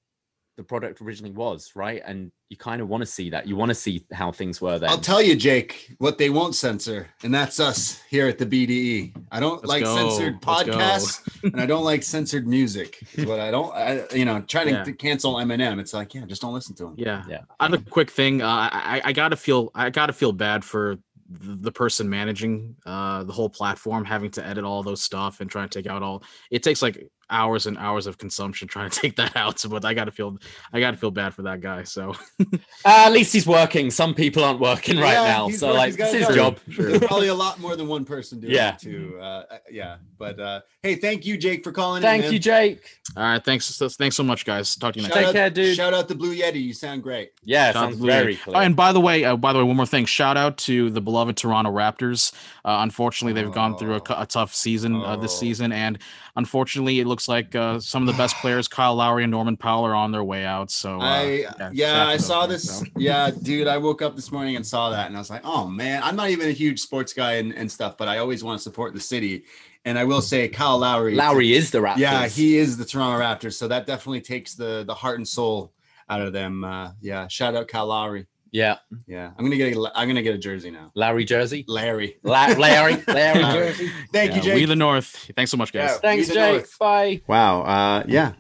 the 0.58 0.64
product 0.64 1.02
originally 1.02 1.32
was, 1.32 1.72
right? 1.76 2.02
And 2.06 2.32
you 2.50 2.58
kind 2.58 2.82
of 2.82 2.90
want 2.90 3.02
to 3.02 3.06
see 3.06 3.30
that. 3.30 3.48
You 3.48 3.56
want 3.56 3.70
to 3.70 3.76
see 3.76 4.06
how 4.12 4.32
things 4.32 4.60
were 4.62 4.78
then. 4.78 4.90
I'll 4.90 4.98
tell 4.98 5.22
you, 5.22 5.36
Jake, 5.36 5.96
what 6.00 6.18
they 6.18 6.30
won't 6.30 6.56
censor, 6.56 7.08
and 7.24 7.34
that's 7.34 7.60
us 7.60 8.02
here 8.10 8.28
at 8.28 8.38
the 8.38 8.46
BDE. 8.46 9.16
I 9.32 9.40
don't 9.40 9.56
Let's 9.66 9.68
like 9.68 9.84
go. 9.84 9.96
censored 9.96 10.42
podcasts, 10.42 11.22
and 11.44 11.62
I 11.62 11.66
don't 11.66 11.86
like 11.86 12.04
censored 12.04 12.48
music. 12.48 13.00
Is 13.14 13.26
what 13.26 13.40
I 13.40 13.50
don't. 13.52 13.74
I, 13.74 14.06
you 14.14 14.26
know, 14.26 14.42
trying 14.42 14.70
Yeah. 14.70 14.84
to 14.84 14.94
cancel 14.94 15.36
Eminem. 15.36 15.80
It's 15.80 15.94
like, 15.94 16.14
yeah, 16.14 16.26
just 16.26 16.42
don't 16.42 16.54
listen 16.54 16.76
to 16.76 16.88
him. 16.88 16.96
Yeah. 16.98 17.24
Yeah. 17.30 17.42
Other 17.60 17.78
quick 17.78 18.12
thing, 18.12 18.42
uh, 18.42 18.48
I 18.72 19.02
I 19.06 19.14
gotta 19.14 19.38
feel 19.38 19.72
I 19.74 19.90
gotta 19.90 20.14
feel 20.14 20.34
bad 20.34 20.64
for 20.66 20.98
the, 21.30 21.56
the 21.56 21.72
person 21.72 22.10
managing 22.10 22.76
uh 22.86 23.24
the 23.24 23.32
whole 23.32 23.50
platform, 23.50 24.04
having 24.04 24.32
to 24.32 24.46
edit 24.46 24.66
all 24.66 24.84
those 24.84 25.02
stuff 25.02 25.40
and 25.40 25.50
trying 25.50 25.70
to 25.70 25.80
take 25.82 25.90
out 25.90 26.04
all. 26.04 26.24
It 26.52 26.62
takes 26.62 26.82
like 26.82 27.08
hours 27.32 27.66
and 27.66 27.78
hours 27.78 28.06
of 28.08 28.18
consumption 28.18 28.68
trying 28.68 28.90
to 28.90 29.00
take 29.00 29.16
that 29.16 29.36
out. 29.36 29.64
But 29.70 29.86
I 29.86 29.94
gotta 29.94 30.12
feel 30.12 30.38
I 30.74 30.80
gotta 30.80 30.98
feel 30.98 31.12
bad 31.12 31.34
for 31.34 31.42
that 31.44 31.62
guy. 31.62 31.84
So 31.84 32.14
Uh, 32.40 32.46
at 32.86 33.10
least 33.12 33.34
he's 33.34 33.48
working. 33.48 33.90
Some 33.90 34.14
people 34.14 34.44
aren't 34.44 34.60
working 34.60 34.98
right 34.98 35.14
Yeah, 35.14 35.24
now. 35.24 35.50
So 35.50 35.68
work- 35.70 35.78
like 35.78 35.86
he's 35.88 35.98
got 35.98 36.14
it's 36.16 36.28
his 36.28 36.36
job. 36.36 36.60
There's 36.68 37.00
probably 37.00 37.30
a 37.30 37.34
lot 37.34 37.60
more 37.60 37.76
than 37.76 37.88
one 37.88 38.06
person 38.06 38.40
doing 38.40 38.54
Yeah. 38.54 38.74
it 38.76 38.80
too. 38.80 39.18
Uh, 39.20 39.24
uh, 39.24 39.58
yeah, 39.72 39.98
but 40.18 40.40
uh, 40.40 40.62
hey, 40.84 40.96
thank 40.96 41.26
you, 41.26 41.38
Jake, 41.38 41.64
for 41.64 41.72
calling. 41.72 41.98
in, 41.98 42.04
Thank 42.04 42.24
man. 42.24 42.34
you, 42.34 42.40
Jake. 42.40 43.00
all 43.16 43.24
right, 43.24 43.44
thanks 43.44 43.78
thanks 43.98 44.16
so 44.16 44.24
much, 44.24 44.46
guys. 44.46 44.76
Talk 44.76 44.94
to 44.94 45.00
you 45.00 45.04
next. 45.04 45.14
Shout 45.16 45.22
Take 45.24 45.30
out, 45.30 45.34
care, 45.34 45.50
dude. 45.50 45.76
Shout 45.76 45.94
out 45.94 46.08
the 46.08 46.16
Blue 46.16 46.36
Yeti. 46.36 46.62
You 46.62 46.74
sound 46.74 47.02
great. 47.04 47.32
Yeah, 47.44 47.68
Shout 47.72 47.76
sounds 47.92 47.98
very 47.98 48.36
Yeti. 48.36 48.42
clear. 48.44 48.58
Oh, 48.58 48.60
and 48.60 48.76
by 48.76 48.92
the 48.92 49.00
way, 49.00 49.24
uh, 49.24 49.36
by 49.38 49.54
the 49.54 49.60
way, 49.60 49.64
one 49.66 49.78
more 49.78 49.86
thing. 49.86 50.06
Shout 50.06 50.38
out 50.38 50.58
to 50.60 50.90
the 50.90 51.02
beloved 51.02 51.38
Toronto 51.38 51.72
Raptors. 51.72 52.34
Uh, 52.66 52.80
unfortunately, 52.82 53.40
they've 53.40 53.54
gone 53.54 53.78
through 53.78 53.96
a, 53.96 54.02
a 54.18 54.26
tough 54.26 54.54
season 54.54 54.96
uh, 54.96 55.16
this 55.16 55.32
Oh. 55.34 55.40
season, 55.40 55.72
and 55.72 55.98
unfortunately, 56.36 57.00
it 57.00 57.08
looks 57.08 57.21
like 57.28 57.56
uh, 57.56 57.80
some 57.80 58.08
of 58.08 58.08
the 58.08 58.18
best 58.18 58.36
players, 58.38 58.68
Kyle 58.68 58.96
Lowry 58.96 59.24
and 59.24 59.32
Norman 59.32 59.58
Powell, 59.58 59.86
are 59.86 59.96
on 59.96 60.12
their 60.12 60.24
way 60.24 60.46
out. 60.46 60.72
So 60.72 61.00
uh, 61.00 61.04
I 61.04 61.46
yeah, 61.72 61.94
sad 61.94 62.08
I 62.08 62.18
saw 62.18 62.48
those 62.48 62.64
this. 62.64 62.80
so. 62.80 62.86
Yeah, 62.98 63.32
dude, 63.32 63.68
I 63.68 63.78
woke 63.78 64.02
up 64.02 64.16
this 64.16 64.32
morning 64.32 64.56
and 64.56 64.66
saw 64.66 64.90
that, 64.92 65.08
and 65.08 65.16
I 65.16 65.20
was 65.20 65.30
like, 65.30 65.42
oh 65.44 65.68
man, 65.68 66.02
I'm 66.04 66.16
not 66.16 66.30
even 66.30 66.50
a 66.50 66.54
huge 66.54 66.80
sports 66.80 67.14
guy 67.14 67.34
and, 67.34 67.54
and 67.54 67.72
stuff, 67.72 67.98
but 67.98 68.08
I 68.08 68.20
always 68.20 68.44
want 68.44 68.60
to 68.60 68.64
support 68.64 68.94
the 68.94 69.00
city. 69.00 69.44
And 69.84 69.98
I 69.98 70.04
will 70.04 70.22
say, 70.22 70.48
Kyle 70.48 70.78
Lowry. 70.78 71.16
Lowry 71.16 71.54
is 71.54 71.72
the 71.72 71.80
Raptors. 71.80 71.98
Yeah, 71.98 72.28
he 72.28 72.58
is 72.58 72.78
the 72.78 72.86
Toronto 72.86 73.20
Raptors, 73.24 73.54
so 73.54 73.68
that 73.68 73.88
definitely 73.88 74.22
takes 74.22 74.54
the 74.54 74.84
the 74.86 74.94
heart 74.94 75.18
and 75.18 75.28
soul 75.28 75.74
out 76.10 76.22
of 76.22 76.34
them. 76.34 76.64
Uh, 76.64 76.92
yeah, 77.02 77.28
shout 77.28 77.56
out 77.56 77.68
Kyle 77.68 77.88
Lowry. 77.88 78.28
Yeah. 78.52 78.78
Yeah, 79.08 79.32
I'm 79.38 79.44
gonna 79.46 79.58
get 79.58 79.76
a, 79.76 79.92
I'm 79.96 80.08
gonna 80.08 80.22
get 80.22 80.36
a 80.36 80.38
jersey 80.38 80.72
now. 80.72 80.92
Larry 80.96 81.26
jersey. 81.26 81.66
Larry. 81.68 82.18
La- 82.24 82.48
Larry. 82.48 83.02
Larry 83.08 83.42
Larry. 83.44 83.68
jersey. 83.72 83.92
Thank 84.12 84.32
you, 84.32 84.38
Yeah, 84.38 84.42
Jake. 84.44 84.56
we 84.56 84.66
the 84.66 84.76
North. 84.76 85.32
Thanks 85.36 85.52
so 85.52 85.58
much, 85.58 85.72
guys. 85.74 85.90
Yeah. 85.92 85.98
Thanks, 85.98 86.28
We 86.30 86.34
Jake. 86.36 86.52
North. 86.54 86.80
Bye. 86.80 87.22
wow. 87.28 87.62
Uh, 87.64 88.04
yeah. 88.08 88.34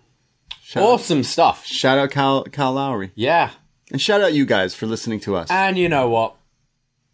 Shout, 0.63 0.83
Awesome 0.83 1.23
stuff. 1.23 1.65
shout 1.65 1.97
out 1.97 2.11
Kyle 2.11 2.43
Kyle 2.45 2.73
Lowry, 2.73 3.11
Yeah. 3.15 3.49
and 3.91 3.99
shout 4.01 4.21
out 4.21 4.33
you 4.33 4.45
guys 4.45 4.73
for 4.73 4.85
listening 4.85 5.19
to 5.21 5.35
us. 5.35 5.49
And 5.51 5.77
you 5.77 5.89
know 5.89 6.07
what? 6.09 6.35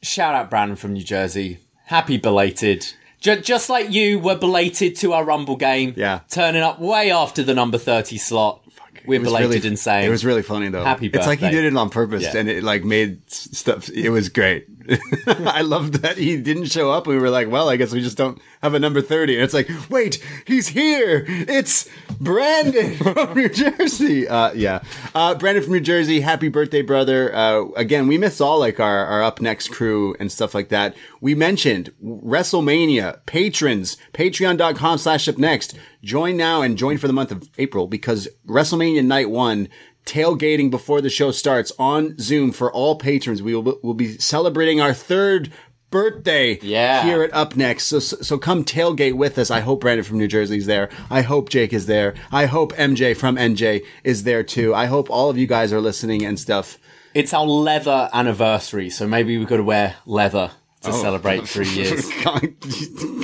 Shout 0.03 0.36
out 0.36 0.49
Brandon 0.49 0.76
from 0.76 0.94
New 0.94 1.03
Jersey. 1.03 1.60
Happy 1.86 2.18
belated. 2.18 2.86
Ju- 3.19 3.41
just 3.41 3.68
like 3.68 3.91
you 3.91 4.19
were 4.19 4.36
belated 4.36 4.95
to 4.98 5.14
our 5.14 5.24
Rumble 5.24 5.56
game. 5.56 5.95
Yeah. 5.98 6.19
Turning 6.30 6.61
up 6.61 6.80
way 6.80 7.10
after 7.10 7.41
the 7.41 7.56
number 7.56 7.80
30 7.80 8.18
slot. 8.19 8.61
We're 9.07 9.19
belated 9.21 9.49
really- 9.51 9.67
and 9.67 9.79
saying. 9.79 10.05
It 10.05 10.09
was 10.09 10.25
really 10.25 10.43
funny 10.43 10.69
though. 10.69 10.84
Happy 10.84 11.07
birthday. 11.07 11.19
It's 11.19 11.27
like 11.27 11.39
he 11.39 11.49
did 11.49 11.65
it 11.65 11.75
on 11.75 11.89
purpose, 11.89 12.23
Yeah. 12.23 12.38
and 12.38 12.49
it 12.49 12.63
like 12.63 12.84
made 12.84 13.19
stuff. 13.31 13.89
It 13.89 14.09
was 14.09 14.29
great. 14.29 14.67
I 15.27 15.61
love 15.61 16.01
that 16.01 16.18
he 16.18 16.38
didn't 16.38 16.65
show 16.65 16.91
up. 16.91 17.07
We 17.07 17.18
were 17.18 17.30
like, 17.30 17.49
well, 17.49 17.69
I 17.69 17.76
guess 17.76 17.91
we 17.91 18.01
just 18.01 18.18
don't 18.18 18.41
have 18.61 18.73
a 18.73 18.80
number 18.80 19.01
thirty. 19.01 19.35
And 19.35 19.43
it's 19.43 19.53
like, 19.53 19.69
wait, 19.89 20.23
he's 20.45 20.68
here. 20.69 21.26
It's 21.27 21.89
Brandon 22.19 22.95
from 22.97 23.34
New 23.34 23.49
Jersey. 23.49 24.27
Uh, 24.27 24.53
yeah, 24.53 24.84
uh, 25.14 25.35
Brandon 25.35 25.64
from 25.64 25.73
New 25.73 25.81
Jersey. 25.81 26.22
Happy 26.22 26.49
birthday, 26.49 26.81
brother. 26.81 27.34
Uh, 27.35 27.65
again, 27.76 28.07
we 28.07 28.18
miss 28.18 28.39
all 28.39 28.59
like 28.59 28.80
our 28.80 29.05
our 29.05 29.31
upNXT 29.31 29.72
crew 29.72 30.15
and 30.19 30.31
stuff 30.31 30.55
like 30.55 30.69
that. 30.69 30.95
We 31.22 31.35
mentioned 31.35 31.91
WrestleMania 32.03 33.26
patrons. 33.26 33.97
Patreon.com 34.14 34.97
slash 34.97 35.27
upNXT. 35.27 35.77
Join 36.03 36.38
now 36.38 36.61
and 36.61 36.77
join 36.77 36.97
for 36.97 37.07
the 37.07 37.14
month 37.14 37.31
of 37.31 37.49
April 37.57 37.88
because 37.88 38.27
WrestleMania 38.47 39.03
night 39.05 39.30
one 39.30 39.68
tailgating 40.07 40.71
before 40.71 41.01
the 41.01 41.09
show 41.09 41.31
starts 41.31 41.71
on 41.77 42.17
Zoom 42.19 42.51
for 42.51 42.71
all 42.71 42.95
patrons. 42.95 43.41
We 43.43 43.53
will 43.53 43.79
will 43.84 43.93
be 43.93 44.17
celebrating 44.17 44.81
our 44.81 44.93
third 44.93 45.51
birthday 45.89 46.59
Yeah. 46.61 47.03
here 47.03 47.23
at 47.23 47.31
upNXT. 47.31 47.81
So, 47.81 47.99
so 47.99 48.38
come 48.38 48.65
tailgate 48.65 49.13
with 49.13 49.38
us. 49.38 49.49
I 49.51 49.61
hope 49.61 49.81
Brandon 49.81 50.03
from 50.03 50.17
New 50.17 50.27
Jersey 50.27 50.57
is 50.57 50.65
there. 50.65 50.89
I 51.09 51.21
hope 51.21 51.49
Jake 51.49 51.71
is 51.71 51.85
there. 51.85 52.13
I 52.31 52.45
hope 52.45 52.73
MJ 52.73 53.15
from 53.15 53.38
NJ 53.38 53.84
is 54.03 54.23
there 54.23 54.43
too. 54.43 54.73
I 54.75 54.85
hope 54.88 55.09
all 55.09 55.29
of 55.29 55.38
you 55.38 55.47
guys 55.47 55.71
are 55.71 55.79
listening 55.81 56.25
and 56.25 56.39
stuff. 56.39 56.77
It's 57.13 57.34
our 57.34 57.45
leather 57.45 58.09
anniversary, 58.13 58.89
so 58.89 59.07
maybe 59.07 59.38
we've 59.38 59.47
got 59.47 59.57
to 59.57 59.63
wear 59.63 59.95
leather 60.05 60.51
to 60.81 60.89
Oh. 60.91 61.01
celebrate 61.01 61.47
three 61.53 61.69
years. 61.69 62.07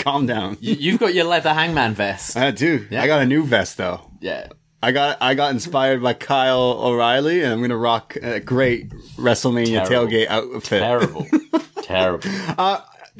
calm, 0.01 0.25
down. 0.25 0.57
You- 0.61 0.75
You've 0.79 0.99
got 0.99 1.13
your 1.13 1.25
leather 1.25 1.53
hangman 1.53 1.93
vest. 1.93 2.35
I 2.37 2.51
do. 2.51 2.87
I 2.91 3.07
got 3.07 3.21
a 3.21 3.25
new 3.25 3.43
vest 3.43 3.77
though. 3.77 4.09
Yeah. 4.21 4.47
I 4.83 4.91
got 4.91 5.17
I 5.21 5.33
got 5.33 5.51
inspired 5.51 6.03
by 6.03 6.13
Kyle 6.13 6.77
O'Reilly, 6.83 7.41
and 7.41 7.53
I'm 7.53 7.61
gonna 7.61 7.77
rock 7.77 8.17
a 8.21 8.41
great 8.41 8.89
WrestleMania 9.15 9.87
Terrible. 9.87 10.11
tailgate 10.11 10.27
outfit. 10.27 10.81
Terrible. 10.81 11.27
Terrible. 11.81 12.29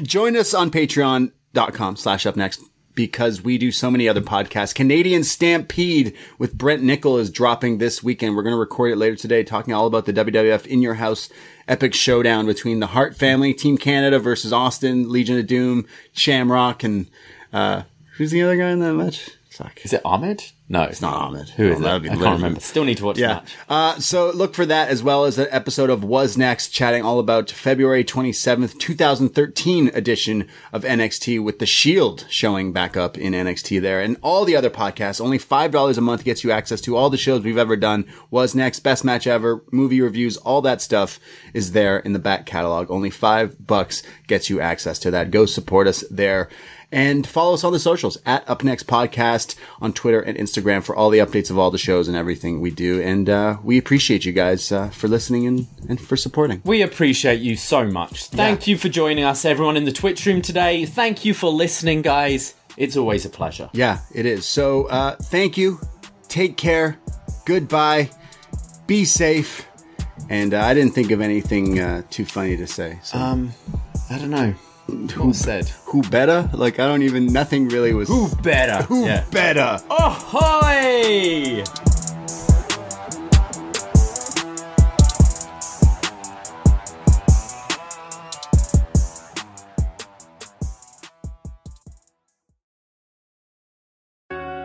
join 0.02 0.36
us 0.36 0.54
on 0.54 0.72
patreon.com 0.72 1.96
slash 1.96 2.26
upNXT 2.26 2.64
because 2.96 3.42
we 3.42 3.58
do 3.58 3.72
so 3.72 3.90
many 3.90 4.10
other 4.10 4.20
podcasts. 4.20 4.76
Canadian 4.76 5.24
Stampede 5.24 6.14
with 6.38 6.58
Brent 6.58 6.84
Nicol 6.84 7.18
is 7.18 7.30
dropping 7.30 7.78
this 7.78 8.04
weekend. 8.04 8.36
We're 8.36 8.44
going 8.44 8.54
to 8.54 8.60
record 8.60 8.92
it 8.92 8.98
later 8.98 9.16
today, 9.16 9.44
talking 9.44 9.74
all 9.74 9.88
about 9.88 10.06
the 10.06 10.14
WWF 10.14 10.66
in 10.68 10.82
your 10.82 10.96
house 10.96 11.30
epic 11.68 11.94
showdown 11.94 12.46
between 12.46 12.82
the 12.82 12.88
Hart 12.88 13.16
family, 13.16 13.54
Team 13.54 13.78
Canada 13.78 14.20
versus 14.20 14.52
Austin, 14.54 15.10
Legion 15.10 15.40
of 15.40 15.48
Doom, 15.48 15.88
Shamrock, 16.12 16.84
and, 16.84 17.08
uh, 17.52 17.84
who's 18.18 18.32
the 18.32 18.44
other 18.44 18.58
guy 18.58 18.70
in 18.70 18.80
that 18.80 18.94
match? 18.94 19.32
Fuck. 19.54 19.82
Is 19.86 19.94
it 19.94 20.02
Ahmed? 20.04 20.44
No, 20.70 20.84
it's 20.84 21.02
not 21.02 21.14
Ahmed. 21.14 21.50
Who 21.50 21.68
is 21.74 21.78
Oh, 21.78 21.82
that 21.82 22.04
it? 22.06 22.12
I 22.12 22.16
can't 22.16 22.38
remember. 22.38 22.60
Still 22.60 22.86
need 22.86 22.98
to 22.98 23.06
watch 23.06 23.20
Yeah. 23.20 23.28
match. 23.36 23.52
Uh, 23.70 24.00
so 24.00 24.32
look 24.32 24.56
for 24.56 24.66
that 24.66 24.90
as 24.90 25.04
well 25.04 25.26
as 25.26 25.38
an 25.38 25.48
episode 25.52 25.92
of 25.92 26.02
wasNXT, 26.04 26.72
chatting 26.72 27.04
all 27.04 27.20
about 27.20 27.52
February 27.52 28.04
27th, 28.04 28.80
2013 28.80 29.92
edition 29.94 30.48
of 30.72 30.84
NXT 30.84 31.38
with 31.38 31.60
The 31.60 31.68
Shield 31.68 32.26
showing 32.30 32.74
back 32.74 32.98
up 32.98 33.16
in 33.18 33.34
NXT 33.34 33.80
there 33.80 34.00
and 34.02 34.18
all 34.24 34.46
the 34.46 34.56
other 34.56 34.72
podcasts. 34.72 35.22
Only 35.22 35.38
$5 35.38 35.98
a 35.98 36.02
month 36.02 36.24
gets 36.24 36.44
you 36.44 36.52
access 36.52 36.82
to 36.82 36.96
all 36.96 37.12
the 37.12 37.18
shows 37.18 37.44
we've 37.44 37.58
ever 37.58 37.76
done. 37.76 38.06
wasNXT, 38.32 38.82
Best 38.82 39.04
Match 39.04 39.28
Ever, 39.28 39.64
movie 39.72 40.02
reviews, 40.02 40.38
all 40.38 40.62
that 40.64 40.82
stuff 40.82 41.20
is 41.54 41.74
there 41.74 42.00
in 42.00 42.14
the 42.14 42.20
back 42.20 42.48
catalog. 42.48 42.90
Only 42.90 43.12
five 43.12 43.68
bucks 43.68 44.02
gets 44.28 44.50
you 44.50 44.60
access 44.60 44.98
to 45.00 45.12
that. 45.12 45.30
Go 45.30 45.46
support 45.46 45.86
us 45.88 46.04
there. 46.10 46.50
And 46.94 47.26
follow 47.26 47.56
us 47.56 47.64
on 47.64 47.74
the 47.74 47.80
socials 47.80 48.20
at 48.26 48.46
upNXT 48.46 48.86
Podcast 48.86 49.56
on 49.82 49.94
Twitter 49.94 50.22
and 50.22 50.38
Instagram 50.38 50.84
for 50.84 50.96
all 50.96 51.10
the 51.10 51.18
updates 51.18 51.50
of 51.50 51.58
all 51.58 51.72
the 51.72 51.78
shows 51.80 52.08
and 52.08 52.16
everything 52.16 52.62
we 52.62 52.70
do. 52.70 53.02
And 53.02 53.28
uh, 53.30 53.58
we 53.64 53.80
appreciate 53.80 54.26
you 54.26 54.32
guys 54.32 54.72
uh, 54.72 54.90
for 54.90 55.08
listening 55.08 55.48
and, 55.48 55.68
and 55.90 56.00
for 56.00 56.16
supporting. 56.16 56.62
We 56.64 56.84
appreciate 56.84 57.42
you 57.42 57.56
so 57.56 57.86
much. 57.88 58.28
Thank 58.28 58.68
you 58.68 58.78
for 58.78 58.90
joining 58.90 59.24
us, 59.24 59.44
everyone 59.44 59.76
in 59.76 59.86
the 59.86 59.92
Twitch 59.92 60.24
room 60.28 60.42
today. 60.44 60.86
Thank 60.86 61.26
you 61.26 61.34
for 61.34 61.50
listening, 61.52 62.04
guys. 62.04 62.54
It's 62.78 62.96
always 62.96 63.26
a 63.26 63.30
pleasure. 63.30 63.70
Yeah, 63.74 64.00
it 64.14 64.26
is. 64.28 64.46
So 64.46 64.86
uh, 64.86 65.16
thank 65.16 65.58
you. 65.58 65.80
Take 66.28 66.58
care. 66.58 67.00
Goodbye. 67.46 68.12
Be 68.86 69.04
safe. 69.06 69.66
And 70.30 70.54
uh, 70.54 70.62
I 70.62 70.74
didn't 70.74 70.94
think 70.94 71.12
of 71.12 71.22
anything 71.22 71.80
uh, 71.80 72.04
too 72.10 72.26
funny 72.26 72.56
to 72.58 72.68
say. 72.68 73.00
So 73.04 73.18
Um, 73.18 73.52
I 74.10 74.18
don't 74.20 74.30
know. 74.30 74.54
Who 74.88 75.34
said? 75.34 75.70
who 75.86 76.02
better? 76.04 76.50
Like 76.54 76.80
I 76.80 76.88
don't 76.88 77.04
even. 77.04 77.28
Nothing 77.28 77.70
really 77.70 77.94
was. 77.94 78.10
Who 78.10 78.30
better? 78.38 78.84
Who 78.84 79.06
Yeah. 79.06 79.24
better? 79.32 79.80
Ahoy! 79.90 81.64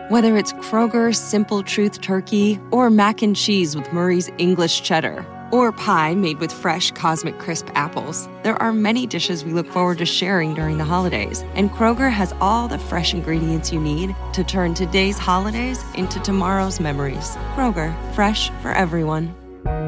Whether 0.09 0.35
it's 0.37 0.53
Kroger 0.53 1.15
Simple 1.15 1.61
Truth 1.63 2.01
Turkey 2.01 2.59
or 2.71 2.89
mac 2.89 3.21
and 3.21 3.35
cheese 3.35 3.75
with 3.75 3.91
Murray's 3.93 4.29
English 4.37 4.81
Cheddar 4.81 5.25
or 5.51 5.71
pie 5.71 6.15
made 6.15 6.39
with 6.39 6.51
fresh 6.51 6.91
Cosmic 6.91 7.37
Crisp 7.39 7.67
apples, 7.75 8.27
there 8.43 8.61
are 8.61 8.73
many 8.73 9.05
dishes 9.07 9.43
we 9.43 9.53
look 9.53 9.67
forward 9.71 9.97
to 9.99 10.05
sharing 10.05 10.53
during 10.53 10.77
the 10.77 10.83
holidays. 10.83 11.43
And 11.55 11.69
Kroger 11.69 12.11
has 12.11 12.33
all 12.41 12.67
the 12.67 12.79
fresh 12.79 13.13
ingredients 13.13 13.71
you 13.71 13.79
need 13.79 14.15
to 14.33 14.43
turn 14.43 14.73
today's 14.73 15.17
holidays 15.17 15.83
into 15.95 16.19
tomorrow's 16.19 16.79
memories. 16.79 17.35
Kroger, 17.55 17.93
fresh 18.13 18.49
for 18.61 18.71
everyone. 18.71 19.35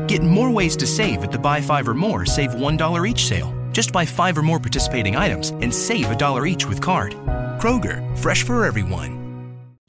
Get 0.08 0.24
more 0.24 0.52
ways 0.52 0.76
to 0.78 0.88
save 0.88 1.24
at 1.24 1.32
the 1.32 1.40
Buy 1.40 1.62
Five 1.62 1.88
or 1.88 1.94
More 1.94 2.26
Save 2.26 2.52
$1 2.52 3.10
each 3.10 3.26
sale. 3.28 3.54
Just 3.72 3.94
buy 3.94 4.06
five 4.06 4.38
or 4.38 4.42
more 4.42 4.60
participating 4.60 5.16
items 5.16 5.50
and 5.50 5.74
save 5.74 6.12
a 6.12 6.16
dollar 6.16 6.46
each 6.46 6.66
with 6.66 6.82
card. 6.82 7.14
Kroger, 7.60 8.18
fresh 8.18 8.44
for 8.44 8.66
everyone. 8.66 9.21